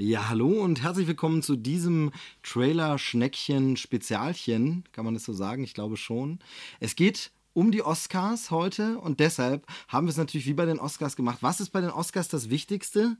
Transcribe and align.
Ja, 0.00 0.28
hallo 0.28 0.62
und 0.62 0.80
herzlich 0.80 1.08
willkommen 1.08 1.42
zu 1.42 1.56
diesem 1.56 2.12
Trailer-Schneckchen-Spezialchen. 2.44 4.84
Kann 4.92 5.04
man 5.04 5.14
das 5.14 5.24
so 5.24 5.32
sagen? 5.32 5.64
Ich 5.64 5.74
glaube 5.74 5.96
schon. 5.96 6.38
Es 6.78 6.94
geht 6.94 7.32
um 7.52 7.72
die 7.72 7.82
Oscars 7.82 8.52
heute 8.52 9.00
und 9.00 9.18
deshalb 9.18 9.66
haben 9.88 10.06
wir 10.06 10.12
es 10.12 10.16
natürlich 10.16 10.46
wie 10.46 10.54
bei 10.54 10.66
den 10.66 10.78
Oscars 10.78 11.16
gemacht. 11.16 11.38
Was 11.40 11.58
ist 11.58 11.70
bei 11.70 11.80
den 11.80 11.90
Oscars 11.90 12.28
das 12.28 12.48
Wichtigste? 12.48 13.16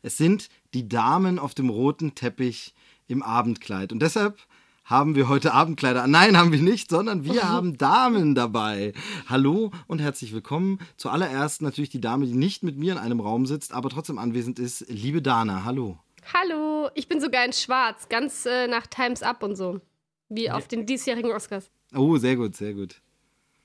Es 0.00 0.16
sind 0.16 0.48
die 0.72 0.88
Damen 0.88 1.38
auf 1.38 1.52
dem 1.52 1.68
roten 1.68 2.14
Teppich 2.14 2.72
im 3.06 3.22
Abendkleid. 3.22 3.92
Und 3.92 4.00
deshalb 4.00 4.38
haben 4.82 5.16
wir 5.16 5.28
heute 5.28 5.52
Abendkleider. 5.52 6.04
an. 6.04 6.10
Nein, 6.10 6.38
haben 6.38 6.52
wir 6.52 6.62
nicht, 6.62 6.88
sondern 6.88 7.24
wir 7.24 7.42
haben 7.50 7.76
Damen 7.76 8.34
dabei. 8.34 8.94
Hallo 9.28 9.72
und 9.88 10.00
herzlich 10.00 10.32
willkommen. 10.32 10.78
Zuallererst 10.96 11.60
natürlich 11.60 11.90
die 11.90 12.00
Dame, 12.00 12.24
die 12.24 12.32
nicht 12.32 12.62
mit 12.62 12.78
mir 12.78 12.92
in 12.92 12.98
einem 12.98 13.20
Raum 13.20 13.44
sitzt, 13.44 13.74
aber 13.74 13.90
trotzdem 13.90 14.18
anwesend 14.18 14.58
ist. 14.58 14.86
Liebe 14.88 15.20
Dana, 15.20 15.64
hallo. 15.64 15.98
Hallo, 16.32 16.88
ich 16.94 17.08
bin 17.08 17.20
sogar 17.20 17.44
in 17.44 17.52
Schwarz, 17.52 18.08
ganz 18.08 18.46
äh, 18.46 18.66
nach 18.66 18.86
Times 18.86 19.22
Up 19.22 19.42
und 19.42 19.56
so. 19.56 19.80
Wie 20.28 20.50
auf 20.50 20.66
den 20.68 20.86
diesjährigen 20.86 21.30
Oscars. 21.32 21.70
Oh, 21.94 22.16
sehr 22.16 22.36
gut, 22.36 22.56
sehr 22.56 22.72
gut. 22.74 23.00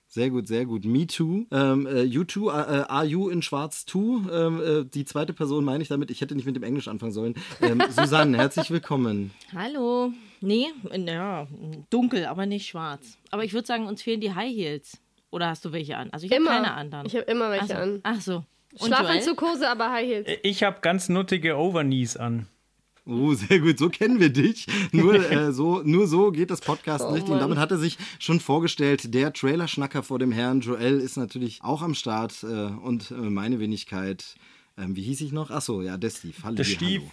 Sehr 0.07 0.29
gut, 0.29 0.47
sehr 0.47 0.65
gut. 0.65 0.85
Me 0.85 1.05
too. 1.05 1.45
Ähm, 1.51 1.85
äh, 1.85 2.01
you 2.01 2.23
too, 2.23 2.49
äh, 2.49 2.51
are 2.51 3.05
you 3.05 3.29
in 3.29 3.41
Schwarz 3.41 3.85
too? 3.85 4.23
Ähm, 4.31 4.61
äh, 4.61 4.83
die 4.85 5.05
zweite 5.05 5.33
Person 5.33 5.63
meine 5.63 5.83
ich 5.83 5.87
damit. 5.87 6.09
Ich 6.09 6.19
hätte 6.19 6.35
nicht 6.35 6.45
mit 6.45 6.55
dem 6.55 6.63
Englisch 6.63 6.87
anfangen 6.87 7.11
sollen. 7.11 7.35
Ähm, 7.61 7.81
Susanne, 7.91 8.37
herzlich 8.37 8.71
willkommen. 8.71 9.31
Hallo. 9.55 10.11
Nee, 10.41 10.67
ja, 10.91 11.47
dunkel, 11.89 12.25
aber 12.25 12.45
nicht 12.45 12.67
schwarz. 12.67 13.17
Aber 13.29 13.43
ich 13.43 13.53
würde 13.53 13.67
sagen, 13.67 13.85
uns 13.85 14.01
fehlen 14.01 14.19
die 14.19 14.33
High 14.33 14.53
Heels. 14.53 14.97
Oder 15.31 15.49
hast 15.49 15.63
du 15.63 15.71
welche 15.73 15.95
an? 15.95 16.09
Also 16.11 16.25
ich 16.25 16.31
habe 16.31 16.41
Immer. 16.41 16.51
keine 16.51 16.73
anderen. 16.73 17.05
Ich 17.05 17.15
habe 17.15 17.25
immer 17.25 17.51
welche 17.51 17.65
Ach 17.65 17.69
so. 17.69 17.83
an. 17.83 17.99
Ach 18.03 18.21
so. 18.21 18.43
Und 18.73 18.87
Schlafanzug, 18.87 19.41
Hose, 19.41 19.69
aber 19.69 19.91
High 19.91 20.07
Heels. 20.07 20.27
Ich 20.43 20.63
habe 20.63 20.77
ganz 20.81 21.09
nuttige 21.09 21.57
Overknees 21.57 22.17
an. 22.17 22.47
Oh, 23.05 23.33
sehr 23.33 23.59
gut. 23.59 23.79
So 23.79 23.89
kennen 23.89 24.19
wir 24.19 24.29
dich. 24.29 24.67
Nur, 24.91 25.15
äh, 25.31 25.51
so, 25.51 25.81
nur 25.83 26.07
so 26.07 26.31
geht 26.31 26.51
das 26.51 26.61
Podcast 26.61 27.05
Oh, 27.07 27.11
nicht. 27.11 27.27
Und 27.27 27.39
damit 27.39 27.57
hat 27.57 27.71
er 27.71 27.77
sich 27.77 27.97
schon 28.19 28.39
vorgestellt. 28.39 29.13
Der 29.13 29.33
Trailer-Schnacker 29.33 30.03
vor 30.03 30.19
dem 30.19 30.31
Herrn 30.31 30.61
Joel 30.61 30.99
ist 30.99 31.17
natürlich 31.17 31.59
auch 31.63 31.81
am 31.81 31.95
Start. 31.95 32.43
Äh, 32.43 32.47
und 32.47 33.09
äh, 33.09 33.15
meine 33.15 33.59
Wenigkeit, 33.59 34.35
ähm, 34.77 34.95
wie 34.95 35.01
hieß 35.01 35.21
ich 35.21 35.31
noch? 35.31 35.49
Ach 35.49 35.61
so, 35.61 35.81
ja, 35.81 35.97
der 35.97 36.11
Steve. 36.11 36.35
Hallo. 36.43 36.55
Der 36.55 36.63
Steve. 36.65 37.01
Hallo. 37.01 37.11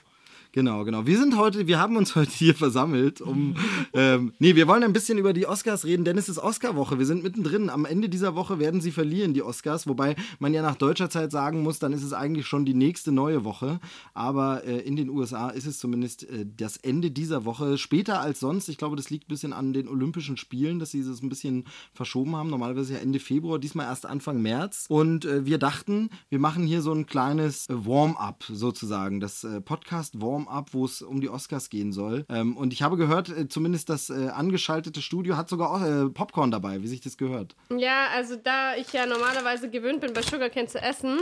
Genau, 0.57 0.85
genau. 0.85 1.05
Wir 1.05 1.19
sind 1.19 1.37
heute, 1.37 1.67
wir 1.67 1.79
haben 1.79 1.99
uns 1.99 2.15
heute 2.17 2.31
hier 2.31 2.55
versammelt, 2.55 3.21
um. 3.21 3.57
ähm, 3.93 4.33
nee, 4.39 4.55
wir 4.55 4.67
wollen 4.67 4.85
ein 4.85 4.95
bisschen 4.95 5.19
über 5.19 5.35
die 5.35 5.47
Oscars 5.47 5.85
reden, 5.85 6.07
denn 6.07 6.17
es 6.17 6.31
ist 6.31 6.39
Oscarwoche. 6.39 6.99
Wir 6.99 7.05
sind 7.05 7.23
mittendrin. 7.23 7.69
Am 7.69 7.85
Ende 7.85 8.09
dieser 8.09 8.35
Woche 8.37 8.59
werden 8.59 8.81
sie 8.81 8.91
verlieren, 8.91 9.35
die 9.35 9.43
Oscars. 9.43 9.87
Wobei 9.87 10.17
man 10.39 10.55
ja 10.55 10.63
nach 10.63 10.77
deutscher 10.77 11.11
Zeit 11.11 11.31
sagen 11.31 11.63
muss, 11.63 11.79
dann 11.79 11.93
ist 11.93 12.03
es 12.03 12.15
eigentlich 12.15 12.47
schon 12.47 12.65
die 12.65 12.73
nächste 12.73 13.13
neue 13.13 13.45
Woche. 13.45 13.81
Aber 14.15 14.65
äh, 14.65 14.79
in 14.79 14.97
den 14.97 15.11
USA 15.11 15.51
ist 15.51 15.67
es 15.67 15.79
zumindest 15.79 16.23
äh, 16.23 16.47
das 16.57 16.79
Ende 16.79 17.11
dieser 17.11 17.45
Woche. 17.45 17.77
Später 17.77 18.23
als 18.23 18.41
sonst. 18.41 18.71
Ich 18.71 18.79
glaube, 18.79 18.97
das 18.97 19.11
liegt 19.11 19.27
ein 19.27 19.35
bisschen 19.35 19.53
an 19.53 19.75
den 19.75 19.89
Olympischen 19.89 20.39
Spielen, 20.39 20.79
dass 20.79 20.91
sie 20.91 21.01
es 21.01 21.21
ein 21.21 21.29
bisschen 21.29 21.65
verschoben 21.93 22.35
haben. 22.35 22.49
Normalerweise 22.49 22.95
ja 22.95 23.01
Ende 23.01 23.21
Februar, 23.21 23.59
diesmal 23.59 23.89
erst 23.89 24.07
Anfang 24.07 24.41
März. 24.41 24.87
Und 24.89 25.27
äh, 25.27 25.45
wir 25.45 25.59
dachten, 25.59 26.09
wir 26.31 26.39
machen 26.39 26.67
hier 26.67 26.81
so 26.81 26.95
ein 26.95 27.05
kleines 27.05 27.69
äh, 27.69 27.75
Warm-up 27.75 28.45
sozusagen. 28.49 29.21
Das 29.21 29.45
äh, 29.45 29.61
Podcast 29.61 30.19
Warm-up, 30.47 30.73
wo 30.73 30.85
es 30.85 31.03
um 31.03 31.21
die 31.21 31.29
Oscars 31.29 31.71
gehen 31.71 31.93
soll. 31.93 32.25
Ähm, 32.29 32.57
und 32.57 32.73
ich 32.73 32.83
habe 32.83 32.97
gehört, 32.97 33.29
äh, 33.29 33.49
zumindest 33.49 33.89
das 33.89 34.11
äh, 34.11 34.29
angeschaltete 34.29 35.03
Studio 35.03 35.37
hat 35.37 35.49
sogar 35.49 35.71
auch, 35.71 35.83
äh, 35.83 36.09
Popcorn 36.11 36.51
dabei, 36.51 36.83
wie 36.83 36.89
sich 36.89 37.01
das 37.01 37.17
gehört. 37.17 37.55
Ja, 37.77 38.09
also 38.15 38.37
da 38.37 38.77
ich 38.77 38.93
ja 38.93 39.07
normalerweise 39.07 39.71
gewöhnt 39.71 40.01
bin, 40.01 40.13
bei 40.13 40.23
Sugarcane 40.23 40.69
zu 40.69 40.81
essen, 40.81 41.19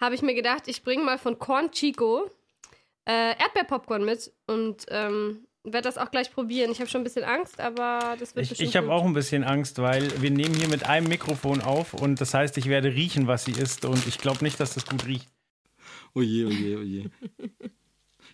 habe 0.00 0.14
ich 0.14 0.22
mir 0.22 0.34
gedacht, 0.34 0.64
ich 0.66 0.82
bringe 0.82 1.04
mal 1.04 1.18
von 1.18 1.38
Corn 1.38 1.70
Chico 1.70 2.30
äh, 3.06 3.30
Erdbeerpopcorn 3.38 4.04
mit 4.04 4.32
und 4.46 4.86
ähm, 4.88 5.40
werde 5.64 5.88
das 5.88 5.98
auch 5.98 6.10
gleich 6.10 6.30
probieren. 6.32 6.70
Ich 6.70 6.80
habe 6.80 6.88
schon 6.88 7.00
ein 7.00 7.04
bisschen 7.04 7.24
Angst, 7.24 7.60
aber 7.60 8.16
das 8.18 8.34
wird 8.34 8.44
Ich, 8.44 8.50
bestimmt 8.50 8.68
ich 8.68 8.76
habe 8.76 8.92
auch 8.92 9.04
ein 9.04 9.12
bisschen 9.12 9.44
Angst, 9.44 9.78
weil 9.78 10.22
wir 10.22 10.30
nehmen 10.30 10.54
hier 10.54 10.68
mit 10.68 10.84
einem 10.86 11.08
Mikrofon 11.08 11.60
auf 11.60 11.94
und 11.94 12.20
das 12.20 12.34
heißt, 12.34 12.56
ich 12.58 12.66
werde 12.66 12.94
riechen, 12.94 13.26
was 13.26 13.44
sie 13.44 13.52
isst 13.52 13.84
und 13.84 14.06
ich 14.06 14.18
glaube 14.18 14.44
nicht, 14.44 14.60
dass 14.60 14.74
das 14.74 14.86
gut 14.86 15.06
riecht. 15.06 15.28
Oje, 16.14 16.46
oje, 16.46 16.78
oje. 16.78 17.10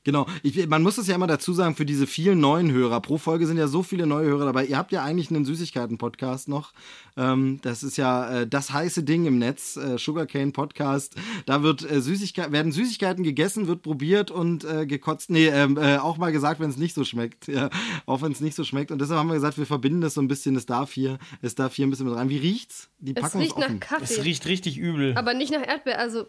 Genau, 0.04 0.26
ich, 0.42 0.66
man 0.68 0.82
muss 0.82 0.98
es 0.98 1.06
ja 1.06 1.14
immer 1.14 1.26
dazu 1.26 1.52
sagen, 1.54 1.74
für 1.76 1.86
diese 1.86 2.06
vielen 2.06 2.38
neuen 2.38 2.70
Hörer, 2.70 3.00
pro 3.00 3.16
Folge 3.18 3.46
sind 3.46 3.56
ja 3.56 3.68
so 3.68 3.82
viele 3.82 4.06
neue 4.06 4.26
Hörer 4.26 4.44
dabei. 4.44 4.66
Ihr 4.66 4.76
habt 4.76 4.92
ja 4.92 5.02
eigentlich 5.02 5.30
einen 5.30 5.44
Süßigkeiten-Podcast 5.44 6.48
noch. 6.48 6.72
Ähm, 7.16 7.58
das 7.62 7.82
ist 7.82 7.96
ja 7.96 8.40
äh, 8.42 8.46
das 8.46 8.72
heiße 8.72 9.02
Ding 9.02 9.24
im 9.24 9.38
Netz, 9.38 9.76
äh, 9.76 9.96
Sugarcane 9.98 10.52
Podcast. 10.52 11.14
Da 11.46 11.62
wird 11.62 11.88
äh, 11.90 12.00
Süßigkeit, 12.00 12.52
werden 12.52 12.70
Süßigkeiten 12.72 13.24
gegessen, 13.24 13.66
wird 13.66 13.82
probiert 13.82 14.30
und 14.30 14.64
äh, 14.64 14.86
gekotzt. 14.86 15.30
Nee, 15.30 15.46
ähm, 15.46 15.78
äh, 15.78 15.96
auch 15.96 16.18
mal 16.18 16.32
gesagt, 16.32 16.60
wenn 16.60 16.70
es 16.70 16.76
nicht 16.76 16.94
so 16.94 17.04
schmeckt. 17.04 17.48
Ja, 17.48 17.70
auch 18.06 18.20
wenn 18.20 18.32
es 18.32 18.40
nicht 18.40 18.56
so 18.56 18.64
schmeckt. 18.64 18.90
Und 18.90 19.00
deshalb 19.00 19.18
haben 19.18 19.28
wir 19.28 19.34
gesagt, 19.34 19.56
wir 19.58 19.66
verbinden 19.66 20.00
das 20.02 20.14
so 20.14 20.20
ein 20.20 20.28
bisschen. 20.28 20.54
Es 20.56 20.66
darf 20.66 20.92
hier, 20.92 21.18
es 21.40 21.54
darf 21.54 21.74
hier 21.74 21.86
ein 21.86 21.90
bisschen 21.90 22.06
mit 22.06 22.14
rein. 22.16 22.28
Wie 22.28 22.38
riecht's? 22.38 22.88
Die 22.98 23.16
Es 23.16 23.22
Packung 23.22 23.40
ist 23.40 23.46
riecht 23.48 23.58
nach 23.58 23.66
offen. 23.66 23.80
Es 23.80 23.88
Kaffee, 23.88 24.20
riecht 24.22 24.46
richtig 24.46 24.76
übel. 24.76 25.16
aber 25.16 25.32
nicht 25.34 25.50
nach 25.52 25.66
Erdbeer. 25.66 25.98
Also, 25.98 26.26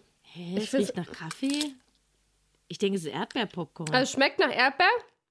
es 0.56 0.74
riecht 0.74 0.96
nach 0.96 1.12
Kaffee? 1.12 1.74
Ich 2.67 2.77
denke, 2.77 2.97
es 2.97 3.05
ist 3.05 3.13
Erdbeerpopcorn. 3.13 3.89
also 3.93 4.03
es 4.03 4.11
schmeckt 4.11 4.39
nach 4.39 4.51
Erdbeer. 4.51 4.87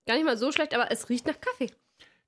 Gar 0.06 0.16
nicht 0.16 0.24
mal 0.24 0.36
so 0.36 0.52
schlecht, 0.52 0.74
aber 0.74 0.90
es 0.90 1.08
riecht 1.08 1.26
nach 1.26 1.40
Kaffee. 1.40 1.70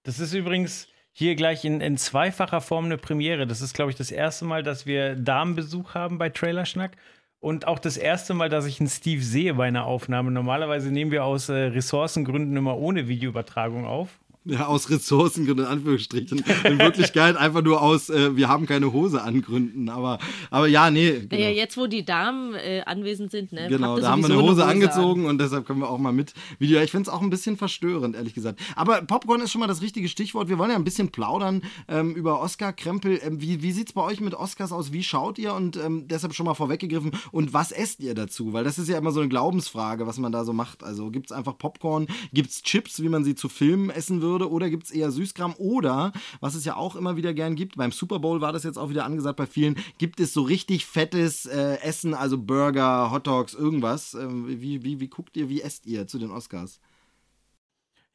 Das 0.03 0.19
ist 0.19 0.33
übrigens 0.33 0.89
hier 1.13 1.35
gleich 1.35 1.65
in, 1.65 1.81
in 1.81 1.97
zweifacher 1.97 2.61
Form 2.61 2.87
eine 2.87 2.99
Premiere. 2.99 3.47
Das 3.47 3.61
ist, 3.61 3.75
glaube 3.75 3.91
ich, 3.91 3.97
das 3.97 4.11
erste 4.11 4.45
Mal, 4.45 4.63
dass 4.63 4.87
wir 4.87 5.15
Damenbesuch 5.15 5.95
haben 5.95 6.19
bei 6.19 6.29
Trailerschnack. 6.29 6.97
Und 7.39 7.67
auch 7.67 7.79
das 7.79 7.97
erste 7.97 8.35
Mal, 8.35 8.49
dass 8.49 8.67
ich 8.67 8.81
einen 8.81 8.89
Steve 8.89 9.23
sehe 9.23 9.55
bei 9.55 9.67
einer 9.69 9.87
Aufnahme. 9.87 10.31
Normalerweise 10.31 10.91
nehmen 10.91 11.11
wir 11.11 11.25
aus 11.25 11.49
äh, 11.49 11.55
Ressourcengründen 11.55 12.57
immer 12.57 12.77
ohne 12.77 13.09
Videoübertragung 13.09 13.85
auf. 13.85 14.19
Ja, 14.49 14.67
aus 14.67 14.91
Ressourcengründen, 14.91 15.67
in 15.67 15.71
Anführungsstrichen. 15.71 16.45
In 16.65 16.79
Wirklichkeit 16.79 17.37
einfach 17.37 17.63
nur 17.63 17.83
aus, 17.83 18.11
äh, 18.11 18.37
wir 18.37 18.49
haben 18.49 18.67
keine 18.67 18.93
Hose 18.93 19.21
an 19.23 19.43
Gründen. 19.43 19.89
Aber, 19.89 20.19
aber 20.51 20.69
ja, 20.69 20.91
nee. 20.91 21.11
Genau, 21.11 21.27
Naja, 21.33 21.51
jetzt, 21.51 21.77
wo 21.77 21.89
die 21.89 22.05
Damen 22.05 22.55
äh, 22.55 22.83
anwesend 22.87 23.33
sind, 23.33 23.53
ne? 23.53 23.67
genau 23.69 23.99
da 23.99 24.11
haben 24.11 24.23
wir 24.23 24.31
eine 24.31 24.41
Hose, 24.41 24.65
an. 24.65 24.71
angezogen 24.71 25.27
und 25.27 25.39
deshalb 25.39 25.67
können 25.67 25.81
wir 25.81 25.91
auch 25.91 25.99
mal 25.99 26.13
mit 26.13 26.33
Video. 26.61 26.81
Ich 26.81 26.93
finde 26.93 27.09
es 27.09 27.15
auch 27.15 27.23
ein 27.23 27.31
bisschen 27.31 27.57
verstörend, 27.57 28.15
ehrlich 28.15 28.35
gesagt. 28.35 28.61
Aber 28.77 29.03
Popcorn 29.03 29.41
ist 29.41 29.51
schon 29.51 29.61
mal 29.61 29.67
das 29.67 29.83
richtige 29.83 30.09
Stichwort. 30.09 30.49
Wir 30.49 30.59
wollen 30.59 30.71
ja 30.71 30.77
ein 30.77 30.85
bisschen 30.85 31.09
plaudern 31.11 31.63
ähm, 31.89 32.15
über 32.15 32.41
Oscar-Krempel. 32.41 33.19
Ähm, 33.25 33.41
wie 33.41 33.63
wie 33.63 33.73
sieht 33.73 33.89
es 33.89 33.93
bei 33.95 34.03
euch 34.03 34.21
mit 34.21 34.35
Oscars 34.35 34.71
aus? 34.71 34.93
Wie 34.93 35.03
schaut 35.03 35.39
ihr? 35.39 35.55
Und 35.55 35.77
ähm, 35.77 36.07
deshalb 36.07 36.35
schon 36.35 36.47
mal 36.47 36.55
vorweggegriffen. 36.55 37.11
Und 37.33 37.53
was 37.53 37.73
esst 37.73 38.01
ihr 38.01 38.15
dazu? 38.15 38.53
Weil 38.53 38.63
das 38.63 38.79
ist 38.79 38.89
ja 38.89 38.97
immer 38.97 39.11
so 39.11 39.21
eine 39.21 39.29
Glaubensfrage, 39.29 40.07
was 40.07 40.19
man 40.19 40.31
da 40.31 40.45
so 40.45 40.53
macht. 40.53 40.85
Also 40.85 41.11
gibt 41.11 41.27
es 41.27 41.33
einfach 41.33 41.59
Popcorn? 41.59 42.07
Gibt 42.33 42.51
es 42.51 42.63
Chips, 42.63 43.03
wie 43.03 43.09
man 43.09 43.25
sie 43.25 43.35
zu 43.35 43.49
Filmen 43.49 43.91
essen 43.91 44.23
würde? 44.23 44.36
Oder 44.45 44.71
gibt 44.71 44.85
es 44.85 44.91
eher 44.91 45.11
Süßkram? 45.11 45.55
Oder, 45.59 46.13
was 46.41 46.55
es 46.55 46.65
ja 46.65 46.77
auch 46.77 46.97
immer 46.97 47.17
wieder 47.17 47.33
gern 47.35 47.55
gibt, 47.55 47.77
beim 47.77 47.93
Super 47.93 48.19
Bowl 48.19 48.41
war 48.41 48.53
das 48.53 48.65
jetzt 48.65 48.77
auch 48.77 48.91
wieder 48.91 49.05
angesagt 49.05 49.37
bei 49.37 49.47
vielen, 49.47 49.77
gibt 49.99 50.21
es 50.21 50.33
so 50.33 50.43
richtig 50.43 50.87
fettes 50.87 51.47
äh, 51.47 51.79
Essen, 51.81 52.15
also 52.15 52.39
Burger, 52.39 53.11
Hotdogs, 53.11 53.55
irgendwas. 53.55 54.15
Ähm, 54.15 54.47
wie, 54.49 54.85
wie, 54.85 55.01
wie 55.01 55.09
guckt 55.09 55.37
ihr, 55.37 55.49
wie 55.49 55.63
esst 55.63 55.87
ihr 55.87 56.07
zu 56.07 56.19
den 56.19 56.31
Oscars? 56.31 56.81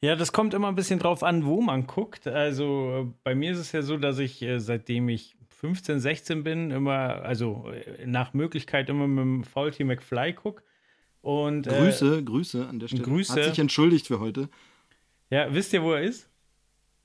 Ja, 0.00 0.16
das 0.16 0.32
kommt 0.32 0.52
immer 0.52 0.68
ein 0.68 0.74
bisschen 0.74 0.98
drauf 0.98 1.22
an, 1.22 1.44
wo 1.44 1.60
man 1.60 1.86
guckt. 1.86 2.26
Also 2.26 3.06
äh, 3.08 3.12
bei 3.22 3.34
mir 3.34 3.52
ist 3.52 3.58
es 3.58 3.72
ja 3.72 3.82
so, 3.82 3.96
dass 3.96 4.18
ich 4.18 4.42
äh, 4.42 4.58
seitdem 4.58 5.08
ich 5.08 5.36
15, 5.60 6.00
16 6.00 6.42
bin, 6.42 6.72
immer, 6.72 7.22
also 7.22 7.70
äh, 7.70 8.04
nach 8.04 8.34
Möglichkeit 8.34 8.88
immer 8.88 9.06
mit 9.06 9.22
dem 9.22 9.44
Faulty 9.44 9.84
McFly 9.84 10.32
gucke. 10.32 10.64
Und, 11.20 11.68
äh, 11.68 11.78
Grüße, 11.78 12.24
Grüße 12.24 12.66
an 12.66 12.80
der 12.80 12.88
Stelle. 12.88 13.04
Grüße. 13.04 13.34
Hat 13.34 13.44
sich 13.44 13.60
entschuldigt 13.60 14.08
für 14.08 14.18
heute. 14.18 14.48
Ja, 15.32 15.46
wisst 15.50 15.72
ihr, 15.72 15.82
wo 15.82 15.92
er 15.92 16.02
ist? 16.02 16.28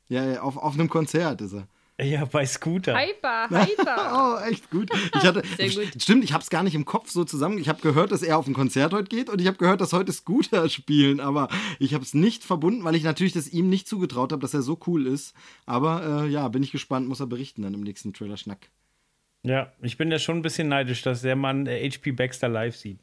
Ja, 0.10 0.26
ja, 0.26 0.42
auf, 0.42 0.58
auf 0.58 0.74
einem 0.74 0.90
Konzert 0.90 1.40
ist 1.40 1.54
er. 1.54 1.66
Ja, 2.06 2.26
bei 2.26 2.46
Scooter. 2.46 2.94
Hyper, 3.00 3.50
hyper. 3.50 4.42
Oh, 4.44 4.50
echt 4.50 4.70
gut. 4.70 4.90
Ich 4.94 5.24
hatte, 5.24 5.44
Sehr 5.58 5.70
gut. 5.70 6.02
Stimmt, 6.02 6.26
ich 6.26 6.34
habe 6.34 6.44
es 6.44 6.50
gar 6.50 6.62
nicht 6.62 6.76
im 6.76 6.84
Kopf 6.84 7.10
so 7.10 7.24
zusammen. 7.24 7.58
Ich 7.58 7.70
habe 7.70 7.82
gehört, 7.82 8.12
dass 8.12 8.24
er 8.24 8.38
auf 8.38 8.46
ein 8.46 8.54
Konzert 8.54 8.92
heute 8.92 9.08
geht 9.08 9.30
und 9.30 9.40
ich 9.40 9.48
habe 9.48 9.56
gehört, 9.56 9.80
dass 9.80 9.94
heute 9.94 10.12
Scooter 10.12 10.68
spielen, 10.70 11.22
aber 11.22 11.48
ich 11.80 11.94
habe 11.94 12.04
es 12.04 12.14
nicht 12.14 12.44
verbunden, 12.44 12.84
weil 12.84 12.96
ich 12.96 13.04
natürlich 13.04 13.32
das 13.32 13.48
ihm 13.48 13.70
nicht 13.70 13.88
zugetraut 13.88 14.34
habe, 14.34 14.42
dass 14.42 14.54
er 14.54 14.62
so 14.62 14.78
cool 14.88 15.08
ist. 15.08 15.34
Aber 15.66 16.26
äh, 16.26 16.28
ja, 16.28 16.50
bin 16.50 16.64
ich 16.64 16.74
gespannt, 16.74 17.08
muss 17.08 17.22
er 17.22 17.28
berichten 17.28 17.62
dann 17.62 17.76
im 17.76 17.82
nächsten 17.82 18.12
Trailer-Schnack. 18.12 18.70
Ja, 19.44 19.72
ich 19.82 19.96
bin 19.96 20.12
ja 20.12 20.20
schon 20.20 20.36
ein 20.36 20.42
bisschen 20.42 20.68
neidisch, 20.68 21.02
dass 21.02 21.22
der 21.22 21.38
Mann 21.38 21.66
äh, 21.66 21.90
HP 21.90 22.12
Baxter 22.12 22.50
live 22.50 22.76
sieht. 22.76 23.00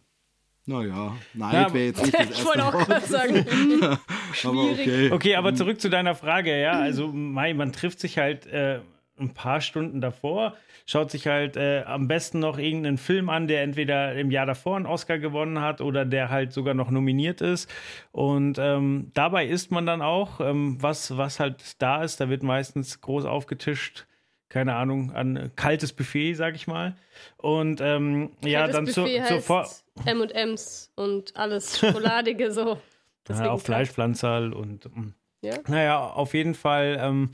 Naja, 0.66 1.14
Neid 1.34 1.52
Ja, 1.52 1.74
wäre 1.74 1.84
jetzt 1.86 2.02
nicht 2.02 2.14
das 2.18 2.30
Ich 2.30 2.44
wollte 2.44 2.64
auch 2.64 2.72
gerade 2.72 3.06
sagen, 3.06 3.46
Aber 4.44 4.70
okay. 4.70 5.12
Okay, 5.12 5.36
aber 5.36 5.54
zurück 5.54 5.80
zu 5.80 5.90
deiner 5.90 6.14
Frage, 6.14 6.60
ja. 6.60 6.72
Also, 6.72 7.08
Mai, 7.08 7.54
man 7.54 7.72
trifft 7.72 8.00
sich 8.00 8.18
halt 8.18 8.46
äh, 8.46 8.80
ein 9.18 9.34
paar 9.34 9.60
Stunden 9.60 10.00
davor, 10.00 10.56
schaut 10.86 11.10
sich 11.10 11.26
halt 11.26 11.56
äh, 11.56 11.82
am 11.84 12.08
besten 12.08 12.40
noch 12.40 12.58
irgendeinen 12.58 12.98
Film 12.98 13.28
an, 13.28 13.46
der 13.46 13.62
entweder 13.62 14.14
im 14.14 14.30
Jahr 14.30 14.46
davor 14.46 14.76
einen 14.76 14.86
Oscar 14.86 15.18
gewonnen 15.18 15.60
hat 15.60 15.80
oder 15.80 16.04
der 16.04 16.30
halt 16.30 16.52
sogar 16.52 16.74
noch 16.74 16.90
nominiert 16.90 17.40
ist. 17.40 17.70
Und 18.10 18.58
ähm, 18.58 19.10
dabei 19.14 19.46
isst 19.46 19.70
man 19.70 19.86
dann 19.86 20.02
auch, 20.02 20.40
ähm, 20.40 20.78
was, 20.80 21.16
was 21.16 21.40
halt 21.40 21.80
da 21.80 22.02
ist. 22.02 22.20
Da 22.20 22.28
wird 22.28 22.42
meistens 22.42 23.00
groß 23.00 23.24
aufgetischt. 23.24 24.06
Keine 24.54 24.76
Ahnung, 24.76 25.10
an 25.10 25.50
kaltes 25.56 25.92
Buffet, 25.92 26.34
sag 26.34 26.54
ich 26.54 26.68
mal. 26.68 26.94
Und 27.38 27.80
ähm, 27.80 28.30
ja, 28.44 28.68
dann 28.68 28.86
heißt 28.86 29.84
M&M's 30.06 30.92
und 30.94 31.36
alles 31.36 31.80
Schokoladige 31.80 32.52
so. 32.52 32.78
Ja, 33.26 33.34
Deswegen 33.36 33.48
auch 33.48 33.60
Fleischpflanzerl 33.60 34.52
und 34.52 34.84
mm. 34.94 35.14
Ja. 35.40 35.54
naja, 35.66 36.06
auf 36.06 36.34
jeden 36.34 36.54
Fall 36.54 36.98
ähm, 37.00 37.30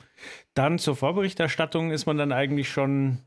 dann 0.55 0.79
zur 0.79 0.95
Vorberichterstattung 0.95 1.91
ist 1.91 2.07
man 2.07 2.17
dann 2.17 2.31
eigentlich 2.31 2.71
schon 2.71 3.19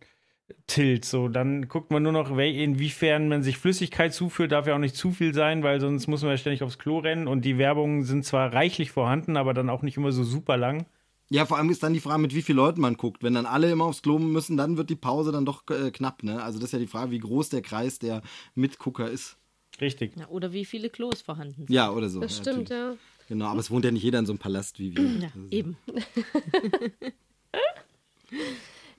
tilt. 0.66 1.04
So, 1.04 1.28
dann 1.28 1.68
guckt 1.68 1.92
man 1.92 2.02
nur 2.02 2.14
noch, 2.14 2.36
inwiefern 2.38 3.28
man 3.28 3.44
sich 3.44 3.58
Flüssigkeit 3.58 4.14
zuführt, 4.14 4.54
darf 4.54 4.66
ja 4.66 4.76
auch 4.76 4.80
nicht 4.80 4.96
zu 4.96 5.12
viel 5.12 5.34
sein, 5.34 5.62
weil 5.62 5.82
sonst 5.82 6.08
muss 6.08 6.22
man 6.22 6.32
ja 6.32 6.38
ständig 6.38 6.64
aufs 6.64 6.80
Klo 6.80 7.00
rennen 7.00 7.28
und 7.28 7.46
die 7.46 7.58
Werbungen 7.58 8.04
sind 8.04 8.26
zwar 8.26 8.54
reichlich 8.54 8.92
vorhanden, 8.92 9.36
aber 9.36 9.54
dann 9.54 9.70
auch 9.70 9.82
nicht 9.82 9.98
immer 9.98 10.14
so 10.14 10.24
super 10.24 10.58
lang. 10.58 10.86
Ja, 11.30 11.46
vor 11.46 11.58
allem 11.58 11.70
ist 11.70 11.82
dann 11.82 11.94
die 11.94 12.00
Frage, 12.00 12.22
mit 12.22 12.36
wie 12.36 12.42
vielen 12.42 12.58
Leuten 12.58 12.82
man 12.82 12.96
guckt. 12.96 13.24
Wenn 13.24 13.34
dann 13.34 13.46
alle 13.46 13.72
immer 13.72 13.86
aufs 13.86 14.02
Klo 14.02 14.20
müssen, 14.20 14.58
dann 14.58 14.78
wird 14.78 14.90
die 14.90 14.96
Pause 14.96 15.32
dann 15.32 15.46
doch 15.46 15.64
äh, 15.70 15.90
knapp, 15.92 16.24
ne? 16.24 16.44
Also 16.44 16.60
das 16.60 16.68
ist 16.68 16.74
ja 16.74 16.80
die 16.80 16.88
Frage, 16.88 17.12
wie 17.12 17.20
groß 17.20 17.50
der 17.50 17.62
Kreis 17.62 18.00
der 18.00 18.22
Mitgucker 18.56 19.10
ist. 19.10 19.38
Richtig. 19.82 20.16
Ja, 20.18 20.28
oder 20.28 20.54
wie 20.54 20.66
viele 20.66 20.90
Klos 20.90 21.22
vorhanden 21.22 21.66
sind. 21.66 21.70
Ja, 21.70 21.92
oder 21.92 22.10
so. 22.10 22.20
Das 22.20 22.38
ja, 22.38 22.42
stimmt, 22.44 22.70
natürlich. 22.70 23.00
ja. 23.00 23.28
Genau, 23.30 23.46
aber 23.48 23.60
es 23.62 23.72
wohnt 23.72 23.86
ja 23.86 23.92
nicht 23.92 24.04
jeder 24.04 24.20
in 24.20 24.26
so 24.26 24.34
einem 24.34 24.40
Palast 24.40 24.80
wie 24.80 24.96
wir. 24.96 25.04
Ja, 25.04 25.30
eben. 25.50 25.78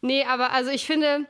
Nee, 0.05 0.25
aber 0.25 0.53
also 0.53 0.71
ich 0.71 0.85
finde 0.85 1.27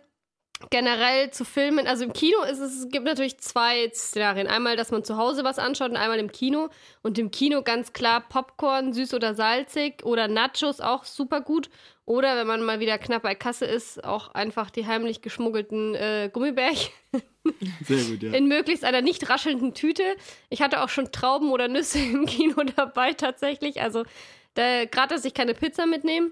generell 0.70 1.30
zu 1.30 1.44
filmen, 1.44 1.86
also 1.86 2.04
im 2.04 2.12
Kino 2.12 2.42
ist 2.42 2.58
es, 2.58 2.84
es 2.84 2.88
gibt 2.88 3.04
natürlich 3.04 3.38
zwei 3.38 3.90
Szenarien. 3.90 4.46
Einmal, 4.46 4.76
dass 4.76 4.90
man 4.90 5.04
zu 5.04 5.16
Hause 5.16 5.44
was 5.44 5.58
anschaut 5.58 5.90
und 5.90 5.96
einmal 5.96 6.18
im 6.18 6.32
Kino. 6.32 6.68
Und 7.02 7.18
im 7.18 7.30
Kino 7.30 7.62
ganz 7.62 7.92
klar 7.92 8.20
Popcorn, 8.28 8.92
süß 8.92 9.14
oder 9.14 9.34
salzig 9.34 10.04
oder 10.04 10.28
Nachos 10.28 10.80
auch 10.80 11.04
super 11.04 11.40
gut. 11.40 11.70
Oder 12.06 12.36
wenn 12.36 12.46
man 12.46 12.62
mal 12.62 12.80
wieder 12.80 12.98
knapp 12.98 13.22
bei 13.22 13.34
Kasse 13.34 13.64
ist, 13.64 14.04
auch 14.04 14.34
einfach 14.34 14.70
die 14.70 14.86
heimlich 14.86 15.22
geschmuggelten 15.22 15.94
äh, 15.94 16.30
Gummibärchen 16.32 16.92
Sehr 17.86 18.04
gut, 18.04 18.22
ja. 18.22 18.32
in 18.32 18.46
möglichst 18.46 18.84
einer 18.84 19.00
nicht 19.00 19.28
raschelnden 19.28 19.74
Tüte. 19.74 20.02
Ich 20.50 20.60
hatte 20.60 20.82
auch 20.82 20.88
schon 20.88 21.12
Trauben 21.12 21.50
oder 21.50 21.68
Nüsse 21.68 21.98
im 22.12 22.26
Kino 22.26 22.62
dabei 22.76 23.12
tatsächlich. 23.14 23.80
Also 23.80 24.04
da, 24.54 24.84
gerade, 24.84 25.14
dass 25.14 25.24
ich 25.24 25.34
keine 25.34 25.54
Pizza 25.54 25.86
mitnehme. 25.86 26.30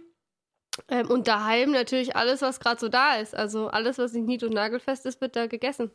Ähm, 0.89 1.09
und 1.09 1.29
daheim 1.29 1.71
natürlich 1.71 2.17
alles, 2.17 2.43
was 2.43 2.61
gerade 2.61 2.81
so 2.81 2.89
da 2.89 3.17
ist. 3.17 3.35
Also 3.35 3.69
alles, 3.69 3.99
was 3.99 4.13
nicht 4.13 4.27
nied- 4.27 4.43
und 4.43 4.55
nagelfest 4.55 5.07
ist, 5.07 5.21
wird 5.21 5.37
da 5.37 5.47
gegessen. 5.47 5.91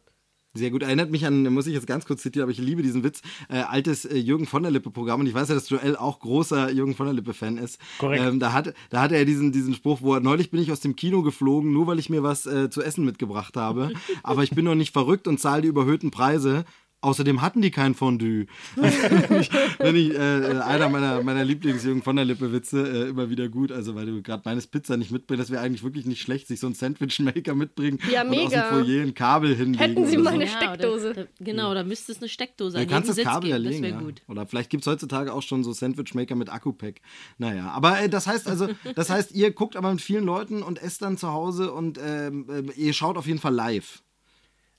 Sehr 0.53 0.71
gut. 0.71 0.81
Erinnert 0.81 1.11
mich 1.11 1.25
an, 1.25 1.43
muss 1.53 1.67
ich 1.67 1.73
jetzt 1.73 1.85
ganz 1.85 2.05
kurz 2.05 2.23
zitieren, 2.23 2.43
aber 2.43 2.51
ich 2.51 2.57
liebe 2.57 2.81
diesen 2.81 3.03
Witz, 3.03 3.21
äh, 3.49 3.59
altes 3.59 4.05
äh, 4.05 4.17
Jürgen 4.17 4.47
von 4.47 4.63
der 4.63 4.71
Lippe-Programm. 4.71 5.19
Und 5.19 5.27
ich 5.27 5.33
weiß 5.33 5.49
ja, 5.49 5.55
dass 5.55 5.69
Joel 5.69 5.95
auch 5.95 6.19
großer 6.19 6.71
Jürgen 6.71 6.95
von 6.95 7.05
der 7.05 7.13
Lippe-Fan 7.13 7.57
ist. 7.57 7.79
Korrekt. 7.99 8.23
Ähm, 8.23 8.39
da, 8.39 8.53
hat, 8.53 8.73
da 8.89 9.01
hatte 9.01 9.15
er 9.15 9.25
diesen, 9.25 9.51
diesen 9.51 9.75
Spruch, 9.75 10.01
wo 10.01 10.15
er, 10.15 10.19
neulich 10.19 10.49
bin 10.49 10.61
ich 10.61 10.71
aus 10.71 10.79
dem 10.79 10.95
Kino 10.95 11.21
geflogen, 11.21 11.71
nur 11.71 11.85
weil 11.85 11.99
ich 11.99 12.09
mir 12.09 12.23
was 12.23 12.47
äh, 12.47 12.69
zu 12.69 12.81
essen 12.81 13.05
mitgebracht 13.05 13.55
habe. 13.55 13.91
aber 14.23 14.43
ich 14.43 14.51
bin 14.51 14.65
noch 14.65 14.75
nicht 14.75 14.93
verrückt 14.93 15.27
und 15.27 15.39
zahle 15.39 15.61
die 15.61 15.67
überhöhten 15.67 16.09
Preise. 16.11 16.65
Außerdem 17.01 17.43
hatten 17.43 17.61
die 17.61 17.69
kein 17.69 17.93
Fondue. 17.93 18.47
wenn 18.75 19.41
ich, 19.41 19.51
wenn 19.77 19.95
ich 19.95 20.15
äh, 20.15 20.59
einer 20.59 20.89
meiner, 20.89 21.21
meiner 21.21 21.45
Lieblings-Jürgen 21.45 22.01
von 22.01 22.15
der 22.15 22.25
Lippe-Witze 22.25 23.05
äh, 23.05 23.09
immer 23.09 23.29
wieder 23.29 23.49
gut. 23.49 23.71
Also, 23.71 23.93
weil 23.93 24.07
du 24.07 24.21
gerade 24.23 24.41
meines 24.45 24.65
Pizza 24.65 24.97
nicht 24.97 25.11
mitbringst, 25.11 25.43
das 25.43 25.51
wäre 25.51 25.61
eigentlich 25.61 25.83
wirklich 25.83 26.07
nicht 26.07 26.21
schlecht, 26.21 26.47
sich 26.47 26.59
so 26.59 26.65
einen 26.65 26.73
Sandwich-Maker 26.73 27.53
mitbringen 27.53 27.99
Ja, 28.11 28.23
und 28.23 28.29
aus 28.29 28.33
dem 28.33 28.45
mega. 28.49 28.63
Foyer 28.69 29.03
ein 29.03 29.13
Kabel 29.13 29.55
hinlegen. 29.55 29.77
Hätten 29.77 30.07
Sie 30.07 30.17
oder 30.17 30.23
mal 30.23 30.29
so. 30.31 30.35
eine 30.35 30.45
Ja, 30.45 30.57
Steckdose. 30.57 31.09
Oder, 31.11 31.23
da, 31.25 31.29
genau, 31.39 31.73
da 31.75 31.83
müsste 31.83 32.11
es 32.11 32.17
eine 32.17 32.29
Steckdose 32.29 32.77
Du 32.77 32.81
an 32.81 32.87
kannst 32.89 33.09
das 33.09 33.17
Kabel 33.17 33.49
ja 33.51 33.57
geben. 33.57 33.65
Das 33.65 33.73
legen, 33.73 33.83
wäre 33.83 33.95
ja. 33.95 34.01
gut. 34.01 34.21
Oder 34.27 34.47
vielleicht 34.47 34.71
gibt 34.71 34.81
es 34.81 34.87
heutzutage 34.87 35.33
auch 35.33 35.43
schon 35.43 35.63
so 35.63 35.73
Sandwich-Maker 35.73 36.35
mit 36.35 36.49
Akku-Pack. 36.49 37.01
Naja, 37.37 37.69
aber 37.69 38.01
äh, 38.01 38.09
das 38.09 38.25
heißt 38.25 38.47
also, 38.47 38.69
das 38.95 39.11
heißt, 39.11 39.33
ihr 39.33 39.51
guckt 39.51 39.75
aber 39.75 39.91
mit 39.91 40.01
vielen 40.01 40.25
Leuten 40.25 40.63
und 40.63 40.81
esst 40.81 41.03
dann 41.03 41.17
zu 41.17 41.31
Hause 41.31 41.71
und 41.73 41.99
ähm, 42.03 42.47
äh, 42.49 42.71
ihr 42.73 42.93
schaut 42.93 43.17
auf 43.17 43.27
jeden 43.27 43.39
Fall 43.39 43.53
live. 43.53 44.01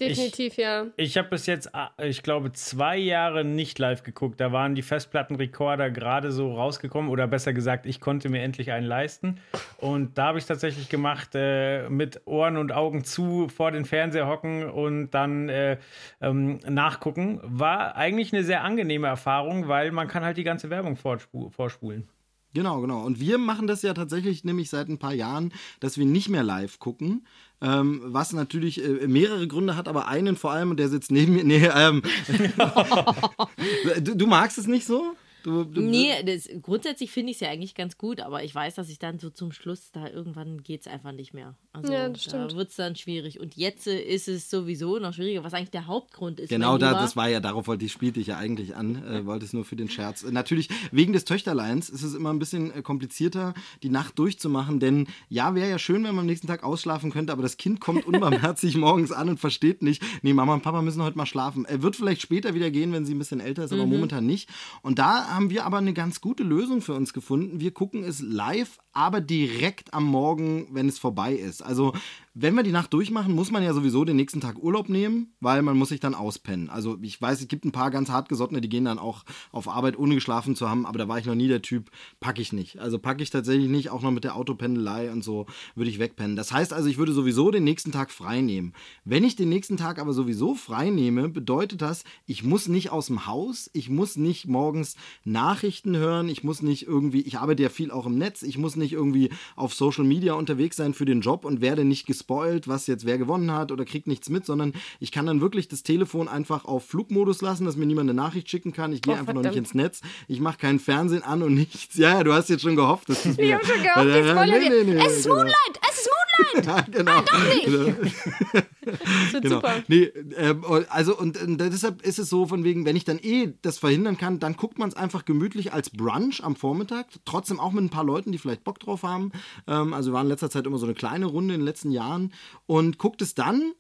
Definitiv, 0.01 0.57
ja. 0.57 0.87
Ich 0.97 1.17
habe 1.19 1.29
bis 1.29 1.47
jetzt, 1.47 1.75
ah, 1.75 1.91
ich 1.99 2.23
glaube, 2.23 2.53
zwei 2.53 2.97
Jahre 2.97 3.45
nicht 3.45 3.79
live 3.79 4.05
geguckt. 4.05 4.41
Da 4.41 4.53
waren 4.53 4.75
die 4.75 4.83
Festplattenrekorder 4.83 5.91
gerade 5.91 6.31
so 6.31 6.55
rausgekommen 6.55 7.11
oder 7.11 7.27
besser 7.27 7.53
gesagt, 7.53 7.85
ich 7.85 8.01
konnte 8.01 8.29
mir 8.29 8.43
endlich 8.43 8.71
einen 8.71 8.87
leisten. 8.87 9.41
Und 9.79 10.17
da 10.17 10.27
habe 10.27 10.39
ich 10.39 10.47
tatsächlich 10.47 10.89
gemacht, 10.89 11.31
äh, 11.35 11.89
mit 11.89 12.21
Ohren 12.27 12.57
und 12.57 12.71
Augen 12.71 13.05
zu 13.05 13.49
vor 13.49 13.73
den 13.73 13.85
Fernseher 13.85 14.29
hocken 14.29 14.71
und 14.71 15.11
dann 15.11 15.49
äh, 15.49 15.79
ähm, 16.21 16.61
nachgucken. 16.69 17.41
War 17.43 17.97
eigentlich 17.97 18.33
eine 18.33 18.45
sehr 18.45 18.63
angenehme 18.63 19.09
Erfahrung, 19.09 19.67
weil 19.67 19.91
man 19.91 20.07
kann 20.07 20.25
halt 20.25 20.37
die 20.37 20.45
ganze 20.45 20.71
Werbung 20.71 20.97
vorspu 20.97 21.51
vorspulen. 21.51 22.09
Genau, 22.55 22.81
genau. 22.81 23.05
Und 23.05 23.21
wir 23.21 23.39
machen 23.39 23.67
das 23.67 23.83
ja 23.83 23.93
tatsächlich 23.95 24.45
nämlich 24.45 24.71
seit 24.71 24.89
ein 24.89 24.99
paar 24.99 25.15
Jahren, 25.15 25.53
dass 25.81 25.99
wir 25.99 26.07
nicht 26.07 26.29
mehr 26.29 26.43
live 26.43 26.79
gucken. 26.79 27.27
Ähm, 27.61 28.01
was 28.05 28.33
natürlich 28.33 28.83
äh, 28.83 29.07
mehrere 29.07 29.47
Gründe 29.49 29.77
hat, 29.77 29.89
aber 29.89 30.09
einen 30.09 30.37
vor 30.37 30.53
allem, 30.53 30.71
und 30.71 30.79
der 30.79 30.89
sitzt 30.89 31.11
neben 31.11 31.35
mir. 31.35 31.45
Nee, 31.45 31.67
ähm, 31.67 32.03
du, 34.01 34.17
du 34.17 34.27
magst 34.27 34.59
es 34.59 34.67
nicht 34.67 34.87
so? 34.87 35.15
Du, 35.43 35.65
du, 35.65 35.81
Nee, 35.81 36.23
das, 36.25 36.49
grundsätzlich 36.63 37.11
finde 37.11 37.31
ich 37.31 37.37
es 37.37 37.41
ja 37.41 37.51
eigentlich 37.51 37.75
ganz 37.75 37.97
gut, 37.97 38.21
aber 38.21 38.43
ich 38.43 38.55
weiß, 38.55 38.75
dass 38.75 38.89
ich 38.89 38.99
dann 38.99 39.19
so 39.19 39.31
zum 39.31 39.53
Schluss 39.53 39.93
da 39.93 40.09
irgendwann 40.09 40.63
geht 40.63 40.83
es 40.83 40.87
einfach 40.87 41.13
nicht 41.13 41.33
mehr. 41.33 41.55
Also 41.73 41.93
Ja, 41.93 42.09
das 42.09 42.25
da 42.25 42.51
wird 42.53 42.71
es 42.71 42.77
dann 42.77 42.97
schwierig. 42.97 43.39
Und 43.39 43.57
jetzt 43.57 43.87
äh, 43.87 44.01
ist 44.01 44.29
es 44.29 44.51
sowieso 44.51 44.99
noch 44.99 45.15
schwieriger, 45.15 45.45
was 45.45 45.55
eigentlich 45.55 45.71
der 45.71 45.87
Hauptgrund 45.87 46.41
ist. 46.41 46.49
Genau, 46.49 46.77
da, 46.79 46.93
das 46.93 47.17
war 47.17 47.29
ja, 47.29 47.41
darauf 47.41 47.67
wollte 47.69 47.85
ich, 47.85 47.93
spielte 47.93 48.21
ich 48.21 48.29
ja 48.29 48.39
eigentlich 48.39 48.75
an, 48.75 49.05
äh, 49.05 49.27
wollte 49.27 49.45
es 49.45 49.53
nur 49.53 49.65
für 49.65 49.77
den 49.77 49.89
Scherz. 49.89 50.25
Äh, 50.25 50.33
natürlich, 50.33 50.69
wegen 50.91 51.13
des 51.13 51.25
Töchterleins 51.25 51.89
ist 51.89 52.03
es 52.03 52.15
immer 52.15 52.33
ein 52.33 52.39
bisschen 52.39 52.75
äh, 52.75 52.83
komplizierter, 52.83 53.55
die 53.83 53.91
Nacht 53.91 54.19
durchzumachen, 54.19 54.81
denn 54.81 55.07
ja, 55.29 55.55
wäre 55.55 55.71
ja 55.71 55.79
schön, 55.79 56.05
wenn 56.05 56.15
man 56.15 56.21
am 56.21 56.27
nächsten 56.27 56.47
Tag 56.47 56.65
ausschlafen 56.65 57.13
könnte, 57.13 57.33
aber 57.33 57.43
das 57.43 57.57
Kind 57.57 57.81
kommt 57.81 58.07
unbarmherzig 58.07 58.77
morgens 58.79 59.13
an 59.13 59.29
und 59.29 59.39
versteht 59.39 59.83
nicht, 59.83 60.03
nee, 60.23 60.33
Mama 60.33 60.55
und 60.55 60.63
Papa 60.63 60.83
müssen 60.83 61.03
heute 61.03 61.17
mal 61.17 61.27
schlafen. 61.27 61.65
Er 61.65 61.83
wird 61.83 61.97
vielleicht 61.97 62.23
später 62.23 62.55
wieder 62.55 62.71
gehen, 62.71 62.93
wenn 62.93 63.07
sie 63.07 63.15
ein 63.15 63.19
bisschen 63.19 63.41
älter 63.41 63.65
ist, 63.65 63.73
aber 63.73 63.87
momentan 63.87 64.27
nicht. 64.27 64.49
Und 64.83 64.99
da 64.99 65.28
haben 65.29 65.51
wir 65.51 65.65
aber 65.65 65.79
eine 65.79 65.95
ganz 65.95 66.21
gute 66.21 66.43
Lösung 66.43 66.81
für 66.83 66.95
uns 66.95 67.13
gefunden. 67.13 67.61
Wir 67.61 67.73
gucken 67.73 68.05
es 68.05 68.21
live, 68.21 68.79
aber 68.93 69.21
direkt 69.21 69.95
am 69.95 70.05
Morgen, 70.05 70.69
wenn 70.73 70.89
es 70.89 70.99
vorbei 70.99 71.35
ist. 71.35 71.63
Also, 71.63 71.93
wenn 72.41 72.55
wir 72.55 72.63
die 72.63 72.71
Nacht 72.71 72.93
durchmachen, 72.93 73.35
muss 73.35 73.51
man 73.51 73.65
ja 73.65 73.75
sowieso 73.75 74.05
den 74.05 74.15
nächsten 74.15 74.41
Tag 74.41 74.63
Urlaub 74.63 74.89
nehmen, 74.89 75.33
weil 75.41 75.61
man 75.63 75.77
muss 75.77 75.89
sich 75.89 75.99
dann 75.99 76.15
auspennen. 76.15 76.71
Also 76.71 76.97
ich 77.03 77.21
weiß, 77.21 77.41
es 77.41 77.49
gibt 77.49 77.65
ein 77.65 77.73
paar 77.73 77.91
ganz 77.91 78.11
hartgesottene, 78.11 78.61
die 78.61 78.69
gehen 78.69 78.85
dann 78.85 79.01
auch 79.01 79.25
auf 79.51 79.69
Arbeit, 79.69 79.99
ohne 79.99 80.15
geschlafen 80.15 80.55
zu 80.55 80.69
haben, 80.69 80.87
aber 80.87 80.99
da 80.99 81.09
war 81.09 81.19
ich 81.19 81.27
noch 81.27 81.35
nie 81.35 81.49
der 81.49 81.63
Typ, 81.63 81.91
packe 82.21 82.41
ich 82.41 82.53
nicht. 82.53 82.79
Also 82.79 83.01
packe 83.01 83.25
ich 83.25 83.31
tatsächlich 83.31 83.69
nicht, 83.69 83.91
auch 83.91 84.03
noch 84.03 84.13
mit 84.13 84.23
der 84.23 84.37
Autopendelei 84.37 85.11
und 85.11 85.25
so 85.25 85.47
würde 85.75 85.91
ich 85.91 85.99
wegpennen. 85.99 86.37
Das 86.37 86.53
heißt 86.53 86.73
also, 86.73 86.89
ich 86.89 86.97
würde 86.97 87.13
sowieso 87.13 87.51
den 87.51 87.65
nächsten 87.65 87.91
Tag 87.91 88.13
frei 88.13 88.41
nehmen. 88.41 88.73
Wenn 89.05 89.25
ich 89.25 89.35
den 89.35 89.49
nächsten 89.49 89.77
Tag 89.77 89.99
aber 89.99 90.13
sowieso 90.13 90.55
frei 90.55 90.91
nehme, 90.91 91.29
bedeutet 91.29 91.83
das, 91.83 92.05
ich 92.25 92.45
muss 92.45 92.69
nicht 92.69 92.91
aus 92.91 93.07
dem 93.07 93.27
Haus, 93.27 93.69
ich 93.73 93.91
muss 93.91 94.17
nicht 94.17 94.47
morgens 94.47 94.95
Nachrichten 95.25 95.97
hören, 95.97 96.29
ich 96.29 96.45
muss 96.45 96.63
nicht 96.63 96.87
irgendwie, 96.87 97.23
ich 97.23 97.39
arbeite 97.39 97.65
ja 97.65 97.69
viel 97.69 97.91
auch 97.91 98.07
im 98.07 98.17
Netz, 98.17 98.43
ich 98.43 98.59
muss 98.59 98.77
nicht 98.77 98.93
irgendwie 98.93 99.31
auf 99.57 99.75
Social 99.75 100.05
Media 100.05 100.35
unterwegs 100.35 100.77
sein 100.77 100.95
für 100.95 101.05
den 101.05 101.21
Job 101.21 101.45
und 101.45 101.61
werde 101.61 101.85
nicht 101.85 102.07
gespoilt, 102.29 102.69
was 102.69 102.87
jetzt 102.87 103.07
wer 103.07 103.17
gewonnen 103.19 103.51
hat 103.53 103.73
oder 103.73 103.85
kriegt 103.85 104.07
nichts 104.07 104.29
mit, 104.29 104.45
sondern 104.45 104.75
ich 105.01 105.13
kann 105.13 105.27
dann 105.27 105.41
wirklich 105.41 105.69
das 105.69 105.83
Telefon 105.83 106.29
einfach 106.29 106.65
auf 106.67 106.85
Flugmodus 106.87 107.41
lassen, 107.41 107.65
dass 107.65 107.77
mir 107.77 107.87
niemand 107.87 108.11
eine 108.11 108.21
Nachricht 108.21 108.51
schicken 108.51 108.73
kann. 108.73 108.93
Ich 108.93 109.03
gehe 109.03 109.15
Oh, 109.15 109.17
einfach 109.19 109.33
noch 109.33 109.41
nicht 109.43 109.53
verdammt. 109.53 109.69
ins 109.69 109.75
Netz. 109.75 110.01
Ich 110.29 110.41
mache 110.41 110.59
keinen 110.59 110.79
Fernsehen 110.79 111.23
an 111.23 111.43
und 111.43 111.55
nichts. 111.55 111.97
Ja, 111.97 112.19
ja, 112.19 112.25
du 112.25 112.33
hast 112.35 112.51
jetzt 112.51 112.63
schon 112.63 112.77
gehofft, 112.77 113.09
dass 113.09 113.23
das 113.23 113.39
Ich 113.39 113.53
hab 113.53 113.65
schon 113.65 113.83
gehofft, 113.83 114.07
die 114.25 114.29
spoilern 114.29 114.87
dir. 114.87 115.05
Es 115.07 115.17
ist 115.19 115.23
genau. 115.25 115.37
Moonlight! 115.37 115.55
Es 115.91 115.99
ist 116.01 116.07
Moonlight! 116.07 116.18
Ja, 116.65 116.81
genau. 116.83 117.21
Das 117.23 119.33
wird 119.33 119.43
Genau. 119.43 119.57
super. 119.57 119.83
Nee, 119.89 120.05
ähm, 120.37 120.65
also 120.89 121.19
und, 121.19 121.37
äh, 121.37 121.71
deshalb 121.71 122.03
ist 122.03 122.19
es 122.19 122.29
so 122.29 122.47
von 122.47 122.65
wegen, 122.65 122.85
wenn 122.85 122.97
ich 122.97 123.05
dann 123.05 123.19
eh 123.19 123.55
das 123.63 123.79
verhindern 123.79 124.17
kann, 124.17 124.39
dann 124.39 124.57
guckt 124.57 124.79
man 124.79 124.89
es 124.89 124.97
einfach 124.97 125.25
gemütlich 125.25 125.73
als 125.73 125.91
Brunch 125.91 126.43
am 126.43 126.57
Vormittag. 126.57 127.07
Trotzdem 127.25 127.61
auch 127.61 127.73
mit 127.73 127.85
ein 127.85 127.91
paar 127.91 128.05
Leuten, 128.05 128.33
die 128.33 128.39
vielleicht 128.39 128.65
Bock 128.65 128.81
drauf 128.81 129.03
haben. 129.03 129.33
Ähm, 129.67 129.93
also 129.93 130.11
wir 130.11 130.15
waren 130.15 130.27
in 130.27 130.31
letzter 130.31 130.51
Zeit 130.51 130.67
immer 130.67 130.79
so 130.79 130.87
eine 130.87 130.95
kleine 130.95 131.27
Runde 131.27 131.55
in 131.55 131.61
den 131.61 131.67
letzten 131.67 131.91
Jahren 131.91 132.33
und 132.67 132.99
guckt 132.99 133.23
es 133.23 133.35
dann 133.35 133.73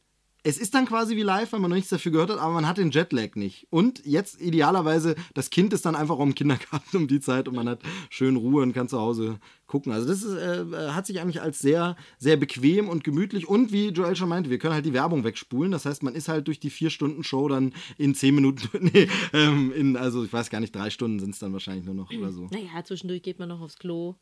es 0.45 0.59
ist 0.59 0.75
dann 0.75 0.87
quasi 0.87 1.17
wie 1.17 1.23
live, 1.23 1.53
weil 1.53 1.61
man 1.61 1.71
noch 1.71 1.77
nichts 1.77 1.91
dafür 1.91 2.13
gehört 2.13 2.31
hat, 2.31 2.39
aber 2.39 2.53
man 2.53 2.67
hat 2.67 2.79
den 2.79 2.91
Jetlag 2.91 3.35
nicht. 3.35 3.67
Und 3.71 4.05
jetzt 4.05 4.41
idealerweise, 4.41 5.17
das 5.35 5.51
Kind 5.51 5.73
ist 5.73 5.85
dann 5.85 5.97
einfach 5.97 6.17
auch 6.17 6.23
im 6.23 6.35
Kindergarten 6.35 6.97
um 6.97 7.09
die 7.09 7.21
Zeit 7.21 7.49
und 7.49 7.57
man 7.57 7.69
hat 7.69 7.81
schön 8.09 8.37
Ruhe 8.37 8.63
und 8.63 8.73
kann 8.73 8.89
zu 8.89 9.01
Hause 9.01 9.41
gucken. 9.67 9.93
Also 9.93 10.07
das 10.07 10.23
ist, 10.23 10.37
äh, 10.37 10.91
hat 10.91 11.07
sich 11.07 11.21
eigentlich 11.21 11.43
als 11.43 11.59
sehr, 11.59 11.97
sehr 12.19 12.37
bequem 12.37 12.89
und 12.89 13.05
gemütlich 13.05 13.49
und 13.49 13.73
wie 13.73 13.89
Joel 13.89 14.17
schon 14.17 14.29
meinte, 14.29 14.51
wir 14.51 14.59
können 14.59 14.75
halt 14.75 14.87
die 14.87 14.95
Werbung 14.95 15.25
wegspulen. 15.25 15.73
Das 15.73 15.85
heißt, 15.85 16.03
man 16.03 16.15
ist 16.15 16.29
halt 16.29 16.47
durch 16.47 16.61
die 16.61 16.71
vier 16.71 16.91
Stunden 16.91 17.25
Show 17.25 17.49
dann 17.49 17.75
in 17.97 18.15
zehn 18.15 18.35
Minuten, 18.35 18.69
nee, 18.93 19.09
ähm, 19.33 19.73
in, 19.73 19.97
also 19.97 20.25
ich 20.25 20.33
weiß 20.33 20.51
gar 20.51 20.61
nicht, 20.61 20.75
drei 20.75 20.91
Stunden 20.91 21.19
sind 21.19 21.31
es 21.31 21.41
dann 21.41 21.53
wahrscheinlich 21.53 21.85
nur 21.85 21.95
noch 21.95 22.11
oder 22.13 22.33
so. 22.33 22.49
Naja, 22.51 22.83
zwischendurch 22.85 23.23
geht 23.23 23.39
man 23.39 23.49
noch 23.49 23.61
aufs 23.61 23.79
Klo 23.79 24.17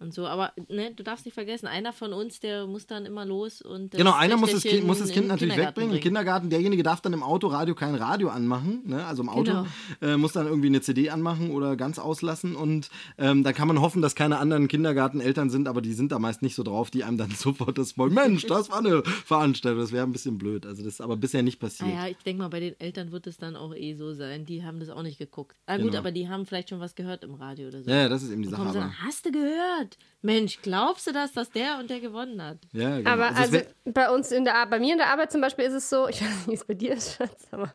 und 0.00 0.12
so. 0.12 0.26
Aber 0.26 0.52
ne, 0.68 0.92
du 0.94 1.02
darfst 1.02 1.24
nicht 1.24 1.34
vergessen, 1.34 1.66
einer 1.66 1.92
von 1.92 2.12
uns, 2.12 2.40
der 2.40 2.66
muss 2.66 2.86
dann 2.86 3.06
immer 3.06 3.24
los 3.24 3.62
und 3.62 3.94
das 3.94 3.98
Genau, 3.98 4.12
einer 4.12 4.36
muss 4.36 4.50
das 4.52 4.62
Kind, 4.62 4.86
muss 4.86 4.98
das 4.98 5.08
in 5.08 5.14
kind 5.14 5.28
natürlich 5.28 5.56
wegbringen. 5.56 5.94
Im. 5.94 6.00
Kindergarten, 6.00 6.50
derjenige 6.50 6.82
darf 6.82 7.00
dann 7.00 7.12
im 7.12 7.22
Autoradio 7.22 7.74
kein 7.74 7.94
Radio 7.94 8.28
anmachen, 8.28 8.82
ne? 8.84 9.04
also 9.06 9.22
im 9.22 9.28
Auto, 9.28 9.44
Genau. 9.52 9.66
äh, 10.02 10.16
muss 10.16 10.32
dann 10.32 10.46
irgendwie 10.46 10.68
eine 10.68 10.80
CD 10.80 11.10
anmachen 11.10 11.50
oder 11.50 11.76
ganz 11.76 11.98
auslassen 11.98 12.56
und 12.56 12.90
ähm, 13.18 13.44
dann 13.44 13.54
kann 13.54 13.68
man 13.68 13.80
hoffen, 13.80 14.02
dass 14.02 14.14
keine 14.14 14.38
anderen 14.38 14.68
Kindergarteneltern 14.68 15.50
sind, 15.50 15.68
aber 15.68 15.80
die 15.80 15.92
sind 15.94 16.12
da 16.12 16.18
meist 16.18 16.42
nicht 16.42 16.54
so 16.54 16.62
drauf, 16.62 16.90
die 16.90 17.04
einem 17.04 17.16
dann 17.18 17.30
sofort 17.36 17.78
das 17.78 17.96
wollen. 17.96 18.14
Mensch, 18.14 18.46
das 18.46 18.70
war 18.70 18.78
eine 18.78 19.02
Veranstaltung, 19.04 19.80
das 19.80 19.92
wäre 19.92 20.04
ein 20.06 20.12
bisschen 20.12 20.38
blöd. 20.38 20.66
Also 20.66 20.82
das 20.82 20.94
ist 20.94 21.00
aber 21.00 21.16
bisher 21.16 21.42
nicht 21.42 21.58
passiert. 21.60 21.88
Naja, 21.88 22.08
ich 22.08 22.16
denke 22.18 22.42
mal, 22.42 22.48
bei 22.48 22.60
den 22.60 22.78
Eltern 22.80 23.12
wird 23.12 23.26
es 23.26 23.36
dann 23.38 23.56
auch 23.56 23.74
eh 23.74 23.94
so 23.94 24.12
sein. 24.14 24.44
Die 24.44 24.64
haben 24.64 24.80
das 24.80 24.88
auch 24.90 25.02
nicht 25.02 25.18
geguckt. 25.18 25.56
Ah, 25.66 25.76
gut, 25.76 25.86
Genau. 25.86 25.98
aber 25.98 26.12
die 26.12 26.28
haben 26.28 26.46
vielleicht 26.46 26.68
schon 26.70 26.80
was 26.80 26.94
gehört 26.94 27.24
im 27.24 27.34
Radio 27.34 27.68
oder 27.68 27.82
so. 27.82 27.90
Ja, 27.90 27.96
ja, 28.02 28.08
das 28.08 28.22
ist 28.22 28.30
eben 28.30 28.42
die 28.42 28.48
Und 28.48 28.54
Sache. 28.56 28.72
dann, 28.72 28.92
hast 29.04 29.24
du 29.26 29.32
gehört? 29.32 29.83
Mensch, 30.22 30.60
glaubst 30.62 31.06
du 31.06 31.12
das, 31.12 31.32
dass 31.32 31.50
der 31.50 31.78
und 31.78 31.90
der 31.90 32.00
gewonnen 32.00 32.42
hat? 32.42 32.58
ja, 32.72 32.96
genau. 32.98 33.10
Aber 33.10 33.36
also 33.36 33.52
wär- 33.52 33.66
bei 33.84 34.10
uns 34.10 34.32
in 34.32 34.44
der 34.44 34.54
Arbeit, 34.54 34.70
bei 34.70 34.78
mir 34.80 34.92
in 34.92 34.98
der 34.98 35.10
Arbeit 35.10 35.30
zum 35.32 35.40
Beispiel 35.40 35.64
ist 35.66 35.74
es 35.74 35.90
so, 35.90 36.08
ich 36.08 36.20
weiß 36.22 36.28
nicht, 36.30 36.48
wie 36.48 36.54
es 36.54 36.64
bei 36.64 36.74
dir 36.74 36.92
ist, 36.94 37.16
Schatz, 37.16 37.46
aber 37.50 37.74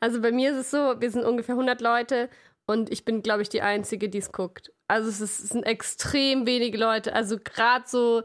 also 0.00 0.20
bei 0.20 0.30
mir 0.32 0.50
ist 0.52 0.58
es 0.58 0.70
so, 0.70 1.00
wir 1.00 1.10
sind 1.10 1.24
ungefähr 1.24 1.54
100 1.54 1.80
Leute 1.80 2.28
und 2.66 2.90
ich 2.92 3.04
bin, 3.04 3.22
glaube 3.22 3.42
ich, 3.42 3.48
die 3.48 3.62
Einzige, 3.62 4.08
die 4.08 4.18
es 4.18 4.30
guckt. 4.32 4.72
Also 4.88 5.08
es, 5.08 5.20
ist, 5.20 5.40
es 5.40 5.48
sind 5.50 5.64
extrem 5.64 6.46
wenige 6.46 6.78
Leute, 6.78 7.14
also 7.14 7.36
gerade 7.42 7.84
so 7.88 8.22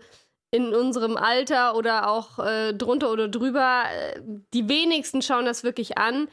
in 0.51 0.73
unserem 0.75 1.17
Alter 1.17 1.75
oder 1.75 2.07
auch 2.09 2.37
äh, 2.39 2.73
drunter 2.73 3.11
oder 3.11 3.27
drüber, 3.27 3.85
äh, 3.91 4.21
die 4.53 4.69
wenigsten 4.69 5.21
schauen 5.23 5.45
das 5.45 5.63
wirklich 5.63 5.97
an 5.97 6.27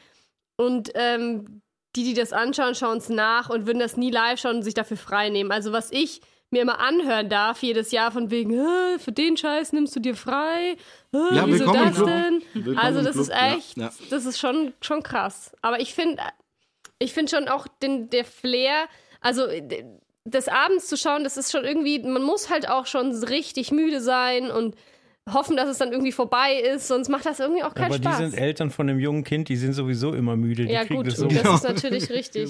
und 0.57 0.91
ähm, 0.93 1.61
die, 1.95 2.03
die 2.03 2.13
das 2.13 2.33
anschauen, 2.33 2.75
schauen 2.75 2.97
es 2.97 3.09
nach 3.09 3.49
und 3.49 3.65
würden 3.65 3.79
das 3.79 3.97
nie 3.97 4.11
live 4.11 4.39
schauen 4.39 4.57
und 4.57 4.63
sich 4.63 4.73
dafür 4.73 4.97
frei 4.97 5.29
nehmen. 5.29 5.51
Also 5.51 5.71
was 5.71 5.91
ich 5.91 6.21
mir 6.51 6.61
immer 6.61 6.79
anhören 6.79 7.29
darf, 7.29 7.63
jedes 7.63 7.91
Jahr 7.91 8.11
von 8.11 8.29
wegen, 8.29 8.51
"Hä, 8.53 8.99
für 8.99 9.11
den 9.11 9.37
Scheiß 9.37 9.71
nimmst 9.71 9.95
du 9.95 9.99
dir 10.01 10.15
frei. 10.15 10.75
Ja, 11.13 11.47
wieso 11.47 11.71
das 11.71 11.95
denn? 11.95 12.43
Willkommen 12.53 12.77
also 12.77 13.01
das 13.01 13.15
ist 13.15 13.29
ja, 13.29 13.55
echt, 13.55 13.77
ja. 13.77 13.89
das 14.09 14.25
ist 14.25 14.37
schon, 14.37 14.73
schon 14.81 15.01
krass. 15.01 15.53
Aber 15.61 15.79
ich 15.79 15.93
finde, 15.93 16.21
ich 16.99 17.13
finde 17.13 17.31
schon 17.31 17.47
auch 17.47 17.67
den, 17.81 18.09
der 18.09 18.25
Flair, 18.25 18.87
also 19.21 19.47
des 20.25 20.47
Abends 20.49 20.87
zu 20.87 20.97
schauen, 20.97 21.23
das 21.23 21.37
ist 21.37 21.51
schon 21.51 21.63
irgendwie, 21.63 21.99
man 21.99 22.23
muss 22.23 22.49
halt 22.49 22.69
auch 22.69 22.85
schon 22.85 23.11
richtig 23.23 23.71
müde 23.71 24.01
sein 24.01 24.51
und 24.51 24.75
hoffen, 25.33 25.55
dass 25.57 25.69
es 25.69 25.77
dann 25.77 25.91
irgendwie 25.91 26.11
vorbei 26.11 26.55
ist, 26.55 26.87
sonst 26.87 27.09
macht 27.09 27.25
das 27.25 27.39
irgendwie 27.39 27.63
auch 27.63 27.73
keinen 27.73 27.93
Aber 27.93 27.95
Spaß. 27.95 28.17
die 28.17 28.23
sind 28.25 28.33
Eltern 28.33 28.71
von 28.71 28.89
einem 28.89 28.99
jungen 28.99 29.23
Kind, 29.23 29.49
die 29.49 29.55
sind 29.55 29.73
sowieso 29.73 30.13
immer 30.13 30.35
müde. 30.35 30.65
Die 30.65 30.73
ja 30.73 30.83
gut, 30.83 31.07
das 31.07 31.17
so. 31.17 31.27
das 31.27 31.55
ist 31.55 31.63
natürlich 31.63 32.09
richtig. 32.09 32.49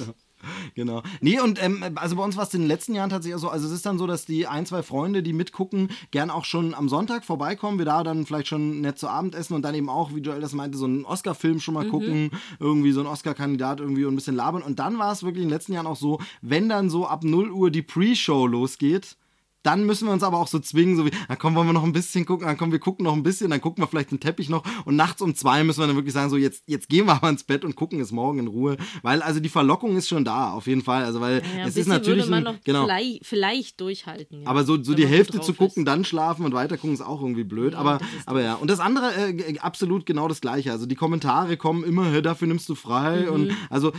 Genau. 0.76 1.04
Nee, 1.20 1.40
und 1.40 1.64
ähm, 1.64 1.84
also 1.96 2.16
bei 2.16 2.24
uns 2.24 2.36
war 2.38 2.44
es 2.44 2.54
in 2.54 2.62
den 2.62 2.68
letzten 2.68 2.96
Jahren 2.96 3.10
tatsächlich 3.10 3.36
auch 3.36 3.42
so, 3.42 3.50
also 3.50 3.68
es 3.68 3.74
ist 3.74 3.86
dann 3.86 3.98
so, 3.98 4.08
dass 4.08 4.26
die 4.26 4.48
ein, 4.48 4.66
zwei 4.66 4.82
Freunde, 4.84 5.24
die 5.24 5.34
mitgucken, 5.34 5.90
gern 6.12 6.30
auch 6.30 6.46
schon 6.46 6.74
am 6.74 6.90
Sonntag 6.90 7.26
vorbeikommen, 7.26 7.78
wir 7.78 7.86
da 7.86 8.04
dann 8.04 8.26
vielleicht 8.26 8.48
schon 8.48 8.82
nett 8.82 8.98
zu 8.98 9.08
Abend 9.08 9.36
essen 9.36 9.54
und 9.54 9.62
dann 9.64 9.76
eben 9.76 9.90
auch, 9.90 10.16
wie 10.16 10.20
Joel 10.20 10.42
das 10.42 10.54
meinte, 10.54 10.78
so 10.78 10.86
einen 10.86 11.06
Oscar-Film 11.06 11.60
schon 11.60 11.74
mal 11.74 11.88
gucken, 11.88 12.32
irgendwie 12.60 12.92
so 12.92 13.02
einen 13.02 13.10
Oscar-Kandidat 13.10 13.80
irgendwie 13.80 14.06
und 14.06 14.14
ein 14.14 14.16
bisschen 14.16 14.36
labern. 14.36 14.64
Und 14.64 14.80
dann 14.80 14.98
war 14.98 15.12
es 15.12 15.24
wirklich 15.24 15.44
in 15.44 15.50
den 15.50 15.54
letzten 15.54 15.74
Jahren 15.74 15.88
auch 15.88 15.96
so, 15.96 16.20
wenn 16.42 16.70
dann 16.70 16.90
so 16.90 17.06
ab 17.06 17.24
0 17.24 17.52
Uhr 17.52 17.72
die 17.72 17.82
Pre-Show 17.82 18.48
losgeht, 18.48 19.18
dann 19.64 19.86
müssen 19.86 20.08
wir 20.08 20.14
uns 20.14 20.24
aber 20.24 20.38
auch 20.38 20.48
so 20.48 20.60
zwingen, 20.60 20.96
so 20.98 21.06
wie, 21.06 21.12
na 21.30 21.36
komm, 21.36 21.56
wollen 21.56 21.68
wir 21.68 21.74
noch 21.74 21.84
ein 21.84 21.94
bisschen 21.94 22.26
gucken, 22.26 22.48
dann 22.48 22.58
komm, 22.58 22.72
wir 22.72 22.80
gucken 22.80 23.04
noch 23.04 23.14
ein 23.14 23.24
bisschen, 23.24 23.50
dann 23.50 23.62
gucken 23.62 23.84
wir 23.84 23.88
vielleicht 23.88 24.12
den 24.12 24.20
Teppich 24.20 24.50
noch 24.50 24.64
und 24.86 24.96
nachts 24.96 25.22
um 25.22 25.36
zwei 25.36 25.64
müssen 25.64 25.80
wir 25.80 25.88
dann 25.88 25.96
wirklich 25.96 26.14
sagen, 26.14 26.30
so 26.30 26.38
jetzt, 26.38 26.64
jetzt 26.68 26.90
gehen 26.90 27.06
wir 27.06 27.14
aber 27.14 27.30
ins 27.30 27.44
Bett 27.44 27.64
und 27.66 27.76
gucken 27.76 28.00
es 28.00 28.12
morgen 28.12 28.40
in 28.40 28.48
Ruhe, 28.48 28.78
weil 29.02 29.22
also 29.22 29.40
die 29.40 29.50
Verlockung 29.50 29.96
ist 29.98 30.08
schon 30.08 30.26
da, 30.26 30.52
auf 30.52 30.68
jeden 30.68 30.82
Fall, 30.82 31.04
also 31.06 31.22
weil 31.22 31.42
Ja, 31.56 31.64
ein 31.64 31.68
es 31.68 31.78
ist 31.78 31.88
natürlich, 31.88 32.26
würde 32.26 32.32
man 32.32 32.48
ein, 32.48 32.54
noch 32.56 32.64
genau, 32.64 32.86
vielleicht, 32.86 33.26
vielleicht 33.26 33.82
durchhalten. 33.82 34.42
Ja, 34.44 34.48
aber 34.50 34.64
so, 34.64 34.82
so 34.82 34.94
die 34.94 35.08
Hälfte 35.08 35.38
drauf 35.38 35.46
zu 35.46 35.54
gucken, 35.54 35.84
ist. 35.84 35.88
dann 35.88 36.04
schlafen 36.06 36.46
und 36.46 36.54
weiter 36.54 36.78
gucken 36.78 36.94
ist 36.94 37.02
auch 37.02 37.22
irgendwie 37.22 37.44
blöd. 37.44 37.76
aber, 37.76 38.00
aber 38.26 38.42
ja. 38.42 38.56
Und 38.56 38.70
das 38.70 38.80
andere, 38.80 39.14
äh, 39.16 39.60
absolut 39.60 40.06
genau 40.06 40.28
das 40.28 40.42
Gleiche. 40.42 40.72
Also 40.72 40.86
die 40.86 40.96
Kommentare 40.96 41.58
kommen 41.58 41.84
immer, 41.84 42.12
"Hä, 42.12 42.22
dafür 42.22 42.48
nimmst 42.48 42.68
du 42.70 42.76
frei. 42.76 43.22
Mhm. 43.28 43.30
Und 43.34 43.52
also 43.70 43.92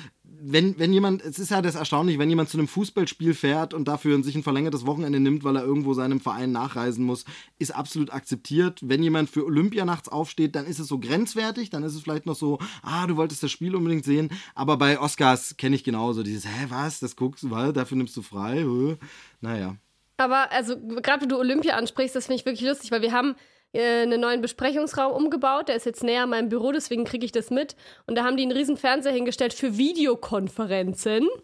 wenn, 0.44 0.78
wenn 0.78 0.92
jemand, 0.92 1.22
es 1.22 1.38
ist 1.38 1.50
ja 1.50 1.62
das 1.62 1.76
erstaunlich, 1.76 2.18
wenn 2.18 2.28
jemand 2.28 2.48
zu 2.48 2.58
einem 2.58 2.66
Fußballspiel 2.66 3.34
fährt 3.34 3.74
und 3.74 3.86
dafür 3.86 4.22
sich 4.22 4.34
ein 4.34 4.42
verlängertes 4.42 4.86
Wochenende 4.86 5.20
nimmt, 5.20 5.44
weil 5.44 5.56
er 5.56 5.62
irgendwo 5.62 5.94
seinem 5.94 6.20
Verein 6.20 6.50
nachreisen 6.50 7.04
muss, 7.04 7.24
ist 7.58 7.74
absolut 7.74 8.12
akzeptiert. 8.12 8.80
Wenn 8.82 9.02
jemand 9.02 9.30
für 9.30 9.44
Olympia 9.44 9.84
nachts 9.84 10.08
aufsteht, 10.08 10.56
dann 10.56 10.66
ist 10.66 10.80
es 10.80 10.88
so 10.88 10.98
grenzwertig, 10.98 11.70
dann 11.70 11.84
ist 11.84 11.94
es 11.94 12.02
vielleicht 12.02 12.26
noch 12.26 12.34
so, 12.34 12.58
ah, 12.82 13.06
du 13.06 13.16
wolltest 13.16 13.42
das 13.42 13.52
Spiel 13.52 13.76
unbedingt 13.76 14.04
sehen. 14.04 14.30
Aber 14.54 14.76
bei 14.76 14.98
Oscars 14.98 15.56
kenne 15.56 15.76
ich 15.76 15.84
genauso 15.84 16.22
dieses, 16.22 16.46
hä, 16.46 16.66
was, 16.68 16.98
das 16.98 17.14
guckst 17.14 17.44
du, 17.44 17.50
weil 17.50 17.72
dafür 17.72 17.96
nimmst 17.96 18.16
du 18.16 18.22
frei. 18.22 18.64
Hä? 18.64 18.96
Naja. 19.40 19.76
Aber 20.16 20.50
also 20.50 20.76
gerade 20.78 21.22
wenn 21.22 21.28
du 21.28 21.38
Olympia 21.38 21.76
ansprichst, 21.76 22.16
das 22.16 22.26
finde 22.26 22.40
ich 22.40 22.46
wirklich 22.46 22.68
lustig, 22.68 22.90
weil 22.90 23.02
wir 23.02 23.12
haben 23.12 23.34
äh, 23.72 24.02
einen 24.02 24.20
neuen 24.20 24.40
Besprechungsraum 24.40 25.12
umgebaut. 25.12 25.68
Der 25.68 25.76
ist 25.76 25.86
jetzt 25.86 26.02
näher 26.02 26.24
an 26.24 26.30
meinem 26.30 26.48
Büro, 26.48 26.72
deswegen 26.72 27.04
kriege 27.04 27.24
ich 27.24 27.32
das 27.32 27.50
mit. 27.50 27.76
Und 28.06 28.16
da 28.16 28.24
haben 28.24 28.36
die 28.36 28.42
einen 28.42 28.52
riesen 28.52 28.76
Fernseher 28.76 29.12
hingestellt 29.12 29.54
für 29.54 29.76
Videokonferenzen. 29.76 31.28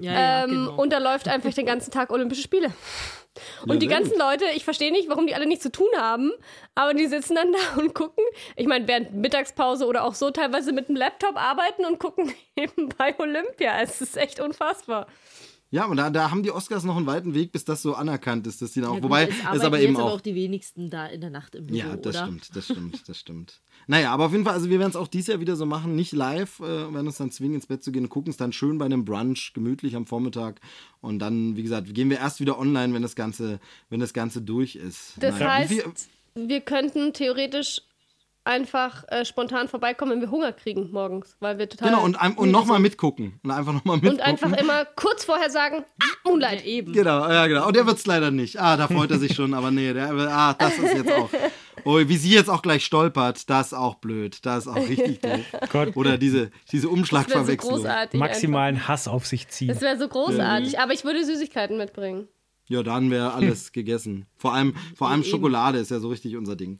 Ja, 0.00 0.12
ja, 0.12 0.44
ähm, 0.44 0.50
genau. 0.50 0.80
Und 0.80 0.92
da 0.92 0.98
läuft 0.98 1.26
einfach 1.26 1.52
den 1.52 1.66
ganzen 1.66 1.90
Tag 1.90 2.10
Olympische 2.12 2.42
Spiele. 2.42 2.72
Und 3.62 3.72
Ja, 3.72 3.76
die 3.80 3.86
ganzen 3.88 4.18
Leute, 4.18 4.44
ich 4.54 4.64
verstehe 4.64 4.92
nicht, 4.92 5.08
warum 5.08 5.26
die 5.26 5.34
alle 5.34 5.46
nichts 5.46 5.64
zu 5.64 5.72
tun 5.72 5.88
haben, 5.96 6.32
aber 6.74 6.94
die 6.94 7.06
sitzen 7.06 7.34
dann 7.34 7.52
da 7.74 7.80
und 7.80 7.94
gucken. 7.94 8.24
Ich 8.56 8.66
meine, 8.66 8.86
während 8.88 9.12
Mittagspause 9.14 9.86
oder 9.86 10.04
auch 10.04 10.14
so 10.14 10.30
teilweise 10.30 10.72
mit 10.72 10.88
dem 10.88 10.96
Laptop 10.96 11.36
arbeiten 11.36 11.84
und 11.84 11.98
gucken 11.98 12.32
eben 12.56 12.88
bei 12.96 13.18
Olympia. 13.18 13.80
Es 13.80 14.00
ist 14.00 14.16
echt 14.16 14.40
unfassbar. 14.40 15.06
Ja, 15.76 15.84
und 15.84 15.98
da, 15.98 16.08
da 16.08 16.30
haben 16.30 16.42
die 16.42 16.50
Oscars 16.50 16.84
noch 16.84 16.96
einen 16.96 17.04
weiten 17.04 17.34
Weg, 17.34 17.52
bis 17.52 17.66
das 17.66 17.82
so 17.82 17.94
anerkannt 17.94 18.46
ist, 18.46 18.62
dass 18.62 18.72
die 18.72 18.80
da 18.80 18.88
auch. 18.88 18.94
Ja, 18.94 19.00
gut, 19.00 19.10
wobei, 19.10 19.28
es 19.28 19.60
aber 19.60 19.78
eben 19.78 19.92
jetzt 19.92 20.00
auch. 20.00 20.06
aber 20.06 20.14
auch 20.14 20.20
die 20.22 20.34
wenigsten 20.34 20.88
da 20.88 21.04
in 21.06 21.20
der 21.20 21.28
Nacht 21.28 21.54
im 21.54 21.66
Büro, 21.66 21.76
ja, 21.78 21.96
das 21.98 22.16
oder? 22.16 22.24
stimmt, 22.24 22.56
das 22.56 22.64
stimmt, 22.72 23.06
das 23.06 23.18
stimmt. 23.18 23.60
Naja, 23.86 24.10
aber 24.10 24.24
auf 24.24 24.32
jeden 24.32 24.44
Fall, 24.44 24.54
also 24.54 24.70
wir 24.70 24.78
werden 24.78 24.88
es 24.88 24.96
auch 24.96 25.06
dieses 25.06 25.26
Jahr 25.26 25.40
wieder 25.40 25.54
so 25.54 25.66
machen, 25.66 25.94
nicht 25.94 26.12
live, 26.12 26.60
äh, 26.60 26.62
werden 26.62 27.06
uns 27.06 27.18
dann 27.18 27.30
zwingen, 27.30 27.56
ins 27.56 27.66
Bett 27.66 27.84
zu 27.84 27.92
gehen 27.92 28.04
und 28.04 28.08
gucken 28.08 28.30
es 28.30 28.38
dann 28.38 28.54
schön 28.54 28.78
bei 28.78 28.86
einem 28.86 29.04
Brunch, 29.04 29.52
gemütlich 29.52 29.96
am 29.96 30.06
Vormittag. 30.06 30.62
Und 31.02 31.18
dann, 31.18 31.56
wie 31.58 31.62
gesagt, 31.62 31.92
gehen 31.92 32.08
wir 32.08 32.20
erst 32.20 32.40
wieder 32.40 32.58
online, 32.58 32.94
wenn 32.94 33.02
das 33.02 33.14
Ganze, 33.14 33.60
wenn 33.90 34.00
das 34.00 34.14
Ganze 34.14 34.40
durch 34.40 34.76
ist. 34.76 35.12
Das 35.20 35.38
Naja, 35.38 35.56
heißt, 35.56 36.08
wir 36.36 36.60
könnten 36.62 37.12
theoretisch 37.12 37.82
einfach 38.46 39.04
äh, 39.08 39.24
spontan 39.24 39.68
vorbeikommen, 39.68 40.12
wenn 40.12 40.20
wir 40.20 40.30
Hunger 40.30 40.52
kriegen 40.52 40.90
morgens, 40.92 41.36
weil 41.40 41.58
wir 41.58 41.68
total. 41.68 41.90
Genau, 41.90 42.04
und, 42.04 42.16
ein- 42.20 42.34
und 42.34 42.50
nochmal 42.50 42.78
mitgucken. 42.80 43.38
Und 43.42 43.50
einfach 43.50 43.72
nochmal 43.72 43.96
mitgucken. 43.96 44.18
Und 44.20 44.26
einfach 44.26 44.52
immer 44.56 44.84
kurz 44.84 45.24
vorher 45.24 45.50
sagen, 45.50 45.84
ah, 46.00 46.04
Moonlight. 46.24 46.60
Ja, 46.60 46.66
eben. 46.66 46.92
Genau, 46.92 47.28
ja, 47.28 47.46
genau. 47.46 47.66
Und 47.66 47.76
der 47.76 47.86
wird's 47.86 48.06
leider 48.06 48.30
nicht. 48.30 48.58
Ah, 48.60 48.76
da 48.76 48.86
freut 48.88 49.10
er 49.10 49.18
sich 49.18 49.34
schon, 49.34 49.52
aber 49.54 49.70
nee, 49.70 49.92
der, 49.92 50.10
ah, 50.12 50.54
das 50.54 50.78
ist 50.78 50.94
jetzt 50.94 51.12
auch. 51.12 51.28
Oh, 51.84 51.98
wie 51.98 52.16
sie 52.16 52.30
jetzt 52.30 52.48
auch 52.50 52.62
gleich 52.62 52.84
stolpert, 52.84 53.48
das 53.50 53.68
ist 53.68 53.72
auch 53.74 53.96
blöd. 53.96 54.44
Das 54.44 54.66
ist 54.66 54.72
auch 54.72 54.76
richtig 54.76 55.20
doof. 55.20 55.40
Gott, 55.70 55.96
Oder 55.96 56.18
diese, 56.18 56.50
diese 56.50 56.52
Das 56.72 56.72
wäre 56.72 56.80
so 56.82 56.88
Umschlagverwechslung. 56.90 57.74
großartig. 57.74 58.18
maximalen 58.18 58.88
Hass 58.88 59.06
auf 59.06 59.26
sich 59.26 59.46
ziehen. 59.48 59.68
Das 59.68 59.80
wäre 59.82 59.96
so 59.98 60.08
großartig, 60.08 60.80
aber 60.80 60.92
ich 60.94 61.04
würde 61.04 61.24
Süßigkeiten 61.24 61.76
mitbringen. 61.76 62.26
ja, 62.68 62.82
dann 62.82 63.10
wäre 63.12 63.34
alles 63.34 63.70
gegessen. 63.72 64.26
Vor 64.36 64.52
allem, 64.54 64.74
vor 64.96 65.08
allem 65.10 65.22
Schokolade 65.22 65.78
ist 65.78 65.90
ja 65.92 66.00
so 66.00 66.08
richtig 66.08 66.36
unser 66.36 66.56
Ding. 66.56 66.78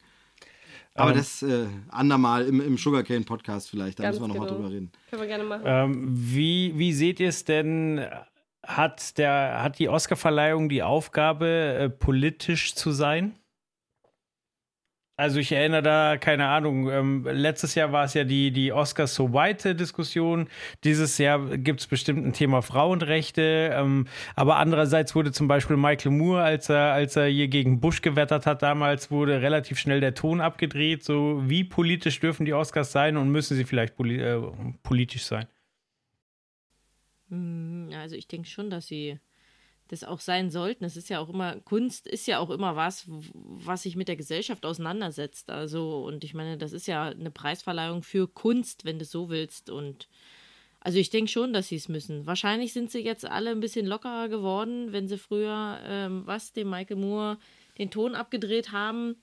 Aber 0.96 1.10
Ähm. 1.10 1.16
das 1.16 1.42
äh, 1.42 1.66
andermal 1.88 2.46
im, 2.46 2.60
im 2.60 2.76
Sugarcane 2.78 3.24
Podcast 3.24 3.70
vielleicht, 3.70 3.98
da 3.98 4.08
müssen 4.08 4.22
wir 4.22 4.28
nochmal 4.28 4.48
genau. 4.48 4.58
drüber 4.58 4.70
reden. 4.74 4.92
Können 5.10 5.22
wir 5.22 5.28
gerne 5.28 5.44
machen. 5.44 5.62
Ähm, 5.64 6.06
wie, 6.08 6.72
wie 6.76 6.92
seht 6.92 7.20
ihr 7.20 7.28
es 7.28 7.44
denn? 7.44 8.04
Hat, 8.66 9.16
der, 9.18 9.62
hat 9.62 9.78
die 9.78 9.88
Oscarverleihung 9.88 10.68
die 10.68 10.82
Aufgabe, 10.82 11.46
äh, 11.78 11.88
politisch 11.88 12.74
zu 12.74 12.90
sein? 12.90 13.36
Also 15.18 15.40
ich 15.40 15.50
erinnere 15.50 15.80
da, 15.82 16.16
keine 16.18 16.48
Ahnung, 16.48 16.90
ähm, 16.90 17.24
letztes 17.24 17.74
Jahr 17.74 17.90
war 17.90 18.04
es 18.04 18.12
ja 18.12 18.24
die, 18.24 18.50
die 18.50 18.70
Oscars 18.72 19.14
so 19.14 19.32
White-Diskussion. 19.32 20.48
Dieses 20.84 21.16
Jahr 21.16 21.56
gibt 21.56 21.80
es 21.80 21.86
bestimmt 21.86 22.26
ein 22.26 22.34
Thema 22.34 22.60
Frauenrechte. 22.60 23.70
Ähm, 23.72 24.08
aber 24.34 24.56
andererseits 24.56 25.14
wurde 25.14 25.32
zum 25.32 25.48
Beispiel 25.48 25.78
Michael 25.78 26.12
Moore, 26.12 26.42
als 26.42 26.68
er, 26.68 26.92
als 26.92 27.16
er 27.16 27.28
hier 27.28 27.48
gegen 27.48 27.80
Bush 27.80 28.02
gewettert 28.02 28.44
hat 28.44 28.60
damals, 28.60 29.10
wurde 29.10 29.40
relativ 29.40 29.78
schnell 29.78 30.00
der 30.00 30.14
Ton 30.14 30.42
abgedreht. 30.42 31.02
So, 31.02 31.42
wie 31.46 31.64
politisch 31.64 32.20
dürfen 32.20 32.44
die 32.44 32.52
Oscars 32.52 32.92
sein 32.92 33.16
und 33.16 33.30
müssen 33.30 33.56
sie 33.56 33.64
vielleicht 33.64 33.96
poli 33.96 34.20
äh, 34.20 34.38
politisch 34.82 35.24
sein? 35.24 35.46
Hm, 37.30 37.88
Also 37.94 38.16
ich 38.16 38.28
denke 38.28 38.48
schon, 38.48 38.68
dass 38.68 38.86
sie 38.86 39.18
das 39.88 40.04
auch 40.04 40.20
sein 40.20 40.50
sollten. 40.50 40.84
Es 40.84 40.96
ist 40.96 41.08
ja 41.08 41.20
auch 41.20 41.28
immer, 41.28 41.56
Kunst 41.60 42.06
ist 42.06 42.26
ja 42.26 42.38
auch 42.38 42.50
immer 42.50 42.76
was, 42.76 43.04
was 43.06 43.82
sich 43.82 43.96
mit 43.96 44.08
der 44.08 44.16
Gesellschaft 44.16 44.66
auseinandersetzt. 44.66 45.50
Also, 45.50 46.04
und 46.04 46.24
ich 46.24 46.34
meine, 46.34 46.58
das 46.58 46.72
ist 46.72 46.86
ja 46.86 47.04
eine 47.04 47.30
Preisverleihung 47.30 48.02
für 48.02 48.26
Kunst, 48.28 48.84
wenn 48.84 48.98
du 48.98 49.04
es 49.04 49.10
so 49.10 49.28
willst. 49.28 49.70
Und 49.70 50.08
also 50.80 50.98
ich 50.98 51.10
denke 51.10 51.30
schon, 51.30 51.52
dass 51.52 51.68
sie 51.68 51.76
es 51.76 51.88
müssen. 51.88 52.26
Wahrscheinlich 52.26 52.72
sind 52.72 52.90
sie 52.90 53.00
jetzt 53.00 53.24
alle 53.24 53.50
ein 53.50 53.60
bisschen 53.60 53.86
lockerer 53.86 54.28
geworden, 54.28 54.92
wenn 54.92 55.08
sie 55.08 55.18
früher, 55.18 55.78
ähm, 55.84 56.22
was, 56.26 56.52
dem 56.52 56.70
Michael 56.70 56.96
Moore 56.96 57.38
den 57.78 57.90
Ton 57.90 58.14
abgedreht 58.14 58.72
haben. 58.72 59.16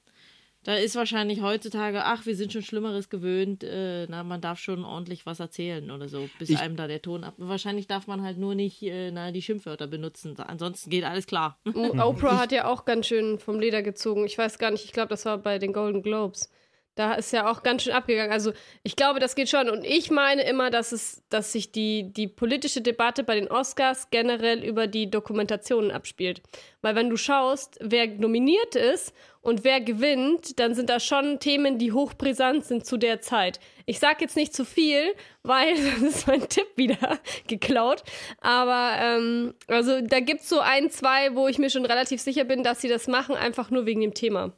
Da 0.64 0.76
ist 0.76 0.96
wahrscheinlich 0.96 1.42
heutzutage, 1.42 2.06
ach, 2.06 2.26
wir 2.26 2.36
sind 2.36 2.54
schon 2.54 2.62
Schlimmeres 2.62 3.10
gewöhnt, 3.10 3.64
äh, 3.66 4.06
na, 4.08 4.24
man 4.24 4.40
darf 4.40 4.60
schon 4.60 4.86
ordentlich 4.86 5.26
was 5.26 5.40
erzählen 5.42 5.92
oder 5.92 6.08
so, 6.08 6.30
bis 6.40 6.50
Ich- 6.50 6.60
einem 6.60 6.76
da 6.78 6.88
der 6.88 7.02
Ton 7.02 7.24
ab. 7.26 7.34
Wahrscheinlich 7.38 7.88
darf 7.88 8.08
man 8.08 8.22
halt 8.24 8.38
nur 8.38 8.56
nicht 8.56 8.82
äh, 8.84 9.12
na, 9.12 9.32
die 9.32 9.42
Schimpfwörter 9.42 9.88
benutzen. 9.88 10.38
Ansonsten 10.40 10.90
geht 10.90 11.04
alles 11.04 11.28
klar. 11.28 11.60
Oprah 11.74 12.40
hat 12.40 12.52
ja 12.54 12.66
auch 12.68 12.86
ganz 12.86 13.08
schön 13.08 13.40
vom 13.40 13.60
Leder 13.60 13.82
gezogen. 13.84 14.26
Ich 14.26 14.38
weiß 14.38 14.58
gar 14.58 14.72
nicht, 14.72 14.86
ich 14.86 14.94
glaube, 14.94 15.10
das 15.10 15.26
war 15.26 15.38
bei 15.38 15.60
den 15.60 15.74
Golden 15.74 16.02
Globes. 16.02 16.50
Da 16.96 17.16
ist 17.16 17.34
ja 17.34 17.50
auch 17.50 17.64
ganz 17.64 17.84
schön 17.84 17.94
abgegangen. 17.94 18.32
Also 18.32 18.54
ich 18.84 18.96
glaube, 18.96 19.20
das 19.20 19.34
geht 19.34 19.50
schon. 19.50 19.68
Und 19.68 19.84
ich 19.84 20.12
meine 20.12 20.44
immer, 20.44 20.70
dass 20.70 20.92
es, 20.92 21.24
dass 21.30 21.52
sich 21.52 21.72
die, 21.72 22.14
die 22.14 22.28
politische 22.28 22.82
Debatte 22.82 23.24
bei 23.24 23.34
den 23.34 23.50
Oscars 23.50 24.12
generell 24.12 24.64
über 24.64 24.86
die 24.86 25.10
Dokumentationen 25.10 25.90
abspielt. 25.90 26.44
Weil 26.82 26.96
wenn 26.96 27.10
du 27.10 27.18
schaust, 27.18 27.80
wer 27.82 28.06
nominiert 28.08 28.76
ist 28.76 29.12
und 29.42 29.64
wer 29.64 29.82
gewinnt, 29.82 30.60
dann 30.60 30.76
sind 30.76 30.90
da 30.90 31.00
schon 31.00 31.40
Themen, 31.40 31.80
die 31.80 31.92
hochbrisant 31.92 32.64
sind 32.64 32.86
zu 32.86 32.98
der 32.98 33.22
Zeit. 33.22 33.60
Ich 33.88 34.00
sage 34.00 34.18
jetzt 34.22 34.36
nicht 34.36 34.54
zu 34.54 34.64
viel, 34.64 35.16
weil 35.42 35.74
das 36.00 36.02
ist 36.02 36.28
mein 36.28 36.48
Tipp 36.48 36.68
wieder 36.76 37.20
geklaut. 37.48 38.04
Aber 38.40 38.98
ähm, 39.02 39.56
also 39.68 40.00
da 40.00 40.20
gibt 40.20 40.42
es 40.42 40.50
so 40.50 40.60
ein, 40.60 40.92
zwei, 40.92 41.34
wo 41.36 41.48
ich 41.48 41.58
mir 41.58 41.72
schon 41.72 41.86
relativ 41.86 42.22
sicher 42.22 42.44
bin, 42.44 42.62
dass 42.62 42.82
sie 42.82 42.90
das 42.90 43.08
machen, 43.08 43.36
einfach 43.36 43.72
nur 43.72 43.88
wegen 43.88 44.02
dem 44.02 44.14
Thema. 44.14 44.54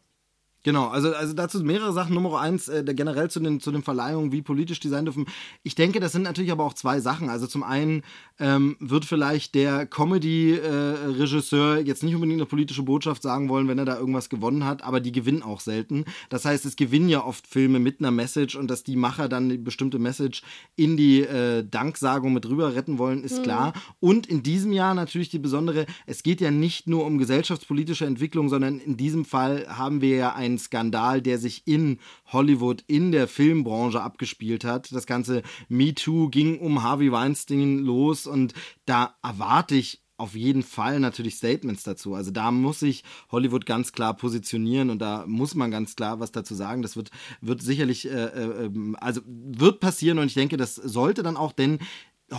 Genau, 0.66 0.88
also, 0.88 1.14
also 1.14 1.34
dazu 1.34 1.60
mehrere 1.60 1.94
Sachen. 1.94 2.16
Nummer 2.16 2.42
eins, 2.42 2.68
äh, 2.70 2.84
generell 2.96 3.30
zu 3.30 3.40
den, 3.40 3.60
zu 3.60 3.72
den 3.72 3.84
Verleihungen, 3.84 4.32
wie 4.32 4.42
politisch 4.42 4.80
die 4.80 4.90
sein 4.90 5.06
dürfen. 5.06 5.28
Ich 5.62 5.76
denke, 5.76 6.00
das 6.00 6.12
sind 6.12 6.24
natürlich 6.24 6.52
aber 6.52 6.64
auch 6.64 6.74
zwei 6.74 7.00
Sachen. 7.02 7.30
Also 7.30 7.46
zum 7.46 7.62
einen 7.62 8.02
ähm, 8.40 8.76
wird 8.80 9.06
vielleicht 9.06 9.54
der 9.54 9.86
Comedy-Regisseur 9.86 11.82
jetzt 11.82 12.02
nicht 12.02 12.16
unbedingt 12.16 12.40
eine 12.40 12.48
politische 12.48 12.82
Botschaft 12.82 13.22
sagen 13.22 13.48
wollen, 13.48 13.68
wenn 13.68 13.78
er 13.78 13.86
da 13.86 14.00
irgendwas 14.00 14.28
gewonnen 14.28 14.66
hat, 14.66 14.84
aber 14.84 15.02
die 15.02 15.12
gewinnen 15.12 15.44
auch 15.44 15.60
selten. 15.60 16.06
Das 16.30 16.46
heißt, 16.46 16.66
es 16.66 16.76
gewinnen 16.76 17.10
ja 17.10 17.24
oft 17.24 17.46
Filme 17.46 17.78
mit 17.78 18.00
einer 18.00 18.10
Message 18.10 18.56
und 18.56 18.68
dass 18.68 18.84
die 18.84 18.96
Macher 18.96 19.30
dann 19.30 19.44
eine 19.44 19.60
bestimmte 19.60 20.00
Message 20.00 20.42
in 20.76 20.98
die 20.98 21.22
äh, 21.22 21.64
Danksagung 21.64 22.34
mit 22.34 22.50
rüber 22.50 22.74
retten 22.74 22.98
wollen, 22.98 23.24
ist 23.24 23.44
klar. 23.44 23.74
Und 24.00 24.26
in 24.26 24.42
diesem 24.42 24.74
Jahr 24.74 24.96
natürlich 24.96 25.30
die 25.30 25.38
besondere, 25.38 25.86
es 26.08 26.24
geht 26.24 26.42
ja 26.42 26.50
nicht 26.50 26.88
nur 26.88 27.06
um 27.06 27.20
gesellschaftspolitische 27.20 28.08
Entwicklung, 28.08 28.50
sondern 28.50 28.80
in 28.80 28.98
diesem 28.98 29.26
Fall 29.26 29.68
haben 29.68 30.02
wir 30.02 30.16
ja 30.16 30.34
einen 30.56 30.60
Skandal, 30.60 31.22
der 31.22 31.38
sich 31.38 31.64
in 31.66 32.00
Hollywood, 32.28 32.84
in 32.88 33.12
der 33.12 33.28
Filmbranche 33.28 34.02
abgespielt 34.02 34.64
hat. 34.64 34.92
Das 34.92 35.06
ganze 35.06 35.44
Me 35.68 35.94
Too 35.94 36.30
ging 36.30 36.60
um 36.60 36.84
Harvey 36.84 37.12
Weinstein 37.12 37.80
los 37.80 38.26
und 38.28 38.54
da 38.86 39.16
erwarte 39.22 39.76
ich 39.76 40.02
auf 40.18 40.34
jeden 40.34 40.64
Fall 40.64 41.00
natürlich 41.02 41.36
Statements 41.36 41.84
dazu. 41.84 42.16
Also 42.16 42.32
da 42.32 42.50
muss 42.52 42.80
sich 42.80 43.04
Hollywood 43.32 43.66
ganz 43.66 43.92
klar 43.92 44.16
positionieren 44.16 44.90
und 44.90 45.00
da 45.00 45.26
muss 45.28 45.56
man 45.56 45.72
ganz 45.72 45.96
klar 45.96 46.22
was 46.22 46.32
dazu 46.32 46.56
sagen. 46.56 46.82
Das 46.82 46.96
wird, 46.96 47.12
wird 47.42 47.62
sicherlich, 47.62 48.10
äh, 48.10 48.26
äh, 48.26 48.66
ähm, 48.66 48.96
also 49.00 49.22
wird 49.26 49.82
passieren 49.82 50.20
und 50.20 50.28
ich 50.28 50.34
denke, 50.34 50.56
das 50.56 50.76
sollte 50.76 51.22
dann 51.22 51.36
auch, 51.36 51.52
denn 51.52 51.80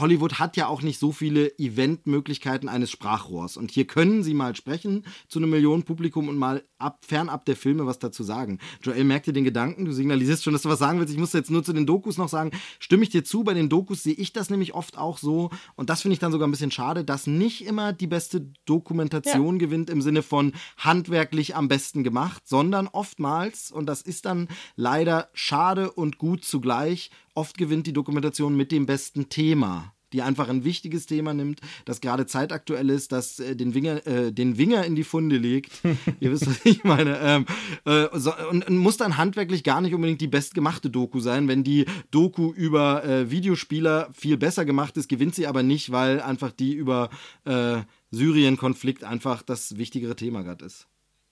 Hollywood 0.01 0.39
hat 0.39 0.57
ja 0.57 0.67
auch 0.67 0.83
nicht 0.83 0.99
so 0.99 1.13
viele 1.13 1.59
Eventmöglichkeiten 1.59 2.69
eines 2.69 2.91
Sprachrohrs. 2.91 3.57
Und 3.57 3.71
hier 3.71 3.87
können 3.87 4.23
sie 4.23 4.35
mal 4.35 4.57
sprechen 4.57 5.05
zu 5.29 5.39
einem 5.39 5.51
Millionenpublikum 5.51 6.29
und 6.29 6.37
mal 6.37 6.63
ab, 6.79 7.05
fernab 7.07 7.45
der 7.45 7.57
Filme 7.57 7.87
was 7.87 7.99
dazu 7.99 8.23
sagen. 8.23 8.59
Joel, 8.83 9.05
merkt 9.05 9.27
dir 9.27 9.33
den 9.33 9.45
Gedanken? 9.45 9.85
Du 9.85 9.93
signalisierst 9.93 10.45
schon, 10.45 10.53
dass 10.53 10.63
du 10.63 10.69
was 10.69 10.79
sagen 10.79 10.99
willst. 10.99 11.13
Ich 11.13 11.19
muss 11.19 11.33
jetzt 11.33 11.51
nur 11.51 11.65
zu 11.65 11.73
den 11.73 11.87
Dokus 11.87 12.19
noch 12.19 12.29
sagen, 12.29 12.51
stimme 12.79 13.03
ich 13.03 13.11
dir 13.11 13.25
zu, 13.25 13.45
bei 13.45 13.55
den 13.55 13.69
Dokus 13.69 14.03
sehe 14.03 14.15
ich 14.15 14.33
das 14.33 14.51
nämlich 14.51 14.75
oft 14.75 14.99
auch 14.99 15.19
so. 15.19 15.51
Und 15.75 15.91
das 15.91 16.03
finde 16.03 16.15
ich 16.15 16.19
dann 16.19 16.33
sogar 16.33 16.47
ein 16.49 16.53
bisschen 16.53 16.71
schade, 16.71 17.05
dass 17.05 17.27
nicht 17.27 17.65
immer 17.65 17.93
die 17.93 18.07
beste 18.07 18.47
Dokumentation 18.65 19.59
gewinnt 19.59 19.91
im 19.91 20.03
Sinne 20.03 20.23
von 20.23 20.53
handwerklich 20.77 21.57
am 21.57 21.69
besten 21.69 22.05
gemacht, 22.05 22.47
sondern 22.47 22.89
oftmals, 22.89 23.71
und 23.71 23.87
das 23.87 24.03
ist 24.03 24.27
dann 24.27 24.49
leider 24.77 25.29
schade 25.33 25.91
und 25.93 26.19
gut 26.19 26.45
zugleich, 26.45 27.11
oft 27.37 27.59
gewinnt 27.59 27.87
die 27.87 27.93
Dokumentation 27.93 28.57
mit 28.57 28.73
dem 28.73 28.87
besten 28.87 29.29
Thema 29.29 29.93
die 30.13 30.23
einfach 30.23 30.49
ein 30.49 30.65
wichtiges 30.65 31.07
Thema 31.07 31.35
nimmt, 31.35 31.61
das 31.85 32.01
gerade 32.01 32.27
zeitaktuell 32.27 32.91
ist, 32.91 33.13
das 33.13 33.41
äh, 33.41 33.57
den, 33.57 33.75
Winger, 33.75 34.07
äh, 34.07 34.33
den 34.33 34.57
Winger 34.57 34.85
in 34.85 34.95
die 34.95 35.05
Funde 35.05 35.37
legt. 35.37 35.73
Ihr 36.21 36.31
wisst, 36.31 36.47
was 36.47 36.65
ich 36.65 36.85
meine. 36.85 37.19
Ähm, 37.21 37.47
äh, 37.85 38.07
so, 38.15 38.33
und, 38.51 38.67
und 38.67 38.79
muss 38.79 38.97
dann 38.97 39.17
handwerklich 39.17 39.65
gar 39.65 39.81
nicht 39.81 39.95
unbedingt 39.95 40.21
die 40.21 40.29
bestgemachte 40.29 40.91
Doku 40.91 41.21
sein. 41.21 41.49
Wenn 41.49 41.65
die 41.65 41.87
Doku 42.11 42.53
über 42.53 43.05
äh, 43.05 43.31
Videospieler 43.31 44.09
viel 44.13 44.37
besser 44.37 44.65
gemacht 44.65 44.97
ist, 44.97 45.09
gewinnt 45.09 45.35
sie 45.35 45.47
aber 45.47 45.63
nicht, 45.63 45.91
weil 45.93 46.21
einfach 46.21 46.53
die 46.53 46.75
über 46.75 47.11
äh, 47.45 47.83
Syrien-Konflikt 48.11 49.05
einfach 49.05 49.43
das 49.43 49.77
wichtigere 49.77 50.17
Thema 50.17 50.43
gerade 50.43 50.65
ist. 50.65 50.87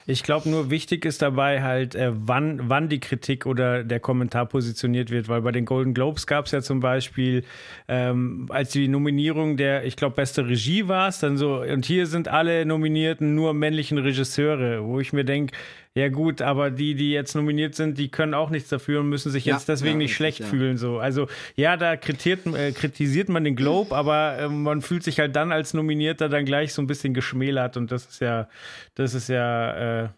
Ich 0.07 0.23
glaube 0.23 0.51
nur 0.51 0.69
wichtig 0.69 1.07
ist 1.07 1.23
dabei 1.23 1.63
halt, 1.63 1.95
äh, 1.95 2.11
wann, 2.15 2.69
wann 2.69 2.91
die 2.91 3.01
Kritik 3.01 3.47
oder 3.47 3.85
der 3.85 4.01
Kommentar 4.01 4.45
positioniert 4.45 5.11
wird, 5.11 5.29
weil 5.29 5.41
bei 5.41 5.51
den 5.51 5.65
Golden 5.65 5.95
Globes 5.95 6.27
gab 6.27 6.45
es 6.45 6.53
ja 6.53 6.61
zum 6.61 6.81
Beispiel, 6.81 7.43
ähm, 7.89 8.47
als 8.51 8.73
die 8.73 8.89
Nominierung 8.89 9.57
der, 9.57 9.87
ich 9.87 9.97
glaube, 9.97 10.17
beste 10.17 10.47
Regie 10.47 10.89
war 10.89 11.09
es, 11.09 11.21
dann 11.21 11.39
so, 11.39 11.63
und 11.63 11.87
hier 11.87 12.07
sind 12.07 12.29
alle 12.29 12.67
Nominierten 12.67 13.35
nur 13.35 13.55
männlichen 13.55 13.97
Regisseure, 13.97 14.85
wo 14.85 15.01
ich 15.01 15.15
mir 15.15 15.25
denke, 15.25 15.57
ja 15.95 16.09
gut, 16.09 16.43
aber 16.43 16.71
die, 16.71 16.95
die 16.95 17.13
jetzt 17.13 17.35
nominiert 17.35 17.77
sind, 17.77 17.99
die 17.99 18.11
können 18.11 18.35
auch 18.35 18.51
nichts 18.51 18.69
dafür 18.69 19.01
und 19.01 19.09
müssen 19.09 19.31
sich 19.31 19.45
Ja, 19.45 19.55
jetzt 19.55 19.69
deswegen 19.69 20.01
ja, 20.01 20.05
nicht 20.07 20.15
schlecht 20.15 20.41
ja. 20.41 20.47
fühlen. 20.47 20.77
So. 20.77 20.99
Also 20.99 21.29
ja, 21.55 21.77
da 21.77 21.97
kritiert, 21.97 22.47
äh, 22.47 22.73
kritisiert 22.73 23.29
man 23.29 23.45
den 23.45 23.55
Globe, 23.55 23.95
aber 23.95 24.39
äh, 24.39 24.49
man 24.49 24.83
fühlt 24.83 25.05
sich 25.05 25.21
halt 25.21 25.37
dann 25.37 25.53
als 25.53 25.73
Nominierter 25.73 26.29
dann 26.29 26.45
gleich 26.45 26.73
so 26.75 26.83
ein 26.83 26.89
bisschen 26.89 27.15
geschmälert 27.15 27.77
und 27.77 27.93
das 27.93 28.07
ist 28.07 28.21
ja, 28.21 28.49
das 28.97 29.15
ist 29.15 29.29
ja 29.29 30.05
äh, 30.05 30.09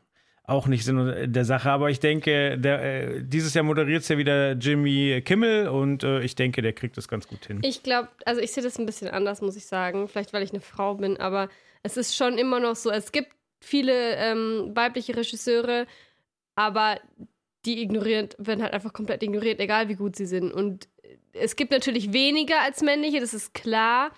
auch 0.44 0.66
nicht 0.66 0.84
Sinn 0.84 1.32
der 1.32 1.44
Sache. 1.44 1.70
Aber 1.70 1.90
ich 1.90 2.00
denke, 2.00 2.56
der, 2.56 2.82
äh, 3.16 3.22
dieses 3.22 3.52
Jahr 3.52 3.64
moderiert 3.64 4.02
es 4.02 4.08
ja 4.08 4.16
wieder 4.16 4.52
Jimmy 4.52 5.20
Kimmel 5.24 5.68
und 5.68 6.04
äh, 6.04 6.20
ich 6.22 6.36
denke, 6.36 6.62
der 6.62 6.72
kriegt 6.72 6.96
das 6.96 7.08
ganz 7.08 7.26
gut 7.28 7.44
hin. 7.46 7.60
Ich 7.62 7.82
glaube, 7.82 8.08
also 8.24 8.40
ich 8.40 8.52
sehe 8.52 8.62
das 8.62 8.78
ein 8.78 8.86
bisschen 8.86 9.08
anders, 9.08 9.42
muss 9.42 9.56
ich 9.56 9.66
sagen. 9.66 10.08
Vielleicht, 10.08 10.32
weil 10.32 10.42
ich 10.42 10.52
eine 10.52 10.60
Frau 10.60 10.94
bin, 10.94 11.16
aber 11.18 11.48
es 11.82 11.96
ist 11.96 12.16
schon 12.16 12.38
immer 12.38 12.60
noch 12.60 12.76
so. 12.76 12.90
Es 12.90 13.12
gibt 13.12 13.28
viele 13.66 14.16
ähm, 14.16 14.70
weibliche 14.74 15.16
Regisseure, 15.16 15.86
aber 16.54 17.00
die 17.64 17.82
ignoriert, 17.82 18.36
werden 18.38 18.62
halt 18.62 18.72
einfach 18.72 18.92
komplett 18.92 19.22
ignoriert, 19.22 19.60
egal 19.60 19.88
wie 19.88 19.96
gut 19.96 20.16
sie 20.16 20.26
sind. 20.26 20.52
Und 20.52 20.88
es 21.32 21.56
gibt 21.56 21.72
natürlich 21.72 22.12
weniger 22.12 22.60
als 22.62 22.82
männliche, 22.82 23.20
das 23.20 23.34
ist 23.34 23.54
klar. 23.54 24.12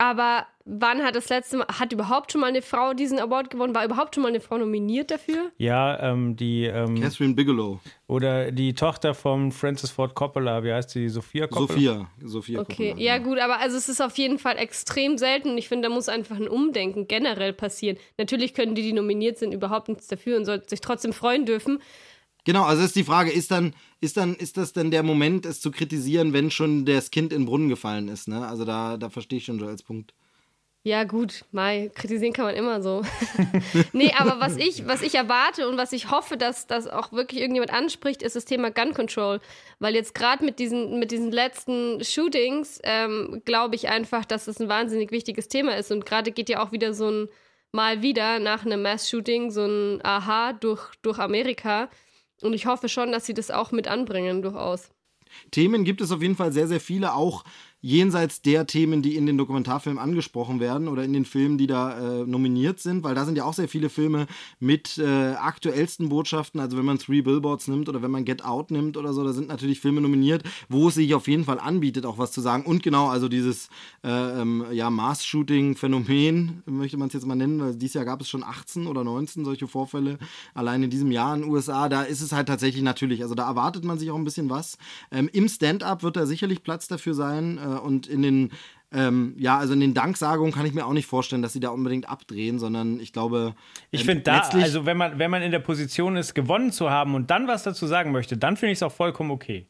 Aber 0.00 0.46
wann 0.64 1.02
hat 1.02 1.14
das 1.14 1.28
letzte 1.28 1.58
Mal, 1.58 1.66
hat 1.78 1.92
überhaupt 1.92 2.32
schon 2.32 2.40
mal 2.40 2.46
eine 2.46 2.62
Frau 2.62 2.94
diesen 2.94 3.18
Award 3.18 3.50
gewonnen? 3.50 3.74
War 3.74 3.84
überhaupt 3.84 4.14
schon 4.14 4.22
mal 4.22 4.30
eine 4.30 4.40
Frau 4.40 4.56
nominiert 4.56 5.10
dafür? 5.10 5.50
Ja, 5.58 6.00
ähm, 6.00 6.36
die 6.36 6.64
ähm, 6.64 6.98
Catherine 6.98 7.34
Bigelow. 7.34 7.80
oder 8.06 8.50
die 8.50 8.72
Tochter 8.72 9.12
von 9.12 9.52
Francis 9.52 9.90
Ford 9.90 10.14
Coppola, 10.14 10.64
wie 10.64 10.72
heißt 10.72 10.88
sie? 10.88 11.10
Sophia 11.10 11.46
Coppola? 11.48 11.66
Sophia. 11.68 12.06
Sophia 12.24 12.60
Okay, 12.60 12.90
Coppola. 12.92 13.04
ja 13.06 13.18
gut, 13.18 13.38
aber 13.40 13.58
also 13.60 13.76
es 13.76 13.90
ist 13.90 14.00
auf 14.00 14.16
jeden 14.16 14.38
Fall 14.38 14.56
extrem 14.56 15.18
selten 15.18 15.50
und 15.50 15.58
ich 15.58 15.68
finde, 15.68 15.88
da 15.88 15.94
muss 15.94 16.08
einfach 16.08 16.36
ein 16.36 16.48
Umdenken 16.48 17.06
generell 17.06 17.52
passieren. 17.52 17.98
Natürlich 18.16 18.54
können 18.54 18.74
die, 18.74 18.80
die 18.82 18.94
nominiert 18.94 19.36
sind, 19.36 19.52
überhaupt 19.52 19.88
nichts 19.88 20.06
dafür 20.06 20.38
und 20.38 20.46
sollten 20.46 20.66
sich 20.66 20.80
trotzdem 20.80 21.12
freuen 21.12 21.44
dürfen. 21.44 21.78
Genau, 22.44 22.64
also 22.64 22.82
ist 22.82 22.96
die 22.96 23.04
Frage, 23.04 23.30
ist 23.30 23.50
dann, 23.50 23.74
ist 24.00 24.16
dann, 24.16 24.34
ist 24.34 24.56
das 24.56 24.72
dann 24.72 24.90
der 24.90 25.02
Moment, 25.02 25.46
es 25.46 25.60
zu 25.60 25.70
kritisieren, 25.70 26.32
wenn 26.32 26.50
schon 26.50 26.84
das 26.84 27.10
Kind 27.10 27.32
in 27.32 27.42
den 27.42 27.46
Brunnen 27.46 27.68
gefallen 27.68 28.08
ist, 28.08 28.28
ne? 28.28 28.46
Also 28.46 28.64
da, 28.64 28.96
da 28.96 29.10
verstehe 29.10 29.38
ich 29.38 29.44
schon 29.44 29.58
so 29.58 29.66
als 29.66 29.82
Punkt. 29.82 30.14
Ja, 30.82 31.04
gut, 31.04 31.44
Mai, 31.52 31.90
kritisieren 31.94 32.32
kann 32.32 32.46
man 32.46 32.54
immer 32.54 32.80
so. 32.80 33.02
nee, 33.92 34.14
aber 34.16 34.40
was 34.40 34.56
ich, 34.56 34.86
was 34.86 35.02
ich 35.02 35.14
erwarte 35.14 35.68
und 35.68 35.76
was 35.76 35.92
ich 35.92 36.10
hoffe, 36.10 36.38
dass 36.38 36.66
das 36.66 36.86
auch 36.86 37.12
wirklich 37.12 37.42
irgendjemand 37.42 37.70
anspricht, 37.70 38.22
ist 38.22 38.34
das 38.34 38.46
Thema 38.46 38.70
Gun 38.70 38.94
Control. 38.94 39.40
Weil 39.78 39.94
jetzt 39.94 40.14
gerade 40.14 40.42
mit 40.42 40.58
diesen, 40.58 40.98
mit 40.98 41.10
diesen 41.10 41.32
letzten 41.32 42.02
Shootings 42.02 42.80
ähm, 42.82 43.42
glaube 43.44 43.74
ich 43.74 43.90
einfach, 43.90 44.24
dass 44.24 44.46
das 44.46 44.58
ein 44.58 44.70
wahnsinnig 44.70 45.10
wichtiges 45.10 45.48
Thema 45.48 45.76
ist. 45.76 45.92
Und 45.92 46.06
gerade 46.06 46.32
geht 46.32 46.48
ja 46.48 46.62
auch 46.62 46.72
wieder 46.72 46.94
so 46.94 47.10
ein 47.10 47.28
Mal 47.72 48.02
wieder 48.02 48.40
nach 48.40 48.64
einem 48.66 48.82
Mass-Shooting, 48.82 49.50
so 49.50 49.64
ein 49.64 50.00
Aha 50.02 50.54
durch, 50.54 50.94
durch 51.02 51.18
Amerika. 51.18 51.88
Und 52.42 52.54
ich 52.54 52.66
hoffe 52.66 52.88
schon, 52.88 53.12
dass 53.12 53.26
sie 53.26 53.34
das 53.34 53.50
auch 53.50 53.72
mit 53.72 53.88
anbringen, 53.88 54.42
durchaus. 54.42 54.90
Themen 55.50 55.84
gibt 55.84 56.00
es 56.00 56.10
auf 56.10 56.22
jeden 56.22 56.36
Fall 56.36 56.52
sehr, 56.52 56.66
sehr 56.66 56.80
viele, 56.80 57.14
auch 57.14 57.44
jenseits 57.82 58.42
der 58.42 58.66
Themen, 58.66 59.02
die 59.02 59.16
in 59.16 59.26
den 59.26 59.38
Dokumentarfilmen 59.38 60.00
angesprochen 60.00 60.60
werden 60.60 60.88
oder 60.88 61.02
in 61.04 61.12
den 61.12 61.24
Filmen, 61.24 61.56
die 61.56 61.66
da 61.66 62.20
äh, 62.20 62.26
nominiert 62.26 62.80
sind, 62.80 63.04
weil 63.04 63.14
da 63.14 63.24
sind 63.24 63.36
ja 63.36 63.44
auch 63.44 63.54
sehr 63.54 63.68
viele 63.68 63.88
Filme 63.88 64.26
mit 64.58 64.98
äh, 64.98 65.32
aktuellsten 65.34 66.08
Botschaften. 66.08 66.60
Also 66.60 66.76
wenn 66.76 66.84
man 66.84 66.98
Three 66.98 67.22
Billboards 67.22 67.68
nimmt 67.68 67.88
oder 67.88 68.02
wenn 68.02 68.10
man 68.10 68.24
Get 68.24 68.44
Out 68.44 68.70
nimmt 68.70 68.96
oder 68.96 69.12
so, 69.12 69.24
da 69.24 69.32
sind 69.32 69.48
natürlich 69.48 69.80
Filme 69.80 70.00
nominiert, 70.00 70.42
wo 70.68 70.88
es 70.88 70.94
sich 70.94 71.14
auf 71.14 71.26
jeden 71.28 71.44
Fall 71.44 71.58
anbietet, 71.58 72.04
auch 72.04 72.18
was 72.18 72.32
zu 72.32 72.40
sagen. 72.40 72.64
Und 72.64 72.82
genau, 72.82 73.08
also 73.08 73.28
dieses 73.28 73.68
äh, 74.04 74.08
ähm, 74.40 74.66
ja, 74.72 74.90
Mass-Shooting-Phänomen, 74.90 76.62
möchte 76.66 76.96
man 76.98 77.08
es 77.08 77.14
jetzt 77.14 77.26
mal 77.26 77.34
nennen, 77.34 77.60
weil 77.60 77.76
dieses 77.76 77.94
Jahr 77.94 78.04
gab 78.04 78.20
es 78.20 78.28
schon 78.28 78.44
18 78.44 78.86
oder 78.86 79.04
19 79.04 79.44
solche 79.44 79.66
Vorfälle, 79.66 80.18
allein 80.54 80.82
in 80.82 80.90
diesem 80.90 81.10
Jahr 81.10 81.34
in 81.34 81.42
den 81.42 81.50
USA. 81.50 81.88
Da 81.88 82.02
ist 82.02 82.20
es 82.20 82.32
halt 82.32 82.48
tatsächlich 82.48 82.82
natürlich, 82.82 83.22
also 83.22 83.34
da 83.34 83.46
erwartet 83.46 83.84
man 83.84 83.98
sich 83.98 84.10
auch 84.10 84.16
ein 84.16 84.24
bisschen 84.24 84.50
was. 84.50 84.76
Ähm, 85.10 85.30
Im 85.32 85.48
Stand-up 85.48 86.02
wird 86.02 86.16
da 86.16 86.26
sicherlich 86.26 86.62
Platz 86.62 86.86
dafür 86.88 87.14
sein. 87.14 87.58
Äh, 87.58 87.69
und 87.78 88.06
in 88.06 88.22
den 88.22 88.50
ähm, 88.92 89.34
ja, 89.38 89.56
also 89.56 89.72
in 89.72 89.80
den 89.80 89.94
Danksagungen 89.94 90.52
kann 90.52 90.66
ich 90.66 90.74
mir 90.74 90.84
auch 90.84 90.92
nicht 90.92 91.06
vorstellen, 91.06 91.42
dass 91.42 91.52
sie 91.52 91.60
da 91.60 91.68
unbedingt 91.68 92.08
abdrehen, 92.08 92.58
sondern 92.58 92.98
ich 92.98 93.12
glaube. 93.12 93.54
Ich 93.92 94.00
ähm, 94.00 94.06
finde 94.06 94.22
da, 94.24 94.40
also 94.40 94.84
wenn 94.84 94.96
man, 94.96 95.18
wenn 95.18 95.30
man 95.30 95.42
in 95.42 95.52
der 95.52 95.60
Position 95.60 96.16
ist, 96.16 96.34
gewonnen 96.34 96.72
zu 96.72 96.90
haben 96.90 97.14
und 97.14 97.30
dann 97.30 97.46
was 97.46 97.62
dazu 97.62 97.86
sagen 97.86 98.10
möchte, 98.10 98.36
dann 98.36 98.56
finde 98.56 98.72
ich 98.72 98.78
es 98.78 98.82
auch 98.82 98.92
vollkommen 98.92 99.30
okay. 99.30 99.68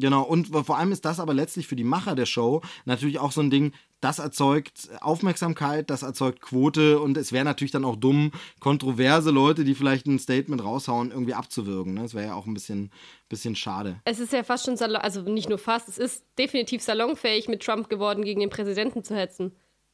Genau, 0.00 0.22
und 0.22 0.48
vor 0.48 0.78
allem 0.78 0.92
ist 0.92 1.04
das 1.04 1.20
aber 1.20 1.34
letztlich 1.34 1.66
für 1.66 1.76
die 1.76 1.84
Macher 1.84 2.14
der 2.14 2.26
Show 2.26 2.62
natürlich 2.84 3.18
auch 3.18 3.32
so 3.32 3.40
ein 3.40 3.50
Ding, 3.50 3.72
das 4.00 4.18
erzeugt 4.18 4.88
Aufmerksamkeit, 5.00 5.90
das 5.90 6.02
erzeugt 6.02 6.40
Quote 6.40 6.98
und 7.00 7.16
es 7.16 7.32
wäre 7.32 7.44
natürlich 7.44 7.70
dann 7.70 7.84
auch 7.84 7.96
dumm, 7.96 8.32
kontroverse 8.58 9.30
Leute, 9.30 9.64
die 9.64 9.74
vielleicht 9.74 10.06
ein 10.06 10.18
Statement 10.18 10.64
raushauen, 10.64 11.10
irgendwie 11.10 11.34
abzuwürgen. 11.34 11.94
Ne? 11.94 12.02
Das 12.02 12.14
wäre 12.14 12.28
ja 12.28 12.34
auch 12.34 12.46
ein 12.46 12.54
bisschen, 12.54 12.90
bisschen 13.28 13.54
schade. 13.56 14.00
Es 14.04 14.18
ist 14.18 14.32
ja 14.32 14.42
fast 14.42 14.64
schon 14.64 14.76
salon, 14.76 15.02
also 15.02 15.20
nicht 15.22 15.48
nur 15.48 15.58
fast, 15.58 15.88
es 15.88 15.98
ist 15.98 16.24
definitiv 16.38 16.82
salonfähig 16.82 17.48
mit 17.48 17.62
Trump 17.62 17.90
geworden, 17.90 18.24
gegen 18.24 18.40
den 18.40 18.50
Präsidenten 18.50 19.04
zu 19.04 19.14
hetzen. 19.14 19.52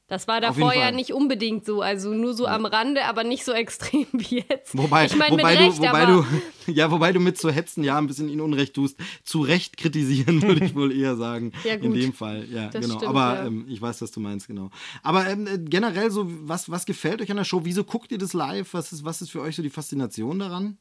Das 0.09 0.29
war 0.29 0.41
davor 0.41 0.73
ja 0.73 0.93
nicht 0.93 1.13
unbedingt 1.13 1.67
so, 1.67 1.83
also 1.83 2.15
nur 2.15 2.33
so 2.33 2.47
am 2.47 2.65
Rande, 2.65 3.05
aber 3.07 3.25
nicht 3.25 3.45
so 3.45 3.53
extrem 3.53 4.07
wie 4.13 4.45
jetzt. 4.49 4.77
Wobei, 4.79 5.07
ich 5.07 5.17
meine 5.17 5.35
mit 5.35 5.45
wobei, 5.45 5.57
Recht, 5.57 5.79
du, 5.79 5.83
wobei 5.83 6.03
aber 6.03 6.25
du, 6.67 6.73
ja, 6.73 6.91
wobei 6.93 7.13
du 7.13 7.19
mit 7.19 7.39
zu 7.39 7.51
hetzen 7.51 7.83
ja 7.83 7.99
ein 7.99 8.07
bisschen 8.07 8.29
ihn 8.29 8.41
Unrecht 8.41 8.75
tust. 8.75 8.97
Zu 9.25 9.41
Recht 9.41 9.77
kritisieren, 9.77 10.43
würde 10.47 10.65
ich 10.65 10.77
wohl 10.77 10.93
eher 10.93 11.17
sagen. 11.17 11.51
Ja, 11.65 11.75
In 11.75 11.91
gut. 11.91 11.97
dem 11.97 12.13
Fall, 12.13 12.47
ja, 12.53 12.69
Das 12.69 12.83
genau. 12.83 12.99
stimmt, 12.99 13.09
aber 13.11 13.35
ja. 13.35 13.47
ähm, 13.47 13.67
ich 13.69 13.83
weiß, 13.83 14.01
was 14.01 14.13
du 14.13 14.21
meinst, 14.21 14.47
genau. 14.47 14.71
Aber 15.03 15.27
ähm, 15.27 15.49
äh, 15.49 15.59
generell 15.59 16.13
so, 16.13 16.27
was, 16.49 16.71
was 16.71 16.87
gefällt 16.87 17.21
euch 17.21 17.31
an 17.33 17.39
der 17.39 17.45
Show? 17.45 17.63
Wieso 17.65 17.83
guckt 17.83 18.13
ihr 18.13 18.19
das 18.19 18.33
live? 18.33 18.75
Was 18.75 18.93
ist, 18.93 19.05
was 19.05 19.23
ist 19.23 19.31
für 19.31 19.41
euch 19.41 19.57
so 19.57 19.63
die 19.63 19.71
Faszination 19.71 20.39
daran? 20.39 20.79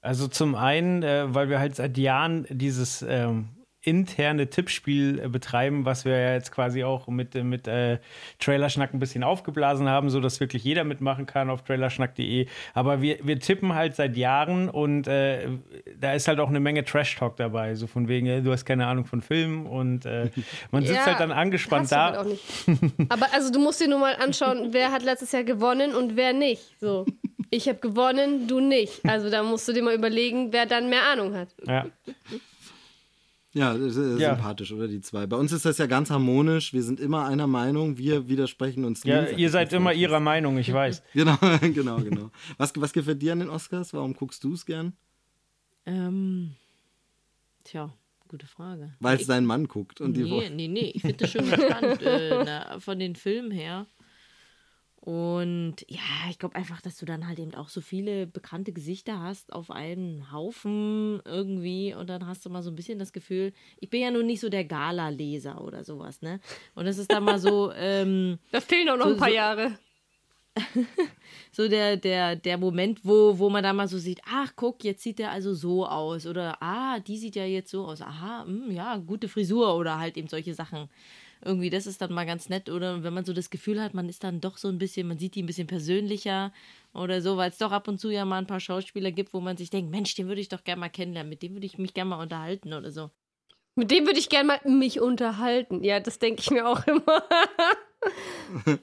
Also 0.00 0.26
zum 0.26 0.56
einen, 0.56 1.04
äh, 1.04 1.32
weil 1.32 1.48
wir 1.48 1.60
halt 1.60 1.76
seit 1.76 1.96
Jahren 1.98 2.46
dieses 2.50 3.04
ähm, 3.08 3.48
interne 3.86 4.50
Tippspiel 4.50 5.20
äh, 5.24 5.28
betreiben, 5.28 5.84
was 5.84 6.04
wir 6.04 6.18
ja 6.18 6.34
jetzt 6.34 6.50
quasi 6.52 6.84
auch 6.84 7.06
mit, 7.08 7.34
äh, 7.34 7.42
mit 7.44 7.68
äh, 7.68 7.98
Trailerschnack 8.40 8.92
ein 8.92 8.98
bisschen 8.98 9.22
aufgeblasen 9.22 9.88
haben, 9.88 10.10
so 10.10 10.20
dass 10.20 10.40
wirklich 10.40 10.64
jeder 10.64 10.84
mitmachen 10.84 11.24
kann 11.26 11.48
auf 11.50 11.62
trailerschnack.de. 11.62 12.46
Aber 12.74 13.00
wir, 13.00 13.18
wir 13.22 13.38
tippen 13.38 13.74
halt 13.74 13.94
seit 13.94 14.16
Jahren 14.16 14.68
und 14.68 15.06
äh, 15.06 15.48
da 16.00 16.12
ist 16.14 16.26
halt 16.28 16.40
auch 16.40 16.48
eine 16.48 16.60
Menge 16.60 16.84
Trash-Talk 16.84 17.36
dabei, 17.36 17.74
so 17.76 17.86
von 17.86 18.08
wegen, 18.08 18.26
äh, 18.26 18.42
du 18.42 18.52
hast 18.52 18.64
keine 18.64 18.86
Ahnung 18.86 19.04
von 19.04 19.22
Filmen 19.22 19.66
und 19.66 20.04
man 20.70 20.82
sitzt 20.82 20.94
Ja, 20.96 21.06
halt 21.06 21.20
dann 21.20 21.30
angespannt 21.32 21.90
da. 21.92 22.06
halt 22.06 22.16
auch 22.18 22.24
nicht. 22.24 22.42
Aber 23.08 23.32
also 23.32 23.52
du 23.52 23.60
musst 23.60 23.80
dir 23.80 23.88
nur 23.88 24.00
mal 24.00 24.16
anschauen, 24.16 24.68
wer 24.72 24.90
hat 24.92 25.02
letztes 25.02 25.32
Jahr 25.32 25.44
gewonnen 25.44 25.94
und 25.94 26.16
wer 26.16 26.32
nicht. 26.32 26.80
So. 26.80 27.06
Ich 27.50 27.68
habe 27.68 27.78
gewonnen, 27.78 28.48
du 28.48 28.58
nicht. 28.60 29.00
Also 29.06 29.30
da 29.30 29.42
musst 29.44 29.68
du 29.68 29.72
dir 29.72 29.82
mal 29.82 29.94
überlegen, 29.94 30.52
wer 30.52 30.66
dann 30.66 30.88
mehr 30.90 31.04
Ahnung 31.12 31.34
hat. 31.34 31.48
Ja. 31.64 31.86
Ja, 33.56 33.72
das 33.72 33.96
ist 33.96 34.20
Ja. 34.20 34.34
sympathisch, 34.34 34.70
oder 34.72 34.86
die 34.86 35.00
zwei. 35.00 35.26
Bei 35.26 35.36
uns 35.38 35.50
ist 35.50 35.64
das 35.64 35.78
ja 35.78 35.86
ganz 35.86 36.10
harmonisch. 36.10 36.74
Wir 36.74 36.82
sind 36.82 37.00
immer 37.00 37.24
einer 37.24 37.46
Meinung. 37.46 37.96
Wir 37.96 38.28
widersprechen 38.28 38.84
uns 38.84 39.02
nie. 39.04 39.10
ja, 39.12 39.24
ihr 39.28 39.48
seid 39.48 39.72
immer 39.72 39.94
ihrer 39.94 40.20
Meinung, 40.20 40.58
ich 40.58 40.70
weiß. 40.72 41.02
Genau, 41.14 41.38
genau, 41.62 41.96
genau. 41.96 42.30
Was, 42.58 42.72
was 42.76 42.92
gefällt 42.92 43.22
dir 43.22 43.32
an 43.32 43.38
den 43.38 43.48
Oscars? 43.48 43.94
Warum 43.94 44.12
guckst 44.12 44.44
du 44.44 44.52
es 44.52 44.66
gern? 44.66 44.92
Ähm, 45.86 46.52
tja, 47.64 47.90
gute 48.28 48.46
Frage. 48.46 48.92
Weil 49.00 49.16
es 49.18 49.26
dein 49.26 49.46
Mann 49.46 49.68
guckt 49.68 50.02
und 50.02 50.12
die 50.14 50.24
Nee, 50.24 50.30
wollen. 50.30 50.56
nee, 50.56 50.68
nee, 50.68 50.90
ich 50.94 51.00
finde 51.00 51.16
das 51.16 51.30
schon 51.32 51.46
spannend 51.46 52.02
äh, 52.02 52.44
na, 52.44 52.78
von 52.78 52.98
den 52.98 53.16
Filmen 53.16 53.50
her. 53.52 53.86
Und 55.06 55.76
ja, 55.88 56.00
ich 56.30 56.40
glaube 56.40 56.56
einfach, 56.56 56.80
dass 56.80 56.96
du 56.98 57.06
dann 57.06 57.28
halt 57.28 57.38
eben 57.38 57.54
auch 57.54 57.68
so 57.68 57.80
viele 57.80 58.26
bekannte 58.26 58.72
Gesichter 58.72 59.20
hast 59.20 59.52
auf 59.52 59.70
einen 59.70 60.32
Haufen 60.32 61.20
irgendwie 61.24 61.94
und 61.94 62.10
dann 62.10 62.26
hast 62.26 62.44
du 62.44 62.50
mal 62.50 62.60
so 62.64 62.70
ein 62.70 62.74
bisschen 62.74 62.98
das 62.98 63.12
Gefühl, 63.12 63.52
ich 63.78 63.88
bin 63.88 64.00
ja 64.00 64.10
nun 64.10 64.26
nicht 64.26 64.40
so 64.40 64.48
der 64.48 64.64
Gala-Leser 64.64 65.60
oder 65.60 65.84
sowas, 65.84 66.22
ne? 66.22 66.40
Und 66.74 66.86
das 66.86 66.98
ist 66.98 67.12
dann 67.12 67.22
mal 67.22 67.38
so, 67.38 67.70
ähm, 67.76 68.40
Da 68.50 68.60
fehlen 68.60 68.88
auch 68.88 68.96
noch 68.96 69.04
So- 69.06 69.12
ein 69.12 69.16
paar 69.16 69.30
Jahre. 69.30 69.78
so 71.52 71.68
der, 71.68 71.96
der, 71.98 72.34
der 72.34 72.58
Moment, 72.58 73.00
wo, 73.04 73.38
wo 73.38 73.48
man 73.48 73.62
da 73.62 73.72
mal 73.72 73.86
so 73.86 73.98
sieht, 73.98 74.20
ach 74.28 74.54
guck, 74.56 74.82
jetzt 74.82 75.02
sieht 75.04 75.20
der 75.20 75.30
also 75.30 75.54
so 75.54 75.86
aus 75.86 76.26
oder 76.26 76.60
ah, 76.60 76.98
die 76.98 77.18
sieht 77.18 77.36
ja 77.36 77.44
jetzt 77.44 77.70
so 77.70 77.84
aus, 77.86 78.00
aha, 78.02 78.44
hm, 78.44 78.70
ja, 78.72 78.96
gute 78.96 79.28
Frisur 79.28 79.76
oder 79.76 80.00
halt 80.00 80.16
eben 80.16 80.28
solche 80.28 80.54
Sachen. 80.54 80.88
Irgendwie, 81.44 81.70
das 81.70 81.86
ist 81.86 82.00
dann 82.00 82.12
mal 82.12 82.26
ganz 82.26 82.48
nett 82.48 82.70
oder 82.70 83.02
wenn 83.02 83.14
man 83.14 83.24
so 83.24 83.32
das 83.32 83.50
Gefühl 83.50 83.80
hat, 83.80 83.94
man 83.94 84.08
ist 84.08 84.24
dann 84.24 84.40
doch 84.40 84.56
so 84.56 84.68
ein 84.68 84.78
bisschen, 84.78 85.06
man 85.06 85.18
sieht 85.18 85.34
die 85.34 85.42
ein 85.42 85.46
bisschen 85.46 85.66
persönlicher 85.66 86.52
oder 86.92 87.20
so, 87.20 87.36
weil 87.36 87.50
es 87.50 87.58
doch 87.58 87.72
ab 87.72 87.88
und 87.88 88.00
zu 88.00 88.10
ja 88.10 88.24
mal 88.24 88.38
ein 88.38 88.46
paar 88.46 88.60
Schauspieler 88.60 89.12
gibt, 89.12 89.34
wo 89.34 89.40
man 89.40 89.56
sich 89.56 89.70
denkt, 89.70 89.90
Mensch, 89.90 90.14
den 90.14 90.28
würde 90.28 90.40
ich 90.40 90.48
doch 90.48 90.64
gerne 90.64 90.80
mal 90.80 90.88
kennenlernen, 90.88 91.30
mit 91.30 91.42
dem 91.42 91.54
würde 91.54 91.66
ich 91.66 91.78
mich 91.78 91.94
gerne 91.94 92.10
mal 92.10 92.22
unterhalten 92.22 92.72
oder 92.72 92.90
so. 92.90 93.10
Mit 93.74 93.90
dem 93.90 94.06
würde 94.06 94.18
ich 94.18 94.30
gerne 94.30 94.46
mal 94.46 94.60
mich 94.64 95.00
unterhalten. 95.00 95.84
Ja, 95.84 96.00
das 96.00 96.18
denke 96.18 96.40
ich 96.40 96.50
mir 96.50 96.66
auch 96.66 96.86
immer. 96.86 97.22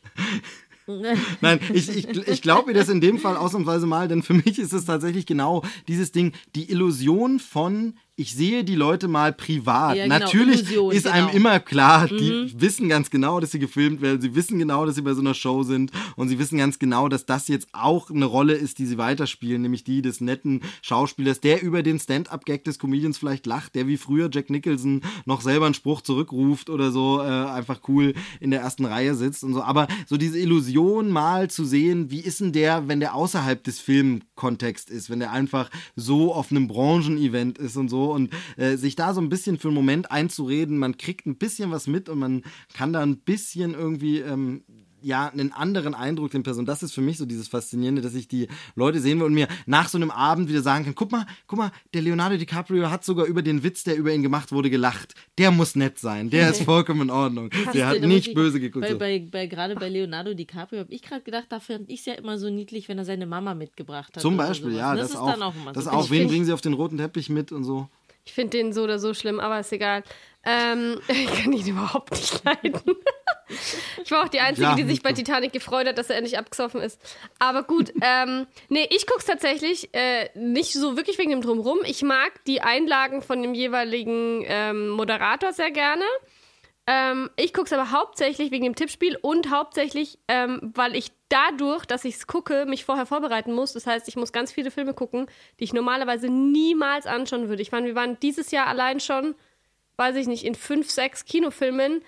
Nein, 1.42 1.60
ich, 1.74 1.90
ich, 1.90 2.08
ich 2.08 2.42
glaube 2.42 2.68
mir 2.68 2.74
das 2.74 2.90
in 2.90 3.00
dem 3.00 3.18
Fall 3.18 3.38
ausnahmsweise 3.38 3.88
mal, 3.88 4.08
denn 4.08 4.22
für 4.22 4.34
mich 4.34 4.60
ist 4.60 4.74
es 4.74 4.86
tatsächlich 4.86 5.26
genau 5.26 5.64
dieses 5.88 6.12
Ding, 6.12 6.34
die 6.56 6.70
Illusion 6.70 7.40
von, 7.40 7.98
ich 8.16 8.36
sehe 8.36 8.64
die 8.64 8.76
Leute 8.76 9.08
mal 9.08 9.34
privat. 9.34 9.98
Ja, 9.98 10.04
genau, 10.04 10.20
Natürlich 10.20 10.62
Illusion, 10.62 10.92
ist 10.92 11.08
einem 11.08 11.28
genau. 11.28 11.38
immer 11.38 11.60
klar, 11.60 12.08
die 12.08 12.54
wissen 12.56 12.88
ganz 12.88 13.10
genau, 13.10 13.40
dass 13.40 13.52
sie 13.52 13.60
gefilmt 13.60 14.02
werden, 14.02 14.22
sie 14.22 14.36
wissen 14.36 14.60
genau, 14.60 14.86
dass 14.86 14.96
sie 14.96 15.02
bei 15.02 15.16
so 15.16 15.22
einer 15.22 15.34
Show 15.34 15.64
sind 15.64 15.92
und 16.16 16.30
sie 16.30 16.38
wissen 16.38 16.60
ganz 16.60 16.78
genau, 16.78 17.10
dass 17.10 17.26
das 17.26 17.48
jetzt 17.48 17.70
auch 17.72 18.12
eine 18.12 18.26
Rolle 18.26 18.54
ist, 18.54 18.78
die 18.78 18.86
sie 18.86 19.00
weiterspielen, 19.00 19.64
nämlich 19.64 19.84
die 19.84 20.04
des 20.04 20.22
netten 20.22 20.62
Schauspielers, 20.84 21.40
der 21.40 21.64
über 21.64 21.82
den 21.82 22.00
Stand-up-Gag 22.00 22.64
des 22.66 22.78
Comedians 22.78 23.18
vielleicht 23.18 23.48
lacht, 23.48 23.74
der 23.74 23.88
wie 23.88 23.98
früher 23.98 24.30
Jack 24.32 24.52
Nicholson 24.52 25.02
noch 25.26 25.42
selber 25.42 25.66
einen 25.66 25.74
Spruch 25.74 26.02
zurückruft 26.02 26.70
oder 26.70 26.92
so, 26.92 27.20
äh, 27.20 27.24
einfach 27.24 27.80
cool 27.88 28.14
in 28.40 28.52
der 28.52 28.62
ersten 28.62 28.86
Reihe 28.86 29.16
sitzt 29.16 29.44
und 29.44 29.56
so. 29.56 29.64
Aber 29.64 29.88
so 30.06 30.18
diese 30.18 30.38
Illusion 30.38 31.10
mal 31.10 31.50
zu 31.50 31.66
sehen, 31.66 32.12
wie 32.12 32.20
ist 32.20 32.42
denn 32.42 32.52
der, 32.52 32.88
wenn 32.88 33.00
der 33.00 33.16
außerhalb 33.16 33.64
des 33.64 33.80
Filmkontexts 33.80 34.92
ist, 34.92 35.10
wenn 35.10 35.20
der 35.20 35.32
einfach 35.32 35.72
so 35.96 36.32
auf 36.32 36.52
einem 36.52 36.68
Branchenevent 36.68 37.58
ist 37.58 37.76
und 37.76 37.90
so 37.90 38.03
und 38.12 38.34
äh, 38.58 38.78
sich 38.78 38.96
da 38.96 39.14
so 39.14 39.22
ein 39.22 39.30
bisschen 39.30 39.58
für 39.58 39.70
einen 39.70 39.76
Moment 39.76 40.12
einzureden, 40.12 40.78
man 40.78 40.98
kriegt 40.98 41.26
ein 41.26 41.38
bisschen 41.38 41.72
was 41.72 41.88
mit 41.88 42.10
und 42.10 42.20
man 42.20 42.44
kann 42.74 42.94
da 42.94 43.02
ein 43.02 43.18
bisschen 43.18 43.74
irgendwie 43.74 44.20
ähm, 44.20 44.64
ja, 45.04 45.28
einen 45.28 45.52
anderen 45.52 45.94
Eindruck 45.94 46.32
den 46.32 46.44
Personen. 46.44 46.66
Das 46.66 46.82
ist 46.84 46.94
für 46.94 47.02
mich 47.02 47.18
so 47.18 47.26
dieses 47.26 47.48
Faszinierende, 47.48 48.02
dass 48.02 48.16
ich 48.16 48.28
die 48.28 48.48
Leute 48.76 49.00
sehen 49.00 49.20
will 49.20 49.26
und 49.28 49.34
mir 49.34 49.48
nach 49.66 49.90
so 49.90 49.98
einem 49.98 50.12
Abend 50.12 50.50
wieder 50.50 50.62
sagen 50.62 50.86
kann, 50.86 50.96
guck 50.96 51.12
mal, 51.12 51.26
guck 51.48 51.60
mal, 51.60 51.72
der 51.94 52.02
Leonardo 52.02 52.38
DiCaprio 52.38 52.90
hat 52.90 53.04
sogar 53.04 53.26
über 53.26 53.42
den 53.42 53.64
Witz, 53.64 53.84
der 53.84 53.96
über 53.98 54.14
ihn 54.14 54.24
gemacht 54.24 54.52
wurde, 54.52 54.70
gelacht. 54.70 55.14
Der 55.38 55.52
muss 55.52 55.76
nett 55.76 56.00
sein. 56.00 56.30
Der 56.30 56.50
ist 56.50 56.64
vollkommen 56.66 57.02
in 57.02 57.10
Ordnung. 57.10 57.50
Der 57.74 57.88
hat 57.88 58.02
nicht 58.02 58.30
ich- 58.30 58.34
böse 58.34 58.60
geguckt. 58.60 58.88
Bei, 58.88 58.96
bei, 58.96 59.28
bei, 59.30 59.48
gerade 59.48 59.76
bei 59.76 59.90
Leonardo 59.90 60.34
DiCaprio 60.34 60.80
habe 60.80 60.94
ich 60.94 61.02
gerade 61.02 61.22
gedacht, 61.22 61.46
da 61.50 61.60
fand 61.60 61.90
ich 61.90 62.00
es 62.00 62.06
ja 62.06 62.14
immer 62.14 62.38
so 62.38 62.50
niedlich, 62.50 62.88
wenn 62.90 62.98
er 62.98 63.06
seine 63.06 63.26
Mama 63.26 63.54
mitgebracht 63.56 64.16
hat. 64.16 64.22
Zum 64.22 64.38
Beispiel, 64.38 64.72
sowas. 64.72 64.80
ja, 64.80 64.92
Und 64.92 64.98
das, 64.98 65.10
ist 65.12 65.16
auch. 65.18 65.32
dann 65.32 65.42
auch 65.42 65.56
immer 65.56 65.74
das 65.74 65.86
so. 65.86 65.90
auch. 65.92 66.10
Wen 66.10 66.28
bringen 66.28 66.46
sie 66.46 66.54
auf 66.54 66.62
den 66.62 66.74
roten 66.74 66.98
Teppich 66.98 67.30
mit 67.30 67.52
und 67.52 67.64
so? 67.64 67.88
Ich 68.26 68.32
finde 68.34 68.52
den 68.58 68.72
so 68.72 68.84
oder 68.84 69.00
so 69.00 69.14
schlimm, 69.14 69.40
aber 69.42 69.60
ist 69.60 69.74
egal. 69.74 70.02
Ähm, 70.46 71.00
ich 71.08 71.44
kann 71.44 71.54
ihn 71.54 71.68
überhaupt 71.68 72.12
nicht 72.12 72.44
leiden. 72.44 72.82
ich 74.04 74.12
war 74.12 74.24
auch 74.24 74.30
die 74.30 74.40
Einzige, 74.40 74.68
Ja, 74.68 74.76
die 74.76 74.84
sich 74.84 75.02
bei 75.02 75.14
Titanic 75.14 75.54
gefreut 75.54 75.88
hat, 75.88 75.98
dass 75.98 76.10
er 76.10 76.18
endlich 76.18 76.38
abgesoffen 76.38 76.82
ist. 76.82 77.00
Aber 77.40 77.64
gut, 77.64 77.94
ähm, 78.02 78.48
nee, 78.70 78.88
ich 78.92 79.08
guck's 79.08 79.26
tatsächlich 79.26 79.94
äh, 79.94 80.30
nicht 80.36 80.74
so 80.74 80.98
wirklich 80.98 81.18
wegen 81.18 81.32
dem 81.32 81.42
Drumrum. 81.42 81.80
Ich 81.86 82.02
mag 82.04 82.44
die 82.46 82.62
Einlagen 82.62 83.22
von 83.22 83.42
dem 83.42 83.54
jeweiligen 83.54 84.44
ähm, 84.46 84.90
Moderator 84.90 85.54
sehr 85.54 85.72
gerne. 85.72 86.06
Ähm, 86.86 87.30
ich 87.38 87.54
gucke 87.54 87.68
es 87.68 87.74
aber 87.74 87.92
hauptsächlich 87.92 88.52
wegen 88.52 88.66
dem 88.66 88.76
Tippspiel 88.76 89.18
und 89.22 89.50
hauptsächlich, 89.50 90.20
ähm, 90.28 90.60
weil 90.76 90.98
ich 90.98 91.14
dadurch, 91.30 91.86
dass 91.86 92.04
ich 92.04 92.16
es 92.16 92.28
gucke, 92.28 92.66
mich 92.66 92.84
vorher 92.84 93.06
vorbereiten 93.06 93.54
muss. 93.54 93.72
Das 93.72 93.88
heißt, 93.88 94.08
ich 94.10 94.18
muss 94.18 94.34
ganz 94.34 94.52
viele 94.52 94.70
Filme 94.70 94.94
gucken, 94.94 95.28
die 95.60 95.64
ich 95.64 95.74
normalerweise 95.74 96.28
niemals 96.28 97.08
anschauen 97.08 97.48
würde. 97.48 97.62
Ich 97.62 97.72
meine, 97.72 97.88
wir 97.88 97.96
waren 97.96 98.20
dieses 98.20 98.52
Jahr 98.52 98.68
allein 98.68 99.00
schon, 99.00 99.36
weiß 99.98 100.16
ich 100.16 100.28
nicht, 100.28 100.44
in 100.46 100.56
fünf, 100.56 100.90
sechs 100.92 101.26
Kinofilmen, 101.26 102.04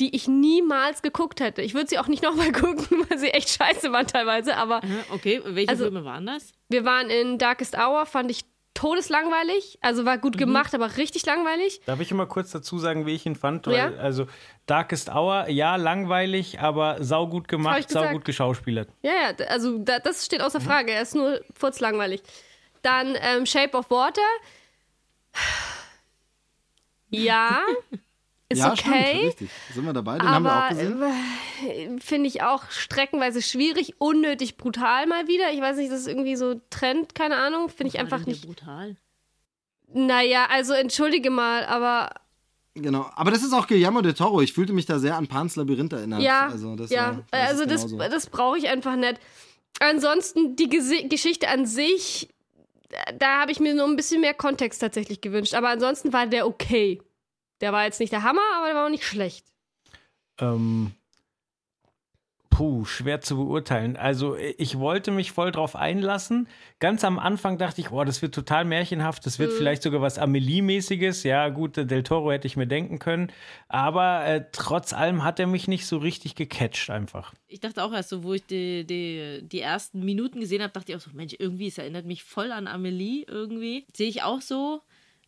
die 0.00 0.14
ich 0.16 0.26
niemals 0.28 1.02
geguckt 1.02 1.40
hätte. 1.40 1.62
Ich 1.62 1.74
würde 1.74 1.88
sie 1.88 1.98
auch 1.98 2.08
nicht 2.08 2.22
nochmal 2.22 2.50
gucken, 2.52 3.04
weil 3.08 3.18
sie 3.18 3.30
echt 3.30 3.50
scheiße 3.50 3.92
waren 3.92 4.06
teilweise, 4.06 4.56
aber 4.56 4.80
Okay, 5.10 5.40
welche 5.44 5.68
Also- 5.70 5.84
Filme 5.84 6.04
waren 6.04 6.26
das? 6.26 6.52
wir 6.68 6.84
waren 6.84 7.10
in 7.10 7.38
Darkest 7.38 7.76
Hour, 7.76 8.06
fand 8.06 8.30
ich 8.30 8.44
todeslangweilig. 8.74 9.78
Also 9.82 10.04
war 10.04 10.16
Mhm. 10.16 10.20
gut 10.22 10.36
gemacht, 10.36 10.74
aber 10.74 10.96
richtig 10.96 11.24
langweilig. 11.26 11.80
Darf 11.86 12.00
ich 12.00 12.12
mal 12.12 12.26
kurz 12.26 12.50
dazu 12.50 12.76
sagen, 12.78 13.06
wie 13.06 13.14
ich 13.14 13.24
ihn 13.24 13.36
fand? 13.36 13.66
Ja. 13.68 13.72
Weil, 13.92 13.98
Also 14.00 14.26
Darkest 14.66 15.10
Hour, 15.10 15.48
ja, 15.48 15.76
langweilig, 15.76 16.58
aber 16.58 16.96
saugut 17.04 17.46
gemacht, 17.46 17.88
saugut 17.88 18.24
geschauspielert. 18.24 18.88
Ja, 19.02 19.12
ja, 19.12 19.46
also 19.46 19.78
da, 19.78 20.00
das 20.00 20.24
steht 20.24 20.40
Mhm. 20.40 20.46
außer 20.46 20.60
Frage. 20.60 20.90
Er 20.90 21.02
ist 21.02 21.14
nur 21.14 21.40
furzlangweilig. 21.54 22.22
Dann 22.82 23.16
ähm, 23.20 23.46
Shape 23.46 23.76
of 23.78 23.88
Water. 23.90 24.20
Ja, 27.18 27.60
ist 28.48 28.58
ja, 28.58 28.76
stimmt, 28.76 28.94
okay. 28.96 29.26
richtig. 29.26 29.50
Sind 29.72 29.84
wir 29.84 29.92
dabei? 29.92 30.18
Den 30.18 30.28
haben 30.28 30.42
wir 30.44 30.50
auch 30.52 30.56
aber 30.56 30.68
gesehen. 30.74 31.02
äh, 31.02 32.00
finde 32.00 32.28
ich 32.28 32.42
auch 32.42 32.70
streckenweise 32.70 33.42
schwierig, 33.42 33.94
unnötig 33.98 34.56
brutal 34.56 35.06
mal 35.06 35.26
wieder. 35.28 35.52
Ich 35.52 35.60
weiß 35.60 35.76
nicht, 35.76 35.90
das 35.92 36.00
ist 36.00 36.08
irgendwie 36.08 36.36
so 36.36 36.60
Trend, 36.70 37.14
keine 37.14 37.36
Ahnung. 37.36 37.68
Finde 37.68 37.88
ich 37.88 37.98
einfach 37.98 38.24
nicht. 38.26 38.46
brutal. 38.46 38.96
Naja, 39.92 40.46
also 40.50 40.72
entschuldige 40.72 41.30
mal, 41.30 41.64
aber 41.66 42.10
Genau. 42.76 43.08
Aber 43.14 43.30
das 43.30 43.44
ist 43.44 43.52
auch 43.52 43.68
Guillermo 43.68 44.00
del 44.02 44.14
Toro. 44.14 44.40
Ich 44.40 44.52
fühlte 44.52 44.72
mich 44.72 44.84
da 44.86 44.98
sehr 44.98 45.16
an 45.16 45.28
Pans 45.28 45.54
Labyrinth 45.54 45.92
erinnert. 45.92 46.22
ja, 46.22 46.48
also 46.48 46.74
das, 46.74 46.90
ja, 46.90 47.16
war- 47.16 47.24
das 47.30 47.50
also 47.50 47.66
das, 47.66 48.10
das 48.10 48.26
brauche 48.26 48.58
ich 48.58 48.68
einfach 48.68 48.96
nicht. 48.96 49.20
Ansonsten 49.78 50.56
die 50.56 50.68
Gesi 50.68 51.06
Geschichte 51.08 51.48
an 51.48 51.66
sich, 51.66 52.28
da- 53.18 53.40
habe 53.40 53.52
ich 53.52 53.60
mir 53.60 53.74
nur 53.74 53.86
ein 53.86 53.96
bisschen 53.96 54.20
mehr 54.20 54.34
Kontext 54.34 54.80
tatsächlich 54.80 55.20
gewünscht. 55.20 55.54
Aber 55.54 55.68
ansonsten 55.68 56.12
war 56.12 56.26
der 56.26 56.46
okay. 56.46 57.00
Der 57.60 57.72
war 57.72 57.84
jetzt 57.84 58.00
nicht 58.00 58.12
der 58.12 58.22
Hammer, 58.22 58.42
aber 58.56 58.66
der 58.66 58.74
war 58.74 58.86
auch 58.86 58.90
nicht 58.90 59.04
schlecht. 59.04 59.46
Ähm, 60.40 60.92
puh, 62.56 62.84
schwer 62.84 63.20
zu 63.20 63.36
beurteilen. 63.36 63.96
Also 63.96 64.36
ich 64.36 64.78
wollte 64.78 65.10
mich 65.10 65.32
voll 65.32 65.50
drauf 65.50 65.74
einlassen. 65.74 66.46
Ganz 66.78 67.02
am 67.02 67.18
Anfang 67.18 67.58
dachte 67.58 67.80
ich, 67.80 67.90
oh, 67.90 68.04
das 68.04 68.22
wird 68.22 68.32
total 68.32 68.64
märchenhaft, 68.64 69.26
das 69.26 69.40
wird 69.40 69.50
Mhm. 69.52 69.56
vielleicht 69.56 69.82
sogar 69.82 70.00
was 70.00 70.18
Amelie-mäßiges. 70.20 71.24
Ja, 71.24 71.48
gut, 71.48 71.76
äh, 71.78 71.84
Del 71.84 72.04
Toro 72.04 72.30
hätte 72.30 72.46
ich 72.46 72.56
mir 72.56 72.68
denken 72.68 73.00
können. 73.00 73.32
Aber 73.68 74.24
äh, 74.24 74.44
trotz 74.52 74.92
allem 74.92 75.24
hat 75.24 75.40
er 75.40 75.48
mich 75.48 75.66
nicht 75.66 75.84
so 75.86 75.98
richtig 75.98 76.36
gecatcht 76.36 76.90
einfach. 76.90 77.34
Ich 77.48 77.58
dachte 77.60 77.82
auch 77.82 77.92
erst 77.92 78.10
so, 78.10 78.22
wo 78.22 78.34
ich 78.34 78.46
die, 78.46 78.84
die, 78.86 79.40
die 79.42 79.60
ersten 79.60 80.04
Minuten 80.04 80.38
gesehen 80.40 80.62
habe, 80.62 80.72
dachte 80.72 80.92
ich 80.92 80.96
auch 80.96 81.00
so, 81.00 81.10
Mensch, 81.12 81.34
irgendwie, 81.38 81.66
es 81.66 81.78
erinnert 81.78 82.06
mich 82.06 82.22
voll 82.22 82.52
an 82.52 82.68
Amelie 82.68 83.24
irgendwie. 83.26 83.84
Sehe 83.92 84.08
ich 84.08 84.22
auch 84.22 84.40
so. 84.40 84.80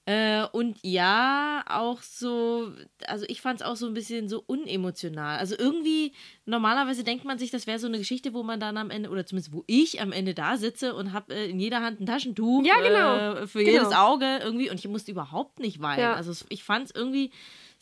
Äh, 0.08 0.44
und 0.52 0.78
ja, 0.82 1.64
auch 1.68 2.00
so, 2.00 2.70
also 3.08 3.24
ich 3.28 3.40
fand 3.40 3.60
es 3.60 3.66
auch 3.66 3.74
so 3.74 3.86
ein 3.86 3.94
bisschen 3.94 4.28
so 4.28 4.42
unemotional. 4.46 5.38
Also 5.38 5.56
irgendwie, 5.58 6.12
normalerweise 6.44 7.02
denkt 7.02 7.24
man 7.24 7.38
sich, 7.38 7.50
das 7.50 7.66
wäre 7.66 7.80
so 7.80 7.88
eine 7.88 7.98
Geschichte, 7.98 8.32
wo 8.32 8.44
man 8.44 8.60
dann 8.60 8.76
am 8.76 8.90
Ende, 8.90 9.10
oder 9.10 9.26
zumindest 9.26 9.52
wo 9.52 9.64
ich 9.66 10.00
am 10.00 10.12
Ende 10.12 10.32
da 10.32 10.58
sitze 10.58 10.94
und 10.94 11.12
habe 11.12 11.34
äh, 11.34 11.50
in 11.50 11.58
jeder 11.58 11.82
Hand 11.82 12.00
ein 12.00 12.06
Taschentuch 12.06 12.64
Ja, 12.64 12.76
genau. 12.80 13.42
äh, 13.42 13.46
für 13.48 13.64
Genau. 13.64 13.72
jedes 13.72 13.92
Auge 13.92 14.38
irgendwie 14.44 14.70
und 14.70 14.78
ich 14.78 14.86
musste 14.86 15.10
überhaupt 15.10 15.58
nicht 15.58 15.80
weinen. 15.82 16.00
Ja. 16.02 16.14
Also 16.14 16.32
ich 16.50 16.62
fand 16.62 16.84
es 16.86 16.94
irgendwie 16.94 17.32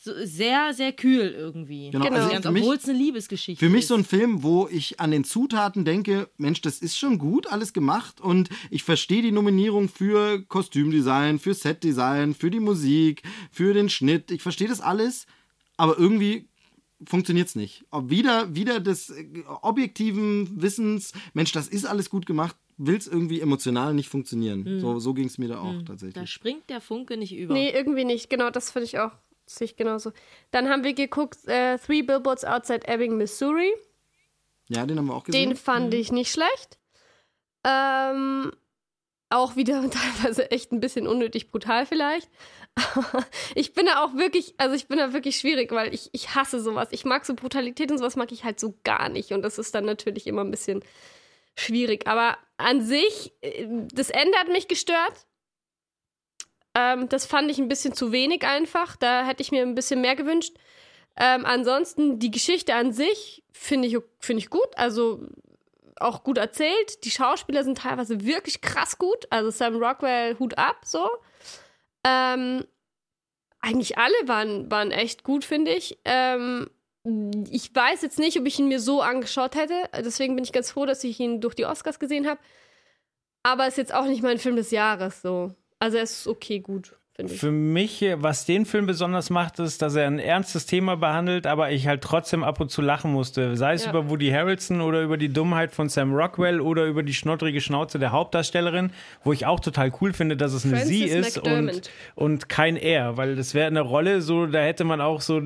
so 0.05 0.13
sehr, 0.23 0.73
sehr 0.73 0.93
kühl 0.93 1.33
irgendwie. 1.37 1.89
Genau, 1.91 2.05
Genau. 2.05 2.17
also 2.17 2.29
Ganz, 2.29 2.45
für 2.45 2.51
mich, 2.53 2.61
obwohl 2.63 2.75
es 2.77 2.87
eine 2.87 2.97
Liebesgeschichte 2.97 3.59
Für 3.65 3.69
mich 3.69 3.81
ist. 3.81 3.87
so 3.89 3.95
ein 3.95 4.05
Film, 4.05 4.41
wo 4.43 4.67
ich 4.71 4.99
an 5.01 5.11
den 5.11 5.23
Zutaten 5.25 5.83
denke, 5.83 6.29
Mensch, 6.37 6.61
das 6.61 6.79
ist 6.79 6.97
schon 6.97 7.17
gut 7.17 7.47
alles 7.47 7.73
gemacht 7.73 8.21
und 8.21 8.49
ich 8.69 8.83
verstehe 8.83 9.21
die 9.21 9.31
Nominierung 9.33 9.89
für 9.89 10.41
Kostümdesign, 10.43 11.39
für 11.39 11.53
Setdesign, 11.53 12.33
für 12.33 12.49
die 12.49 12.59
Musik, 12.61 13.23
für 13.51 13.73
den 13.73 13.89
Schnitt. 13.89 14.31
Ich 14.31 14.41
verstehe 14.41 14.67
das 14.69 14.79
alles, 14.79 15.25
aber 15.77 15.97
irgendwie 15.97 16.47
funktioniert 17.05 17.47
es 17.49 17.55
nicht. 17.55 17.83
Ob 17.91 18.09
wieder, 18.09 18.55
wieder 18.55 18.79
des 18.79 19.09
äh, 19.09 19.25
objektiven 19.61 20.61
Wissens, 20.61 21.11
Mensch, 21.33 21.51
das 21.51 21.67
ist 21.67 21.85
alles 21.85 22.09
gut 22.09 22.25
gemacht, 22.25 22.55
will 22.77 22.95
es 22.97 23.07
irgendwie 23.07 23.41
emotional 23.41 23.93
nicht 23.93 24.09
funktionieren. 24.09 24.79
So, 24.79 24.99
so 24.99 25.13
ging 25.13 25.25
es 25.27 25.37
mir 25.37 25.47
da 25.49 25.59
auch 25.59 25.73
Da 25.79 25.83
tatsächlich. 25.93 26.29
springt 26.29 26.69
der 26.69 26.81
Funke 26.81 27.17
nicht 27.17 27.35
über. 27.35 27.53
Nee, 27.53 27.69
irgendwie 27.71 28.05
nicht. 28.05 28.29
Genau, 28.29 28.49
das 28.49 28.71
finde 28.71 28.85
ich 28.85 28.99
auch. 28.99 29.11
Sehe 29.45 29.65
ich 29.65 29.75
genauso. 29.75 30.11
Dann 30.51 30.69
haben 30.69 30.83
wir 30.83 30.93
geguckt, 30.93 31.47
äh, 31.47 31.77
Three 31.77 32.01
Billboards 32.01 32.45
Outside 32.45 32.87
Ebbing, 32.87 33.17
Missouri. 33.17 33.71
Ja, 34.67 34.85
den 34.85 34.97
haben 34.97 35.05
wir 35.05 35.15
auch 35.15 35.23
gesehen. 35.23 35.49
Den 35.49 35.55
fand 35.55 35.93
ich 35.93 36.11
nicht 36.11 36.31
schlecht. 36.31 36.79
Ähm, 37.63 38.51
auch 39.29 39.55
wieder 39.55 39.89
teilweise 39.89 40.51
echt 40.51 40.71
ein 40.71 40.79
bisschen 40.79 41.07
unnötig 41.07 41.51
brutal 41.51 41.85
vielleicht. 41.85 42.29
ich 43.55 43.73
bin 43.73 43.85
da 43.85 44.03
auch 44.03 44.15
wirklich, 44.15 44.55
also 44.57 44.75
ich 44.75 44.87
bin 44.87 44.97
da 44.97 45.13
wirklich 45.13 45.37
schwierig, 45.37 45.71
weil 45.71 45.93
ich, 45.93 46.09
ich 46.11 46.35
hasse 46.35 46.59
sowas. 46.59 46.89
Ich 46.91 47.05
mag 47.05 47.25
so 47.25 47.33
Brutalität 47.33 47.91
und 47.91 47.97
sowas 47.97 48.15
mag 48.15 48.31
ich 48.31 48.43
halt 48.43 48.59
so 48.59 48.75
gar 48.83 49.09
nicht. 49.09 49.31
Und 49.31 49.43
das 49.43 49.57
ist 49.57 49.75
dann 49.75 49.85
natürlich 49.85 50.27
immer 50.27 50.43
ein 50.43 50.51
bisschen 50.51 50.83
schwierig. 51.55 52.07
Aber 52.07 52.37
an 52.57 52.81
sich, 52.81 53.33
äh, 53.41 53.67
das 53.93 54.09
Ende 54.09 54.37
hat 54.37 54.49
mich 54.49 54.67
gestört. 54.67 55.25
Ähm, 56.75 57.09
das 57.09 57.25
fand 57.25 57.49
ich 57.49 57.57
ein 57.57 57.69
bisschen 57.69 57.93
zu 57.93 58.11
wenig 58.11 58.45
einfach. 58.45 58.95
Da 58.97 59.25
hätte 59.25 59.41
ich 59.41 59.51
mir 59.51 59.63
ein 59.63 59.75
bisschen 59.75 60.01
mehr 60.01 60.15
gewünscht. 60.15 60.55
Ähm, 61.17 61.45
ansonsten, 61.45 62.19
die 62.19 62.31
Geschichte 62.31 62.75
an 62.75 62.91
sich 62.91 63.43
finde 63.53 63.87
ich, 63.87 63.97
find 64.19 64.39
ich 64.39 64.49
gut. 64.49 64.67
Also 64.75 65.25
auch 65.97 66.23
gut 66.23 66.37
erzählt. 66.37 67.05
Die 67.05 67.11
Schauspieler 67.11 67.63
sind 67.63 67.77
teilweise 67.77 68.25
wirklich 68.25 68.61
krass 68.61 68.97
gut. 68.97 69.25
Also 69.29 69.49
Sam 69.49 69.77
Rockwell, 69.77 70.37
Hut 70.37 70.57
ab, 70.57 70.81
so. 70.83 71.09
Ähm, 72.05 72.65
eigentlich 73.61 73.97
alle 73.97 74.13
waren, 74.25 74.69
waren 74.69 74.91
echt 74.91 75.23
gut, 75.23 75.45
finde 75.45 75.71
ich. 75.71 75.97
Ähm, 76.03 76.69
ich 77.49 77.73
weiß 77.73 78.01
jetzt 78.01 78.19
nicht, 78.19 78.37
ob 78.39 78.45
ich 78.45 78.59
ihn 78.59 78.67
mir 78.67 78.79
so 78.79 79.01
angeschaut 79.01 79.55
hätte. 79.55 79.89
Deswegen 79.97 80.35
bin 80.35 80.43
ich 80.43 80.51
ganz 80.51 80.71
froh, 80.71 80.85
dass 80.85 81.03
ich 81.03 81.19
ihn 81.19 81.39
durch 81.39 81.55
die 81.55 81.65
Oscars 81.65 81.99
gesehen 81.99 82.27
habe. 82.27 82.39
Aber 83.43 83.67
ist 83.67 83.77
jetzt 83.77 83.93
auch 83.93 84.05
nicht 84.05 84.23
mein 84.23 84.39
Film 84.39 84.55
des 84.55 84.71
Jahres, 84.71 85.21
so. 85.21 85.53
Also 85.85 85.97
er 85.97 86.03
ist 86.03 86.25
okay 86.25 86.61
gut. 86.61 86.97
Für 87.27 87.49
mich, 87.49 88.03
was 88.17 88.45
den 88.45 88.65
Film 88.65 88.87
besonders 88.87 89.29
macht, 89.29 89.59
ist, 89.59 89.81
dass 89.81 89.95
er 89.95 90.05
ein 90.05 90.19
ernstes 90.19 90.65
Thema 90.65 90.97
behandelt, 90.97 91.47
aber 91.47 91.71
ich 91.71 91.87
halt 91.87 92.01
trotzdem 92.01 92.43
ab 92.43 92.59
und 92.59 92.71
zu 92.71 92.81
lachen 92.81 93.13
musste. 93.13 93.55
Sei 93.55 93.71
es 93.73 93.85
Ja. 93.85 93.91
über 93.91 94.09
Woody 94.09 94.31
Harrelson 94.31 94.81
oder 94.81 95.01
über 95.01 95.15
die 95.15 95.29
Dummheit 95.29 95.71
von 95.71 95.87
Sam 95.87 96.13
Rockwell 96.13 96.59
oder 96.59 96.83
über 96.85 97.03
die 97.03 97.13
schnoddrige 97.13 97.61
Schnauze 97.61 97.99
der 97.99 98.11
Hauptdarstellerin, 98.11 98.91
wo 99.23 99.31
ich 99.31 99.45
auch 99.45 99.61
total 99.61 99.93
cool 100.01 100.11
finde, 100.11 100.35
dass 100.35 100.51
es 100.51 100.65
eine 100.65 100.73
Frances 100.75 100.89
sie 100.89 101.03
ist 101.05 101.37
und, 101.37 101.45
McDermott. 101.65 101.89
und 102.15 102.49
kein 102.49 102.75
er, 102.75 103.15
weil 103.15 103.37
das 103.37 103.53
wäre 103.53 103.67
eine 103.67 103.79
Rolle, 103.79 104.21
so 104.21 104.45
da 104.45 104.59
hätte 104.59 104.83
man 104.83 104.99
auch 104.99 105.21
so, 105.21 105.41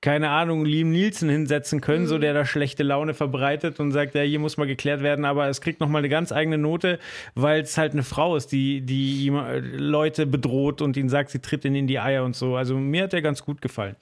keine 0.00 0.30
Ahnung, 0.30 0.64
Liam 0.64 0.90
Nielsen 0.90 1.28
hinsetzen 1.30 1.80
können, 1.80 2.02
Mhm. 2.02 2.08
so 2.08 2.18
der 2.18 2.34
da 2.34 2.44
schlechte 2.44 2.82
Laune 2.82 3.14
verbreitet 3.14 3.78
und 3.78 3.92
sagt, 3.92 4.16
ja, 4.16 4.22
hier 4.22 4.40
muss 4.40 4.56
mal 4.56 4.66
geklärt 4.66 5.00
werden, 5.04 5.24
aber 5.24 5.46
es 5.46 5.60
kriegt 5.60 5.78
nochmal 5.78 6.00
eine 6.00 6.08
ganz 6.08 6.32
eigene 6.32 6.58
Note, 6.58 6.98
weil 7.36 7.60
es 7.60 7.78
halt 7.78 7.92
eine 7.92 8.02
Frau 8.02 8.34
ist, 8.34 8.50
die, 8.50 8.80
die 8.80 9.30
Leute 9.76 10.26
bedroht 10.26 10.82
und 10.82 11.03
ihnen 11.04 11.10
sagt, 11.10 11.30
sie 11.30 11.40
tritt 11.40 11.64
ihnen 11.64 11.76
in 11.76 11.86
die 11.86 12.00
Eier 12.00 12.24
und 12.24 12.34
so. 12.34 12.56
Also 12.56 12.76
mir 12.76 13.04
hat 13.04 13.12
der 13.12 13.22
ganz 13.22 13.42
gut 13.42 13.60
gefallen. 13.60 13.96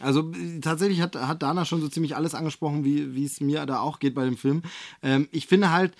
Also 0.00 0.32
tatsächlich 0.60 1.00
hat, 1.00 1.16
hat 1.16 1.42
Dana 1.42 1.64
schon 1.64 1.80
so 1.80 1.88
ziemlich 1.88 2.16
alles 2.16 2.34
angesprochen, 2.34 2.84
wie 2.84 3.24
es 3.24 3.40
mir 3.40 3.64
da 3.66 3.80
auch 3.80 3.98
geht 3.98 4.14
bei 4.14 4.24
dem 4.24 4.36
Film. 4.36 4.62
Ähm, 5.02 5.28
ich 5.30 5.46
finde 5.46 5.70
halt, 5.70 5.92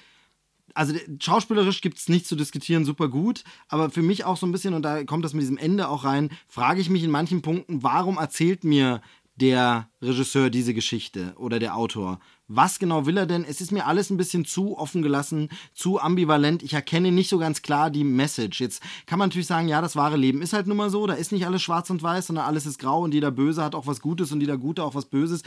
also 0.75 0.95
schauspielerisch 1.21 1.81
gibt 1.81 1.99
es 1.99 2.09
nichts 2.09 2.29
zu 2.29 2.37
diskutieren, 2.37 2.85
super 2.85 3.09
gut, 3.09 3.45
aber 3.69 3.91
für 3.91 4.03
mich 4.03 4.25
auch 4.25 4.37
so 4.37 4.47
ein 4.47 4.53
bisschen, 4.53 4.75
und 4.75 4.83
da 4.83 5.05
kommt 5.05 5.25
das 5.25 5.35
mit 5.35 5.43
diesem 5.43 5.59
Ende 5.59 5.89
auch 5.89 6.05
rein, 6.05 6.31
frage 6.49 6.81
ich 6.81 6.91
mich 6.91 7.05
in 7.05 7.11
manchen 7.11 7.43
Punkten, 7.43 7.83
warum 7.83 8.17
erzählt 8.17 8.65
mir 8.65 9.03
der 9.37 9.89
Regisseur 10.01 10.51
diese 10.51 10.75
Geschichte 10.75 11.35
oder 11.37 11.59
der 11.59 11.77
Autor? 11.77 12.19
Was 12.49 12.79
genau 12.79 13.07
will 13.07 13.17
er 13.17 13.27
denn? 13.27 13.45
Es 13.45 13.61
ist 13.61 13.73
mir 13.73 13.87
alles 13.87 14.11
ein 14.11 14.17
bisschen 14.19 14.45
zu 14.45 14.77
offen 14.77 15.01
gelassen, 15.03 15.49
zu 15.73 16.01
ambivalent. 16.01 16.63
Ich 16.63 16.75
erkenne 16.75 17.11
nicht 17.11 17.31
so 17.31 17.39
ganz 17.39 17.63
klar 17.63 17.91
die 17.91 18.05
Message. 18.05 18.61
Jetzt 18.61 18.83
kann 19.07 19.19
man 19.19 19.31
natürlich 19.31 19.47
sagen, 19.47 19.69
ja, 19.69 19.81
das 19.81 19.97
wahre 19.97 20.17
Leben 20.17 20.43
ist 20.43 20.53
halt 20.53 20.67
nun 20.67 20.77
mal 20.77 20.91
so. 20.91 21.07
Da 21.07 21.15
ist 21.15 21.33
nicht 21.33 21.47
alles 21.47 21.63
schwarz 21.63 21.89
und 21.89 22.03
weiß, 22.03 22.27
sondern 22.27 22.45
alles 22.45 22.67
ist 22.67 22.79
grau 22.79 23.03
und 23.03 23.15
jeder 23.15 23.31
Böse 23.31 23.63
hat 23.63 23.75
auch 23.75 23.87
was 23.87 24.01
Gutes 24.01 24.33
und 24.33 24.41
jeder 24.41 24.59
Gute 24.59 24.85
auch 24.85 24.95
was 24.95 25.07
Böses. 25.07 25.43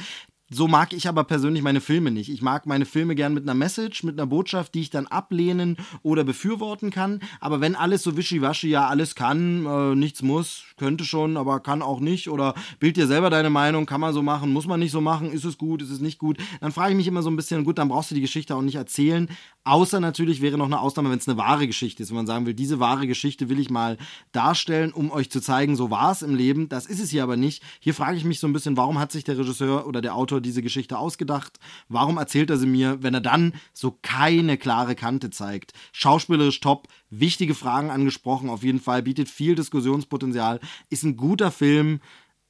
So 0.51 0.67
mag 0.67 0.93
ich 0.93 1.08
aber 1.08 1.23
persönlich 1.23 1.63
meine 1.63 1.81
Filme 1.81 2.12
nicht. 2.12 2.29
Ich 2.29 2.43
mag 2.43 2.67
meine 2.67 2.86
Filme 2.86 3.15
gern 3.15 3.34
mit 3.34 3.43
einer 3.43 3.55
Message, 3.55 4.03
mit 4.03 4.19
einer 4.19 4.27
Botschaft, 4.27 4.75
die 4.75 4.81
ich 4.81 4.91
dann 4.91 5.08
ablehnen 5.08 5.75
oder 6.03 6.23
befürworten 6.23 6.91
kann. 6.91 7.19
Aber 7.39 7.62
wenn 7.62 7.75
alles 7.75 8.03
so 8.03 8.15
wischiwaschi, 8.15 8.69
ja, 8.69 8.88
alles 8.88 9.15
kann, 9.15 9.65
äh, 9.65 9.95
nichts 9.95 10.21
muss, 10.21 10.65
könnte 10.77 11.03
schon, 11.03 11.36
aber 11.36 11.62
kann 11.62 11.81
auch 11.81 11.99
nicht, 11.99 12.29
oder 12.29 12.53
bild 12.79 12.95
dir 12.95 13.08
selber 13.08 13.31
deine 13.31 13.49
Meinung, 13.49 13.88
kann 13.88 14.01
man 14.01 14.13
so 14.13 14.21
machen, 14.21 14.53
muss 14.53 14.67
man 14.67 14.79
nicht 14.79 14.91
so 14.91 15.01
machen, 15.01 15.31
ist 15.31 15.45
es 15.45 15.58
gut, 15.58 15.81
ist 15.81 15.89
es 15.89 15.99
nicht 15.99 16.19
gut, 16.19 16.38
dann 16.62 16.71
frage 16.71 16.91
ich 16.91 16.97
mich 16.97 17.08
immer 17.08 17.23
so 17.23 17.31
ein 17.31 17.36
bisschen, 17.36 17.63
gut, 17.63 17.79
dann 17.79 17.89
brauchst 17.89 18.12
du 18.12 18.15
die 18.15 18.21
Geschichte 18.21 18.55
auch 18.55 18.62
nicht 18.62 18.75
erzählen. 18.75 19.27
Außer 19.63 19.99
natürlich 19.99 20.41
wäre 20.41 20.60
noch 20.60 20.67
eine 20.67 20.79
Ausnahme, 20.79 21.10
wenn 21.10 21.17
es 21.17 21.27
eine 21.27 21.39
wahre 21.39 21.65
Geschichte 21.65 22.03
ist, 22.03 22.10
wenn 22.10 22.17
man 22.17 22.27
sagen 22.27 22.45
will, 22.45 22.53
diese 22.53 22.79
wahre 22.79 23.08
Geschichte 23.08 23.49
will 23.49 23.58
ich 23.58 23.71
mal 23.71 23.97
darstellen, 24.31 24.93
um 24.93 25.10
euch 25.10 25.31
zu 25.31 25.41
zeigen, 25.41 25.75
so 25.75 25.89
war 25.89 26.12
es 26.12 26.21
im 26.21 26.36
Leben. 26.36 26.69
Das 26.69 26.86
ist 26.86 26.99
es 26.99 27.10
hier 27.10 27.23
aber 27.23 27.36
nicht. 27.36 27.63
Hier 27.79 27.95
frage 27.95 28.15
ich 28.15 28.25
mich 28.25 28.39
so 28.39 28.45
ein 28.45 28.53
bisschen, 28.53 28.77
warum 28.77 28.99
hat 28.99 29.12
sich 29.12 29.23
der 29.23 29.39
Regisseur 29.39 29.88
oder 29.88 30.01
der 30.01 30.13
Autor 30.13 30.35
diese 30.41 30.62
Geschichte 30.62 30.98
ausgedacht? 30.98 31.60
Warum 31.88 32.17
erzählt 32.17 32.50
er 32.50 32.58
sie 32.58 32.67
mir, 32.67 33.02
wenn 33.04 33.13
er 33.13 33.21
dann 33.21 33.54
so 33.74 33.98
keine 34.02 34.58
klare 34.58 34.95
Kante 34.95 35.30
zeigt? 35.30 35.74
Schauspielerisch 35.91 36.60
top, 36.60 36.88
wichtige 37.10 37.56
Fragen 37.56 37.89
angesprochen, 37.89 38.50
auf 38.50 38.63
jeden 38.63 38.80
Fall, 38.80 39.04
bietet 39.04 39.30
viel 39.30 39.56
Diskussionspotenzial, 39.56 40.60
ist 40.89 41.04
ein 41.04 41.17
guter 41.17 41.52
Film, 41.52 42.02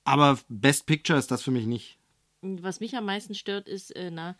aber 0.03 0.39
Best 0.49 0.85
Picture 0.85 1.19
ist 1.19 1.31
das 1.31 1.41
für 1.41 1.51
mich 1.51 1.65
nicht. 1.65 1.97
Was 2.41 2.79
mich 2.79 2.95
am 2.95 3.05
meisten 3.05 3.33
stört, 3.33 3.67
ist, 3.67 3.95
äh, 3.95 4.11
na, 4.11 4.35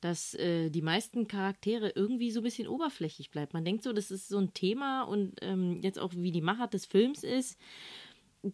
dass 0.00 0.34
äh, 0.34 0.70
die 0.70 0.82
meisten 0.82 1.26
Charaktere 1.26 1.92
irgendwie 1.94 2.30
so 2.30 2.40
ein 2.40 2.44
bisschen 2.44 2.68
oberflächlich 2.68 3.30
bleiben. 3.30 3.50
Man 3.52 3.64
denkt 3.64 3.82
so, 3.82 3.92
das 3.92 4.10
ist 4.10 4.28
so 4.28 4.38
ein 4.38 4.54
Thema 4.54 5.02
und 5.02 5.34
ähm, 5.42 5.80
jetzt 5.82 5.98
auch 5.98 6.12
wie 6.14 6.30
die 6.30 6.40
Machart 6.40 6.74
des 6.74 6.86
Films 6.86 7.24
ist, 7.24 7.58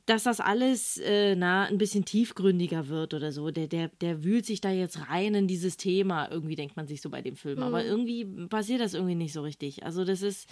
dass 0.07 0.25
das 0.25 0.40
alles 0.40 0.99
äh, 0.99 1.37
na, 1.37 1.64
ein 1.64 1.79
bisschen 1.79 2.05
tiefgründiger 2.05 2.88
wird 2.88 3.14
oder 3.14 3.33
so. 3.33 3.51
Der, 3.51 3.66
der, 3.66 3.88
der 4.01 4.25
wühlt 4.25 4.47
sich 4.47 4.61
da 4.61 4.70
jetzt 4.70 5.09
rein 5.09 5.35
in 5.35 5.47
dieses 5.47 5.77
Thema. 5.77 6.31
Irgendwie 6.31 6.57
denkt 6.57 6.77
man 6.77 6.87
sich 6.87 7.03
so 7.03 7.11
bei 7.11 7.20
dem 7.20 7.37
Film. 7.37 7.62
Aber 7.62 7.85
irgendwie 7.85 8.25
passiert 8.49 8.81
das 8.81 8.94
irgendwie 8.94 9.14
nicht 9.14 9.33
so 9.33 9.42
richtig. 9.42 9.85
Also 9.85 10.05
das 10.05 10.23
ist 10.23 10.49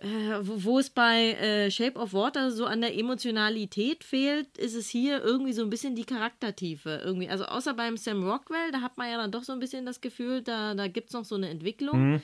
äh, 0.00 0.06
wo 0.42 0.64
wo 0.64 0.78
es 0.78 0.90
bei 0.90 1.32
äh, 1.32 1.70
Shape 1.70 1.98
of 1.98 2.12
Water 2.14 2.50
so 2.50 2.66
an 2.66 2.80
der 2.80 2.96
Emotionalität 2.96 4.04
fehlt, 4.04 4.56
ist 4.56 4.76
es 4.76 4.88
hier 4.88 5.22
irgendwie 5.22 5.52
so 5.52 5.62
ein 5.62 5.70
bisschen 5.70 5.96
die 5.96 6.04
Charaktertiefe. 6.04 7.02
Irgendwie. 7.04 7.28
Also 7.28 7.44
außer 7.44 7.74
beim 7.74 7.96
Sam 7.96 8.22
Rockwell, 8.22 8.70
da 8.70 8.80
hat 8.80 8.96
man 8.96 9.10
ja 9.10 9.18
dann 9.18 9.32
doch 9.32 9.42
so 9.42 9.52
ein 9.52 9.58
bisschen 9.58 9.84
das 9.84 10.00
Gefühl, 10.00 10.42
da, 10.42 10.74
da 10.74 10.86
gibt 10.86 11.08
es 11.08 11.14
noch 11.14 11.24
so 11.24 11.34
eine 11.34 11.48
Entwicklung 11.48 12.22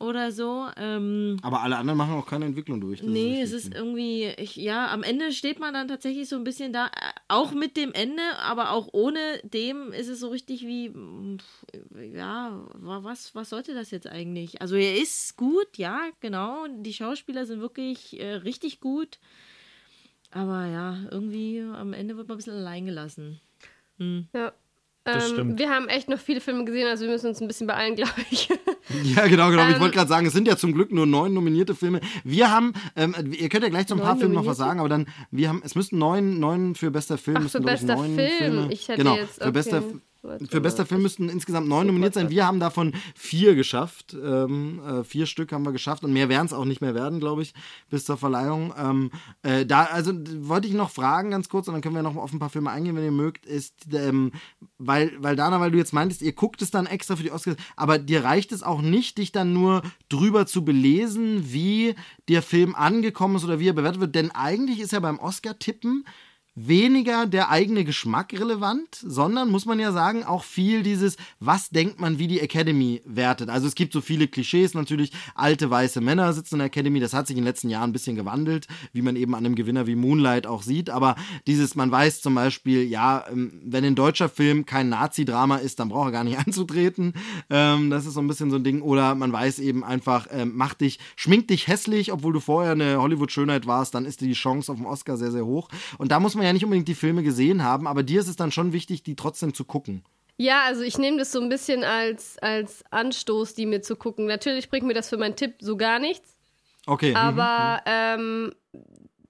oder 0.00 0.32
so. 0.32 0.66
Ähm, 0.76 1.36
Aber 1.42 1.60
alle 1.62 1.76
anderen 1.76 1.98
machen 1.98 2.14
auch 2.14 2.26
keine 2.26 2.46
Entwicklung 2.46 2.80
durch. 2.80 3.00
das 3.00 3.08
Nee, 3.08 3.40
es 3.42 3.52
richtig. 3.52 3.72
ist 3.72 3.74
irgendwie, 3.74 4.24
ich, 4.38 4.56
ja, 4.56 4.90
am 4.90 5.02
Ende 5.02 5.30
steht 5.32 5.60
man 5.60 5.72
dann 5.74 5.86
tatsächlich 5.88 6.28
so 6.28 6.36
ein 6.36 6.44
bisschen 6.44 6.72
da, 6.72 6.86
äh, 6.86 6.90
auch 7.28 7.52
mit 7.52 7.76
dem 7.76 7.92
Ende, 7.92 8.22
aber 8.38 8.70
auch 8.72 8.88
ohne 8.92 9.20
dem 9.44 9.92
ist 9.92 10.08
es 10.08 10.20
so 10.20 10.28
richtig 10.28 10.62
wie, 10.66 10.92
ja, 12.14 12.60
wa- 12.74 13.04
was, 13.04 13.34
was 13.34 13.50
sollte 13.50 13.74
das 13.74 13.90
jetzt 13.90 14.06
eigentlich? 14.08 14.60
Also 14.62 14.74
er 14.76 14.96
ist 14.96 15.36
gut, 15.36 15.76
ja, 15.76 16.00
genau, 16.20 16.66
die 16.68 16.92
Schauspieler 16.94 17.46
sind 17.46 17.60
wirklich 17.60 18.18
äh, 18.18 18.34
richtig 18.34 18.80
gut, 18.80 19.18
aber 20.30 20.66
ja, 20.66 20.96
irgendwie 21.10 21.60
am 21.60 21.92
Ende 21.92 22.16
wird 22.16 22.28
man 22.28 22.36
ein 22.36 22.38
bisschen 22.38 22.56
allein 22.56 22.86
gelassen. 22.86 23.40
Ja. 24.32 24.52
Ähm, 25.06 25.58
wir 25.58 25.70
haben 25.70 25.88
echt 25.88 26.08
noch 26.08 26.18
viele 26.18 26.40
Filme 26.40 26.64
gesehen, 26.64 26.86
also 26.86 27.04
wir 27.04 27.10
müssen 27.10 27.28
uns 27.28 27.40
ein 27.40 27.48
bisschen 27.48 27.66
beeilen, 27.66 27.96
glaube 27.96 28.12
ich. 28.30 28.48
Ja, 29.04 29.28
genau, 29.28 29.50
genau. 29.50 29.68
ich 29.68 29.76
Ähm, 29.76 29.80
wollte 29.80 29.94
gerade 29.94 30.08
sagen, 30.08 30.26
es 30.26 30.32
sind 30.32 30.48
ja 30.48 30.56
zum 30.56 30.72
Glück 30.72 30.90
nur 30.90 31.06
neun 31.06 31.32
nominierte 31.32 31.76
Filme. 31.76 32.00
Wir 32.24 32.50
haben, 32.50 32.72
ähm, 32.96 33.14
ihr 33.30 33.48
könnt 33.48 33.62
ja 33.62 33.68
gleich 33.70 33.86
zu 33.86 33.94
ein 33.94 34.00
paar 34.00 34.16
Filmen 34.16 34.34
noch 34.34 34.46
was 34.46 34.56
sagen, 34.56 34.80
aber 34.80 34.88
dann, 34.88 35.06
wir 35.30 35.48
haben, 35.48 35.62
es 35.64 35.76
müssten 35.76 35.96
neun, 35.98 36.40
neun 36.40 36.74
für 36.74 36.90
bester 36.90 37.16
Film, 37.16 37.44
Ach, 37.46 37.50
für 37.50 37.58
ich, 37.58 37.64
bester 37.64 37.94
neun 37.94 38.16
Film. 38.16 38.30
Filme. 38.38 38.72
Ich 38.72 38.88
hätte 38.88 38.98
genau, 38.98 39.14
jetzt, 39.14 39.36
für 39.36 39.42
okay. 39.42 39.52
bester 39.52 39.82
Warte 39.82 40.00
Für 40.22 40.60
bester. 40.60 40.84
Film 40.84 41.02
müssten 41.02 41.28
insgesamt 41.30 41.66
neun 41.66 41.86
nominiert 41.86 42.12
sein. 42.12 42.28
Wir 42.28 42.46
haben 42.46 42.60
davon 42.60 42.92
vier 43.14 43.54
geschafft. 43.54 44.14
Ähm, 44.14 44.80
äh, 44.84 45.02
vier 45.02 45.24
Stück 45.24 45.52
haben 45.52 45.64
wir 45.64 45.72
geschafft 45.72 46.04
und 46.04 46.12
mehr 46.12 46.28
werden 46.28 46.46
es 46.46 46.52
auch 46.52 46.66
nicht 46.66 46.82
mehr 46.82 46.94
werden, 46.94 47.20
glaube 47.20 47.40
ich, 47.42 47.54
bis 47.88 48.04
zur 48.04 48.18
Verleihung. 48.18 48.74
Ähm, 48.76 49.10
äh, 49.42 49.64
da, 49.64 49.84
also 49.84 50.12
wollte 50.40 50.68
ich 50.68 50.74
noch 50.74 50.90
fragen, 50.90 51.30
ganz 51.30 51.48
kurz, 51.48 51.68
und 51.68 51.74
dann 51.74 51.80
können 51.80 51.94
wir 51.94 52.02
noch 52.02 52.16
auf 52.16 52.32
ein 52.32 52.38
paar 52.38 52.50
Filme 52.50 52.70
eingehen, 52.70 52.96
wenn 52.96 53.04
ihr 53.04 53.10
mögt, 53.12 53.46
ist, 53.46 53.74
ähm, 53.94 54.32
weil, 54.78 55.12
weil 55.18 55.36
Dana, 55.36 55.58
weil 55.58 55.70
du 55.70 55.78
jetzt 55.78 55.94
meintest, 55.94 56.20
ihr 56.20 56.32
guckt 56.32 56.60
es 56.60 56.70
dann 56.70 56.86
extra 56.86 57.16
für 57.16 57.22
die 57.22 57.32
Oscars, 57.32 57.56
aber 57.76 57.98
dir 57.98 58.22
reicht 58.22 58.52
es 58.52 58.62
auch 58.62 58.82
nicht, 58.82 59.16
dich 59.16 59.32
dann 59.32 59.54
nur 59.54 59.82
drüber 60.10 60.46
zu 60.46 60.64
belesen, 60.64 61.52
wie 61.52 61.94
der 62.28 62.42
Film 62.42 62.74
angekommen 62.74 63.36
ist 63.36 63.44
oder 63.44 63.58
wie 63.58 63.68
er 63.68 63.74
bewertet 63.74 64.00
wird, 64.00 64.14
denn 64.14 64.30
eigentlich 64.32 64.80
ist 64.80 64.92
ja 64.92 65.00
beim 65.00 65.18
Oscar-Tippen 65.18 66.04
weniger 66.54 67.26
der 67.26 67.50
eigene 67.50 67.84
Geschmack 67.84 68.32
relevant, 68.32 68.88
sondern 68.94 69.50
muss 69.50 69.66
man 69.66 69.78
ja 69.78 69.92
sagen, 69.92 70.24
auch 70.24 70.44
viel 70.44 70.82
dieses, 70.82 71.16
was 71.38 71.70
denkt 71.70 72.00
man, 72.00 72.18
wie 72.18 72.26
die 72.26 72.40
Academy 72.40 73.02
wertet. 73.04 73.48
Also 73.48 73.66
es 73.66 73.74
gibt 73.74 73.92
so 73.92 74.00
viele 74.00 74.28
Klischees 74.28 74.74
natürlich, 74.74 75.12
alte 75.34 75.70
weiße 75.70 76.00
Männer 76.00 76.32
sitzen 76.32 76.56
in 76.56 76.58
der 76.58 76.66
Academy, 76.66 77.00
das 77.00 77.14
hat 77.14 77.26
sich 77.26 77.36
in 77.36 77.42
den 77.42 77.48
letzten 77.48 77.70
Jahren 77.70 77.90
ein 77.90 77.92
bisschen 77.92 78.16
gewandelt, 78.16 78.66
wie 78.92 79.02
man 79.02 79.16
eben 79.16 79.34
an 79.34 79.46
einem 79.46 79.54
Gewinner 79.54 79.86
wie 79.86 79.94
Moonlight 79.94 80.46
auch 80.46 80.62
sieht, 80.62 80.90
aber 80.90 81.16
dieses, 81.46 81.74
man 81.76 81.90
weiß 81.90 82.20
zum 82.20 82.34
Beispiel, 82.34 82.82
ja, 82.82 83.24
ähm, 83.30 83.62
wenn 83.64 83.84
ein 83.84 83.94
deutscher 83.94 84.28
Film 84.28 84.66
kein 84.66 84.88
Nazi-Drama 84.88 85.56
ist, 85.56 85.80
dann 85.80 85.88
braucht 85.88 86.08
er 86.08 86.12
gar 86.12 86.24
nicht 86.24 86.38
anzutreten, 86.46 87.14
ähm, 87.48 87.90
das 87.90 88.06
ist 88.06 88.14
so 88.14 88.20
ein 88.20 88.28
bisschen 88.28 88.50
so 88.50 88.56
ein 88.56 88.64
Ding, 88.64 88.82
oder 88.82 89.14
man 89.14 89.32
weiß 89.32 89.60
eben 89.60 89.84
einfach, 89.84 90.26
ähm, 90.30 90.52
mach 90.54 90.74
dich, 90.74 90.98
schmink 91.16 91.48
dich 91.48 91.68
hässlich, 91.68 92.12
obwohl 92.12 92.32
du 92.32 92.40
vorher 92.40 92.72
eine 92.72 93.00
Hollywood-Schönheit 93.00 93.66
warst, 93.66 93.94
dann 93.94 94.04
ist 94.04 94.20
die 94.20 94.32
Chance 94.32 94.70
auf 94.72 94.78
den 94.78 94.86
Oscar 94.86 95.16
sehr, 95.16 95.30
sehr 95.30 95.46
hoch. 95.46 95.68
Und 95.98 96.10
da 96.10 96.20
muss 96.20 96.34
man 96.34 96.44
ja 96.44 96.49
nicht 96.52 96.64
unbedingt 96.64 96.88
die 96.88 96.94
Filme 96.94 97.22
gesehen 97.22 97.62
haben, 97.62 97.86
aber 97.86 98.02
dir 98.02 98.20
ist 98.20 98.28
es 98.28 98.36
dann 98.36 98.52
schon 98.52 98.72
wichtig, 98.72 99.02
die 99.02 99.16
trotzdem 99.16 99.54
zu 99.54 99.64
gucken. 99.64 100.04
Ja, 100.36 100.62
also 100.64 100.82
ich 100.82 100.96
nehme 100.96 101.18
das 101.18 101.32
so 101.32 101.40
ein 101.40 101.50
bisschen 101.50 101.84
als, 101.84 102.38
als 102.38 102.82
Anstoß, 102.90 103.54
die 103.54 103.66
mir 103.66 103.82
zu 103.82 103.94
gucken. 103.94 104.24
Natürlich 104.26 104.70
bringt 104.70 104.86
mir 104.86 104.94
das 104.94 105.10
für 105.10 105.18
meinen 105.18 105.36
Tipp 105.36 105.56
so 105.60 105.76
gar 105.76 105.98
nichts. 105.98 106.34
Okay. 106.86 107.14
Aber 107.14 107.82
ähm, 107.84 108.52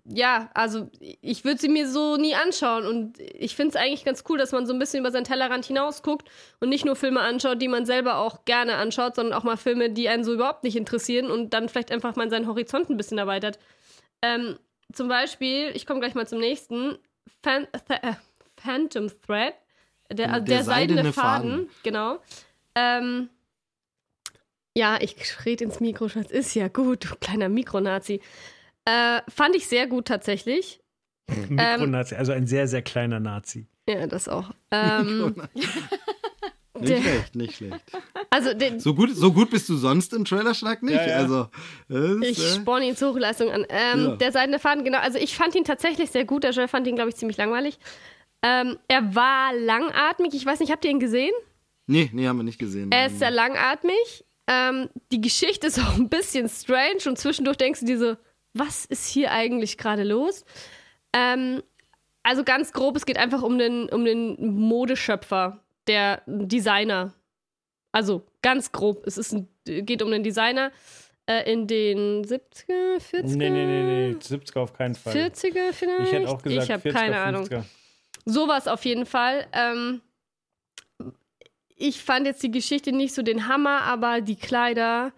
ja, 0.05 0.51
also 0.55 0.89
ich 1.01 1.45
würde 1.45 1.61
sie 1.61 1.69
mir 1.69 1.89
so 1.89 2.17
nie 2.17 2.35
anschauen. 2.35 2.87
Und 2.87 3.19
ich 3.19 3.55
finde 3.57 3.71
es 3.71 3.77
eigentlich 3.77 4.05
ganz 4.05 4.25
cool, 4.29 4.39
dass 4.39 4.53
man 4.53 4.67
so 4.67 4.73
ein 4.73 4.79
bisschen 4.79 5.01
über 5.01 5.11
seinen 5.11 5.25
Tellerrand 5.25 5.65
hinaus 5.65 6.03
guckt 6.03 6.29
und 6.61 6.69
nicht 6.69 6.85
nur 6.85 6.97
Filme 6.97 7.21
anschaut, 7.21 7.61
die 7.63 7.69
man 7.69 7.87
selber 7.87 8.19
auch 8.19 8.45
gerne 8.45 8.77
anschaut, 8.77 9.17
sondern 9.17 9.39
auch 9.39 9.45
mal 9.45 9.57
Filme, 9.57 9.91
die 9.91 10.09
einen 10.09 10.25
so 10.25 10.33
überhaupt 10.33 10.65
nicht 10.65 10.77
interessieren 10.77 11.31
und 11.31 11.55
dann 11.55 11.69
vielleicht 11.69 11.93
einfach 11.93 12.17
mal 12.17 12.31
seinen 12.31 12.47
Horizont 12.47 12.89
ein 12.91 12.97
bisschen 12.97 13.19
erweitert. 13.19 13.59
Ähm, 14.23 14.59
zum 14.93 15.09
Beispiel, 15.09 15.71
ich 15.75 15.87
komme 15.87 16.01
gleich 16.01 16.15
mal 16.15 16.27
zum 16.27 16.41
nächsten, 16.41 16.99
Fan 17.43 17.67
Th 17.73 17.91
äh, 17.91 18.15
Phantom 18.57 19.09
Thread, 19.27 19.55
der, 20.11 20.27
Der 20.29 20.41
der 20.41 20.65
seidene, 20.65 20.97
seidene 21.03 21.13
Faden, 21.13 21.51
Faden. 21.51 21.71
genau. 21.83 22.19
Ähm, 22.75 23.31
ja, 24.77 24.99
ich 25.01 25.17
rede 25.45 25.65
ins 25.65 25.81
Mikro, 25.81 26.09
Schatz. 26.09 26.31
Ist 26.31 26.55
ja 26.55 26.69
gut, 26.69 27.05
du 27.11 27.17
kleiner 27.17 27.49
Mikronazi. 27.49 28.21
Äh, 28.85 29.21
fand 29.29 29.57
ich 29.57 29.67
sehr 29.67 29.87
gut 29.87 30.07
tatsächlich. 30.09 30.81
Mikronazi, 31.49 32.15
also 32.15 32.33
ein 32.33 32.47
sehr, 32.47 32.67
sehr 32.69 32.83
kleiner 32.83 33.21
Nazi. 33.21 33.67
Ja, 33.89 34.07
das 34.07 34.29
auch. 34.29 34.51
Ähm, 34.71 35.35
Nicht 36.81 36.93
der- 36.93 37.01
schlecht, 37.03 37.35
nicht 37.37 37.57
schlecht. 37.57 37.81
also, 38.31 38.55
den, 38.55 38.81
So 38.81 38.95
gut, 38.95 39.11
so 39.15 39.33
gut 39.33 39.51
bist 39.51 39.69
du 39.69 39.77
sonst 39.77 40.13
im 40.13 40.25
Trailerschlag 40.25 40.83
nicht. 40.83 40.95
Ja, 40.97 41.07
ja. 41.09 41.17
Also, 41.17 41.47
das, 41.89 42.29
ich 42.29 42.39
äh, 42.39 42.55
sporne 42.61 42.87
ihn 42.89 42.97
zur 42.97 43.11
Hochleistung 43.13 43.51
an. 43.51 43.65
Ähm, 43.69 44.05
Ja. 44.05 44.17
Der 44.17 44.33
seidene 44.33 44.59
Faden, 44.59 44.85
genau. 44.85 44.99
Also, 44.99 45.19
ich 45.19 45.35
fand 45.37 45.55
ihn 45.55 45.65
tatsächlich 45.65 46.11
sehr 46.11 46.25
gut. 46.25 46.45
Der 46.45 46.51
Joel 46.53 46.69
fand 46.69 46.87
ihn, 46.87 46.95
glaube 46.97 47.11
ich, 47.11 47.17
ziemlich 47.17 47.37
langweilig. 47.37 47.79
Ähm, 48.43 48.79
er 48.89 49.15
war 49.15 49.53
langatmig. 49.55 50.33
Ich 50.35 50.47
weiß 50.47 50.61
nicht, 50.61 50.73
habt 50.73 50.85
ihr 50.85 50.91
ihn 50.91 51.01
gesehen? 51.01 51.33
nee, 51.87 52.09
nee, 52.13 52.27
haben 52.29 52.37
wir 52.39 52.45
nicht 52.45 52.59
gesehen. 52.61 52.91
Er 52.93 53.07
ist 53.07 53.19
sehr 53.19 53.31
langatmig. 53.33 54.25
Ähm, 54.47 54.89
die 55.13 55.21
Geschichte 55.21 55.67
ist 55.67 55.79
auch 55.81 55.95
ein 55.97 56.09
bisschen 56.09 56.49
strange 56.49 57.03
und 57.07 57.19
zwischendurch 57.19 57.57
denkst 57.57 57.81
du 57.81 57.87
dir 57.87 57.99
so, 57.99 58.17
was 58.55 58.85
ist 58.85 59.07
hier 59.09 59.31
eigentlich 59.33 59.77
gerade 59.77 60.05
los? 60.05 60.45
Ähm, 61.13 61.63
also 62.23 62.45
ganz 62.45 62.73
grob, 62.73 62.97
es 62.97 63.07
geht 63.07 63.17
einfach 63.19 63.43
um 63.43 63.59
den, 63.59 63.89
um 63.89 64.05
den 64.05 64.37
Modeschöpfer, 64.57 65.59
der 65.91 66.23
Designer. 66.27 67.13
Also 67.93 68.25
ganz 68.41 68.71
grob, 68.71 69.05
es 69.07 69.19
ist 69.19 69.33
ein, 69.33 69.49
geht 69.65 70.01
um 70.03 70.11
den 70.13 70.23
Designer 70.23 70.71
äh, 71.27 71.53
in 71.53 71.67
den 71.67 72.25
70er, 72.25 72.99
40er? 72.99 73.37
Nee, 73.37 73.51
nee, 73.51 73.67
nee, 73.67 74.13
nee, 74.13 74.17
70er 74.17 74.61
auf 74.61 74.73
keinen 74.73 74.95
Fall. 74.95 75.13
40er 75.13 75.73
vielleicht? 75.73 76.03
Ich 76.03 76.13
hätte 76.13 76.29
auch 76.29 76.41
gesagt, 76.41 76.65
ich 76.65 76.71
habe 76.71 76.89
40er, 76.89 76.93
keine 76.93 77.19
Ahnung. 77.19 77.45
50er. 77.45 77.65
Sowas 78.27 78.69
auf 78.69 78.85
jeden 78.85 79.07
Fall. 79.07 79.47
Ähm, 79.53 80.01
ich 81.75 82.01
fand 82.03 82.27
jetzt 82.27 82.43
die 82.45 82.51
Geschichte 82.53 82.93
nicht 82.93 83.15
so 83.15 83.23
den 83.23 83.49
Hammer, 83.49 83.83
aber 83.83 84.21
die 84.21 84.37
Kleider, 84.37 85.13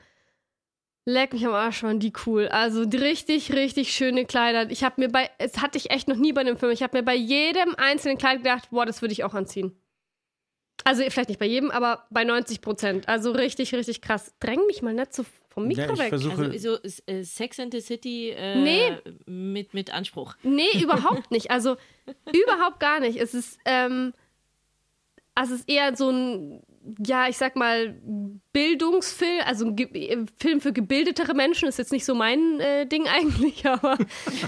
leck 1.05 1.35
mich 1.35 1.45
am 1.45 1.53
Arsch, 1.53 1.83
waren 1.83 2.01
die 2.01 2.13
cool. 2.25 2.49
Also 2.49 2.87
die 2.87 2.97
richtig, 2.97 3.53
richtig 3.53 3.93
schöne 3.93 4.25
Kleider. 4.25 4.71
Ich 4.71 4.85
habe 4.85 5.01
mir 5.01 5.09
bei, 5.09 5.31
es 5.37 5.59
hatte 5.61 5.77
ich 5.77 5.91
echt 5.91 6.09
noch 6.09 6.17
nie 6.17 6.33
bei 6.33 6.41
einem 6.41 6.57
Film, 6.57 6.73
ich 6.73 6.83
habe 6.83 6.97
mir 6.97 7.03
bei 7.03 7.17
jedem 7.17 7.75
einzelnen 7.77 8.17
Kleid 8.17 8.39
gedacht, 8.39 8.71
boah, 8.71 8.87
das 8.87 9.03
würde 9.03 9.13
ich 9.13 9.25
auch 9.25 9.35
anziehen. 9.35 9.77
Also 10.85 11.03
vielleicht 11.09 11.29
nicht 11.29 11.39
bei 11.39 11.47
jedem, 11.47 11.71
aber 11.71 12.07
bei 12.11 12.25
90 12.25 12.61
Prozent. 12.61 13.09
Also 13.09 13.31
richtig, 13.33 13.73
richtig 13.75 14.01
krass. 14.03 14.35
Dräng 14.41 14.67
mich 14.67 14.83
mal 14.83 14.93
nicht 14.95 15.15
so 15.15 15.25
vom 15.51 15.69
Mikro 15.69 15.83
Ja, 15.83 15.93
ich 15.93 15.99
weg. 16.01 16.09
versuche. 16.09 16.45
Also 16.51 16.77
so 16.85 17.03
äh, 17.07 17.23
Sex 17.23 17.61
and 17.61 17.73
the 17.73 17.81
City 17.81 18.31
äh, 18.31 18.57
Nee. 18.57 18.97
mit, 19.27 19.75
mit 19.75 19.93
Anspruch. 19.95 20.35
Nee, 20.43 20.83
überhaupt 20.83 21.31
nicht. 21.31 21.51
Also 21.51 21.77
überhaupt 22.33 22.81
gar 22.81 23.01
nicht. 23.01 23.17
Es 23.19 23.33
ist, 23.35 23.59
ähm, 23.65 24.13
also 25.35 25.55
es 25.55 25.61
ist 25.61 25.69
eher 25.69 25.95
so 25.97 26.11
ein, 26.11 26.63
ja, 27.05 27.29
ich 27.29 27.37
sag 27.37 27.57
mal, 27.57 28.01
Bildungsfilm, 28.53 29.41
also 29.47 29.67
ein 29.67 29.79
äh, 29.79 30.27
Film 30.39 30.61
für 30.61 30.73
gebildetere 30.73 31.33
Menschen, 31.33 31.69
ist 31.69 31.79
jetzt 31.79 31.93
nicht 31.93 32.05
so 32.05 32.15
mein 32.15 32.61
äh, 32.61 32.87
Ding 32.87 33.07
eigentlich, 33.13 33.67
aber 33.67 33.99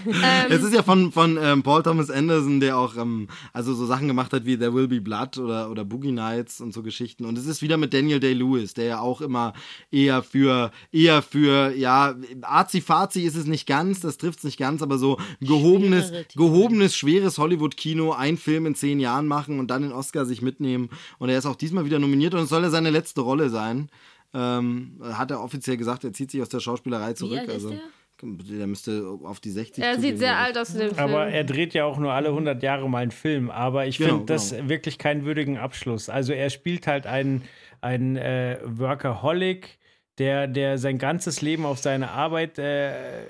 ähm, 0.07 0.51
Es 0.51 0.63
ist 0.63 0.75
ja 0.75 0.83
von, 0.83 1.13
von 1.13 1.39
ähm, 1.41 1.63
Paul 1.63 1.83
Thomas 1.83 2.11
Anderson, 2.11 2.61
der 2.61 2.77
auch 2.77 2.97
ähm, 2.97 3.29
also 3.53 3.73
so 3.75 3.87
Sachen 3.87 4.09
gemacht 4.09 4.33
hat 4.33 4.45
wie 4.45 4.59
There 4.59 4.75
Will 4.75 4.89
Be 4.89 5.01
Blood 5.01 5.39
oder, 5.39 5.71
oder 5.71 5.85
Boogie 5.85 6.13
Nights 6.13 6.61
und 6.61 6.75
so 6.75 6.83
Geschichten. 6.83 7.25
Und 7.25 7.39
es 7.39 7.47
ist 7.47 7.63
wieder 7.63 7.77
mit 7.77 7.95
Daniel 7.95 8.21
Day-Lewis, 8.21 8.75
der 8.75 8.85
ja 8.85 9.01
auch 9.01 9.21
immer 9.21 9.55
eher 9.91 10.23
für, 10.23 10.71
eher 10.93 11.23
für, 11.23 11.75
ja, 11.75 12.15
Azi-Fazi 12.43 13.23
ist 13.23 13.37
es 13.37 13.47
nicht 13.47 13.67
ganz, 13.67 14.01
das 14.01 14.19
trifft 14.19 14.39
es 14.39 14.45
nicht 14.45 14.59
ganz, 14.59 14.83
aber 14.83 14.99
so 14.99 15.19
gehobenes, 15.41 16.13
gehobenes, 16.35 16.97
schweres 16.97 17.39
Hollywood-Kino, 17.39 18.13
ein 18.13 18.37
Film 18.37 18.67
in 18.67 18.75
zehn 18.75 19.01
Jahren 19.01 19.27
machen 19.27 19.59
und 19.59 19.71
dann 19.71 19.83
den 19.83 19.93
Oscar 19.93 20.27
sich 20.27 20.43
mitnehmen. 20.43 20.91
Und 21.19 21.31
er 21.31 21.39
ist 21.39 21.47
auch 21.47 21.57
diesmal 21.57 21.85
wieder 21.85 21.99
nominiert 21.99 22.24
und 22.33 22.45
es 22.45 22.49
soll 22.49 22.63
ja 22.63 22.71
seine 22.71 22.89
letzte 22.91 23.21
Rolle 23.21 23.51
sein. 23.51 23.91
Ähm, 24.33 25.01
hat 25.13 25.31
er 25.31 25.43
offiziell 25.43 25.77
gesagt, 25.77 26.05
er 26.05 26.13
zieht 26.15 26.31
sich 26.31 26.41
aus 26.41 26.49
der 26.49 26.61
Schauspielerei 26.61 27.13
zurück. 27.13 27.39
alt 27.41 27.49
ist 27.49 27.55
also 27.55 27.71
der? 27.71 27.81
Der 28.23 28.67
müsste 28.69 29.05
auf 29.25 29.41
die 29.41 29.51
60 29.51 29.85
Er 29.85 29.97
zugehen, 29.97 30.13
sieht 30.13 30.19
sehr 30.21 30.39
alt 30.39 30.57
aus 30.57 30.71
in 30.73 30.79
dem 30.81 30.95
Film. 30.95 31.01
Aber 31.11 31.27
er 31.27 31.45
dreht 31.45 31.75
ja 31.75 31.85
auch 31.85 31.99
nur 31.99 32.13
alle 32.13 32.29
100 32.29 32.63
Jahre 32.63 32.89
mal 32.89 33.03
einen 33.03 33.11
Film. 33.11 33.51
Aber 33.51 33.87
ich 33.87 33.99
Genau, 33.99 34.11
finde 34.11 34.27
das 34.33 34.51
genau. 34.53 34.69
wirklich 34.69 34.99
keinen 34.99 35.25
würdigen 35.25 35.59
Abschluss. 35.59 36.09
Also 36.09 36.33
er 36.33 36.49
spielt 36.49 36.87
halt 36.87 37.07
einen, 37.07 37.43
einen 37.81 38.17
äh, 38.17 38.59
Workaholic, 38.65 39.79
der, 40.19 40.47
der 40.47 40.79
sein 40.79 40.99
ganzes 40.99 41.43
Leben 41.43 41.67
auf 41.67 41.79
seine 41.79 42.13
Arbeit 42.13 42.59
äh, 42.59 43.25
äh, 43.25 43.27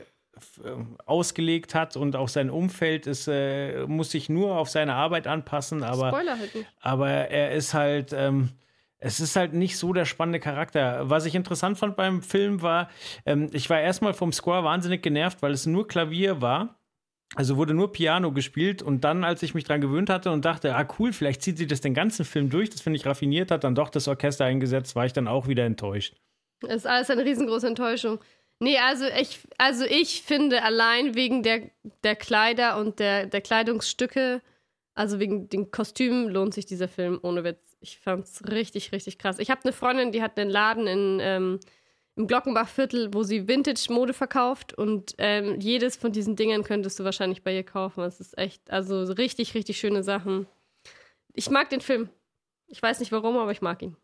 ausgelegt 1.06 1.74
hat 1.74 1.96
und 1.96 2.14
auch 2.14 2.28
sein 2.28 2.50
Umfeld 2.50 3.06
ist, 3.06 3.26
äh, 3.26 3.86
muss 3.86 4.10
sich 4.10 4.28
nur 4.28 4.56
auf 4.56 4.68
seine 4.68 4.94
Arbeit 4.94 5.26
anpassen. 5.26 5.82
Aber 5.82 6.08
Spoiler 6.08 6.38
halt 6.38 6.54
nicht. 6.54 6.66
aber 6.80 7.08
er 7.08 7.52
ist 7.52 7.72
halt, 7.74 8.12
ähm, 8.12 8.50
es 9.04 9.20
ist 9.20 9.36
halt 9.36 9.52
nicht 9.52 9.76
so 9.76 9.92
der 9.92 10.06
spannende 10.06 10.40
Charakter. 10.40 11.10
Was 11.10 11.26
ich 11.26 11.34
interessant 11.34 11.76
fand 11.76 11.94
beim 11.94 12.22
Film 12.22 12.62
war, 12.62 12.88
ähm, 13.26 13.50
ich 13.52 13.68
war 13.68 13.78
erstmal 13.78 14.14
vom 14.14 14.32
Score 14.32 14.64
wahnsinnig 14.64 15.02
genervt, 15.02 15.42
weil 15.42 15.52
es 15.52 15.66
nur 15.66 15.86
Klavier 15.86 16.40
war. 16.40 16.80
Also 17.36 17.56
wurde 17.56 17.74
nur 17.74 17.92
Piano 17.92 18.32
gespielt 18.32 18.80
und 18.80 19.04
dann, 19.04 19.24
als 19.24 19.42
ich 19.42 19.54
mich 19.54 19.64
dran 19.64 19.80
gewöhnt 19.80 20.08
hatte 20.08 20.30
und 20.30 20.44
dachte, 20.44 20.74
ah 20.74 20.86
cool, 20.98 21.12
vielleicht 21.12 21.42
zieht 21.42 21.58
sie 21.58 21.66
das 21.66 21.80
den 21.80 21.92
ganzen 21.92 22.24
Film 22.24 22.48
durch, 22.48 22.70
das 22.70 22.80
finde 22.80 22.96
ich 22.96 23.04
raffiniert, 23.04 23.50
hat 23.50 23.64
dann 23.64 23.74
doch 23.74 23.90
das 23.90 24.08
Orchester 24.08 24.44
eingesetzt, 24.44 24.94
war 24.94 25.04
ich 25.04 25.12
dann 25.12 25.28
auch 25.28 25.48
wieder 25.48 25.64
enttäuscht. 25.64 26.14
Das 26.60 26.76
ist 26.76 26.86
alles 26.86 27.10
eine 27.10 27.24
riesengroße 27.24 27.66
Enttäuschung. 27.66 28.20
Nee, 28.60 28.78
also 28.78 29.04
ich, 29.20 29.40
also 29.58 29.84
ich 29.84 30.22
finde 30.22 30.62
allein 30.62 31.14
wegen 31.14 31.42
der, 31.42 31.70
der 32.04 32.14
Kleider 32.14 32.78
und 32.78 33.00
der, 33.00 33.26
der 33.26 33.40
Kleidungsstücke, 33.40 34.40
also 34.94 35.18
wegen 35.18 35.48
den 35.48 35.70
Kostümen, 35.70 36.28
lohnt 36.28 36.54
sich 36.54 36.64
dieser 36.66 36.88
Film 36.88 37.18
ohne 37.20 37.42
Witz. 37.44 37.63
Ich 37.84 37.98
fand's 37.98 38.42
richtig, 38.50 38.92
richtig 38.92 39.18
krass. 39.18 39.38
Ich 39.38 39.50
habe 39.50 39.60
eine 39.62 39.72
Freundin, 39.74 40.10
die 40.10 40.22
hat 40.22 40.38
einen 40.38 40.48
Laden 40.48 40.86
in, 40.86 41.18
ähm, 41.20 41.60
im 42.16 42.26
Glockenbachviertel, 42.26 43.12
wo 43.12 43.24
sie 43.24 43.46
Vintage-Mode 43.46 44.14
verkauft 44.14 44.72
und 44.72 45.14
ähm, 45.18 45.60
jedes 45.60 45.94
von 45.94 46.10
diesen 46.10 46.34
Dingern 46.34 46.64
könntest 46.64 46.98
du 46.98 47.04
wahrscheinlich 47.04 47.42
bei 47.42 47.54
ihr 47.54 47.62
kaufen. 47.62 48.02
Es 48.02 48.20
ist 48.20 48.38
echt, 48.38 48.70
also 48.70 49.02
richtig, 49.02 49.54
richtig 49.54 49.76
schöne 49.76 50.02
Sachen. 50.02 50.46
Ich 51.34 51.50
mag 51.50 51.68
den 51.68 51.82
Film. 51.82 52.08
Ich 52.68 52.80
weiß 52.80 53.00
nicht 53.00 53.12
warum, 53.12 53.36
aber 53.36 53.52
ich 53.52 53.60
mag 53.60 53.82
ihn. 53.82 53.96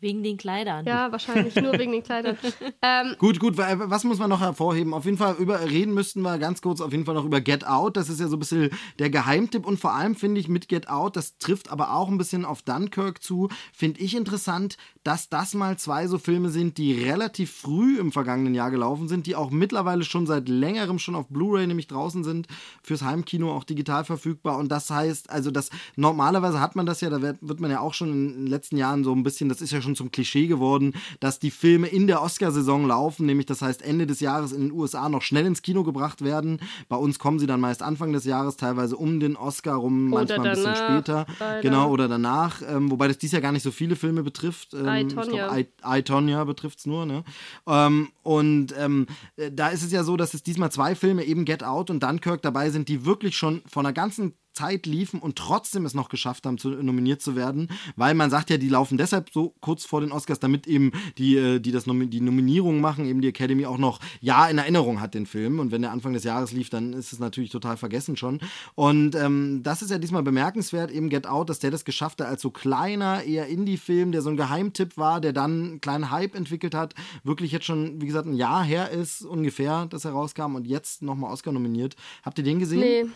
Wegen 0.00 0.22
den 0.22 0.36
Kleidern. 0.36 0.86
Ja, 0.86 1.12
wahrscheinlich 1.12 1.54
nur 1.56 1.78
wegen 1.78 1.92
den 1.92 2.02
Kleidern. 2.02 2.36
Ähm, 2.82 3.14
Gut, 3.18 3.38
gut, 3.40 3.58
wa- 3.58 3.90
was 3.90 4.04
muss 4.04 4.18
man 4.18 4.30
noch 4.30 4.40
hervorheben? 4.40 4.94
Auf 4.94 5.04
jeden 5.04 5.18
Fall 5.18 5.34
über 5.38 5.60
reden 5.68 5.92
müssten 5.92 6.22
wir 6.22 6.38
ganz 6.38 6.62
kurz 6.62 6.80
auf 6.80 6.92
jeden 6.92 7.04
Fall 7.04 7.14
noch 7.14 7.24
über 7.26 7.40
Get 7.42 7.66
Out. 7.66 7.96
Das 7.98 8.08
ist 8.08 8.20
ja 8.20 8.28
so 8.28 8.36
ein 8.36 8.38
bisschen 8.38 8.70
der 8.98 9.10
Geheimtipp 9.10 9.66
und 9.66 9.78
vor 9.78 9.92
allem 9.92 10.14
finde 10.14 10.40
ich 10.40 10.48
mit 10.48 10.68
Get 10.68 10.88
Out, 10.88 11.16
das 11.16 11.36
trifft 11.38 11.70
aber 11.70 11.94
auch 11.94 12.08
ein 12.08 12.16
bisschen 12.16 12.44
auf 12.46 12.62
Dunkirk 12.62 13.22
zu, 13.22 13.48
finde 13.74 14.00
ich 14.00 14.16
interessant, 14.16 14.78
dass 15.04 15.28
das 15.28 15.52
mal 15.54 15.76
zwei 15.78 16.06
so 16.06 16.16
Filme 16.18 16.48
sind, 16.48 16.78
die 16.78 16.92
relativ 16.92 17.50
früh 17.52 17.98
im 17.98 18.12
vergangenen 18.12 18.54
Jahr 18.54 18.70
gelaufen 18.70 19.08
sind, 19.08 19.26
die 19.26 19.36
auch 19.36 19.50
mittlerweile 19.50 20.04
schon 20.04 20.26
seit 20.26 20.48
längerem 20.48 20.98
schon 20.98 21.14
auf 21.14 21.28
Blu-ray 21.28 21.66
nämlich 21.66 21.86
draußen 21.88 22.24
sind, 22.24 22.46
fürs 22.82 23.02
Heimkino 23.02 23.52
auch 23.52 23.64
digital 23.64 24.04
verfügbar 24.04 24.56
und 24.58 24.70
das 24.70 24.88
heißt, 24.90 25.28
also 25.30 25.50
das 25.50 25.70
normalerweise 25.96 26.60
hat 26.60 26.76
man 26.76 26.86
das 26.86 27.00
ja, 27.02 27.10
da 27.10 27.20
wird, 27.20 27.36
wird 27.40 27.60
man 27.60 27.70
ja 27.70 27.80
auch 27.80 27.94
schon 27.94 28.10
in 28.12 28.28
den 28.34 28.46
letzten 28.46 28.76
Jahren 28.78 29.04
so 29.04 29.12
ein 29.14 29.22
bisschen, 29.22 29.48
das 29.50 29.60
ist 29.60 29.70
ja 29.70 29.82
schon 29.82 29.89
zum 29.96 30.10
Klischee 30.10 30.46
geworden, 30.46 30.94
dass 31.20 31.38
die 31.38 31.50
Filme 31.50 31.88
in 31.88 32.06
der 32.06 32.22
Oscarsaison 32.22 32.86
laufen, 32.86 33.26
nämlich 33.26 33.46
das 33.46 33.62
heißt 33.62 33.82
Ende 33.82 34.06
des 34.06 34.20
Jahres 34.20 34.52
in 34.52 34.62
den 34.62 34.72
USA 34.72 35.08
noch 35.08 35.22
schnell 35.22 35.46
ins 35.46 35.62
Kino 35.62 35.84
gebracht 35.84 36.22
werden. 36.22 36.60
Bei 36.88 36.96
uns 36.96 37.18
kommen 37.18 37.38
sie 37.38 37.46
dann 37.46 37.60
meist 37.60 37.82
Anfang 37.82 38.12
des 38.12 38.24
Jahres, 38.24 38.56
teilweise 38.56 38.96
um 38.96 39.20
den 39.20 39.36
Oscar 39.36 39.74
rum, 39.76 40.12
Oder 40.12 40.20
manchmal 40.20 40.46
ein 40.46 40.54
bisschen 40.54 40.74
danach, 40.74 40.88
später. 40.88 41.26
leider. 41.38 41.60
Genau, 41.62 41.90
oder 41.90 42.08
danach, 42.08 42.62
ähm, 42.68 42.90
wobei 42.90 43.08
das 43.08 43.18
dies 43.18 43.32
ja 43.32 43.40
gar 43.40 43.52
nicht 43.52 43.62
so 43.62 43.70
viele 43.70 43.96
Filme 43.96 44.22
betrifft. 44.22 44.74
Ähm, 44.74 44.86
I, 44.86 45.00
ich 45.02 45.08
glaub, 45.08 45.26
Tonya. 45.26 45.56
I, 45.56 45.66
I, 45.86 46.02
Tonya 46.02 46.44
betrifft 46.44 46.80
es 46.80 46.86
nur, 46.86 47.06
ne? 47.06 47.24
Ähm, 47.66 48.08
und 48.22 48.74
ähm, 48.78 49.06
äh, 49.36 49.50
da 49.50 49.68
ist 49.68 49.82
es 49.82 49.92
ja 49.92 50.04
so, 50.04 50.16
dass 50.16 50.34
es 50.34 50.42
diesmal 50.42 50.70
zwei 50.70 50.94
Filme, 50.94 51.24
eben 51.24 51.44
Get 51.44 51.64
Out 51.64 51.90
und 51.90 52.02
Dunkirk, 52.02 52.42
dabei 52.42 52.70
sind, 52.70 52.88
die 52.88 53.04
wirklich 53.04 53.36
schon 53.36 53.62
von 53.66 53.86
einer 53.86 53.92
ganzen 53.92 54.34
Zeit 54.52 54.86
liefen 54.86 55.20
und 55.20 55.36
trotzdem 55.36 55.86
es 55.86 55.94
noch 55.94 56.08
geschafft 56.08 56.46
haben, 56.46 56.58
zu, 56.58 56.70
nominiert 56.70 57.22
zu 57.22 57.36
werden, 57.36 57.68
weil 57.96 58.14
man 58.14 58.30
sagt 58.30 58.50
ja, 58.50 58.56
die 58.56 58.68
laufen 58.68 58.98
deshalb 58.98 59.30
so 59.32 59.54
kurz 59.60 59.84
vor 59.84 60.00
den 60.00 60.12
Oscars, 60.12 60.40
damit 60.40 60.66
eben 60.66 60.92
die, 61.18 61.36
äh, 61.36 61.60
die 61.60 61.72
das 61.72 61.84
die 61.84 62.20
Nominierung 62.20 62.80
machen, 62.80 63.06
eben 63.06 63.20
die 63.20 63.28
Academy 63.28 63.66
auch 63.66 63.78
noch 63.78 64.00
ja 64.20 64.48
in 64.48 64.58
Erinnerung 64.58 65.00
hat 65.00 65.14
den 65.14 65.26
Film 65.26 65.58
und 65.58 65.72
wenn 65.72 65.82
der 65.82 65.92
Anfang 65.92 66.12
des 66.12 66.24
Jahres 66.24 66.52
lief, 66.52 66.70
dann 66.70 66.92
ist 66.92 67.12
es 67.12 67.18
natürlich 67.18 67.50
total 67.50 67.76
vergessen 67.76 68.16
schon 68.16 68.40
und 68.74 69.14
ähm, 69.14 69.62
das 69.62 69.82
ist 69.82 69.90
ja 69.90 69.98
diesmal 69.98 70.22
bemerkenswert, 70.22 70.90
eben 70.90 71.08
Get 71.08 71.26
Out, 71.26 71.50
dass 71.50 71.58
der 71.58 71.70
das 71.70 71.84
geschafft 71.84 72.20
hat 72.20 72.28
als 72.28 72.42
so 72.42 72.50
kleiner, 72.50 73.22
eher 73.24 73.46
Indie-Film, 73.46 74.12
der 74.12 74.22
so 74.22 74.30
ein 74.30 74.36
Geheimtipp 74.36 74.96
war, 74.96 75.20
der 75.20 75.32
dann 75.32 75.50
einen 75.50 75.80
kleinen 75.80 76.10
Hype 76.10 76.34
entwickelt 76.34 76.74
hat, 76.74 76.94
wirklich 77.24 77.52
jetzt 77.52 77.66
schon, 77.66 78.00
wie 78.00 78.06
gesagt, 78.06 78.26
ein 78.26 78.34
Jahr 78.34 78.64
her 78.64 78.90
ist 78.90 79.22
ungefähr, 79.22 79.86
dass 79.86 80.04
er 80.04 80.12
rauskam 80.12 80.54
und 80.54 80.66
jetzt 80.66 81.02
nochmal 81.02 81.32
Oscar 81.32 81.52
nominiert. 81.52 81.96
Habt 82.22 82.38
ihr 82.38 82.44
den 82.44 82.58
gesehen? 82.58 82.80
Nee, 82.80 83.06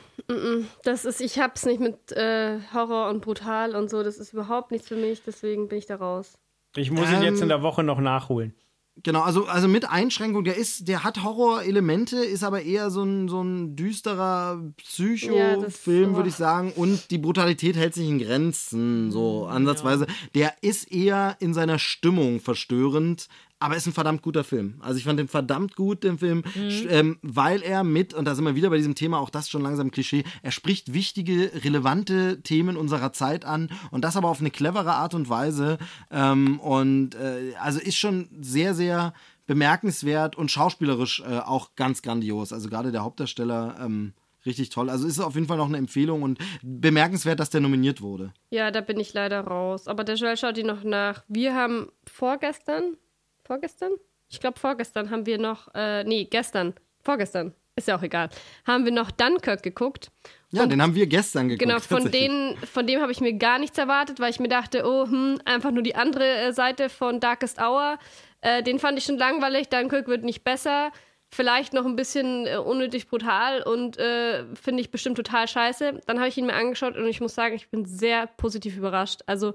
das 0.85 1.05
ist, 1.05 1.20
ich 1.25 1.39
hab's 1.39 1.64
nicht 1.64 1.81
mit 1.81 2.12
äh, 2.12 2.59
Horror 2.72 3.09
und 3.09 3.20
brutal 3.20 3.75
und 3.75 3.91
so, 3.91 4.03
das 4.03 4.18
ist 4.18 4.33
überhaupt 4.33 4.70
nichts 4.70 4.89
für 4.89 4.97
mich, 4.97 5.22
deswegen 5.25 5.68
bin 5.68 5.79
ich 5.79 5.87
da 5.87 5.97
raus. 5.97 6.35
Ich 6.77 6.91
muss 6.91 7.09
ihn 7.09 7.16
Ähm, 7.16 7.22
jetzt 7.22 7.41
in 7.41 7.49
der 7.49 7.62
Woche 7.62 7.83
noch 7.83 8.01
nachholen. 8.01 8.55
Genau, 9.03 9.22
also, 9.22 9.47
also 9.47 9.66
mit 9.66 9.91
Einschränkung, 9.91 10.45
der 10.45 10.57
ist, 10.57 10.87
der 10.87 11.03
hat 11.03 11.25
Horrorelemente, 11.25 12.16
ist 12.18 12.45
aber 12.45 12.62
eher 12.62 12.91
so 12.91 13.03
ein, 13.03 13.29
so 13.29 13.43
ein 13.43 13.75
düsterer 13.75 14.62
Ja, 14.62 14.70
Psycho-Film, 14.77 16.12
oh. 16.12 16.16
würde 16.16 16.29
ich 16.29 16.37
sagen. 16.37 16.72
Und 16.77 17.11
die 17.11 17.18
Brutalität 17.18 17.75
hält 17.75 17.95
sich 17.95 18.09
in 18.09 18.20
Grenzen, 18.20 19.11
so 19.11 19.47
ansatzweise. 19.47 20.07
Der 20.37 20.55
ist 20.61 20.93
eher 20.93 21.37
in 21.41 21.55
seiner 21.55 21.81
Stimmung 21.81 22.39
verstörend, 22.39 23.27
aber 23.64 23.76
ist 23.76 23.86
ein 23.86 23.92
verdammt 23.92 24.22
guter 24.22 24.44
Film. 24.44 24.74
Also 24.80 24.98
ich 24.98 25.04
fand 25.04 25.18
den 25.18 25.28
verdammt 25.28 25.74
gut, 25.74 26.04
den 26.04 26.18
Film, 26.18 26.42
sch- 26.54 26.88
ähm, 26.88 27.18
weil 27.22 27.62
er 27.62 27.82
mit, 27.82 28.12
und 28.14 28.26
da 28.26 28.34
sind 28.34 28.44
wir 28.44 28.54
wieder 28.54 28.70
bei 28.70 28.76
diesem 28.76 28.94
Thema, 28.94 29.18
auch 29.18 29.30
das 29.30 29.48
schon 29.48 29.62
langsam 29.62 29.90
Klischee, 29.90 30.24
er 30.42 30.50
spricht 30.50 30.92
wichtige, 30.92 31.50
relevante 31.64 32.42
Themen 32.42 32.76
unserer 32.76 33.12
Zeit 33.12 33.44
an 33.44 33.70
und 33.90 34.04
das 34.04 34.16
aber 34.16 34.28
auf 34.28 34.40
eine 34.40 34.50
clevere 34.50 34.92
Art 34.92 35.14
und 35.14 35.28
Weise. 35.28 35.78
Ähm, 36.10 36.60
und 36.60 37.14
äh, 37.14 37.54
also 37.60 37.80
ist 37.80 37.96
schon 37.96 38.28
sehr, 38.40 38.74
sehr 38.74 39.14
bemerkenswert 39.46 40.36
und 40.36 40.50
schauspielerisch 40.50 41.20
äh, 41.20 41.38
auch 41.38 41.74
ganz 41.76 42.02
grandios. 42.02 42.52
Also 42.52 42.68
gerade 42.68 42.92
der 42.92 43.02
Hauptdarsteller 43.04 43.76
ähm, 43.80 44.12
richtig 44.46 44.70
toll. 44.70 44.90
Also 44.90 45.06
ist 45.06 45.20
auf 45.20 45.34
jeden 45.34 45.46
Fall 45.46 45.56
noch 45.56 45.68
eine 45.68 45.78
Empfehlung 45.78 46.22
und 46.22 46.38
bemerkenswert, 46.62 47.40
dass 47.40 47.50
der 47.50 47.60
nominiert 47.60 48.00
wurde. 48.02 48.32
Ja, 48.50 48.70
da 48.70 48.80
bin 48.80 49.00
ich 49.00 49.14
leider 49.14 49.40
raus. 49.40 49.88
Aber 49.88 50.04
der 50.04 50.16
Joel 50.16 50.36
schaut 50.36 50.56
die 50.56 50.64
noch 50.64 50.82
nach. 50.84 51.24
Wir 51.28 51.54
haben 51.54 51.88
vorgestern, 52.06 52.96
vorgestern? 53.45 53.92
Ich 54.28 54.40
glaube 54.40 54.59
vorgestern 54.59 55.11
haben 55.11 55.26
wir 55.26 55.38
noch, 55.38 55.68
äh, 55.74 56.03
nee, 56.05 56.24
gestern, 56.24 56.74
vorgestern, 57.03 57.55
ist 57.76 57.88
ja 57.88 57.97
auch 57.97 58.03
egal, 58.03 58.28
haben 58.66 58.84
wir 58.84 58.92
noch 58.92 59.11
Dunkirk 59.11 59.62
geguckt. 59.62 60.11
Ja, 60.51 60.62
Und- 60.62 60.70
den 60.70 60.80
haben 60.82 60.95
wir 60.95 61.07
gestern 61.07 61.49
geguckt. 61.49 61.68
Genau, 61.68 61.80
von, 61.80 62.11
denen, 62.11 62.57
von 62.59 62.86
dem 62.86 63.01
habe 63.01 63.12
ich 63.12 63.20
mir 63.20 63.34
gar 63.34 63.59
nichts 63.59 63.76
erwartet, 63.78 64.20
weil 64.20 64.30
ich 64.30 64.40
mir 64.40 64.49
dachte, 64.49 64.84
oh, 64.86 65.05
hm, 65.07 65.40
einfach 65.45 65.70
nur 65.72 65.82
die 65.82 65.95
andere 65.97 66.24
äh, 66.24 66.53
Seite 66.53 66.88
von 66.88 67.20
Darkest 67.20 67.61
Hour. 67.61 67.99
Äh, 68.40 68.62
den 68.62 68.78
fand 68.78 68.99
ich 68.99 69.05
schon 69.05 69.18
langweilig, 69.18 69.68
Dunkirk 69.68 70.07
wird 70.09 70.22
nicht 70.24 70.45
besser. 70.45 70.92
Vielleicht 71.30 71.72
noch 71.72 71.84
ein 71.84 71.97
bisschen 71.97 72.47
äh, 72.47 72.59
unnötig 72.59 73.09
brutal 73.09 73.62
und 73.62 73.99
äh, 73.99 74.45
finde 74.55 74.80
ich 74.82 74.92
bestimmt 74.92 75.16
total 75.16 75.49
scheiße. 75.49 76.01
Dann 76.07 76.18
habe 76.18 76.28
ich 76.28 76.38
ihn 76.38 76.47
mir 76.47 76.55
angeschaut 76.55 76.97
und 76.97 77.07
ich 77.09 77.20
muss 77.20 77.34
sagen, 77.34 77.57
ich 77.57 77.68
bin 77.70 77.84
sehr 77.86 78.28
positiv 78.28 78.76
überrascht. 78.76 79.22
Also, 79.26 79.55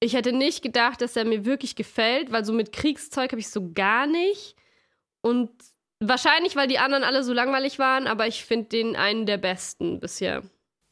ich 0.00 0.14
hätte 0.14 0.32
nicht 0.32 0.62
gedacht, 0.62 1.00
dass 1.00 1.16
er 1.16 1.24
mir 1.24 1.44
wirklich 1.44 1.74
gefällt, 1.76 2.30
weil 2.30 2.44
so 2.44 2.52
mit 2.52 2.72
Kriegszeug 2.72 3.32
habe 3.32 3.40
ich 3.40 3.48
so 3.48 3.72
gar 3.72 4.06
nicht. 4.06 4.56
Und 5.22 5.50
wahrscheinlich, 6.00 6.56
weil 6.56 6.68
die 6.68 6.78
anderen 6.78 7.04
alle 7.04 7.24
so 7.24 7.32
langweilig 7.32 7.78
waren, 7.78 8.06
aber 8.06 8.26
ich 8.26 8.44
finde 8.44 8.68
den 8.68 8.96
einen 8.96 9.26
der 9.26 9.38
besten 9.38 10.00
bisher. 10.00 10.42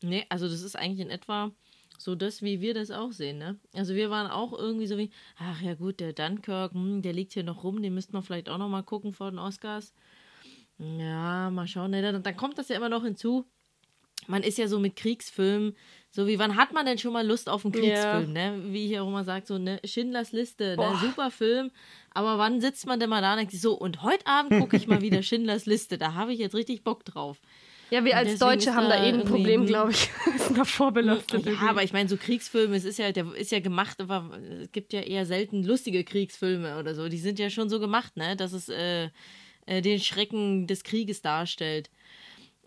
Nee, 0.02 0.24
also 0.28 0.48
das 0.48 0.62
ist 0.62 0.76
eigentlich 0.76 1.00
in 1.00 1.10
etwa 1.10 1.52
so 1.98 2.14
das, 2.14 2.42
wie 2.42 2.60
wir 2.60 2.74
das 2.74 2.90
auch 2.90 3.12
sehen, 3.12 3.38
ne? 3.38 3.58
Also 3.74 3.94
wir 3.94 4.10
waren 4.10 4.30
auch 4.30 4.52
irgendwie 4.52 4.86
so 4.86 4.98
wie, 4.98 5.10
ach 5.36 5.62
ja 5.62 5.74
gut, 5.74 6.00
der 6.00 6.12
Dunkirk, 6.12 6.72
hm, 6.72 7.02
der 7.02 7.12
liegt 7.12 7.32
hier 7.32 7.44
noch 7.44 7.62
rum, 7.62 7.82
den 7.82 7.94
müssten 7.94 8.12
wir 8.12 8.22
vielleicht 8.22 8.48
auch 8.48 8.58
noch 8.58 8.68
mal 8.68 8.82
gucken 8.82 9.12
vor 9.12 9.30
den 9.30 9.38
Oscars. 9.38 9.94
Ja, 10.78 11.50
mal 11.50 11.66
schauen. 11.66 11.92
Ne? 11.92 12.02
Dann, 12.02 12.22
dann 12.22 12.36
kommt 12.36 12.58
das 12.58 12.68
ja 12.68 12.76
immer 12.76 12.88
noch 12.88 13.04
hinzu. 13.04 13.46
Man 14.26 14.42
ist 14.42 14.58
ja 14.58 14.66
so 14.68 14.78
mit 14.80 14.96
Kriegsfilmen, 14.96 15.76
so 16.14 16.28
wie, 16.28 16.38
wann 16.38 16.54
hat 16.54 16.72
man 16.72 16.86
denn 16.86 16.96
schon 16.96 17.12
mal 17.12 17.26
Lust 17.26 17.48
auf 17.48 17.64
einen 17.64 17.72
Kriegsfilm, 17.72 18.32
ne? 18.32 18.60
Wie 18.68 18.92
ich 18.92 19.00
auch 19.00 19.08
immer 19.08 19.24
sage, 19.24 19.46
so, 19.46 19.58
ne, 19.58 19.80
Schindlers 19.84 20.30
Liste, 20.30 20.76
ne, 20.76 20.96
super 21.00 21.32
Film, 21.32 21.72
aber 22.10 22.38
wann 22.38 22.60
sitzt 22.60 22.86
man 22.86 23.00
denn 23.00 23.10
mal 23.10 23.20
da 23.20 23.32
und 23.32 23.38
denkt 23.38 23.50
sich 23.50 23.60
so, 23.60 23.74
und 23.74 24.04
heute 24.04 24.24
Abend 24.24 24.60
gucke 24.60 24.76
ich 24.76 24.86
mal 24.86 25.00
wieder 25.00 25.22
Schindlers 25.24 25.66
Liste, 25.66 25.98
da 25.98 26.14
habe 26.14 26.32
ich 26.32 26.38
jetzt 26.38 26.54
richtig 26.54 26.84
Bock 26.84 27.04
drauf. 27.04 27.40
Ja, 27.90 28.04
wir 28.04 28.16
als 28.16 28.38
Deutsche 28.38 28.74
haben 28.74 28.88
da 28.88 28.96
da 28.96 29.04
eh 29.04 29.08
ein 29.08 29.14
irgendwie 29.16 29.30
Problem, 29.32 29.66
glaube 29.66 29.90
ich. 29.90 30.08
Sind 30.38 30.56
da 30.56 30.64
vorbelastet. 30.64 31.46
Ja, 31.46 31.68
aber 31.68 31.82
ich 31.82 31.92
meine, 31.92 32.08
so 32.08 32.16
Kriegsfilme, 32.16 32.76
es 32.76 32.84
ist 32.84 32.98
ja, 32.98 33.10
der 33.10 33.34
ist 33.34 33.50
ja 33.50 33.58
gemacht, 33.58 34.00
aber 34.00 34.30
es 34.62 34.70
gibt 34.70 34.92
ja 34.92 35.00
eher 35.00 35.26
selten 35.26 35.64
lustige 35.64 36.04
Kriegsfilme 36.04 36.78
oder 36.78 36.94
so. 36.94 37.08
Die 37.08 37.18
sind 37.18 37.40
ja 37.40 37.50
schon 37.50 37.68
so 37.68 37.80
gemacht, 37.80 38.16
ne, 38.16 38.36
dass 38.36 38.52
es 38.52 38.68
äh, 38.68 39.10
äh, 39.66 39.82
den 39.82 39.98
Schrecken 39.98 40.66
des 40.68 40.84
Krieges 40.84 41.22
darstellt. 41.22 41.90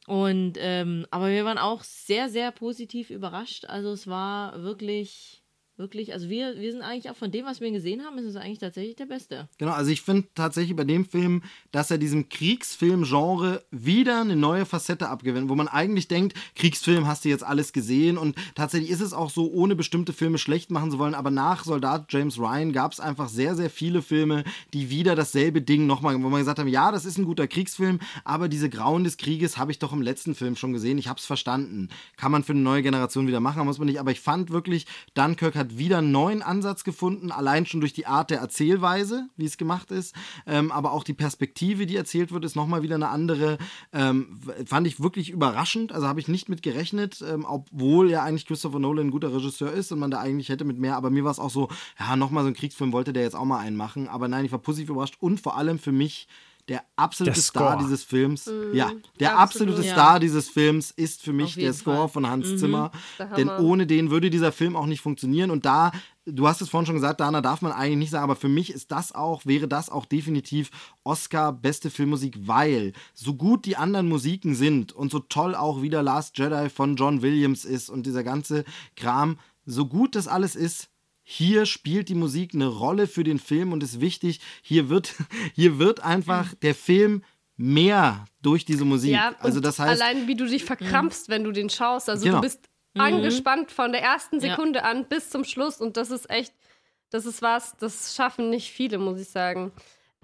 Und 0.08 0.53
ähm, 0.58 1.05
aber 1.12 1.28
wir 1.32 1.43
waren 1.43 1.58
auch 1.58 1.84
sehr, 1.84 2.30
sehr 2.30 2.53
positiv 2.53 3.10
überrascht. 3.10 3.66
Also 3.66 3.91
es 3.91 4.08
war 4.08 4.64
wirklich 4.64 5.43
wirklich, 5.78 6.14
also 6.14 6.30
wir, 6.30 6.60
wir 6.60 6.72
sind 6.72 6.82
eigentlich 6.82 7.10
auch 7.10 7.16
von 7.16 7.32
dem, 7.32 7.46
was 7.46 7.62
wir 7.62 7.72
gesehen 7.72 8.04
haben, 8.04 8.18
ist 8.18 8.26
es 8.26 8.36
eigentlich 8.36 8.60
tatsächlich 8.60 8.96
der 8.96 9.06
Beste. 9.06 9.48
Genau, 9.58 9.72
also 9.72 9.92
ich 9.92 10.02
finde 10.02 10.28
tatsächlich 10.34 10.76
bei 10.76 10.84
dem 10.84 11.06
Film, 11.06 11.44
dass 11.72 11.92
er 11.92 11.98
diesem 11.98 12.30
Kriegsfilm-Genre 12.30 13.64
wieder 13.72 14.22
eine 14.22 14.36
neue 14.36 14.66
Facette 14.66 15.10
abgewinnt, 15.10 15.50
wo 15.50 15.56
man 15.56 15.68
eigentlich 15.68 16.08
denkt, 16.08 16.36
Kriegsfilm 16.56 17.08
hast 17.08 17.26
du 17.26 17.30
jetzt 17.30 17.44
alles 17.44 17.74
gesehen 17.74 18.18
und 18.18 18.36
tatsächlich 18.56 18.90
ist 18.90 19.02
es 19.02 19.14
auch 19.14 19.30
so, 19.30 19.52
ohne 19.52 19.76
bestimmte 19.76 20.14
Filme 20.14 20.38
schlecht 20.38 20.72
machen 20.72 20.92
zu 20.92 21.00
wollen, 21.00 21.14
aber 21.14 21.30
nach 21.30 21.64
Soldat 21.64 22.06
James 22.10 22.40
Ryan 22.40 22.74
gab 22.74 22.92
es 22.92 23.00
einfach 23.00 23.30
sehr, 23.30 23.56
sehr 23.56 23.70
viele 23.70 24.02
Filme, 24.02 24.44
die 24.74 24.90
wieder 24.90 25.16
dasselbe 25.16 25.62
Ding 25.62 25.86
nochmal, 25.86 26.16
wo 26.16 26.30
man 26.30 26.40
gesagt 26.40 26.60
haben, 26.60 26.68
ja, 26.68 26.92
das 26.92 27.06
ist 27.06 27.18
ein 27.18 27.26
guter 27.26 27.48
Kriegsfilm, 27.48 28.00
aber 28.24 28.50
diese 28.50 28.70
Grauen 28.70 29.04
des 29.04 29.18
Krieges 29.18 29.58
habe 29.58 29.72
ich 29.72 29.80
doch 29.80 29.94
im 29.94 30.02
letzten 30.02 30.34
Film 30.34 30.56
schon 30.56 30.74
gesehen, 30.74 30.98
ich 30.98 31.08
habe 31.08 31.20
es 31.20 31.26
verstanden. 31.26 31.90
Kann 32.16 32.32
man 32.32 32.44
für 32.44 32.54
eine 32.54 32.62
neue 32.62 32.82
Generation 32.82 33.28
wieder 33.28 33.40
machen, 33.40 33.64
muss 33.66 33.78
man 33.78 33.88
nicht, 33.88 34.00
aber 34.00 34.12
ich 34.12 34.22
fand 34.22 34.50
wirklich, 34.50 34.86
Dunkirk 35.14 35.56
hat 35.56 35.66
wieder 35.70 35.99
einen 35.99 36.11
neuen 36.11 36.41
Ansatz 36.41 36.84
gefunden, 36.84 37.32
allein 37.32 37.65
schon 37.65 37.80
durch 37.80 37.93
die 37.93 38.05
Art 38.05 38.30
der 38.30 38.39
Erzählweise, 38.39 39.28
wie 39.36 39.45
es 39.45 39.57
gemacht 39.57 39.91
ist, 39.91 40.15
ähm, 40.45 40.72
aber 40.72 40.91
auch 40.91 41.03
die 41.03 41.13
Perspektive, 41.13 41.86
die 41.86 41.95
erzählt 41.95 42.32
wird, 42.32 42.45
ist 42.45 42.55
nochmal 42.55 42.84
wieder 42.84 42.95
eine 42.95 43.09
andere. 43.09 43.57
Ähm, 43.93 44.39
fand 44.65 44.88
ich 44.88 45.01
wirklich 45.01 45.30
überraschend, 45.30 45.91
also 45.91 46.07
habe 46.07 46.20
ich 46.20 46.28
nicht 46.28 46.49
mit 46.49 46.61
gerechnet, 46.61 47.24
ähm, 47.28 47.45
obwohl 47.47 48.09
ja 48.09 48.24
eigentlich 48.24 48.45
Christopher 48.45 48.80
Nolan 48.80 49.07
ein 49.07 49.11
guter 49.11 49.34
Regisseur 49.34 49.72
ist 49.72 49.91
und 49.91 49.99
man 49.99 50.11
da 50.11 50.20
eigentlich 50.20 50.49
hätte 50.49 50.65
mit 50.65 50.78
mehr, 50.78 50.95
aber 50.95 51.09
mir 51.09 51.24
war 51.24 51.32
es 51.32 51.39
auch 51.39 51.49
so, 51.49 51.70
ja, 51.99 52.15
nochmal 52.15 52.43
so 52.43 52.49
ein 52.49 52.53
Kriegsfilm 52.53 52.91
wollte 52.91 53.13
der 53.13 53.24
jetzt 53.24 53.36
auch 53.36 53.45
mal 53.45 53.59
einen 53.59 53.76
machen, 53.76 54.07
aber 54.07 54.28
nein, 54.28 54.45
ich 54.45 54.51
war 54.51 54.59
positiv 54.59 54.89
überrascht 54.89 55.18
und 55.20 55.39
vor 55.39 55.57
allem 55.57 55.80
für 55.80 55.91
mich 55.91 56.28
der 56.68 56.84
absolute 56.97 57.36
Der 57.36 57.41
Star 57.41 57.78
dieses 57.78 58.03
Films. 58.03 58.49
ja, 58.74 58.91
der 59.20 59.38
absolut. 59.39 59.70
absolute 59.74 59.88
Ja. 59.88 59.93
Star 59.93 60.20
dieses 60.20 60.49
Films 60.49 60.91
ist 60.91 61.22
für 61.24 61.32
mich 61.34 61.55
der 61.55 61.74
Score 61.74 61.97
Fall. 61.97 62.09
von 62.09 62.28
Hans 62.30 62.47
Mhm. 62.49 62.57
Zimmer. 62.57 62.91
Denn 63.38 63.49
ohne 63.49 63.88
den 63.88 64.09
würde 64.11 64.30
dieser 64.30 64.51
Film 64.51 64.76
auch 64.76 64.86
nicht 64.86 64.99
funktionieren. 65.01 65.49
Und 65.49 65.65
da, 65.65 65.91
du 66.26 66.45
hast 66.47 66.61
es 66.61 66.68
vorhin 66.70 66.86
schon 66.86 66.95
gesagt, 66.95 67.22
Dana 67.22 67.39
darf 67.41 67.61
man 67.61 67.72
eigentlich 67.72 67.97
nicht 67.97 68.09
sagen, 68.11 68.26
aber 68.26 68.36
für 68.36 68.49
mich 68.49 68.70
ist 68.74 68.91
das 68.91 69.15
auch, 69.15 69.45
wäre 69.45 69.68
das 69.70 69.89
auch 69.89 70.05
definitiv 70.05 70.70
Oscar 71.05 71.53
beste 71.53 71.89
Filmmusik, 71.89 72.36
weil 72.47 72.91
so 73.13 73.34
gut 73.36 73.65
die 73.65 73.78
anderen 73.78 74.09
Musiken 74.09 74.53
sind 74.53 74.91
und 74.91 75.09
so 75.09 75.20
toll 75.20 75.55
auch 75.55 75.82
wieder 75.82 76.03
Last 76.03 76.38
Jedi 76.38 76.70
von 76.70 76.97
John 76.97 77.22
Williams 77.22 77.63
ist 77.63 77.89
und 77.89 78.05
dieser 78.05 78.24
ganze 78.26 78.65
Kram, 78.97 79.38
so 79.65 79.86
gut 79.86 80.15
das 80.15 80.28
alles 80.28 80.55
ist, 80.57 80.89
hier 81.30 81.66
spielt 81.66 82.08
die 82.08 82.16
Musik 82.16 82.54
eine 82.54 82.68
Rolle 82.68 83.06
für 83.06 83.26
den 83.26 83.38
Film 83.38 83.74
und 83.74 83.84
ist 83.84 84.00
wichtig. 84.00 84.40
Hier 84.62 84.88
wird, 84.88 85.14
hier 85.54 85.78
wird 85.78 86.00
einfach 86.00 86.54
der 86.54 86.74
Film 86.74 87.22
mehr 87.58 88.24
durch 88.42 88.64
diese 88.64 88.86
Musik. 88.86 89.12
Ja, 89.12 89.36
also 89.40 89.60
das 89.60 89.78
heißt, 89.78 90.02
allein 90.02 90.28
wie 90.28 90.36
du 90.36 90.46
dich 90.46 90.64
verkrampfst, 90.64 91.28
wenn 91.28 91.44
du 91.44 91.52
den 91.52 91.70
schaust. 91.70 92.10
Also 92.10 92.24
Genau. 92.24 92.38
du 92.38 92.44
bist 92.44 92.70
angespannt 92.98 93.72
von 93.72 93.92
der 93.92 94.02
ersten 94.02 94.40
Ja. 94.40 94.52
Sekunde 94.52 94.86
an 94.86 95.06
bis 95.10 95.30
zum 95.30 95.44
Schluss 95.44 95.82
und 95.82 95.98
das 95.98 96.12
ist 96.12 96.30
echt, 96.30 96.54
das 97.10 97.26
ist 97.26 97.42
was, 97.42 97.76
das 97.76 98.16
schaffen 98.16 98.50
nicht 98.50 98.72
viele, 98.72 98.98
muss 98.98 99.20
ich 99.20 99.28
sagen. 99.28 99.74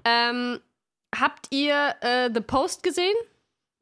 Ähm, 0.06 0.62
habt 1.14 1.48
ihr 1.50 1.96
äh, 2.00 2.30
The 2.34 2.40
Post 2.40 2.82
gesehen? 2.82 3.16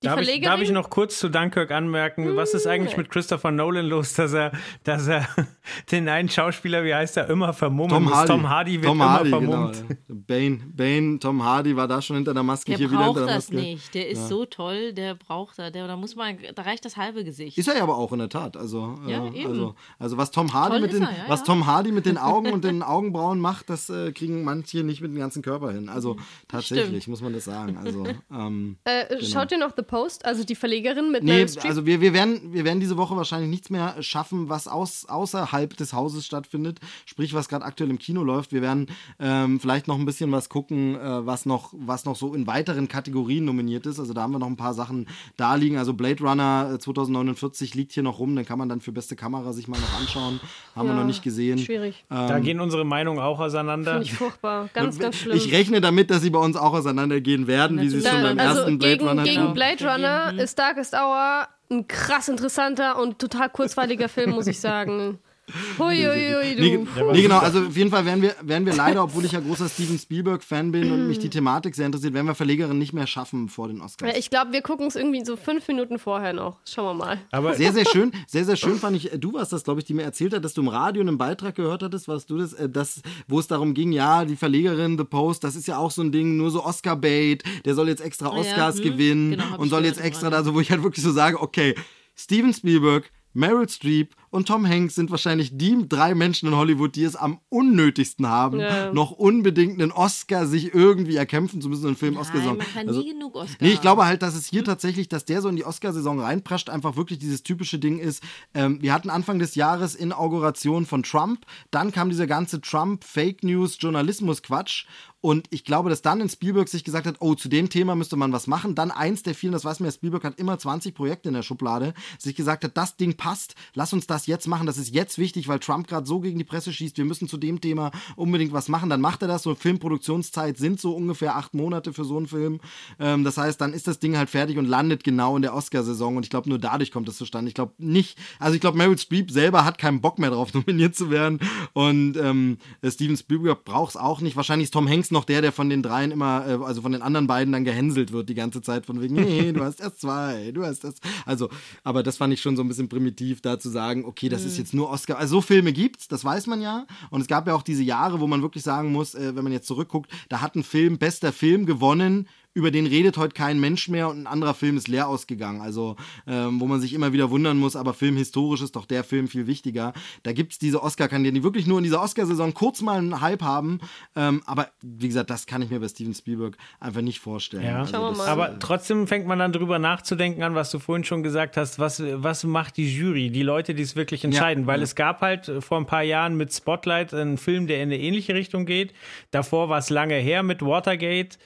Die 0.04 0.08
Darf 0.08 0.20
ich, 0.20 0.42
darf 0.42 0.60
ich 0.62 0.72
noch 0.72 0.90
kurz 0.90 1.20
zu 1.20 1.30
Dunkirk 1.30 1.70
anmerken, 1.70 2.36
was 2.36 2.56
ist 2.56 2.66
eigentlich 2.66 2.98
mit 2.98 3.12
Christopher 3.12 3.52
Nolan 3.52 3.86
los, 3.86 4.16
dass 4.16 4.34
er, 4.34 4.52
dass 4.84 5.08
er 5.08 5.28
den 5.92 6.10
einen 6.10 6.28
Schauspieler, 6.28 6.84
wie 6.84 6.96
heißt 6.96 7.18
er, 7.18 7.30
immer 7.30 7.54
vermummen 7.54 7.90
Tom? 7.92 8.12
Hardy. 8.12 8.28
Tom 8.28 8.50
Hardy 8.50 8.74
wird 8.78 8.86
Tom 8.86 8.98
immer 8.98 9.10
Hardy, 9.12 9.30
vermummt. 9.30 9.84
Genau. 9.88 10.22
Bane, 10.28 10.60
Bane, 10.74 11.20
Tom 11.20 11.44
Hardy 11.44 11.76
war 11.76 11.88
da 11.88 12.02
schon 12.02 12.16
hinter 12.16 12.34
der 12.34 12.42
Maske, 12.42 12.72
Der 12.72 12.78
hier 12.80 12.90
wieder 12.90 12.98
hinter 13.06 13.14
braucht 13.20 13.30
der 13.30 13.36
das 13.36 13.52
Maske. 13.52 13.64
nicht. 13.64 13.94
Der 13.94 14.10
ist 14.10 14.28
so 14.28 14.46
toll, 14.46 14.92
der 14.94 15.14
braucht 15.14 15.60
er. 15.60 15.70
Der, 15.70 15.86
da 15.86 15.96
muss 15.96 16.16
man, 16.16 16.36
da 16.56 16.64
reicht 16.64 16.84
das 16.84 16.98
halbe 16.98 17.24
Gesicht. 17.24 17.60
Ist 17.60 17.68
er 17.68 17.78
ja 17.78 17.84
aber 17.84 17.96
auch 17.98 18.12
in 18.12 18.18
der 18.20 18.30
Tat. 18.30 18.58
Also, 18.58 18.96
Ja, 19.08 19.28
äh, 19.28 19.46
also, 19.46 19.76
also 20.00 20.18
was 20.18 20.32
Tom 20.32 20.52
Hardy 20.52 20.72
Toll 20.72 20.82
mit 20.82 20.94
den, 20.94 21.04
er, 21.04 21.10
ja, 21.12 21.16
was 21.28 21.42
ja. 21.42 21.46
Tom 21.46 21.68
Hardy 21.68 21.92
mit 21.92 22.08
den 22.08 22.18
Augen 22.18 22.52
und 22.52 22.64
den 22.64 22.82
Augenbrauen 22.82 23.40
macht, 23.40 23.70
das 23.70 23.88
äh, 23.92 24.12
kriegen 24.14 24.44
manche 24.44 24.84
nicht 24.84 25.02
mit 25.02 25.12
dem 25.12 25.20
ganzen 25.20 25.44
Körper 25.44 25.72
hin. 25.72 25.90
Also 25.90 26.18
tatsächlich 26.48 27.04
Stimmt. 27.04 27.08
muss 27.10 27.22
man 27.22 27.34
das 27.34 27.44
sagen. 27.44 27.78
Also 27.78 28.08
ähm, 28.32 28.78
Äh, 28.86 29.24
Schaut 29.24 29.52
ihr 29.52 29.60
noch 29.60 29.74
The 29.78 29.84
Post, 29.92 30.24
also 30.24 30.46
die 30.46 30.56
Verlegerin 30.56 31.12
mit 31.12 31.22
Nee, 31.22 31.42
also 31.42 31.86
wir, 31.86 32.00
wir, 32.00 32.14
werden, 32.14 32.54
wir 32.54 32.64
werden 32.64 32.80
diese 32.80 32.96
Woche 32.96 33.18
wahrscheinlich 33.18 33.50
nichts 33.50 33.70
mehr 33.70 34.02
schaffen, 34.02 34.48
was 34.48 34.70
aus, 34.70 35.06
außerhalb 35.06 35.76
des 35.76 35.92
Hauses 35.92 36.26
stattfindet. 36.26 36.80
Sprich, 37.06 37.34
was 37.34 37.50
gerade 37.50 37.66
aktuell 37.66 37.90
im 37.90 38.00
Kino 38.00 38.24
läuft. 38.24 38.54
Wir 38.54 38.62
werden 38.62 38.88
ähm, 39.20 39.60
vielleicht 39.60 39.90
noch 39.90 40.00
ein 40.00 40.06
bisschen 40.06 40.32
was 40.32 40.48
gucken, 40.48 40.96
äh, 40.96 41.26
was, 41.26 41.46
noch, 41.46 41.74
was 41.74 42.06
noch 42.06 42.16
so 42.16 42.34
in 42.34 42.48
weiteren 42.48 42.88
Kategorien 42.88 43.44
nominiert 43.44 43.86
ist. 43.86 44.00
Also 44.00 44.14
da 44.14 44.22
haben 44.22 44.32
wir 44.32 44.40
noch 44.40 44.48
ein 44.48 44.56
paar 44.56 44.74
Sachen 44.74 45.08
da 45.36 45.56
liegen. 45.56 45.78
Also 45.78 45.94
Blade 45.94 46.24
Runner 46.24 46.72
äh, 46.76 46.80
2049 46.80 47.76
liegt 47.76 47.92
hier 47.92 48.04
noch 48.04 48.20
rum. 48.20 48.34
Den 48.34 48.46
kann 48.46 48.58
man 48.58 48.70
dann 48.70 48.80
für 48.80 48.94
beste 48.94 49.18
Kamera 49.18 49.52
sich 49.52 49.68
mal 49.68 49.78
noch 49.78 50.00
anschauen. 50.00 50.40
Haben 50.74 50.88
wir 50.88 50.94
Ja, 50.94 51.00
noch 51.02 51.06
nicht 51.06 51.22
gesehen. 51.22 51.58
Schwierig. 51.58 52.06
Da 52.08 52.40
gehen 52.40 52.62
unsere 52.62 52.86
Meinungen 52.86 53.20
auch 53.20 53.42
auseinander. 53.42 53.92
Finde 53.92 54.06
ich 54.06 54.14
furchtbar. 54.14 54.70
Ganz, 54.74 54.98
ganz 55.00 55.18
schlimm. 55.18 55.36
Ich 55.36 55.52
rechne 55.52 55.82
damit, 55.82 56.10
dass 56.10 56.22
sie 56.22 56.30
bei 56.30 56.40
uns 56.40 56.56
auch 56.56 56.74
auseinandergehen 56.74 57.48
werden, 57.48 57.82
wie 57.82 57.90
sie 57.90 57.98
es 57.98 58.08
schon 58.08 58.22
beim 58.22 58.40
also 58.40 58.62
ersten 58.62 58.80
Blade 58.80 58.98
gegen, 58.98 59.10
Runner 59.10 59.24
gegen 59.24 59.36
taten. 59.36 59.54
Blade 59.82 60.04
Runner 60.04 60.42
ist 60.42 60.58
Darkest 60.60 60.94
Hour 60.94 61.48
ein 61.70 61.88
krass 61.88 62.28
interessanter 62.30 63.00
und 63.00 63.20
total 63.20 63.50
kurzweiliger 63.50 64.10
Film, 64.10 64.32
muss 64.32 64.48
ich 64.48 64.60
sagen. 64.60 65.20
Hui, 65.78 65.96
hui, 65.96 66.34
hui, 66.34 66.56
du. 66.56 66.62
Nee, 66.62 66.80
nee, 67.14 67.22
genau, 67.22 67.40
also 67.40 67.60
auf 67.66 67.76
jeden 67.76 67.90
Fall 67.90 68.06
werden 68.06 68.22
wir, 68.22 68.36
werden 68.42 68.66
wir 68.66 68.74
leider, 68.74 69.04
obwohl 69.04 69.26
ich 69.26 69.32
ja 69.34 69.40
großer 69.40 69.70
Steven 69.70 69.98
Spielberg-Fan 69.98 70.72
bin 70.72 70.92
und 70.92 71.08
mich 71.08 71.20
die 71.20 71.30
Thematik 71.30 71.76
sehr 71.76 71.86
interessiert, 71.86 72.14
werden 72.14 72.28
wir 72.28 72.36
Verlegerin 72.36 72.78
nicht 72.78 72.94
mehr 72.94 73.08
schaffen 73.08 73.50
vor 73.50 73.68
den 73.68 73.82
Oscars. 73.82 74.12
Ja, 74.12 74.18
Ich 74.18 74.30
glaube, 74.30 74.52
wir 74.54 74.62
gucken 74.62 74.88
es 74.88 74.96
irgendwie 74.96 75.24
so 75.26 75.36
fünf 75.36 75.68
Minuten 75.68 76.00
vorher 76.00 76.34
noch. 76.34 76.60
Schauen 76.66 76.98
wir 76.98 77.06
mal. 77.06 77.18
Aber 77.32 77.54
Sehr, 77.56 77.74
sehr 77.74 77.86
schön, 77.86 78.12
sehr, 78.28 78.46
sehr 78.46 78.56
schön 78.56 78.78
fand 78.78 78.98
ich, 78.98 79.14
äh, 79.14 79.18
du 79.18 79.34
warst 79.34 79.54
das, 79.54 79.64
glaube 79.64 79.80
ich, 79.80 79.86
die 79.86 79.94
mir 79.94 80.04
erzählt 80.04 80.34
hat, 80.34 80.44
dass 80.44 80.54
du 80.54 80.62
im 80.62 80.68
Radio 80.68 81.02
einen 81.02 81.18
Beitrag 81.18 81.56
gehört 81.56 81.84
hattest, 81.84 82.08
warst 82.08 82.30
du 82.30 82.38
das, 82.38 82.54
äh, 82.54 82.70
das, 82.70 83.02
wo 83.28 83.40
es 83.40 83.48
darum 83.48 83.74
ging, 83.74 83.92
ja, 83.92 84.26
die 84.26 84.36
Verlegerin 84.36 84.98
The 84.98 85.04
Post, 85.04 85.44
das 85.44 85.56
ist 85.56 85.68
ja 85.68 85.78
auch 85.78 85.92
so 85.92 86.02
ein 86.02 86.12
Ding, 86.12 86.38
nur 86.38 86.52
so 86.52 86.64
Oscar-Bait, 86.64 87.44
der 87.66 87.76
soll 87.76 87.88
jetzt 87.88 88.02
extra 88.02 88.28
Ja, 88.28 88.40
Oscars 88.40 88.78
hm, 88.78 88.84
gewinnen 88.84 89.32
genau, 89.32 89.58
und 89.58 89.70
soll 89.70 89.86
jetzt 89.86 90.00
extra 90.00 90.30
da, 90.30 90.44
so, 90.44 90.54
wo 90.54 90.60
ich 90.60 90.72
halt 90.72 90.84
wirklich 90.84 91.04
so 91.04 91.12
sage, 91.12 91.42
okay, 91.42 91.76
Steven 92.16 92.54
Spielberg, 92.54 93.12
Meryl 93.34 93.68
Streep 93.70 94.14
und 94.32 94.48
Tom 94.48 94.68
Hanks 94.68 94.96
sind 94.96 95.12
wahrscheinlich 95.12 95.56
die 95.58 95.88
drei 95.88 96.16
Menschen 96.16 96.48
in 96.48 96.56
Hollywood, 96.56 96.96
die 96.96 97.04
es 97.04 97.16
am 97.16 97.40
unnötigsten 97.50 98.28
haben, 98.28 98.60
Ja. 98.60 98.92
noch 98.92 99.12
unbedingt 99.12 99.80
einen 99.82 99.92
Oscar 99.92 100.48
sich 100.48 100.74
irgendwie 100.74 101.18
erkämpfen 101.18 101.62
zu 101.62 101.70
müssen, 101.70 101.86
einen 101.86 101.96
Film 101.96 102.18
oscar 102.18 102.40
Nein, 102.40 102.58
man 102.58 102.66
kann 102.74 102.88
Also, 102.88 103.02
nie 103.02 103.12
genug 103.12 103.36
Oscar. 103.36 103.58
Nee, 103.60 103.74
ich 103.74 103.82
glaube 103.82 104.06
halt, 104.06 104.22
dass 104.24 104.34
es 104.36 104.48
hier 104.48 104.64
tatsächlich, 104.64 105.08
dass 105.10 105.26
der 105.26 105.42
so 105.42 105.50
in 105.50 105.56
die 105.58 105.66
Oscarsaison 105.66 106.20
reinprascht, 106.20 106.70
einfach 106.70 106.96
wirklich 106.96 107.20
dieses 107.20 107.44
typische 107.44 107.78
Ding 107.78 108.00
ist. 108.00 108.24
Ähm, 108.54 108.82
wir 108.82 108.94
hatten 108.94 109.10
Anfang 109.10 109.38
des 109.38 109.56
Jahres 109.56 109.94
Inauguration 109.96 110.86
von 110.86 111.04
Trump, 111.04 111.46
dann 111.70 111.92
kam 111.92 112.10
dieser 112.10 112.26
ganze 112.28 112.62
Trump-Fake 112.62 113.44
News-Journalismus-Quatsch. 113.44 114.86
Und 115.22 115.48
ich 115.52 115.64
glaube, 115.64 115.92
dass 115.92 116.02
dann 116.02 116.20
in 116.20 116.30
Spielberg 116.30 116.68
sich 116.68 116.84
gesagt 116.84 117.06
hat, 117.06 117.18
oh, 117.20 117.36
zu 117.36 117.48
dem 117.48 117.70
Thema 117.70 117.96
müsste 117.96 118.16
man 118.16 118.34
was 118.34 118.48
machen. 118.48 118.74
Dann 118.74 118.90
eins 118.90 119.22
der 119.22 119.36
vielen, 119.36 119.54
das 119.54 119.64
weiß 119.64 119.80
man 119.80 119.88
ja, 119.88 119.94
Spielberg 119.94 120.24
hat 120.24 120.40
immer 120.40 120.58
20 120.58 120.96
Projekte 120.96 121.30
in 121.30 121.36
der 121.36 121.44
Schublade, 121.44 121.94
sich 122.18 122.36
gesagt 122.36 122.64
hat, 122.64 122.76
das 122.76 122.98
Ding 122.98 123.16
passt, 123.16 123.54
lass 123.76 123.94
uns 123.94 124.08
das 124.08 124.26
jetzt 124.26 124.48
machen, 124.48 124.66
das 124.66 124.80
ist 124.80 124.94
jetzt 124.94 125.20
wichtig, 125.20 125.48
weil 125.48 125.60
Trump 125.60 125.88
gerade 125.88 126.08
so 126.08 126.20
gegen 126.20 126.40
die 126.40 126.44
Presse 126.44 126.74
schießt, 126.74 126.98
wir 126.98 127.06
müssen 127.06 127.28
zu 127.28 127.38
dem 127.38 127.62
Thema 127.62 127.92
unbedingt 128.16 128.52
was 128.52 128.68
machen. 128.68 128.90
Dann 128.90 129.00
macht 129.00 129.22
er 129.22 129.28
das, 129.28 129.44
so 129.44 129.54
Filmproduktionszeit 129.54 130.58
sind 130.58 130.82
so 130.82 130.96
ungefähr 130.96 131.36
acht 131.36 131.54
Monate 131.54 131.94
für 131.94 132.04
so 132.04 132.18
einen 132.18 132.28
Film. 132.28 132.60
Ähm, 133.00 133.24
das 133.24 133.38
heißt, 133.38 133.62
dann 133.62 133.74
ist 133.74 133.88
das 133.88 134.00
Ding 134.00 134.18
halt 134.18 134.32
fertig 134.32 134.58
und 134.58 134.66
landet 134.66 135.04
genau 135.04 135.36
in 135.36 135.44
der 135.44 135.54
Oscarsaison 135.54 136.18
und 136.18 136.24
ich 136.24 136.32
glaube, 136.32 136.50
nur 136.50 136.58
dadurch 136.58 136.92
kommt 136.92 137.08
es 137.08 137.18
zustande. 137.18 137.50
Ich 137.50 137.56
glaube 137.56 137.74
nicht, 137.78 138.18
also 138.40 138.56
ich 138.56 138.62
glaube, 138.62 138.78
Meryl 138.78 138.98
Streep 138.98 139.30
selber 139.30 139.66
hat 139.66 139.78
keinen 139.78 140.02
Bock 140.02 140.18
mehr 140.18 140.32
drauf, 140.32 140.52
nominiert 140.56 140.96
zu 140.96 141.12
werden 141.12 141.40
und 141.74 142.18
ähm, 142.18 142.58
Steven 142.84 143.18
Spielberg 143.18 143.64
braucht 143.66 143.92
es 143.92 143.98
auch 143.98 144.22
nicht. 144.22 144.36
Wahrscheinlich 144.36 144.66
ist 144.66 144.72
Tom 144.72 144.90
Hanks 144.90 145.11
noch 145.12 145.26
der, 145.26 145.42
der 145.42 145.52
von 145.52 145.70
den 145.70 145.84
dreien 145.84 146.12
immer, 146.12 146.46
äh, 146.48 146.64
also 146.64 146.82
von 146.82 146.92
den 146.92 147.02
anderen 147.02 147.28
beiden 147.28 147.52
dann 147.52 147.64
gehänselt 147.64 148.12
wird 148.12 148.30
die 148.30 148.36
ganze 148.36 148.62
Zeit 148.62 148.86
von 148.86 149.02
wegen, 149.02 149.16
nee, 149.16 149.52
du 149.52 149.64
hast 149.64 149.80
erst 149.80 150.02
zwei, 150.02 150.52
du 150.54 150.66
hast 150.66 150.84
erst, 150.84 151.02
also, 151.26 151.50
aber 151.84 152.04
das 152.04 152.18
fand 152.18 152.34
ich 152.34 152.42
schon 152.42 152.56
so 152.56 152.64
ein 152.64 152.68
bisschen 152.68 152.90
primitiv, 152.90 153.42
da 153.42 153.60
zu 153.60 153.70
sagen, 153.70 154.06
okay, 154.06 154.30
das 154.30 154.44
ist 154.46 154.58
jetzt 154.58 154.74
nur 154.74 154.90
Oscar, 154.90 155.18
also 155.18 155.38
so 155.38 155.42
Filme 155.42 155.74
gibt's, 155.74 156.08
das 156.08 156.24
weiß 156.26 156.48
man 156.48 156.62
ja. 156.62 156.86
Und 157.10 157.22
es 157.22 157.28
gab 157.28 157.48
ja 157.48 157.56
auch 157.56 157.64
diese 157.64 157.84
Jahre, 157.84 158.20
wo 158.20 158.28
man 158.28 158.42
wirklich 158.42 158.64
sagen 158.64 158.92
muss, 158.92 159.16
äh, 159.16 159.36
wenn 159.36 159.44
man 159.44 159.54
jetzt 159.54 159.68
zurückguckt, 159.68 160.12
da 160.30 160.42
hat 160.42 160.56
ein 160.56 160.64
Film 160.64 160.98
bester 160.98 161.34
Film 161.34 161.66
gewonnen, 161.66 162.28
über 162.54 162.72
den 162.72 162.86
redet 162.86 163.18
heute 163.18 163.34
kein 163.34 163.60
Mensch 163.60 163.88
mehr 163.88 164.10
und 164.10 164.24
ein 164.24 164.28
anderer 164.28 164.54
Film 164.54 164.76
ist 164.76 164.88
leer 164.88 165.08
ausgegangen. 165.08 165.62
Also, 165.62 165.96
ähm, 166.28 166.60
wo 166.60 166.66
man 166.66 166.82
sich 166.82 166.94
immer 166.94 167.14
wieder 167.14 167.30
wundern 167.30 167.58
muss, 167.58 167.76
aber 167.76 167.94
filmhistorisch 167.94 168.62
ist 168.62 168.76
doch 168.76 168.86
der 168.86 169.04
Film 169.04 169.28
viel 169.28 169.48
wichtiger. 169.48 169.94
Da 170.24 170.34
gibt 170.34 170.54
es 170.54 170.60
diese 170.60 170.84
Oscar-Kandidaten, 170.84 171.36
die 171.36 171.44
wirklich 171.44 171.66
nur 171.66 171.78
in 171.78 171.84
dieser 171.86 172.02
Oscarsaison 172.02 172.54
kurz 172.54 172.82
mal 172.82 172.98
einen 172.98 173.22
Hype 173.22 173.42
haben. 173.42 173.80
Ähm, 174.16 174.42
aber 174.46 174.70
wie 174.82 175.08
gesagt, 175.08 175.30
das 175.30 175.46
kann 175.46 175.62
ich 175.62 175.70
mir 175.70 175.80
bei 175.80 175.88
Steven 175.88 176.14
Spielberg 176.14 176.58
einfach 176.80 177.02
nicht 177.02 177.20
vorstellen. 177.20 177.64
Ja. 177.64 177.80
Also 177.80 178.10
das. 178.10 178.20
Aber 178.20 178.60
trotzdem 178.60 179.08
fängt 179.08 179.28
man 179.28 179.40
dann 179.40 179.54
drüber 179.54 179.80
nachzudenken 179.80 180.44
an, 180.44 180.54
was 180.54 180.72
du 180.72 180.80
vorhin 180.80 181.06
schon 181.06 181.24
gesagt 181.24 181.56
hast. 181.56 181.80
Was, 181.80 182.04
was 182.04 182.44
macht 182.44 182.76
die 182.76 182.94
Jury, 182.94 183.30
die 183.30 183.44
Leute, 183.44 183.74
die 183.74 183.84
es 183.84 183.96
wirklich 183.96 184.26
entscheiden? 184.26 184.68
Weil 184.68 184.80
ja. 184.80 184.84
es 184.84 184.96
gab 184.96 185.22
halt 185.22 185.48
äh, 185.48 185.62
vor 185.62 185.78
ein 185.78 185.86
paar 185.86 186.04
Jahren 186.04 186.36
mit 186.36 186.54
Spotlight 186.54 187.14
einen 187.14 187.38
Film, 187.38 187.68
der 187.68 187.78
in 187.78 187.84
eine 187.84 188.00
ähnliche 188.00 188.34
Richtung 188.36 188.66
geht. 188.66 188.94
Davor 189.32 189.70
war 189.70 189.78
es 189.78 189.90
lange 189.90 190.16
her 190.16 190.44
mit 190.44 190.62
Watergate. 190.62 191.38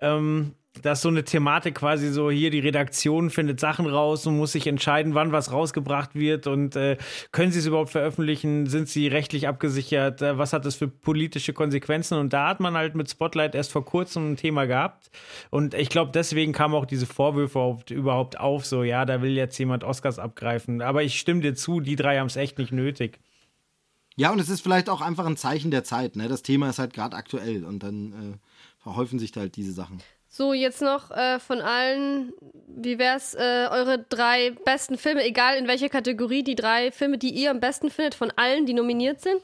Ähm, 0.00 0.53
dass 0.82 1.02
so 1.02 1.08
eine 1.08 1.24
Thematik 1.24 1.76
quasi 1.76 2.12
so 2.12 2.30
hier 2.30 2.50
die 2.50 2.60
Redaktion 2.60 3.30
findet 3.30 3.60
Sachen 3.60 3.86
raus 3.86 4.26
und 4.26 4.36
muss 4.36 4.52
sich 4.52 4.66
entscheiden, 4.66 5.14
wann 5.14 5.32
was 5.32 5.52
rausgebracht 5.52 6.14
wird 6.14 6.46
und 6.46 6.76
äh, 6.76 6.96
können 7.32 7.52
sie 7.52 7.60
es 7.60 7.66
überhaupt 7.66 7.90
veröffentlichen, 7.90 8.66
sind 8.66 8.88
sie 8.88 9.06
rechtlich 9.06 9.46
abgesichert, 9.46 10.22
äh, 10.22 10.36
was 10.36 10.52
hat 10.52 10.64
das 10.64 10.74
für 10.74 10.88
politische 10.88 11.52
Konsequenzen 11.52 12.18
und 12.18 12.32
da 12.32 12.48
hat 12.48 12.60
man 12.60 12.74
halt 12.74 12.94
mit 12.94 13.08
Spotlight 13.08 13.54
erst 13.54 13.72
vor 13.72 13.84
kurzem 13.84 14.32
ein 14.32 14.36
Thema 14.36 14.66
gehabt 14.66 15.10
und 15.50 15.74
ich 15.74 15.88
glaube 15.88 16.10
deswegen 16.12 16.52
kamen 16.52 16.74
auch 16.74 16.86
diese 16.86 17.06
Vorwürfe 17.06 17.78
überhaupt 17.90 18.38
auf, 18.40 18.66
so 18.66 18.82
ja, 18.82 19.04
da 19.04 19.22
will 19.22 19.36
jetzt 19.36 19.56
jemand 19.58 19.84
Oscars 19.84 20.18
abgreifen, 20.18 20.82
aber 20.82 21.02
ich 21.02 21.18
stimme 21.18 21.40
dir 21.40 21.54
zu, 21.54 21.80
die 21.80 21.96
drei 21.96 22.18
haben 22.18 22.26
es 22.26 22.36
echt 22.36 22.58
nicht 22.58 22.72
nötig. 22.72 23.20
Ja, 24.16 24.30
und 24.30 24.38
es 24.38 24.48
ist 24.48 24.60
vielleicht 24.60 24.88
auch 24.88 25.00
einfach 25.00 25.26
ein 25.26 25.36
Zeichen 25.36 25.72
der 25.72 25.82
Zeit. 25.82 26.14
Ne? 26.14 26.28
Das 26.28 26.42
Thema 26.42 26.70
ist 26.70 26.78
halt 26.78 26.92
gerade 26.92 27.16
aktuell 27.16 27.64
und 27.64 27.82
dann 27.82 28.12
äh, 28.12 28.36
verhäufen 28.78 29.18
sich 29.18 29.32
da 29.32 29.40
halt 29.40 29.56
diese 29.56 29.72
Sachen. 29.72 30.00
So, 30.36 30.52
jetzt 30.52 30.82
noch 30.82 31.12
äh, 31.12 31.38
von 31.38 31.60
allen, 31.60 32.32
wie 32.66 32.98
wär's, 32.98 33.34
äh, 33.34 33.68
eure 33.70 34.04
drei 34.08 34.50
besten 34.64 34.98
Filme, 34.98 35.24
egal 35.24 35.56
in 35.56 35.68
welcher 35.68 35.88
Kategorie, 35.88 36.42
die 36.42 36.56
drei 36.56 36.90
Filme, 36.90 37.18
die 37.18 37.30
ihr 37.30 37.52
am 37.52 37.60
besten 37.60 37.88
findet, 37.88 38.16
von 38.16 38.32
allen, 38.34 38.66
die 38.66 38.74
nominiert 38.74 39.20
sind? 39.20 39.40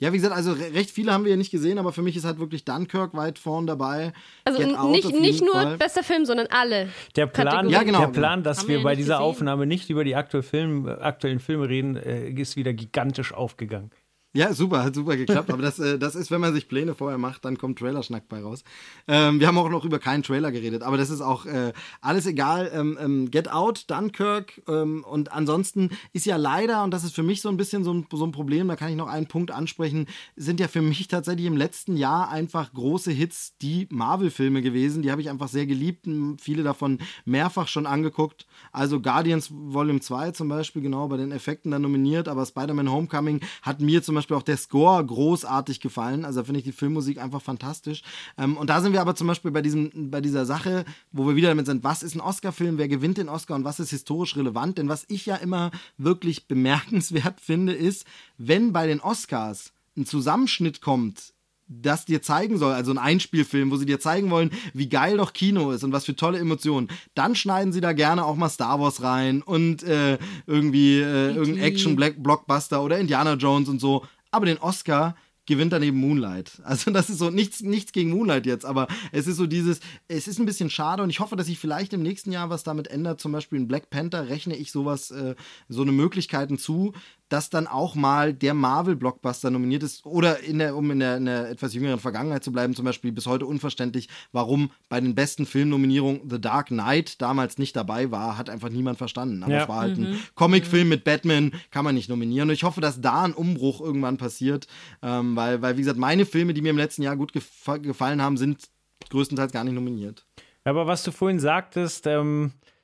Ja, 0.00 0.12
wie 0.12 0.16
gesagt, 0.16 0.34
also 0.34 0.50
recht 0.50 0.90
viele 0.90 1.12
haben 1.12 1.22
wir 1.22 1.30
ja 1.30 1.36
nicht 1.36 1.52
gesehen, 1.52 1.78
aber 1.78 1.92
für 1.92 2.02
mich 2.02 2.16
ist 2.16 2.24
halt 2.24 2.40
wirklich 2.40 2.64
Dunkirk 2.64 3.14
weit 3.14 3.38
vorn 3.38 3.68
dabei. 3.68 4.12
Also 4.44 4.60
nicht, 4.88 5.12
nicht 5.12 5.42
nur 5.42 5.52
Fall. 5.52 5.76
bester 5.76 6.02
Film, 6.02 6.24
sondern 6.24 6.48
alle. 6.50 6.88
Der 7.14 7.28
Plan, 7.28 7.68
ja, 7.68 7.84
genau, 7.84 8.00
der 8.00 8.08
Plan 8.08 8.42
dass 8.42 8.66
wir, 8.66 8.78
wir 8.78 8.82
bei 8.82 8.96
dieser 8.96 9.18
gesehen. 9.18 9.26
Aufnahme 9.26 9.66
nicht 9.66 9.90
über 9.90 10.02
die 10.02 10.16
aktuellen 10.16 10.42
Filme, 10.42 11.00
aktuellen 11.00 11.38
Filme 11.38 11.68
reden, 11.68 11.94
äh, 11.94 12.30
ist 12.30 12.56
wieder 12.56 12.72
gigantisch 12.72 13.32
aufgegangen. 13.32 13.92
Ja, 14.34 14.52
super, 14.52 14.84
hat 14.84 14.94
super 14.94 15.16
geklappt. 15.16 15.50
Aber 15.50 15.62
das, 15.62 15.78
äh, 15.78 15.98
das 15.98 16.14
ist, 16.14 16.30
wenn 16.30 16.40
man 16.40 16.52
sich 16.52 16.68
Pläne 16.68 16.94
vorher 16.94 17.16
macht, 17.16 17.46
dann 17.46 17.56
kommt 17.56 17.78
Trailerschnack 17.78 18.28
bei 18.28 18.42
raus. 18.42 18.62
Ähm, 19.06 19.40
wir 19.40 19.46
haben 19.46 19.56
auch 19.56 19.70
noch 19.70 19.86
über 19.86 19.98
keinen 19.98 20.22
Trailer 20.22 20.52
geredet, 20.52 20.82
aber 20.82 20.98
das 20.98 21.08
ist 21.08 21.22
auch 21.22 21.46
äh, 21.46 21.72
alles 22.02 22.26
egal. 22.26 22.70
Ähm, 22.74 22.98
ähm, 23.00 23.30
Get 23.30 23.50
Out, 23.50 23.90
Dunkirk 23.90 24.60
ähm, 24.68 25.02
und 25.04 25.32
ansonsten 25.32 25.90
ist 26.12 26.26
ja 26.26 26.36
leider, 26.36 26.84
und 26.84 26.92
das 26.92 27.04
ist 27.04 27.14
für 27.14 27.22
mich 27.22 27.40
so 27.40 27.48
ein 27.48 27.56
bisschen 27.56 27.84
so 27.84 27.94
ein, 27.94 28.06
so 28.12 28.24
ein 28.24 28.32
Problem, 28.32 28.68
da 28.68 28.76
kann 28.76 28.90
ich 28.90 28.96
noch 28.96 29.08
einen 29.08 29.28
Punkt 29.28 29.50
ansprechen, 29.50 30.06
sind 30.36 30.60
ja 30.60 30.68
für 30.68 30.82
mich 30.82 31.08
tatsächlich 31.08 31.46
im 31.46 31.56
letzten 31.56 31.96
Jahr 31.96 32.30
einfach 32.30 32.74
große 32.74 33.10
Hits 33.10 33.56
die 33.62 33.88
Marvel-Filme 33.90 34.60
gewesen. 34.60 35.00
Die 35.00 35.10
habe 35.10 35.22
ich 35.22 35.30
einfach 35.30 35.48
sehr 35.48 35.66
geliebt, 35.66 36.06
viele 36.38 36.62
davon 36.62 36.98
mehrfach 37.24 37.66
schon 37.66 37.86
angeguckt. 37.86 38.46
Also 38.72 39.00
Guardians 39.00 39.50
Volume 39.50 40.00
2 40.00 40.32
zum 40.32 40.48
Beispiel, 40.48 40.82
genau, 40.82 41.08
bei 41.08 41.16
den 41.16 41.32
Effekten 41.32 41.70
dann 41.70 41.80
nominiert, 41.82 42.28
aber 42.28 42.44
Spider-Man 42.44 42.90
Homecoming 42.90 43.40
hat 43.62 43.80
mir 43.80 44.02
zum 44.02 44.18
Beispiel 44.18 44.27
auch 44.36 44.42
der 44.42 44.56
Score 44.56 45.04
großartig 45.04 45.80
gefallen. 45.80 46.24
Also 46.24 46.40
da 46.40 46.44
finde 46.44 46.60
ich 46.60 46.64
die 46.64 46.72
Filmmusik 46.72 47.18
einfach 47.18 47.42
fantastisch. 47.42 48.02
Ähm, 48.36 48.56
und 48.56 48.70
da 48.70 48.80
sind 48.80 48.92
wir 48.92 49.00
aber 49.00 49.14
zum 49.14 49.26
Beispiel 49.26 49.50
bei, 49.50 49.62
diesem, 49.62 50.10
bei 50.10 50.20
dieser 50.20 50.46
Sache, 50.46 50.84
wo 51.12 51.26
wir 51.26 51.36
wieder 51.36 51.48
damit 51.48 51.66
sind, 51.66 51.84
was 51.84 52.02
ist 52.02 52.14
ein 52.14 52.20
Oscar-Film, 52.20 52.78
wer 52.78 52.88
gewinnt 52.88 53.18
den 53.18 53.28
Oscar 53.28 53.54
und 53.54 53.64
was 53.64 53.80
ist 53.80 53.90
historisch 53.90 54.36
relevant? 54.36 54.78
Denn 54.78 54.88
was 54.88 55.04
ich 55.08 55.26
ja 55.26 55.36
immer 55.36 55.70
wirklich 55.96 56.46
bemerkenswert 56.46 57.40
finde, 57.40 57.72
ist, 57.72 58.06
wenn 58.36 58.72
bei 58.72 58.86
den 58.86 59.00
Oscars 59.00 59.72
ein 59.96 60.06
Zusammenschnitt 60.06 60.80
kommt 60.80 61.32
das 61.68 62.06
dir 62.06 62.22
zeigen 62.22 62.58
soll, 62.58 62.72
also 62.72 62.90
ein 62.90 62.98
Einspielfilm, 62.98 63.70
wo 63.70 63.76
sie 63.76 63.86
dir 63.86 64.00
zeigen 64.00 64.30
wollen, 64.30 64.50
wie 64.72 64.88
geil 64.88 65.18
doch 65.18 65.32
Kino 65.32 65.70
ist 65.70 65.84
und 65.84 65.92
was 65.92 66.06
für 66.06 66.16
tolle 66.16 66.38
Emotionen, 66.38 66.88
dann 67.14 67.34
schneiden 67.34 67.72
sie 67.72 67.80
da 67.80 67.92
gerne 67.92 68.24
auch 68.24 68.36
mal 68.36 68.48
Star 68.48 68.80
Wars 68.80 69.02
rein 69.02 69.42
und 69.42 69.82
äh, 69.82 70.18
irgendwie 70.46 70.98
äh, 70.98 71.34
irgendein 71.34 71.64
Action-Blockbuster 71.64 72.82
oder 72.82 72.98
Indiana 72.98 73.34
Jones 73.34 73.68
und 73.68 73.80
so 73.80 74.04
aber 74.30 74.46
den 74.46 74.58
Oscar 74.58 75.14
gewinnt 75.48 75.72
dann 75.72 75.82
eben 75.82 75.98
Moonlight. 75.98 76.60
Also 76.64 76.90
das 76.90 77.08
ist 77.08 77.18
so 77.18 77.30
nichts, 77.30 77.62
nichts 77.62 77.92
gegen 77.92 78.10
Moonlight 78.10 78.44
jetzt, 78.44 78.66
aber 78.66 78.86
es 79.12 79.26
ist 79.26 79.38
so 79.38 79.46
dieses, 79.46 79.80
es 80.06 80.28
ist 80.28 80.38
ein 80.38 80.44
bisschen 80.44 80.68
schade 80.68 81.02
und 81.02 81.08
ich 81.08 81.20
hoffe, 81.20 81.36
dass 81.36 81.46
sich 81.46 81.58
vielleicht 81.58 81.94
im 81.94 82.02
nächsten 82.02 82.30
Jahr 82.30 82.50
was 82.50 82.62
damit 82.62 82.88
ändert. 82.88 83.20
Zum 83.20 83.32
Beispiel 83.32 83.58
in 83.58 83.66
Black 83.66 83.88
Panther 83.88 84.28
rechne 84.28 84.54
ich 84.54 84.70
sowas, 84.70 85.10
äh, 85.10 85.34
so 85.68 85.82
eine 85.82 85.92
Möglichkeiten 85.92 86.58
zu, 86.58 86.92
dass 87.28 87.50
dann 87.50 87.66
auch 87.66 87.94
mal 87.94 88.32
der 88.32 88.54
Marvel-Blockbuster 88.54 89.50
nominiert 89.50 89.82
ist. 89.82 90.06
Oder 90.06 90.40
in 90.40 90.58
der, 90.58 90.76
um 90.76 90.90
in 90.90 91.00
der, 91.00 91.16
in 91.16 91.26
der, 91.26 91.50
etwas 91.50 91.74
jüngeren 91.74 91.98
Vergangenheit 91.98 92.44
zu 92.44 92.52
bleiben, 92.52 92.74
zum 92.74 92.84
Beispiel 92.84 93.12
bis 93.12 93.26
heute 93.26 93.46
unverständlich, 93.46 94.08
warum 94.32 94.70
bei 94.88 95.00
den 95.00 95.14
besten 95.14 95.46
Filmnominierungen 95.46 96.28
The 96.28 96.40
Dark 96.40 96.68
Knight 96.68 97.20
damals 97.20 97.58
nicht 97.58 97.76
dabei 97.76 98.10
war, 98.10 98.38
hat 98.38 98.50
einfach 98.50 98.70
niemand 98.70 98.98
verstanden. 98.98 99.42
Aber 99.42 99.52
ja. 99.52 99.62
es 99.62 99.68
war 99.68 99.80
halt 99.80 99.98
mhm. 99.98 100.06
ein 100.06 100.20
Comicfilm 100.34 100.88
mit 100.88 101.04
Batman, 101.04 101.52
kann 101.70 101.84
man 101.84 101.94
nicht 101.94 102.08
nominieren. 102.08 102.48
Und 102.48 102.54
ich 102.54 102.64
hoffe, 102.64 102.80
dass 102.80 103.00
da 103.00 103.24
ein 103.24 103.34
Umbruch 103.34 103.80
irgendwann 103.80 104.16
passiert, 104.16 104.66
ähm, 105.02 105.36
weil, 105.36 105.62
weil, 105.62 105.76
wie 105.76 105.82
gesagt, 105.82 105.98
meine 105.98 106.26
Filme, 106.26 106.54
die 106.54 106.62
mir 106.62 106.70
im 106.70 106.78
letzten 106.78 107.02
Jahr 107.02 107.16
gut 107.16 107.32
gef 107.32 107.48
gefallen 107.82 108.22
haben, 108.22 108.36
sind 108.36 108.68
größtenteils 109.10 109.52
gar 109.52 109.64
nicht 109.64 109.74
nominiert. 109.74 110.24
Aber 110.64 110.86
was 110.86 111.02
du 111.02 111.12
vorhin 111.12 111.40
sagtest, 111.40 112.06
ähm, 112.06 112.52
äh, 112.56 112.77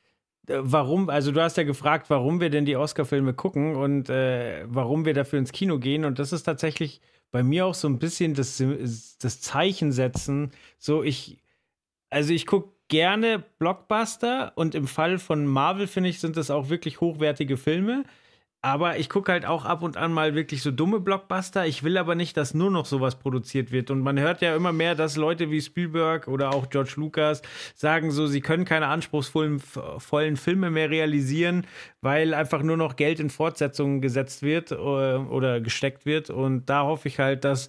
warum, 0.47 1.09
also 1.09 1.33
du 1.33 1.41
hast 1.43 1.57
ja 1.57 1.63
gefragt, 1.63 2.11
warum 2.11 2.41
wir 2.41 2.51
denn 2.51 2.65
die 2.65 2.77
Oscar-Filme 2.77 3.35
gucken 3.35 3.77
und 3.77 4.11
äh, 4.11 4.65
warum 4.67 5.05
wir 5.05 5.15
dafür 5.15 5.39
ins 5.39 5.53
Kino 5.53 5.79
gehen. 5.79 6.05
Und 6.05 6.19
das 6.19 6.33
ist 6.33 6.45
tatsächlich 6.45 7.01
bei 7.31 7.43
mir 7.43 7.67
auch 7.67 7.75
so 7.75 7.89
ein 7.89 7.99
bisschen 7.99 8.35
das, 8.35 8.63
das 9.21 9.41
Zeichen 9.41 9.93
setzen. 9.93 10.53
So, 10.79 11.03
ich, 11.03 11.39
also 12.11 12.33
ich 12.33 12.47
gucke 12.47 12.75
gerne 12.89 13.43
Blockbuster 13.59 14.53
und 14.57 14.75
im 14.75 14.87
Fall 14.87 15.19
von 15.19 15.47
Marvel, 15.47 15.87
finde 15.87 16.11
ich, 16.11 16.21
sind 16.21 16.37
das 16.37 16.51
auch 16.51 16.69
wirklich 16.69 17.01
hochwertige 17.01 17.57
Filme. 17.57 18.05
Aber 18.65 18.97
ich 18.99 19.11
gucke 19.11 19.31
halt 19.31 19.45
auch 19.45 19.67
ab 19.67 19.83
und 19.83 19.99
an 19.99 20.11
mal 20.11 20.35
wirklich 20.35 20.63
so 20.63 20.71
dumme 20.71 20.99
Blockbuster. 20.99 21.67
Ich 21.67 21.83
will 21.83 21.99
aber 21.99 22.15
nicht, 22.15 22.35
dass 22.39 22.55
nur 22.55 22.71
noch 22.71 22.87
sowas 22.87 23.17
produziert 23.17 23.73
wird. 23.73 23.91
Und 23.91 24.01
man 24.01 24.19
hört 24.19 24.41
ja 24.41 24.57
immer 24.57 24.73
mehr, 24.73 24.95
dass 24.95 25.17
Leute 25.17 25.51
wie 25.51 25.61
Spielberg 25.61 26.29
oder 26.29 26.55
auch 26.55 26.71
George 26.71 26.95
Lucas 26.97 27.43
sagen 27.75 28.11
so, 28.11 28.27
sie 28.27 28.41
können 28.41 28.65
keine 28.65 28.87
anspruchsvollen 28.87 29.61
vollen 29.99 30.39
Filme 30.39 30.71
mehr 30.71 30.89
realisieren, 30.89 31.67
weil 32.01 32.33
einfach 32.33 32.63
nur 32.63 32.79
noch 32.79 32.97
Geld 32.97 33.21
in 33.21 33.29
Fortsetzungen 33.29 34.01
gesetzt 34.01 34.43
wird 34.43 34.73
äh, 34.73 34.75
oder 34.77 35.61
gesteckt 35.61 36.07
wird. 36.07 36.31
Und 36.31 36.71
da 36.71 36.85
hoffe 36.85 37.09
ich 37.09 37.19
halt, 37.19 37.45
dass, 37.45 37.69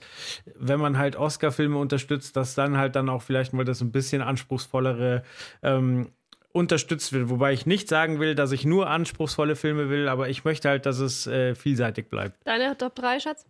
wenn 0.58 0.80
man 0.80 0.98
halt 0.98 1.18
Oscar-Filme 1.18 1.78
unterstützt, 1.78 2.38
dass 2.38 2.56
dann 2.56 2.78
halt 2.78 2.96
dann 2.96 3.10
auch 3.10 3.22
vielleicht 3.22 3.52
mal 3.52 3.66
das 3.66 3.82
ein 3.82 3.92
bisschen 3.92 4.22
anspruchsvollere 4.22 5.24
ähm, 5.62 6.08
unterstützt 6.56 7.12
wird. 7.12 7.30
Wobei 7.30 7.52
ich 7.52 7.66
nicht 7.66 7.90
sagen 7.90 8.20
will, 8.20 8.34
dass 8.34 8.54
ich 8.54 8.64
nur 8.64 8.90
anspruchsvolle 8.90 9.58
Filme 9.58 9.90
will, 9.90 10.08
aber 10.08 10.30
ich 10.30 10.46
möchte 10.46 10.70
halt, 10.70 10.86
dass 10.86 11.00
es 11.00 11.28
äh, 11.28 11.54
vielseitig 11.54 12.08
bleibt. 12.10 12.40
Deine 12.48 12.78
Top 12.78 12.96
3, 12.96 13.20
Schatz? 13.20 13.46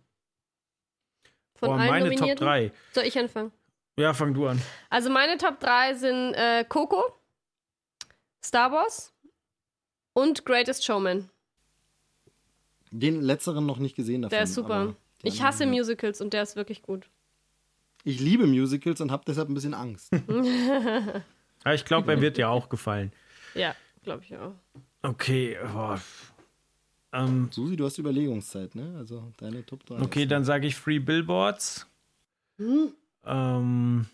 Von 1.54 1.68
Boah, 1.68 1.78
allen 1.78 1.88
meine 1.88 2.14
Top 2.16 2.34
3. 2.34 2.72
Soll 2.92 3.04
ich 3.04 3.16
anfangen? 3.16 3.52
Ja, 3.96 4.12
fang 4.12 4.34
du 4.34 4.48
an. 4.48 4.60
Also 4.90 5.08
meine 5.08 5.38
Top 5.38 5.60
3 5.60 5.94
sind 5.94 6.34
äh, 6.34 6.64
Coco, 6.68 7.04
Star 8.44 8.72
Wars 8.72 9.14
und 10.12 10.44
Greatest 10.44 10.84
Showman. 10.84 11.30
Den 12.90 13.22
letzteren 13.22 13.66
noch 13.66 13.78
nicht 13.78 13.94
gesehen 13.94 14.22
davon. 14.22 14.30
Der 14.30 14.42
ist 14.42 14.54
super. 14.54 14.96
Ich 15.22 15.42
hasse 15.42 15.64
Musicals 15.66 16.20
und 16.20 16.32
der 16.32 16.42
ist 16.42 16.56
wirklich 16.56 16.82
gut. 16.82 17.08
Ich 18.02 18.18
liebe 18.18 18.46
Musicals 18.46 19.00
und 19.00 19.12
habe 19.12 19.22
deshalb 19.26 19.48
ein 19.48 19.54
bisschen 19.54 19.74
Angst. 19.74 20.12
Ja, 21.66 21.74
ich 21.74 21.84
glaube, 21.84 22.12
er 22.12 22.20
wird 22.20 22.36
dir 22.36 22.48
auch 22.48 22.68
gefallen. 22.68 23.12
Ja, 23.54 23.74
glaube 24.02 24.22
ich 24.22 24.36
auch. 24.36 24.54
Okay, 25.00 25.56
boah. 25.72 25.98
Ähm, 27.12 27.48
Susi, 27.50 27.74
du 27.74 27.86
hast 27.86 27.96
Überlegungszeit, 27.96 28.74
ne? 28.74 28.96
Also 28.98 29.32
deine 29.38 29.64
Top 29.64 29.86
3. 29.86 30.02
Okay, 30.02 30.26
dann 30.26 30.44
sage 30.44 30.66
ich 30.66 30.76
Free 30.76 30.98
Billboards. 30.98 31.86
Hm? 32.58 32.92
Ähm, 33.24 34.06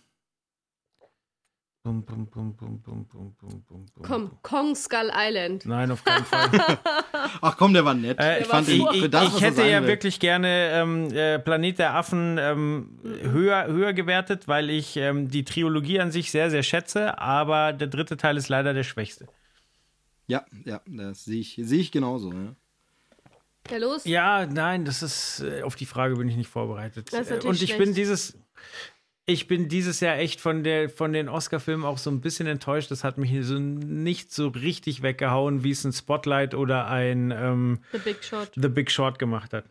Bum, 1.85 2.05
bum, 2.05 2.26
bum, 2.26 2.55
bum, 2.55 2.80
bum, 2.80 3.05
bum, 3.07 3.35
bum, 3.41 3.64
bum, 3.66 3.87
Komm, 4.03 4.30
Kong 4.43 4.76
Skull 4.76 5.11
Island. 5.12 5.66
Nein, 5.66 5.91
auf 5.91 6.05
keinen 6.05 6.24
Fall. 6.24 6.49
Ach 7.41 7.57
komm, 7.57 7.72
der 7.72 7.85
war 7.85 7.95
nett. 7.95 8.20
Äh, 8.20 8.43
ich, 8.43 8.47
fand 8.47 8.68
ihn, 8.68 8.87
ich, 8.93 9.11
das, 9.11 9.35
ich 9.35 9.41
hätte 9.41 9.66
ja 9.66 9.80
will. 9.83 9.89
wirklich 9.89 10.20
gerne 10.20 10.70
ähm, 10.74 11.12
äh, 11.12 11.41
Planet 11.41 11.80
der 11.80 11.95
Affen 11.97 12.39
ähm, 12.39 13.01
höher, 13.03 13.66
höher 13.66 13.95
gewertet, 13.95 14.47
weil 14.47 14.70
ich 14.70 14.97
ähm, 14.97 15.28
die 15.28 15.45
Trilogie 15.45 15.99
an 15.99 16.12
sich 16.12 16.30
sehr, 16.30 16.51
sehr 16.51 16.62
schätze, 16.62 17.18
aber 17.18 17.72
der 17.72 17.89
dritte 17.89 18.16
Teil 18.16 18.37
ist 18.37 18.49
leider 18.49 18.74
der 18.74 18.85
schwächste. 18.85 19.26
Ja, 20.28 20.45
ja, 20.64 20.80
das 20.87 21.24
sehe 21.24 21.41
ich, 21.41 21.59
seh 21.64 21.80
ich 21.80 21.91
genauso. 21.91 22.33
Ja. 22.33 22.55
Ja, 23.70 23.76
los? 23.78 24.05
Ja, 24.05 24.47
nein, 24.47 24.85
das 24.85 25.03
ist, 25.03 25.41
äh, 25.41 25.62
auf 25.62 25.74
die 25.74 25.87
Frage 25.87 26.14
bin 26.14 26.28
ich 26.28 26.37
nicht 26.37 26.51
vorbereitet. 26.51 27.12
Das 27.12 27.22
ist 27.22 27.30
natürlich 27.30 27.45
Und 27.45 27.55
ich 27.62 27.70
schlecht. 27.74 27.78
bin 27.78 27.95
dieses, 27.95 28.39
ich 29.25 29.47
bin 29.47 29.68
dieses 29.68 30.01
Jahr 30.01 30.18
echt 30.18 30.41
von, 30.41 30.64
der, 30.64 30.91
von 30.91 31.12
den 31.12 31.29
Oscar-Filmen 31.29 31.85
auch 31.85 31.99
so 31.99 32.11
ein 32.11 32.20
bisschen 32.20 32.47
enttäuscht. 32.47 32.91
Das 32.91 33.05
hat 33.05 33.18
mich 33.18 33.33
so 33.43 33.59
nicht 33.59 34.33
so 34.33 34.49
richtig 34.49 35.03
weggehauen, 35.03 35.62
wie 35.62 35.70
es 35.70 35.85
ein 35.85 35.93
Spotlight 35.93 36.55
oder 36.55 36.89
ein 36.89 37.31
ähm, 37.31 37.79
The 37.93 37.99
Big 37.99 38.25
Short. 38.25 38.51
The 38.55 38.68
Big 38.68 38.91
Short 38.91 39.18
gemacht 39.18 39.53
hat. 39.53 39.64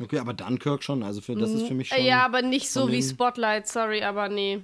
Okay, 0.00 0.18
aber 0.18 0.34
Dunkirk 0.34 0.82
schon. 0.82 1.02
Also 1.02 1.20
für, 1.20 1.34
das 1.34 1.50
ist 1.50 1.66
für 1.66 1.74
mich 1.74 1.88
schon. 1.88 2.04
Ja, 2.04 2.24
aber 2.24 2.42
nicht 2.42 2.70
so 2.70 2.90
wie 2.90 3.02
Spotlight, 3.02 3.68
sorry, 3.68 4.02
aber 4.02 4.28
nee. 4.28 4.62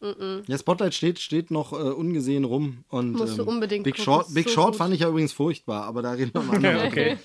Mm 0.00 0.06
-mm. 0.06 0.42
Ja, 0.46 0.58
Spotlight 0.58 0.94
steht, 0.94 1.20
steht 1.20 1.50
noch 1.50 1.72
äh, 1.72 1.76
ungesehen 1.76 2.44
rum. 2.44 2.84
Und, 2.88 3.12
Musst 3.12 3.38
du 3.38 3.42
ähm, 3.42 3.48
unbedingt 3.48 3.84
Big 3.84 3.94
gucken, 3.94 4.04
Short, 4.04 4.34
Big 4.34 4.48
so 4.48 4.54
Short 4.54 4.76
fand 4.76 4.92
ich 4.94 5.00
ja 5.00 5.08
übrigens 5.08 5.32
furchtbar, 5.32 5.84
aber 5.84 6.02
da 6.02 6.12
reden 6.12 6.32
wir 6.34 6.42
mal 6.42 6.56
okay, 6.56 6.86
okay. 6.86 7.18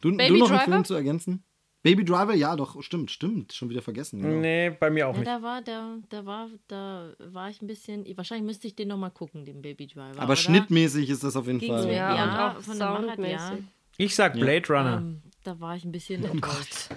Du, 0.00 0.10
du 0.10 0.36
noch 0.36 0.50
einen 0.50 0.60
Film 0.60 0.84
zu 0.84 0.94
ergänzen? 0.94 1.42
Baby 1.82 2.04
Driver, 2.04 2.34
ja, 2.34 2.54
doch, 2.56 2.82
stimmt, 2.82 3.10
stimmt. 3.10 3.52
Schon 3.54 3.70
wieder 3.70 3.80
vergessen. 3.80 4.20
Genau. 4.20 4.40
Nee, 4.40 4.70
bei 4.70 4.90
mir 4.90 5.08
auch 5.08 5.14
Ja, 5.14 5.18
nicht. 5.20 5.28
da 5.30 5.42
war, 5.42 5.62
da, 5.62 5.96
da 6.10 6.26
war, 6.26 6.48
da 6.68 7.12
war 7.18 7.48
ich 7.48 7.62
ein 7.62 7.66
bisschen. 7.66 8.04
Wahrscheinlich 8.16 8.44
müsste 8.46 8.66
ich 8.66 8.74
den 8.76 8.88
nochmal 8.88 9.10
gucken, 9.10 9.44
den 9.46 9.62
Baby 9.62 9.86
Driver. 9.86 10.12
Aber 10.16 10.24
oder? 10.24 10.36
schnittmäßig 10.36 11.08
ist 11.08 11.24
das 11.24 11.36
auf 11.36 11.46
jeden 11.46 11.58
Ging's 11.58 11.74
Fall. 11.80 11.86
mir, 11.86 11.94
Ja, 11.94 12.14
ja, 12.16 12.24
und 12.50 12.56
auch 12.58 12.62
von 12.62 12.78
der 12.78 12.88
Machart, 12.90 13.18
ja. 13.20 13.38
soundmäßig. 13.38 13.64
Ich 13.96 14.14
sag 14.14 14.34
Blade 14.34 14.68
Runner. 14.68 14.96
Ähm, 14.98 15.22
da 15.42 15.58
war 15.58 15.74
ich 15.76 15.84
ein 15.84 15.92
bisschen 15.92 16.22
Oh 16.24 16.28
enttäuscht. 16.32 16.88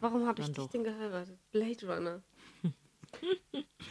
Warum 0.00 0.26
habe 0.26 0.42
ich 0.42 0.50
dich 0.50 0.66
denn 0.68 0.82
geheiratet? 0.84 1.38
Blade 1.52 1.86
Runner. 1.86 2.22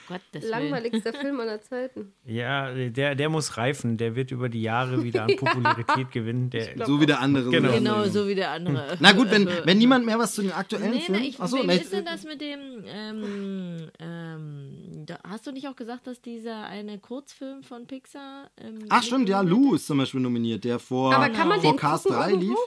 Gott, 0.08 0.22
das 0.32 0.44
Langweiligster 0.46 1.14
Film 1.14 1.40
aller 1.40 1.62
Zeiten. 1.62 2.14
Ja, 2.26 2.74
der, 2.74 3.16
der 3.16 3.30
muss 3.30 3.58
reifen. 3.58 3.98
Der 3.98 4.16
wird 4.16 4.32
über 4.32 4.50
die 4.50 4.62
Jahre 4.62 5.04
wieder 5.04 5.24
an 5.24 5.36
Popularität 5.38 6.12
gewinnen. 6.12 6.50
Der, 6.50 6.74
glaub- 6.74 6.88
So 6.88 7.00
wie 7.02 7.06
der 7.06 7.20
andere. 7.20 7.50
Genau. 7.50 7.72
Genau, 7.72 8.04
so 8.06 8.28
wie 8.28 8.36
der 8.36 8.52
andere. 8.52 8.98
Na 9.00 9.12
gut, 9.14 9.30
wenn, 9.32 9.48
Also, 9.48 9.66
wenn 9.66 9.78
niemand 9.78 10.06
mehr 10.06 10.18
was 10.20 10.34
zu 10.36 10.42
den 10.42 10.52
aktuellen 10.52 10.92
Nee, 10.92 10.98
nee, 10.98 11.02
Filmen. 11.06 11.24
ich, 11.24 11.40
Achso, 11.40 11.58
wie 11.58 11.68
nee, 11.68 11.76
ist 11.78 11.94
denn 11.94 12.06
das 12.06 12.24
mit 12.24 12.42
dem, 12.42 12.60
ähm, 12.86 13.90
ähm, 14.00 15.06
da, 15.06 15.20
hast 15.28 15.48
du 15.48 15.52
nicht 15.52 15.68
auch 15.68 15.76
gesagt, 15.76 16.08
dass 16.08 16.22
dieser 16.22 16.66
eine 16.66 17.00
Kurzfilm 17.00 17.64
von 17.64 17.88
Pixar 17.88 18.50
ähm, 18.58 18.80
Ach 18.90 19.04
stimmt, 19.04 19.30
ja, 19.30 19.42
Lou 19.42 19.76
ist 19.76 19.88
zum 19.88 19.98
Beispiel 19.98 20.22
nominiert, 20.22 20.64
der 20.64 20.80
vor, 20.80 21.14
Aber 21.14 21.30
kann 21.30 21.48
man 21.48 21.62
vor 21.62 21.72
den 21.74 21.78
Cast 21.80 22.04
gucken 22.06 22.20
3 22.20 22.30
irgendwo? 22.32 22.58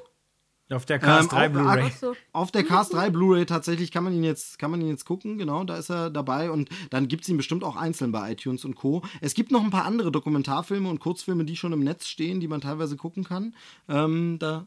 Auf 0.70 0.86
der 0.86 0.98
Cast 0.98 1.24
Ähm, 1.32 1.38
3 1.38 1.46
auch- 1.48 1.52
Blu-ray. 1.52 1.90
So. 2.00 2.14
Auf 2.32 2.50
der 2.50 2.64
Cast 2.64 2.94
3 2.94 3.10
Blu-ray 3.10 3.46
tatsächlich 3.46 3.90
kann 3.92 4.02
man 4.04 4.12
ihn 4.14 4.24
jetzt, 4.24 4.58
kann 4.58 4.70
man 4.70 4.80
ihn 4.80 4.88
jetzt 4.88 5.04
gucken, 5.04 5.36
genau, 5.38 5.62
da 5.64 5.76
ist 5.76 5.90
er 5.90 6.10
dabei 6.10 6.50
und 6.50 6.68
dann 6.90 7.06
gibt 7.08 7.22
es 7.24 7.28
ihn 7.28 7.36
bestimmt 7.36 7.62
auch 7.64 7.76
einzeln 7.76 8.12
bei 8.12 8.32
iTunes 8.32 8.64
und 8.64 8.74
Co. 8.74 9.02
Es 9.20 9.34
gibt 9.34 9.50
noch 9.50 9.62
ein 9.62 9.70
paar 9.70 9.84
andere 9.84 10.10
Dokumentarfilme 10.10 10.88
und 10.88 11.00
Kurzfilme, 11.00 11.44
die 11.44 11.56
schon 11.56 11.72
im 11.72 11.80
Netz 11.80 12.06
stehen, 12.06 12.40
die 12.40 12.48
man 12.48 12.60
teilweise 12.60 12.96
gucken 12.96 13.24
kann. 13.24 13.54
Ähm, 13.88 14.38
da, 14.40 14.66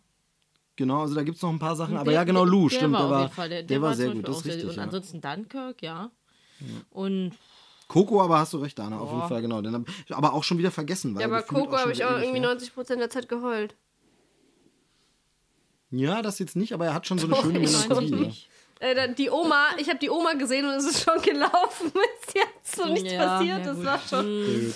genau, 0.76 1.02
also 1.02 1.16
da 1.16 1.24
gibt 1.24 1.38
es 1.38 1.42
noch 1.44 1.50
ein 1.50 1.60
paar 1.60 1.76
Sachen, 1.76 1.96
aber 1.98 2.06
Der- 2.12 2.14
ja 2.14 2.24
genau, 2.26 2.46
Lou, 2.46 2.70
der 2.70 2.76
stimmt, 2.78 2.94
war 2.94 3.10
war, 3.10 3.22
jeden 3.24 3.34
Fall, 3.34 3.50
der, 3.50 3.60
der 3.64 3.68
der 3.68 3.82
war 3.82 3.96
sehr 3.96 4.12
gut, 4.14 4.28
das 4.28 4.38
ist 4.38 4.46
richtig. 4.46 4.66
Und 4.70 4.76
Ja. 4.76 4.84
ansonsten 4.84 5.20
Dunkirk, 5.22 5.82
ja. 5.82 6.12
Und 6.92 7.32
Coco, 7.88 8.22
aber 8.22 8.40
hast 8.40 8.54
du 8.54 8.58
recht, 8.58 8.80
Anna, 8.80 9.00
auf 9.00 9.10
jeden 9.10 9.22
Boah. 9.22 9.28
Fall, 9.30 9.42
genau. 9.42 9.62
Den 9.62 9.74
hab 9.74 9.86
aber 10.18 10.34
auch 10.34 10.44
schon 10.44 10.58
wieder 10.58 10.72
vergessen. 10.72 11.16
Weil 11.16 11.22
Ja, 11.22 11.28
aber 11.28 11.42
Coco 11.42 11.78
habe 11.78 11.92
ich 11.94 12.04
auch 12.04 12.18
irgendwie 12.20 12.40
her. 12.42 12.56
90% 12.56 13.00
der 13.00 13.10
Zeit 13.10 13.30
geheult. 13.30 13.76
Ja, 15.90 16.22
das 16.22 16.40
jetzt 16.40 16.56
nicht, 16.56 16.74
aber 16.74 16.86
er 16.86 16.94
hat 16.94 17.08
schon 17.08 17.18
so 17.18 17.28
eine 17.28 17.36
Doch, 17.36 17.44
schöne 17.44 17.60
ich 17.60 17.72
Melancholie. 17.72 18.32
Äh, 18.80 19.14
die 19.16 19.30
Oma, 19.30 19.66
ich 19.80 19.88
habe 19.90 19.98
die 20.00 20.10
Oma 20.10 20.34
gesehen 20.34 20.66
und 20.66 20.72
es 20.74 20.86
ist 20.86 21.02
schon 21.04 21.22
gelaufen. 21.22 21.92
Ist 22.28 22.36
jetzt 22.36 22.76
so 22.76 22.86
nichts 22.94 23.12
Ja, 23.12 23.26
passiert. 23.38 23.60
ja 23.60 23.64
das 23.66 23.76
gut. 23.78 23.86
war 23.86 24.00
schon. 24.08 24.74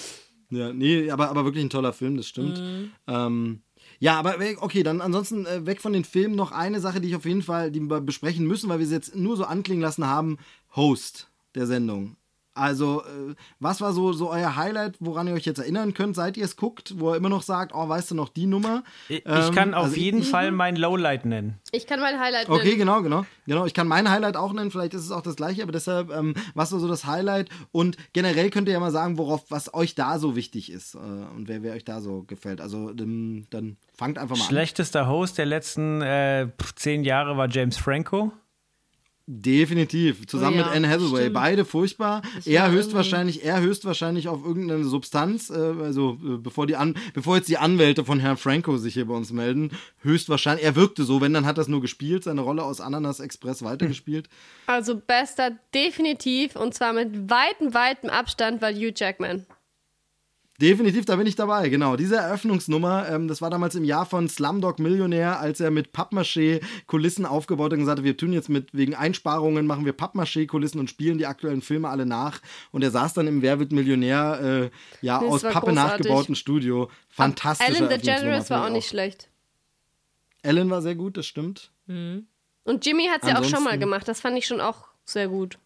Ja, 0.49 0.73
nee, 0.73 1.09
aber, 1.11 1.29
aber 1.29 1.45
wirklich 1.45 1.63
ein 1.63 1.69
toller 1.69 1.93
Film, 1.93 2.17
das 2.17 2.27
stimmt. 2.27 2.57
Mhm. 2.59 2.91
Ähm, 3.07 3.61
ja, 3.99 4.17
aber 4.17 4.39
we- 4.39 4.57
okay, 4.59 4.83
dann 4.83 4.99
ansonsten 5.01 5.45
äh, 5.45 5.65
weg 5.65 5.81
von 5.81 5.93
den 5.93 6.03
Filmen 6.03 6.35
noch 6.35 6.51
eine 6.51 6.79
Sache, 6.79 6.99
die 6.99 7.09
ich 7.09 7.15
auf 7.15 7.25
jeden 7.25 7.43
Fall 7.43 7.71
die 7.71 7.79
wir 7.81 8.01
besprechen 8.01 8.45
müssen, 8.47 8.69
weil 8.69 8.79
wir 8.79 8.85
sie 8.87 8.95
jetzt 8.95 9.15
nur 9.15 9.37
so 9.37 9.43
anklingen 9.45 9.81
lassen 9.81 10.07
haben. 10.07 10.37
Host 10.75 11.29
der 11.55 11.67
Sendung. 11.67 12.15
Also, 12.53 13.01
äh, 13.03 13.33
was 13.59 13.79
war 13.79 13.93
so, 13.93 14.11
so 14.11 14.29
euer 14.29 14.57
Highlight, 14.57 14.95
woran 14.99 15.25
ihr 15.27 15.33
euch 15.33 15.45
jetzt 15.45 15.59
erinnern 15.59 15.93
könnt, 15.93 16.15
seit 16.17 16.35
ihr 16.35 16.43
es 16.43 16.57
guckt, 16.57 16.95
wo 16.97 17.11
er 17.11 17.15
immer 17.15 17.29
noch 17.29 17.43
sagt, 17.43 17.71
oh, 17.73 17.87
weißt 17.87 18.11
du 18.11 18.15
noch 18.15 18.27
die 18.27 18.45
Nummer? 18.45 18.83
Ich, 19.07 19.19
ich 19.19 19.25
Ähm, 19.25 19.55
kann 19.55 19.73
auf 19.73 19.85
also 19.85 19.95
ich- 19.95 20.01
jeden 20.01 20.23
Fall 20.23 20.51
mein 20.51 20.75
Lowlight 20.75 21.25
nennen. 21.25 21.59
Ich 21.71 21.87
kann 21.87 22.01
mein 22.01 22.19
Highlight 22.19 22.49
Okay, 22.49 22.65
nennen. 22.65 22.77
genau, 22.79 23.01
genau. 23.01 23.25
Genau, 23.47 23.65
ich 23.65 23.73
kann 23.73 23.87
mein 23.87 24.09
Highlight 24.09 24.35
auch 24.35 24.51
nennen, 24.51 24.69
vielleicht 24.69 24.93
ist 24.93 25.03
es 25.05 25.11
auch 25.11 25.21
das 25.21 25.37
gleiche, 25.37 25.63
aber 25.63 25.71
deshalb, 25.71 26.11
ähm, 26.11 26.33
was 26.53 26.71
war 26.73 26.79
so 26.79 26.87
das 26.89 27.05
Highlight? 27.05 27.49
Und 27.71 27.95
generell 28.13 28.49
könnt 28.49 28.67
ihr 28.67 28.73
ja 28.73 28.79
mal 28.81 28.91
sagen, 28.91 29.17
worauf, 29.17 29.45
was 29.49 29.73
euch 29.73 29.95
da 29.95 30.19
so 30.19 30.35
wichtig 30.35 30.71
ist 30.71 30.95
äh, 30.95 30.97
und 30.97 31.45
wer, 31.47 31.63
wer 31.63 31.73
euch 31.73 31.85
da 31.85 32.01
so 32.01 32.23
gefällt. 32.23 32.59
Also 32.59 32.91
dann 32.93 33.47
fangt 33.95 34.17
einfach 34.17 34.35
mal 34.35 34.43
an. 34.43 34.49
Schlechtester 34.49 35.07
Host 35.07 35.37
der 35.37 35.45
letzten 35.45 36.01
äh, 36.01 36.49
zehn 36.75 37.03
Jahre 37.03 37.37
war 37.37 37.49
James 37.49 37.77
Franco. 37.77 38.33
Definitiv. 39.27 40.27
Zusammen 40.27 40.57
Oh 40.57 40.59
ja, 40.59 40.65
mit 40.65 40.75
Anne 40.75 40.89
Hathaway. 40.89 41.21
stimmt. 41.21 41.33
Beide 41.33 41.65
furchtbar. 41.65 42.21
Das 42.35 42.47
Er 42.47 42.71
höchstwahrscheinlich, 42.71 43.43
er 43.43 43.61
höchstwahrscheinlich 43.61 44.27
auf 44.27 44.43
irgendeine 44.43 44.83
Substanz, 44.83 45.49
äh, 45.49 45.53
also 45.53 46.17
äh, 46.23 46.37
bevor 46.37 46.67
die 46.67 46.75
an, 46.75 46.95
bevor 47.13 47.37
jetzt 47.37 47.47
die 47.47 47.57
Anwälte 47.57 48.03
von 48.03 48.19
Herrn 48.19 48.37
Franco 48.37 48.77
sich 48.77 48.95
hier 48.95 49.05
bei 49.05 49.13
uns 49.13 49.31
melden, 49.31 49.71
höchstwahrscheinlich, 50.01 50.65
er 50.65 50.75
wirkte 50.75 51.03
so, 51.03 51.21
wenn, 51.21 51.33
dann 51.33 51.45
hat 51.45 51.57
er 51.57 51.61
es 51.61 51.67
nur 51.67 51.81
gespielt, 51.81 52.23
seine 52.23 52.41
Rolle 52.41 52.63
aus 52.63 52.81
Ananas 52.81 53.19
Express 53.19 53.63
weitergespielt. 53.63 54.27
Also 54.67 54.95
bester 54.95 55.51
definitiv 55.73 56.55
und 56.55 56.73
zwar 56.73 56.93
mit 56.93 57.29
weitem, 57.29 57.73
weitem 57.73 58.09
Abstand 58.09 58.61
war 58.61 58.71
Hugh 58.71 58.91
Jackman. 58.95 59.45
Definitiv, 60.61 61.05
da 61.05 61.15
bin 61.15 61.25
ich 61.25 61.35
dabei, 61.35 61.69
genau. 61.69 61.95
Diese 61.95 62.17
Eröffnungsnummer, 62.17 63.09
ähm, 63.09 63.27
das 63.27 63.41
war 63.41 63.49
damals 63.49 63.73
im 63.73 63.83
Jahr 63.83 64.05
von 64.05 64.29
Slumdog 64.29 64.77
Millionär, 64.77 65.39
als 65.39 65.59
er 65.59 65.71
mit 65.71 65.91
Pappmaché 65.91 66.61
Kulissen 66.85 67.25
aufgebaut 67.25 67.71
hat 67.71 67.73
und 67.73 67.79
gesagt 67.79 67.97
hat, 67.97 68.05
wir 68.05 68.15
tun 68.15 68.31
jetzt 68.31 68.47
mit, 68.47 68.69
wegen 68.71 68.93
Einsparungen, 68.93 69.65
machen 69.65 69.85
wir 69.85 69.93
Pappmaché 69.97 70.45
Kulissen 70.45 70.79
und 70.79 70.89
spielen 70.89 71.17
die 71.17 71.25
aktuellen 71.25 71.63
Filme 71.63 71.89
alle 71.89 72.05
nach. 72.05 72.41
Und 72.71 72.83
er 72.83 72.91
saß 72.91 73.13
dann 73.15 73.25
im 73.25 73.41
Wer 73.41 73.57
wird 73.59 73.71
Millionär, 73.71 74.69
äh, 75.01 75.05
ja, 75.05 75.19
Das 75.19 75.29
aus 75.29 75.41
Pappe 75.41 75.71
großartig. 75.71 75.75
nachgebauten 75.75 76.35
Studio. 76.35 76.91
Fantastisch. 77.09 77.67
Ellen 77.67 77.89
DeGeneres 77.89 78.49
war 78.51 78.65
auch 78.67 78.71
nicht 78.71 78.87
schlecht. 78.87 79.29
Ellen 80.43 80.69
war 80.69 80.83
sehr 80.83 80.95
gut, 80.95 81.17
das 81.17 81.25
stimmt. 81.25 81.71
Und 81.87 82.85
Jimmy 82.85 83.07
hat 83.07 83.23
es 83.23 83.29
ja 83.29 83.39
auch 83.39 83.43
schon 83.43 83.63
mal 83.63 83.79
gemacht. 83.79 84.07
Das 84.07 84.21
fand 84.21 84.37
ich 84.37 84.45
schon 84.45 84.61
auch 84.61 84.89
sehr 85.05 85.27
gut. 85.27 85.57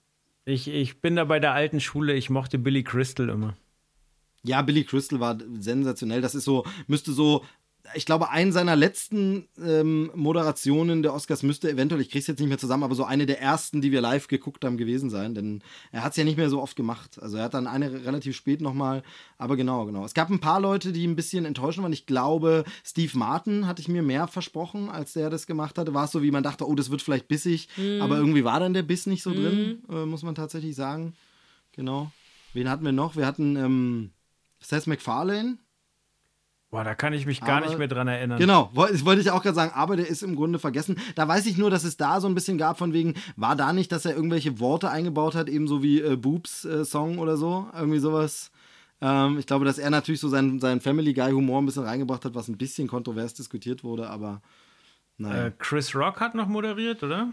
Ich, 0.46 0.68
ich 0.68 1.02
bin 1.02 1.16
da 1.16 1.26
bei 1.26 1.40
der 1.40 1.54
alten 1.54 1.80
Schule, 1.82 2.14
ich 2.14 2.30
mochte 2.30 2.58
Billy 2.58 2.84
Crystal 2.84 3.30
immer. 3.30 3.56
Ja, 4.46 4.62
Billy 4.62 4.84
Crystal 4.84 5.20
war 5.20 5.38
sensationell. 5.60 6.22
Das 6.22 6.36
ist 6.36 6.46
so, 6.46 6.66
müsste 6.88 7.12
so, 7.12 7.44
ich 7.94 8.06
glaube, 8.06 8.30
einen 8.30 8.52
seiner 8.52 8.76
letzten 8.76 9.48
ähm, 9.64 10.12
Moderationen 10.16 11.04
der 11.04 11.14
Oscars 11.14 11.44
müsste 11.44 11.70
eventuell, 11.70 12.02
ich 12.02 12.10
krieg's 12.10 12.28
jetzt 12.28 12.40
nicht 12.40 12.50
mehr 12.50 12.58
zusammen, 12.58 12.84
aber 12.84 12.96
so 12.96 13.04
eine 13.04 13.26
der 13.26 13.42
ersten, 13.42 13.82
die 13.82 13.92
wir 13.92 14.02
live 14.02 14.28
geguckt 14.28 14.66
haben, 14.66 14.78
gewesen 14.78 15.10
sein. 15.10 15.36
Denn 15.36 15.62
er 15.92 16.04
hat's 16.04 16.18
ja 16.18 16.24
nicht 16.24 16.38
mehr 16.38 16.50
so 16.50 16.62
oft 16.62 16.76
gemacht. 16.76 17.22
Also 17.22 17.38
er 17.38 17.44
hat 17.44 17.54
dann 17.54 17.68
eine 17.68 18.06
relativ 18.06 18.36
spät 18.36 18.62
nochmal, 18.62 19.04
aber 19.38 19.56
genau, 19.56 19.86
genau. 19.86 20.04
Es 20.04 20.14
gab 20.14 20.30
ein 20.30 20.40
paar 20.40 20.60
Leute, 20.60 20.92
die 20.92 21.06
ein 21.06 21.16
bisschen 21.16 21.46
enttäuschend 21.46 21.84
waren. 21.84 21.94
Ich 21.94 22.06
glaube, 22.06 22.64
Steve 22.84 23.18
Martin 23.18 23.68
hatte 23.68 23.82
ich 23.82 23.88
mir 23.88 24.02
mehr 24.02 24.28
versprochen, 24.28 24.90
als 24.90 25.14
der 25.14 25.30
das 25.30 25.48
gemacht 25.48 25.78
hatte. 25.78 25.94
War 25.94 26.06
es 26.06 26.12
so, 26.12 26.24
wie 26.24 26.32
man 26.32 26.44
dachte, 26.44 26.68
oh, 26.68 26.76
das 26.76 26.90
wird 26.90 27.02
vielleicht 27.02 27.28
bissig, 27.28 27.70
aber 28.00 28.18
irgendwie 28.18 28.44
war 28.44 28.60
dann 28.60 28.74
der 28.74 28.84
Biss 28.84 29.06
nicht 29.06 29.24
so 29.24 29.32
drin, 29.32 29.84
äh, 29.90 30.06
muss 30.06 30.24
man 30.24 30.36
tatsächlich 30.36 30.76
sagen. 30.76 31.14
Genau. 31.74 32.12
Wen 32.54 32.70
hatten 32.70 32.86
wir 32.86 32.94
noch? 32.94 33.16
Wir 33.16 33.26
hatten 33.26 33.58
ähm, 33.58 34.12
Seth 34.66 34.88
MacFarlane. 34.88 35.58
Boah, 36.72 36.84
da 36.84 36.96
kann 36.96 37.14
ich 37.14 37.26
mich 37.26 37.40
gar 37.40 37.58
Aber- 37.58 37.68
nicht 37.68 37.78
mehr 37.78 37.88
dran 37.88 38.08
erinnern. 38.08 38.40
Genau, 38.40 38.70
wollte 38.74 39.22
ich 39.22 39.32
auch 39.32 39.42
gerade 39.44 39.56
sagen, 39.56 39.72
aber 39.76 39.96
der 39.96 40.08
ist 40.08 40.24
im 40.24 40.36
Grunde 40.36 40.60
vergessen. 40.60 40.98
Da 41.16 41.28
weiß 41.28 41.46
ich 41.46 41.58
nur, 41.58 41.70
dass 41.70 41.84
es 41.84 41.96
da 41.96 42.20
so 42.20 42.28
ein 42.28 42.36
bisschen 42.36 42.58
gab, 42.58 42.78
von 42.78 42.92
wegen, 42.92 43.14
war 43.38 43.56
da 43.56 43.72
nicht, 43.72 43.92
dass 43.92 44.06
er 44.06 44.16
irgendwelche 44.16 44.60
Worte 44.60 44.90
eingebaut 44.90 45.36
hat, 45.36 45.48
ebenso 45.48 45.84
wie 45.84 46.02
äh, 46.02 46.16
Boobs 46.18 46.66
äh, 46.66 46.84
Song 46.84 47.20
oder 47.20 47.38
so, 47.38 47.68
irgendwie 47.74 48.00
sowas. 48.00 48.52
Ähm, 49.00 49.38
ich 49.38 49.46
glaube, 49.46 49.64
dass 49.64 49.78
er 49.78 49.90
natürlich 49.90 50.20
so 50.20 50.28
seinen, 50.28 50.60
seinen 50.60 50.82
Family 50.82 51.14
Guy 51.14 51.32
Humor 51.32 51.62
ein 51.62 51.66
bisschen 51.66 51.84
reingebracht 51.84 52.26
hat, 52.26 52.36
was 52.36 52.48
ein 52.50 52.58
bisschen 52.58 52.88
kontrovers 52.88 53.34
diskutiert 53.34 53.84
wurde, 53.84 54.10
aber 54.10 54.42
naja. 55.18 55.48
Äh, 55.48 55.52
Chris 55.58 55.96
Rock 55.96 56.20
hat 56.20 56.36
noch 56.36 56.48
moderiert, 56.48 57.04
oder? 57.04 57.32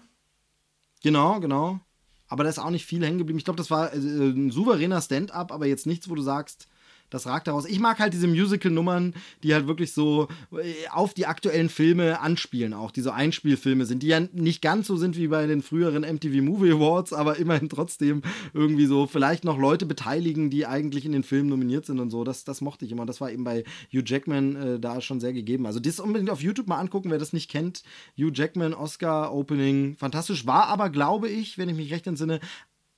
Genau, 1.03 1.41
genau. 1.41 1.81
Aber 2.29 2.45
da 2.45 2.51
ist 2.51 2.59
auch 2.61 2.71
nicht 2.71 2.87
viel 2.87 3.05
hängen 3.05 3.19
geblieben. 3.19 3.39
Ich 3.39 3.45
glaube, 3.45 3.59
das 3.59 3.71
war 3.71 3.93
äh, 3.93 3.97
ein 3.97 4.51
souveräner 4.51 5.01
Stand-up, 5.01 5.51
aber 5.51 5.67
jetzt 5.67 5.87
nichts, 5.87 6.09
wo 6.09 6.15
du 6.15 6.23
sagst, 6.23 6.69
das 7.13 7.27
ragt 7.27 7.47
daraus. 7.47 7.67
Ich 7.67 7.79
mag 7.79 7.99
halt 7.99 8.15
diese 8.15 8.27
Musical-Nummern, 8.27 9.15
die 9.43 9.55
halt 9.55 9.67
wirklich 9.67 9.93
so 9.93 10.29
äh, 10.53 10.89
auf 10.91 11.15
die 11.15 11.27
aktuellen 11.27 11.69
Filme 11.69 12.21
anspielen, 12.21 12.73
auch 12.73 12.91
diese 12.91 13.13
Einspielfilme 13.13 13.85
sind, 13.85 14.03
die 14.03 14.09
ja 14.09 14.21
nicht 14.21 14.63
ganz 14.63 14.87
so 14.87 14.97
sind 14.97 15.17
wie 15.17 15.29
bei 15.29 15.47
den 15.47 15.63
früheren 15.63 16.03
MTV 16.03 16.43
Movie 16.43 16.73
Awards, 16.73 17.13
aber 17.13 17.37
immerhin 17.37 17.69
trotzdem 17.69 18.23
irgendwie 18.55 18.87
so 18.87 19.07
vielleicht 19.07 19.45
noch 19.45 19.59
Leute 19.59 19.87
beteiligen, 19.87 20.51
die 20.51 20.67
eigentlich 20.67 21.05
in 21.05 21.13
den 21.13 21.23
Filmen 21.23 21.51
nominiert 21.51 21.87
sind 21.87 22.01
und 22.01 22.11
so. 22.11 22.25
Das, 22.25 22.45
das 22.45 22.61
mochte 22.61 22.85
ich 22.85 22.93
immer. 22.93 23.07
Das 23.07 23.21
war 23.21 23.31
eben 23.31 23.45
bei 23.45 23.65
Hugh 23.93 24.05
Jackman 24.05 24.57
äh, 24.57 24.81
da 24.81 25.01
schon 25.01 25.21
sehr 25.21 25.33
gegeben. 25.33 25.67
Also 25.67 25.81
das 25.81 26.01
unbedingt 26.01 26.31
auf 26.31 26.43
YouTube 26.43 26.67
mal 26.67 26.79
angucken, 26.79 27.11
wer 27.11 27.19
das 27.19 27.33
nicht 27.33 27.51
kennt. 27.51 27.83
Hugh 28.17 28.33
Jackman, 28.33 28.75
Oscar 28.75 29.35
Opening, 29.35 29.97
fantastisch. 29.97 30.47
War 30.47 30.67
aber, 30.67 30.91
glaube 30.91 31.29
ich, 31.29 31.59
wenn 31.59 31.69
ich 31.69 31.77
mich 31.77 31.93
recht 31.93 32.07
entsinne, 32.07 32.41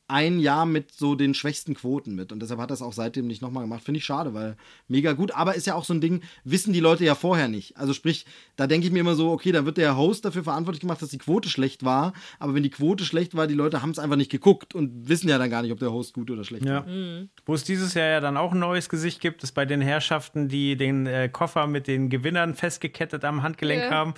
ein 0.07 0.39
Jahr 0.39 0.67
mit 0.67 0.93
so 0.93 1.15
den 1.15 1.33
schwächsten 1.33 1.75
Quoten 1.75 2.15
mit. 2.15 2.31
Und 2.31 2.41
deshalb 2.41 2.61
hat 2.61 2.71
er 2.71 2.75
es 2.75 2.83
auch 2.83 2.93
seitdem 2.93 3.27
nicht 3.27 3.41
nochmal 3.41 3.63
gemacht. 3.65 3.83
Finde 3.83 3.99
ich 3.99 4.05
schade, 4.05 4.35
weil 4.35 4.57
mega 4.87 5.13
gut. 5.13 5.33
Aber 5.33 5.55
ist 5.55 5.67
ja 5.67 5.75
auch 5.75 5.85
so 5.85 5.95
ein 5.95 6.03
Ding, 6.03 6.23
wissen 6.45 6.75
die 6.75 6.81
Leute 6.81 7.05
ja 7.05 7.15
vorher 7.15 7.49
nicht. 7.49 7.79
Also 7.79 7.95
sprich, 7.95 8.27
da 8.57 8.67
denke 8.67 8.87
ich 8.87 8.93
mir 8.93 9.01
immer 9.01 9.15
so, 9.15 9.31
okay, 9.31 9.51
da 9.51 9.65
wird 9.65 9.79
der 9.79 9.97
Host 9.97 10.27
dafür 10.27 10.45
verantwortlich 10.45 10.83
gemacht, 10.83 11.01
dass 11.01 11.09
die 11.09 11.17
Quote 11.19 11.49
schlecht 11.49 11.85
war. 11.85 12.13
Aber 12.39 12.55
wenn 12.55 12.63
die 12.63 12.71
Quote 12.71 13.05
schlecht 13.05 13.35
war, 13.35 13.47
die 13.47 13.55
Leute 13.55 13.81
haben 13.81 13.91
es 13.91 13.99
einfach 13.99 14.17
nicht 14.17 14.31
geguckt 14.31 14.75
und 14.75 15.09
wissen 15.09 15.29
ja 15.31 15.39
dann 15.39 15.49
gar 15.49 15.63
nicht, 15.63 15.73
ob 15.73 15.79
der 15.79 15.93
Host 15.93 16.13
gut 16.13 16.31
oder 16.31 16.45
schlecht 16.45 16.67
Ja. 16.67 16.85
war. 16.87 17.27
Wo 17.47 17.55
es 17.55 17.65
dieses 17.65 17.95
Jahr 17.95 18.09
ja 18.09 18.21
dann 18.21 18.37
auch 18.37 18.53
ein 18.53 18.59
neues 18.59 18.91
Gesicht 18.91 19.21
gibt, 19.23 19.43
ist 19.43 19.53
bei 19.53 19.65
den 19.65 19.81
Herrschaften, 19.81 20.49
die 20.49 20.77
den 20.77 21.07
äh, 21.07 21.31
Koffer 21.31 21.67
mit 21.67 21.87
den 21.87 22.11
Gewinnern 22.11 22.55
festgekettet 22.55 23.25
am 23.25 23.43
Handgelenk 23.43 23.85
Ja. 23.85 23.91
haben. 23.91 24.15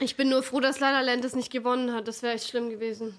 Ich 0.00 0.16
bin 0.16 0.28
nur 0.30 0.42
froh, 0.42 0.60
dass 0.60 0.80
La 0.80 0.92
La 0.92 1.00
Land 1.00 1.24
es 1.24 1.34
nicht 1.34 1.50
gewonnen 1.50 1.92
hat. 1.92 2.06
Das 2.08 2.22
wäre 2.22 2.34
echt 2.34 2.48
schlimm 2.48 2.70
gewesen. 2.70 3.14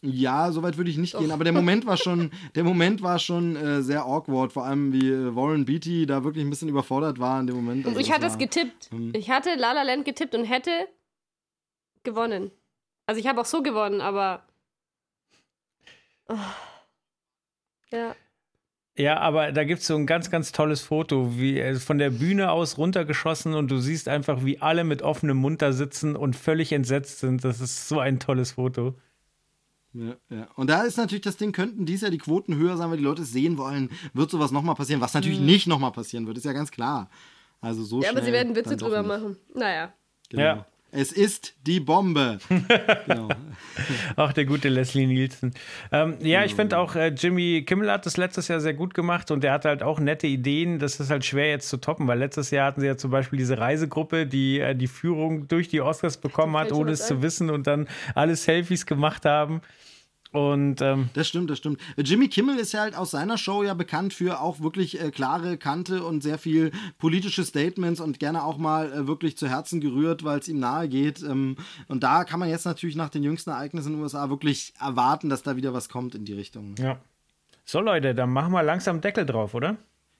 Ja, 0.00 0.52
soweit 0.52 0.76
würde 0.76 0.90
ich 0.90 0.96
nicht 0.96 1.18
gehen, 1.18 1.32
aber 1.32 1.42
der 1.42 1.52
Moment 1.52 1.84
war 1.84 1.96
schon, 1.96 2.30
der 2.54 2.62
Moment 2.62 3.02
war 3.02 3.18
schon 3.18 3.56
äh, 3.56 3.82
sehr 3.82 4.04
awkward, 4.04 4.52
vor 4.52 4.64
allem 4.64 4.92
wie 4.92 5.08
äh, 5.08 5.34
Warren 5.34 5.64
Beatty 5.64 6.06
da 6.06 6.22
wirklich 6.22 6.44
ein 6.44 6.50
bisschen 6.50 6.68
überfordert 6.68 7.18
war 7.18 7.40
in 7.40 7.48
dem 7.48 7.56
Moment. 7.56 7.86
Also 7.86 7.98
ich 7.98 8.12
hatte 8.12 8.26
es 8.26 8.38
getippt. 8.38 8.90
Hm. 8.90 9.12
Ich 9.14 9.28
hatte 9.28 9.56
La 9.56 9.72
La 9.72 9.82
Land 9.82 10.04
getippt 10.04 10.36
und 10.36 10.44
hätte 10.44 10.70
gewonnen. 12.04 12.52
Also 13.06 13.20
ich 13.20 13.26
habe 13.26 13.40
auch 13.40 13.46
so 13.46 13.62
gewonnen, 13.62 14.00
aber. 14.00 14.42
Oh. 16.28 16.36
Ja. 17.90 18.14
Ja, 18.96 19.18
aber 19.18 19.52
da 19.52 19.62
gibt 19.62 19.80
es 19.80 19.86
so 19.86 19.94
ein 19.94 20.06
ganz, 20.06 20.28
ganz 20.28 20.50
tolles 20.50 20.82
Foto, 20.82 21.38
wie 21.38 21.58
äh, 21.58 21.76
von 21.76 21.98
der 21.98 22.10
Bühne 22.10 22.50
aus 22.50 22.78
runtergeschossen 22.78 23.54
und 23.54 23.70
du 23.70 23.78
siehst 23.78 24.08
einfach, 24.08 24.44
wie 24.44 24.60
alle 24.60 24.82
mit 24.82 25.02
offenem 25.02 25.36
Mund 25.36 25.62
da 25.62 25.72
sitzen 25.72 26.16
und 26.16 26.34
völlig 26.34 26.72
entsetzt 26.72 27.20
sind. 27.20 27.44
Das 27.44 27.60
ist 27.60 27.88
so 27.88 28.00
ein 28.00 28.18
tolles 28.18 28.52
Foto. 28.52 28.94
Ja, 29.98 30.16
ja. 30.30 30.48
Und 30.54 30.70
da 30.70 30.82
ist 30.82 30.96
natürlich 30.96 31.22
das 31.22 31.36
Ding, 31.36 31.50
könnten 31.50 31.84
dies 31.84 32.02
ja 32.02 32.10
die 32.10 32.18
Quoten 32.18 32.54
höher 32.56 32.76
sein, 32.76 32.88
weil 32.90 32.98
die 32.98 33.04
Leute 33.04 33.22
es 33.22 33.32
sehen 33.32 33.58
wollen, 33.58 33.90
wird 34.12 34.30
sowas 34.30 34.52
nochmal 34.52 34.76
passieren, 34.76 35.00
was 35.00 35.12
natürlich 35.12 35.40
nicht 35.40 35.66
nochmal 35.66 35.90
passieren 35.90 36.26
wird, 36.26 36.38
ist 36.38 36.44
ja 36.44 36.52
ganz 36.52 36.70
klar. 36.70 37.10
Also 37.60 37.82
so 37.82 38.00
Ja, 38.00 38.10
aber 38.10 38.22
sie 38.22 38.32
werden 38.32 38.54
Witze 38.54 38.76
drüber 38.76 38.98
nicht. 39.02 39.08
machen. 39.08 39.36
Naja. 39.54 39.92
Genau. 40.30 40.42
Ja. 40.42 40.66
Es 40.90 41.12
ist 41.12 41.54
die 41.66 41.80
Bombe. 41.80 42.38
genau. 43.06 43.28
Ach, 44.16 44.32
der 44.32 44.46
gute 44.46 44.70
Leslie 44.70 45.06
Nielsen. 45.06 45.52
Ähm, 45.92 46.16
ja, 46.22 46.44
ich 46.44 46.54
finde 46.54 46.78
auch, 46.78 46.94
äh, 46.94 47.08
Jimmy 47.08 47.62
Kimmel 47.66 47.90
hat 47.90 48.06
das 48.06 48.16
letztes 48.16 48.48
Jahr 48.48 48.60
sehr 48.60 48.72
gut 48.72 48.94
gemacht 48.94 49.30
und 49.30 49.44
der 49.44 49.52
hat 49.52 49.66
halt 49.66 49.82
auch 49.82 50.00
nette 50.00 50.26
Ideen. 50.26 50.78
Das 50.78 50.98
ist 50.98 51.10
halt 51.10 51.26
schwer 51.26 51.50
jetzt 51.50 51.68
zu 51.68 51.76
toppen, 51.76 52.06
weil 52.06 52.18
letztes 52.18 52.50
Jahr 52.50 52.68
hatten 52.68 52.80
sie 52.80 52.86
ja 52.86 52.96
zum 52.96 53.10
Beispiel 53.10 53.38
diese 53.38 53.58
Reisegruppe, 53.58 54.26
die 54.26 54.60
äh, 54.60 54.74
die 54.74 54.86
Führung 54.86 55.46
durch 55.46 55.68
die 55.68 55.82
Oscars 55.82 56.16
bekommen 56.16 56.56
hat, 56.56 56.72
ohne 56.72 56.92
es 56.92 57.06
zu 57.06 57.20
wissen 57.20 57.50
und 57.50 57.66
dann 57.66 57.86
alle 58.14 58.34
Selfies 58.34 58.86
gemacht 58.86 59.26
haben. 59.26 59.60
Und 60.32 60.82
ähm, 60.82 61.08
Das 61.14 61.28
stimmt, 61.28 61.48
das 61.50 61.58
stimmt. 61.58 61.80
Jimmy 61.96 62.28
Kimmel 62.28 62.58
ist 62.58 62.72
ja 62.72 62.80
halt 62.80 62.94
aus 62.94 63.10
seiner 63.10 63.38
Show 63.38 63.62
ja 63.62 63.74
bekannt 63.74 64.12
für 64.12 64.40
auch 64.40 64.60
wirklich 64.60 65.00
äh, 65.00 65.10
klare 65.10 65.56
Kante 65.56 66.04
und 66.04 66.22
sehr 66.22 66.38
viel 66.38 66.70
politische 66.98 67.44
Statements 67.44 68.00
und 68.00 68.18
gerne 68.18 68.44
auch 68.44 68.58
mal 68.58 68.92
äh, 68.92 69.06
wirklich 69.06 69.38
zu 69.38 69.48
Herzen 69.48 69.80
gerührt, 69.80 70.24
weil 70.24 70.38
es 70.38 70.48
ihm 70.48 70.58
nahe 70.58 70.88
geht. 70.88 71.22
Ähm, 71.22 71.56
und 71.88 72.02
da 72.02 72.24
kann 72.24 72.40
man 72.40 72.50
jetzt 72.50 72.66
natürlich 72.66 72.96
nach 72.96 73.08
den 73.08 73.22
jüngsten 73.22 73.50
Ereignissen 73.50 73.88
in 73.88 73.94
den 73.94 74.02
USA 74.02 74.28
wirklich 74.28 74.74
erwarten, 74.80 75.30
dass 75.30 75.42
da 75.42 75.56
wieder 75.56 75.72
was 75.72 75.88
kommt 75.88 76.14
in 76.14 76.24
die 76.24 76.34
Richtung. 76.34 76.74
ja. 76.78 76.98
So, 77.64 77.80
Leute, 77.80 78.14
dann 78.14 78.30
machen 78.30 78.52
wir 78.52 78.62
langsam 78.62 79.02
Deckel 79.02 79.26
drauf, 79.26 79.52
oder? 79.52 79.76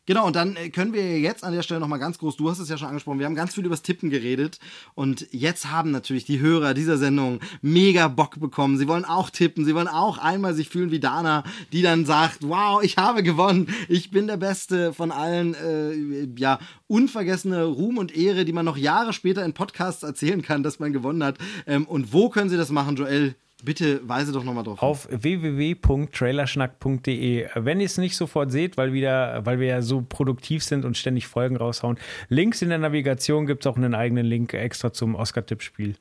Genau, 0.08 0.26
und 0.26 0.36
dann 0.36 0.56
äh, 0.56 0.70
können 0.70 0.94
wir 0.94 1.20
jetzt 1.20 1.44
an 1.44 1.52
der 1.52 1.60
Stelle 1.60 1.80
nochmal 1.80 1.98
ganz 1.98 2.16
groß, 2.16 2.38
du 2.38 2.48
hast 2.48 2.60
es 2.60 2.70
ja 2.70 2.78
schon 2.78 2.88
angesprochen, 2.88 3.18
wir 3.18 3.26
haben 3.26 3.34
ganz 3.34 3.54
viel 3.54 3.66
übers 3.66 3.82
Tippen 3.82 4.08
geredet 4.08 4.58
und 4.94 5.26
jetzt 5.32 5.70
haben 5.70 5.90
natürlich 5.90 6.24
die 6.24 6.40
Hörer 6.40 6.72
dieser 6.72 6.96
Sendung 6.96 7.40
mega 7.60 8.08
Bock 8.08 8.40
bekommen. 8.40 8.78
Sie 8.78 8.88
wollen 8.88 9.04
auch 9.04 9.28
tippen, 9.28 9.66
sie 9.66 9.74
wollen 9.74 9.86
auch 9.86 10.16
einmal 10.16 10.54
sich 10.54 10.70
fühlen 10.70 10.90
wie 10.90 10.98
Dana, 10.98 11.44
die 11.72 11.82
dann 11.82 12.06
sagt, 12.06 12.38
wow, 12.40 12.82
ich 12.82 12.96
habe 12.96 13.22
gewonnen, 13.22 13.68
ich 13.86 14.10
bin 14.10 14.26
der 14.28 14.38
Beste 14.38 14.94
von 14.94 15.12
allen, 15.12 15.54
äh, 15.54 16.26
ja, 16.40 16.58
unvergessene 16.86 17.64
Ruhm 17.64 17.98
und 17.98 18.16
Ehre, 18.16 18.46
die 18.46 18.54
man 18.54 18.64
noch 18.64 18.78
Jahre 18.78 19.12
später 19.12 19.44
in 19.44 19.52
Podcasts 19.52 20.04
erzählen 20.04 20.40
kann, 20.40 20.62
dass 20.62 20.78
man 20.78 20.94
gewonnen 20.94 21.22
hat. 21.22 21.36
Ähm, 21.66 21.84
und 21.84 22.14
wo 22.14 22.30
können 22.30 22.48
sie 22.48 22.56
das 22.56 22.70
machen, 22.70 22.96
Joel? 22.96 23.34
Bitte 23.64 24.08
weise 24.08 24.30
doch 24.30 24.44
nochmal 24.44 24.62
drauf. 24.62 24.80
Auf 24.80 25.08
www.trailerschnack.de. 25.10 27.48
Wenn 27.56 27.80
ihr 27.80 27.86
es 27.86 27.98
nicht 27.98 28.16
sofort 28.16 28.52
seht, 28.52 28.76
weil, 28.76 28.92
wieder, 28.92 29.44
weil 29.44 29.58
wir 29.58 29.66
ja 29.66 29.82
so 29.82 30.00
produktiv 30.00 30.62
sind 30.62 30.84
und 30.84 30.96
ständig 30.96 31.26
Folgen 31.26 31.56
raushauen, 31.56 31.98
links 32.28 32.62
in 32.62 32.68
der 32.68 32.78
Navigation 32.78 33.46
gibt 33.46 33.64
es 33.64 33.66
auch 33.66 33.76
einen 33.76 33.94
eigenen 33.94 34.26
Link 34.26 34.54
extra 34.54 34.92
zum 34.92 35.16
Oscar-Tippspiel. 35.16 35.96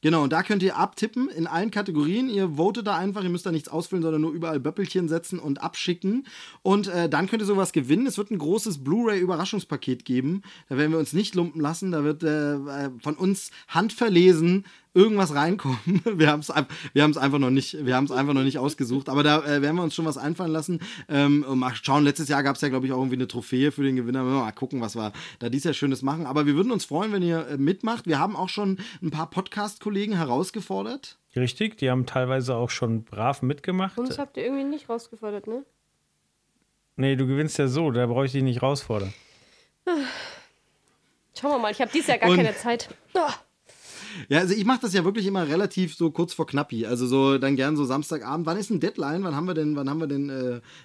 Genau, 0.00 0.22
und 0.22 0.32
da 0.32 0.44
könnt 0.44 0.62
ihr 0.62 0.76
abtippen 0.76 1.28
in 1.28 1.48
allen 1.48 1.72
Kategorien. 1.72 2.30
Ihr 2.30 2.50
votet 2.50 2.86
da 2.86 2.96
einfach, 2.96 3.24
ihr 3.24 3.30
müsst 3.30 3.46
da 3.46 3.50
nichts 3.50 3.68
ausfüllen, 3.68 4.04
sondern 4.04 4.20
nur 4.20 4.30
überall 4.30 4.60
Böppelchen 4.60 5.08
setzen 5.08 5.40
und 5.40 5.60
abschicken. 5.60 6.24
Und 6.62 6.86
äh, 6.86 7.08
dann 7.08 7.26
könnt 7.26 7.42
ihr 7.42 7.46
sowas 7.46 7.72
gewinnen. 7.72 8.06
Es 8.06 8.16
wird 8.16 8.30
ein 8.30 8.38
großes 8.38 8.84
Blu-ray-Überraschungspaket 8.84 10.04
geben. 10.04 10.42
Da 10.68 10.76
werden 10.76 10.92
wir 10.92 11.00
uns 11.00 11.14
nicht 11.14 11.34
lumpen 11.34 11.60
lassen. 11.60 11.90
Da 11.90 12.04
wird 12.04 12.22
äh, 12.22 12.54
äh, 12.54 12.90
von 13.02 13.16
uns 13.16 13.50
handverlesen 13.66 14.66
irgendwas 14.98 15.34
reinkommen. 15.34 15.78
Wir 16.04 16.28
haben 16.30 16.40
es 16.40 16.52
wir 16.92 17.02
haben's 17.02 17.16
einfach 17.16 17.38
noch 17.38 17.50
nicht, 17.50 17.84
wir 17.86 17.94
haben 17.94 18.04
es 18.04 18.10
einfach 18.10 18.34
noch 18.34 18.42
nicht 18.42 18.58
ausgesucht. 18.58 19.08
Aber 19.08 19.22
da 19.22 19.44
äh, 19.44 19.62
werden 19.62 19.76
wir 19.76 19.82
uns 19.82 19.94
schon 19.94 20.04
was 20.04 20.18
einfallen 20.18 20.50
lassen. 20.50 20.80
Ähm, 21.08 21.44
und 21.48 21.58
mal 21.60 21.72
schauen, 21.74 22.04
letztes 22.04 22.28
Jahr 22.28 22.42
gab 22.42 22.56
es 22.56 22.62
ja, 22.62 22.68
glaube 22.68 22.86
ich, 22.86 22.92
auch 22.92 22.98
irgendwie 22.98 23.16
eine 23.16 23.28
Trophäe 23.28 23.70
für 23.70 23.82
den 23.84 23.96
Gewinner. 23.96 24.24
Mal 24.24 24.50
gucken, 24.52 24.80
was 24.80 24.96
wir 24.96 25.12
da 25.38 25.48
dieses 25.48 25.64
Jahr 25.64 25.74
Schönes 25.74 26.02
machen. 26.02 26.26
Aber 26.26 26.46
wir 26.46 26.54
würden 26.54 26.72
uns 26.72 26.84
freuen, 26.84 27.12
wenn 27.12 27.22
ihr 27.22 27.46
äh, 27.48 27.56
mitmacht. 27.56 28.06
Wir 28.06 28.18
haben 28.18 28.34
auch 28.36 28.48
schon 28.48 28.78
ein 29.02 29.10
paar 29.10 29.30
Podcast-Kollegen 29.30 30.16
herausgefordert. 30.16 31.16
Richtig, 31.36 31.78
die 31.78 31.90
haben 31.90 32.04
teilweise 32.06 32.56
auch 32.56 32.70
schon 32.70 33.04
brav 33.04 33.42
mitgemacht. 33.42 33.96
Uns 33.98 34.18
habt 34.18 34.36
ihr 34.36 34.44
irgendwie 34.44 34.64
nicht 34.64 34.88
rausgefordert, 34.88 35.46
ne? 35.46 35.64
Nee, 36.96 37.14
du 37.14 37.26
gewinnst 37.26 37.58
ja 37.58 37.68
so, 37.68 37.90
da 37.92 38.06
brauche 38.06 38.26
ich 38.26 38.32
dich 38.32 38.42
nicht 38.42 38.60
rausfordern. 38.62 39.12
Schauen 41.38 41.52
wir 41.52 41.58
mal, 41.58 41.70
ich 41.70 41.80
habe 41.80 41.90
dieses 41.92 42.08
Jahr 42.08 42.18
gar 42.18 42.30
Und- 42.30 42.36
keine 42.36 42.56
Zeit. 42.56 42.88
Oh. 43.14 43.20
Ja, 44.28 44.40
also 44.40 44.54
ich 44.54 44.64
mache 44.64 44.80
das 44.82 44.92
ja 44.92 45.04
wirklich 45.04 45.26
immer 45.26 45.48
relativ 45.48 45.94
so 45.94 46.10
kurz 46.10 46.34
vor 46.34 46.46
Knappi. 46.46 46.86
Also 46.86 47.06
so 47.06 47.38
dann 47.38 47.56
gern 47.56 47.76
so 47.76 47.84
Samstagabend. 47.84 48.46
Wann 48.46 48.56
ist 48.56 48.70
ein 48.70 48.80
Deadline? 48.80 49.24
Wann 49.24 49.34
haben 49.34 49.46
wir 49.46 49.54
denn, 49.54 49.76
wann 49.76 49.88
haben 49.88 50.00
wir 50.00 50.06
denn 50.06 50.28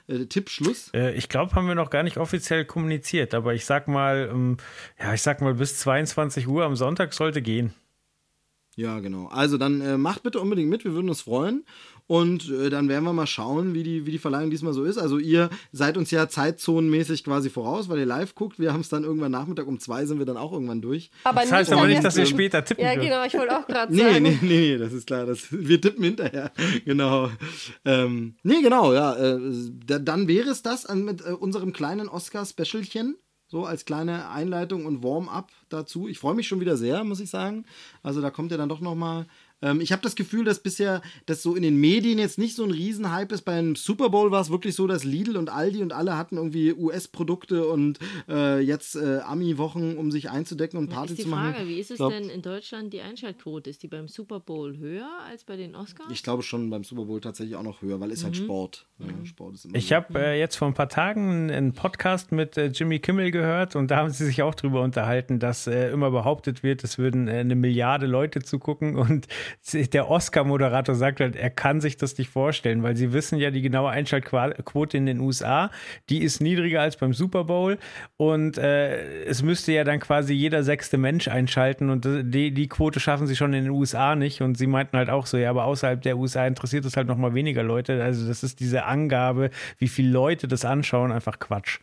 äh, 0.08 0.14
äh, 0.14 0.26
Tippschluss? 0.26 0.90
Äh, 0.94 1.14
ich 1.16 1.30
glaube, 1.30 1.56
haben 1.56 1.68
wir 1.68 1.76
noch 1.76 1.90
gar 1.90 2.04
nicht 2.04 2.18
offiziell 2.18 2.66
kommuniziert, 2.66 3.34
aber 3.34 3.54
ich 3.54 3.66
sag 3.66 3.88
mal, 3.88 4.30
ähm, 4.32 4.58
ja, 5.00 5.14
ich 5.14 5.22
sag 5.22 5.42
mal, 5.42 5.56
bis 5.56 5.80
22 5.80 6.48
Uhr 6.48 6.64
am 6.64 6.76
Sonntag 6.76 7.14
sollte 7.14 7.42
gehen. 7.42 7.74
Ja, 8.76 9.00
genau. 9.00 9.28
Also 9.28 9.58
dann 9.58 9.82
äh, 9.82 9.98
macht 9.98 10.24
bitte 10.24 10.40
unbedingt 10.40 10.70
mit, 10.70 10.84
wir 10.84 10.94
würden 10.94 11.10
uns 11.10 11.22
freuen. 11.22 11.64
Und 12.06 12.50
äh, 12.50 12.70
dann 12.70 12.90
werden 12.90 13.06
wir 13.06 13.14
mal 13.14 13.28
schauen, 13.28 13.74
wie 13.74 13.84
die, 13.84 14.06
wie 14.06 14.12
die 14.12 14.18
Verleihung 14.18 14.50
diesmal 14.50 14.74
so 14.74 14.84
ist. 14.84 14.98
Also 14.98 15.20
ihr 15.20 15.50
seid 15.72 15.96
uns 15.98 16.12
ja 16.12 16.28
zeitzonenmäßig 16.28 17.24
quasi 17.24 17.50
voraus, 17.50 17.88
weil 17.90 18.00
ihr 18.00 18.06
live 18.06 18.36
guckt. 18.36 18.60
Wir 18.60 18.74
haben 18.74 18.82
es 18.82 18.90
dann 18.90 19.04
irgendwann 19.04 19.32
Nachmittag 19.32 19.68
um 19.68 19.80
zwei 19.80 20.06
sind 20.06 20.20
wir 20.20 20.26
dann 20.26 20.38
auch 20.38 20.52
irgendwann 20.52 20.82
durch. 20.82 21.12
Aber 21.24 21.42
Das 21.42 21.52
heißt 21.52 21.72
aber 21.72 21.88
nicht, 21.88 22.04
dass 22.04 22.16
wir 22.16 22.26
später 22.26 22.64
tippen 22.66 22.84
Ja, 22.84 22.96
genau, 22.96 23.24
ich 23.26 23.34
wollte 23.34 23.58
auch 23.58 23.66
gerade 23.68 23.94
Nee, 23.96 24.02
sagen. 24.02 24.24
nee, 24.24 24.38
nee, 24.42 24.48
nee, 24.72 24.78
das 24.78 24.92
ist 24.94 25.08
klar. 25.08 25.26
Das, 25.26 25.48
wir 25.52 25.80
tippen 25.80 26.04
hinterher. 26.04 26.52
Genau. 26.86 27.30
Ähm, 27.86 28.36
nee, 28.44 28.62
genau, 28.62 28.94
ja. 28.94 29.16
Äh, 29.16 29.40
da, 29.86 30.00
dann 30.00 30.28
wäre 30.28 30.50
es 30.50 30.62
das 30.62 30.88
mit 30.94 31.22
äh, 31.26 31.30
unserem 31.32 31.72
kleinen 31.74 32.10
Oscar-Specialchen. 32.10 33.16
So 33.48 33.66
als 33.66 33.86
kleine 33.86 34.30
Einleitung 34.30 34.88
und 34.88 35.04
Warm-up 35.04 35.52
dazu. 35.70 36.08
Ich 36.08 36.18
freue 36.18 36.34
mich 36.34 36.48
schon 36.48 36.60
wieder 36.60 36.76
sehr, 36.76 37.04
muss 37.04 37.20
ich 37.20 37.30
sagen. 37.30 37.66
Also 38.02 38.20
da 38.20 38.32
kommt 38.32 38.50
ja 38.50 38.58
dann 38.58 38.68
doch 38.70 38.80
nochmal. 38.80 39.28
Ähm, 39.64 39.82
ich 39.82 39.92
habe 39.92 40.02
das 40.02 40.16
Gefühl, 40.16 40.44
dass 40.44 40.60
bisher 40.60 41.02
das 41.26 41.42
so 41.42 41.56
in 41.56 41.64
den 41.64 41.78
Medien 41.78 42.20
jetzt 42.20 42.38
nicht 42.38 42.56
so 42.56 42.64
ein 42.64 42.72
Riesenhype 42.72 43.34
ist. 43.34 43.44
Beim 43.44 43.76
Super 43.76 44.10
Bowl 44.10 44.32
war 44.32 44.42
es 44.42 44.50
wirklich 44.50 44.76
so, 44.76 44.86
dass 44.88 45.04
Lidl 45.04 45.38
und 45.38 45.50
Aldi 45.50 45.82
und 45.82 45.94
alle 45.94 46.18
hatten 46.18 46.38
irgendwie 46.38 46.74
US-Produkte 46.74 47.68
und 47.68 48.00
äh, 48.28 48.60
jetzt 48.60 48.96
äh, 48.96 49.20
Ami-Wochen, 49.20 49.98
um 49.98 50.12
sich 50.12 50.30
einzudecken 50.30 50.78
und 50.78 50.90
Party 50.90 51.14
ist 51.14 51.20
die 51.20 51.24
zu 51.24 51.30
machen. 51.30 51.54
Frage, 51.54 51.68
wie 51.68 51.80
ist 51.80 51.92
es 51.92 51.98
glaub- 51.98 52.12
denn 52.12 52.30
in 52.30 52.42
Deutschland 52.42 52.94
die 52.94 53.02
Einschaltquote? 53.02 53.70
Ist 53.70 53.84
die 53.84 53.88
beim 53.88 54.08
Super 54.08 54.40
Bowl 54.40 54.78
höher 54.78 55.10
als 55.28 55.44
bei 55.44 55.56
den 55.56 55.76
Oscars? 55.76 56.12
Ich 56.12 56.24
glaube 56.24 56.44
schon 56.44 56.70
beim 56.70 56.84
Super 56.84 57.06
Bowl 57.06 57.22
tatsächlich 57.22 57.56
auch 57.56 57.64
noch 57.64 57.82
höher, 57.82 58.00
weil 58.00 58.12
ist 58.12 58.24
halt 58.24 58.36
Sport. 58.36 58.86
Ja, 59.00 59.08
Sport 59.26 59.56
ist 59.56 59.66
immer 59.66 59.76
Ich 59.76 59.94
habe 59.94 60.20
äh, 60.20 60.40
jetzt 60.40 60.56
vor 60.56 60.68
ein 60.68 60.74
paar 60.74 60.90
Tagen 60.90 61.50
einen 61.50 61.74
Podcast 61.74 62.32
mit 62.32 62.58
äh, 62.58 62.68
Jimmy 62.68 63.00
Kimmel 63.00 63.32
gehört 63.32 63.76
und 63.76 63.90
da 63.90 63.98
haben 63.98 64.10
sie 64.10 64.26
sich 64.26 64.42
auch 64.42 64.56
drüber 64.56 64.82
unterhalten, 64.82 65.40
dass 65.40 65.68
äh, 65.68 65.90
immer 65.92 66.12
behauptet 66.12 66.64
wird, 66.64 66.84
es 66.84 66.98
würden 66.98 67.28
äh, 67.28 67.40
eine 67.40 67.56
Milliarde 67.56 68.06
Leute 68.06 68.42
zugucken 68.42 68.96
und 68.96 69.28
der 69.74 70.10
Oscar-Moderator 70.10 70.96
sagt 70.96 71.20
halt, 71.20 71.36
er 71.36 71.50
kann 71.50 71.82
sich 71.82 71.98
das 71.98 72.18
nicht 72.18 72.30
vorstellen, 72.30 72.84
weil 72.84 72.96
sie 72.96 73.14
wissen 73.14 73.38
ja 73.38 73.52
die 73.52 73.62
genaue 73.62 73.90
Einschaltquote 73.90 74.98
in 74.98 75.06
den 75.06 75.20
USA, 75.20 75.72
die 76.10 76.22
ist 76.22 76.42
niedriger 76.42 76.82
als 76.82 76.98
beim 76.98 77.14
Super 77.14 77.44
Bowl. 77.44 77.78
Und 78.18 78.58
äh, 78.58 79.24
es 79.26 79.44
müsste 79.44 79.72
ja 79.72 79.84
dann 79.84 80.00
quasi 80.00 80.34
jeder 80.34 80.64
sechste 80.64 80.98
Mensch 80.98 81.28
einschalten 81.28 81.90
und 81.90 82.06
äh, 82.06 82.24
die, 82.24 82.54
die 82.54 82.68
Quote 82.68 83.00
schaffen 83.00 83.28
sie 83.28 83.36
schon 83.36 83.54
in 83.54 83.66
den 83.66 83.72
USA 83.72 84.16
nicht. 84.16 84.42
Und 84.42 84.58
sie 84.58 84.68
meinten 84.68 84.98
halt 84.98 85.10
auch 85.10 85.26
so, 85.26 85.38
ja, 85.38 85.50
aber 85.50 85.66
außerhalb 85.66 86.02
der 86.02 86.18
USA 86.18 86.46
interessiert 86.46 86.86
es 86.86 86.98
halt 86.98 87.08
noch 87.08 87.18
mal 87.18 87.34
weniger 87.34 87.64
Leute, 87.64 88.04
also 88.04 88.28
das 88.28 88.44
ist 88.44 88.60
diese 88.60 88.86
Angabe, 88.86 89.50
wie 89.78 89.88
viele 89.88 90.10
Leute 90.10 90.48
das 90.48 90.66
anschauen, 90.66 91.12
einfach 91.12 91.40
Quatsch. 91.40 91.80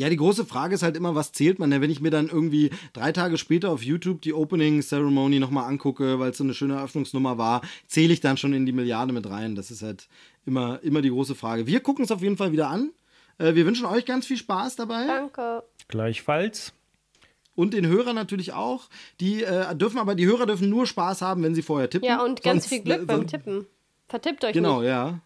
Ja, 0.00 0.08
die 0.08 0.16
große 0.16 0.46
Frage 0.46 0.74
ist 0.74 0.82
halt 0.82 0.96
immer, 0.96 1.14
was 1.14 1.32
zählt 1.32 1.58
man 1.58 1.70
denn, 1.70 1.82
wenn 1.82 1.90
ich 1.90 2.00
mir 2.00 2.10
dann 2.10 2.28
irgendwie 2.28 2.70
drei 2.94 3.12
Tage 3.12 3.36
später 3.36 3.70
auf 3.70 3.82
YouTube 3.82 4.22
die 4.22 4.32
Opening 4.32 4.80
Ceremony 4.80 5.38
nochmal 5.38 5.68
angucke, 5.68 6.18
weil 6.18 6.30
es 6.30 6.38
so 6.38 6.44
eine 6.44 6.54
schöne 6.54 6.74
Eröffnungsnummer 6.76 7.36
war, 7.36 7.60
zähle 7.86 8.14
ich 8.14 8.20
dann 8.20 8.38
schon 8.38 8.54
in 8.54 8.64
die 8.64 8.72
Milliarde 8.72 9.12
mit 9.12 9.28
rein? 9.28 9.56
Das 9.56 9.70
ist 9.70 9.82
halt 9.82 10.08
immer, 10.46 10.82
immer 10.82 11.02
die 11.02 11.10
große 11.10 11.34
Frage. 11.34 11.66
Wir 11.66 11.80
gucken 11.80 12.04
es 12.06 12.10
auf 12.10 12.22
jeden 12.22 12.38
Fall 12.38 12.50
wieder 12.52 12.68
an. 12.68 12.92
Äh, 13.36 13.54
wir 13.54 13.66
wünschen 13.66 13.84
euch 13.84 14.06
ganz 14.06 14.24
viel 14.26 14.38
Spaß 14.38 14.76
dabei 14.76 15.06
Danke. 15.06 15.64
Gleichfalls. 15.88 16.72
und 17.54 17.74
den 17.74 17.86
Hörern 17.86 18.14
natürlich 18.14 18.54
auch. 18.54 18.88
Die 19.20 19.42
äh, 19.42 19.76
dürfen 19.76 19.98
aber, 19.98 20.14
die 20.14 20.24
Hörer 20.24 20.46
dürfen 20.46 20.70
nur 20.70 20.86
Spaß 20.86 21.20
haben, 21.20 21.42
wenn 21.42 21.54
sie 21.54 21.60
vorher 21.62 21.90
tippen. 21.90 22.08
Ja, 22.08 22.24
und 22.24 22.42
ganz 22.42 22.62
Sonst, 22.64 22.68
viel 22.74 22.82
Glück 22.84 23.02
äh, 23.02 23.04
beim 23.04 23.26
Tippen. 23.26 23.66
Vertippt 24.08 24.44
euch 24.46 24.54
Genau, 24.54 24.80
nicht. 24.80 24.88
ja. 24.88 25.20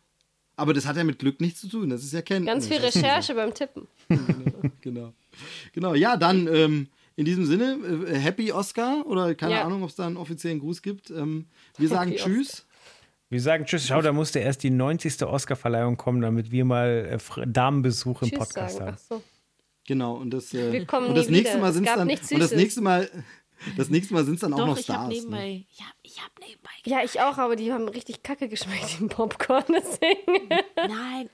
Aber 0.57 0.73
das 0.73 0.87
hat 0.87 0.97
ja 0.97 1.05
mit 1.05 1.19
Glück 1.19 1.41
nichts 1.41 1.61
zu 1.61 1.69
tun. 1.69 1.91
Das 1.91 2.05
ist 2.05 2.13
ja 2.13 2.23
Kenntnis. 2.23 2.53
Ganz 2.53 2.67
viel 2.69 2.77
Recherche 2.79 3.35
beim 3.35 3.53
Tippen. 3.55 3.89
genau. 4.81 5.13
Genau, 5.73 5.95
ja, 5.95 6.17
dann 6.17 6.47
ähm, 6.47 6.89
in 7.17 7.25
diesem 7.25 7.45
Sinne, 7.47 7.79
äh, 8.09 8.17
Happy 8.17 8.53
Oscar 8.53 9.05
oder 9.07 9.35
keine 9.35 9.55
Ja. 9.55 9.65
Ahnung, 9.65 9.83
ob 9.83 9.91
es 9.91 9.97
da 9.97 10.07
einen 10.07 10.17
offiziellen 10.17 10.61
Gruß 10.61 10.83
gibt. 10.83 11.11
Ähm, 11.11 11.47
wir 11.77 11.89
sagen 11.89 12.13
Happy 12.13 12.23
Tschüss. 12.23 12.67
Wir 13.31 13.41
sagen 13.41 13.65
Tschüss. 13.67 13.87
Schau, 13.87 14.01
da 14.01 14.13
musste 14.13 14.39
erst 14.39 14.63
die 14.63 14.71
90. 14.71 15.23
Oscar-Verleihung 15.25 15.97
kommen, 15.97 16.21
damit 16.21 16.51
wir 16.53 16.65
mal 16.65 17.19
äh, 17.37 17.47
Damenbesuch 17.47 18.23
im 18.23 18.29
Tschüss 18.29 18.39
Podcast 18.39 18.77
sagen. 18.77 18.87
haben. 18.87 18.97
Ach 18.97 19.17
so. 19.17 19.23
Genau, 19.87 20.15
und 20.15 20.31
das, 20.31 20.55
äh, 20.55 20.73
Wir 20.73 20.87
kommen 20.87 21.09
und 21.09 21.15
das 21.17 21.29
nächste 21.29 21.55
wieder. 21.55 21.61
Mal 21.63 21.69
Es 21.69 21.75
sind 21.75 21.85
gab 21.85 21.97
dann 21.97 22.09
und 22.09 22.31
das 22.41 22.53
nächste 22.53 22.81
Mal 22.81 23.11
Das 23.77 23.89
nächste 23.91 24.15
Mal 24.15 24.25
sind 24.25 24.35
es 24.35 24.41
dann 24.41 24.53
auch 24.53 24.59
Doch, 24.59 24.67
noch 24.69 24.79
ich 24.79 24.89
habe 24.89 24.99
Stars. 24.99 25.09
Ne? 25.09 25.15
nebenbei, 25.15 25.65
ich 25.73 25.81
hab, 25.81 25.95
ich 26.15 26.23
hab 26.23 26.39
nebenbei. 26.39 26.71
Ja, 26.85 27.03
ich 27.03 27.21
auch, 27.21 27.39
aber 27.39 27.57
die 27.57 27.73
haben 27.73 27.89
richtig 27.89 28.23
kacke 28.23 28.49
geschmeckt, 28.49 28.99
die 29.01 29.07
Popcorn. 29.07 29.65
Deswegen. 29.69 30.49
Nein, 30.77 31.29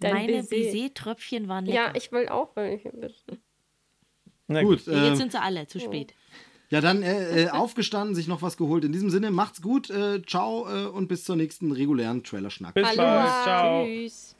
Dein 0.00 0.14
meine 0.14 0.32
Baiser. 0.42 0.48
Baiser-Tröpfchen 0.50 1.48
waren 1.48 1.66
lecker. 1.66 1.88
Ja, 1.88 1.94
ich 1.94 2.10
will 2.12 2.28
auch 2.28 2.54
welche. 2.56 2.90
bitte. 2.90 3.38
Na 4.48 4.62
Gut, 4.62 4.82
Nee, 4.86 4.94
Jetzt 4.94 5.08
ähm, 5.08 5.16
sind 5.16 5.32
sie 5.32 5.40
alle, 5.40 5.66
zu 5.66 5.80
spät. 5.80 6.14
ja 6.70 6.80
dann 6.80 7.02
äh, 7.02 7.44
äh, 7.44 7.48
aufgestanden, 7.50 8.14
sich 8.14 8.28
noch 8.28 8.42
was 8.42 8.56
geholt. 8.56 8.84
In 8.84 8.92
diesem 8.92 9.10
Sinne, 9.10 9.30
macht's 9.30 9.60
gut, 9.62 9.90
äh, 9.90 10.22
ciao 10.24 10.68
äh, 10.68 10.86
und 10.86 11.08
bis 11.08 11.24
zur 11.24 11.36
nächsten 11.36 11.72
regulären 11.72 12.22
Trailer-Schnack. 12.22 12.74
Bis 12.74 12.86
Hallo. 12.86 12.96
bald. 13.02 13.42
Ciao. 13.44 13.84
Tschüss. 13.84 14.34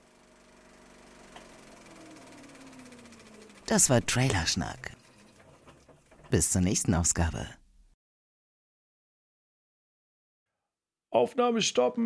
Das 3.66 3.90
war 3.90 4.04
Trailerschnack. 4.04 4.92
Bis 6.30 6.50
zur 6.52 6.60
nächsten 6.60 6.94
Ausgabe. 6.94 7.46
Aufnahme 11.16 11.62
stoppen. 11.62 12.04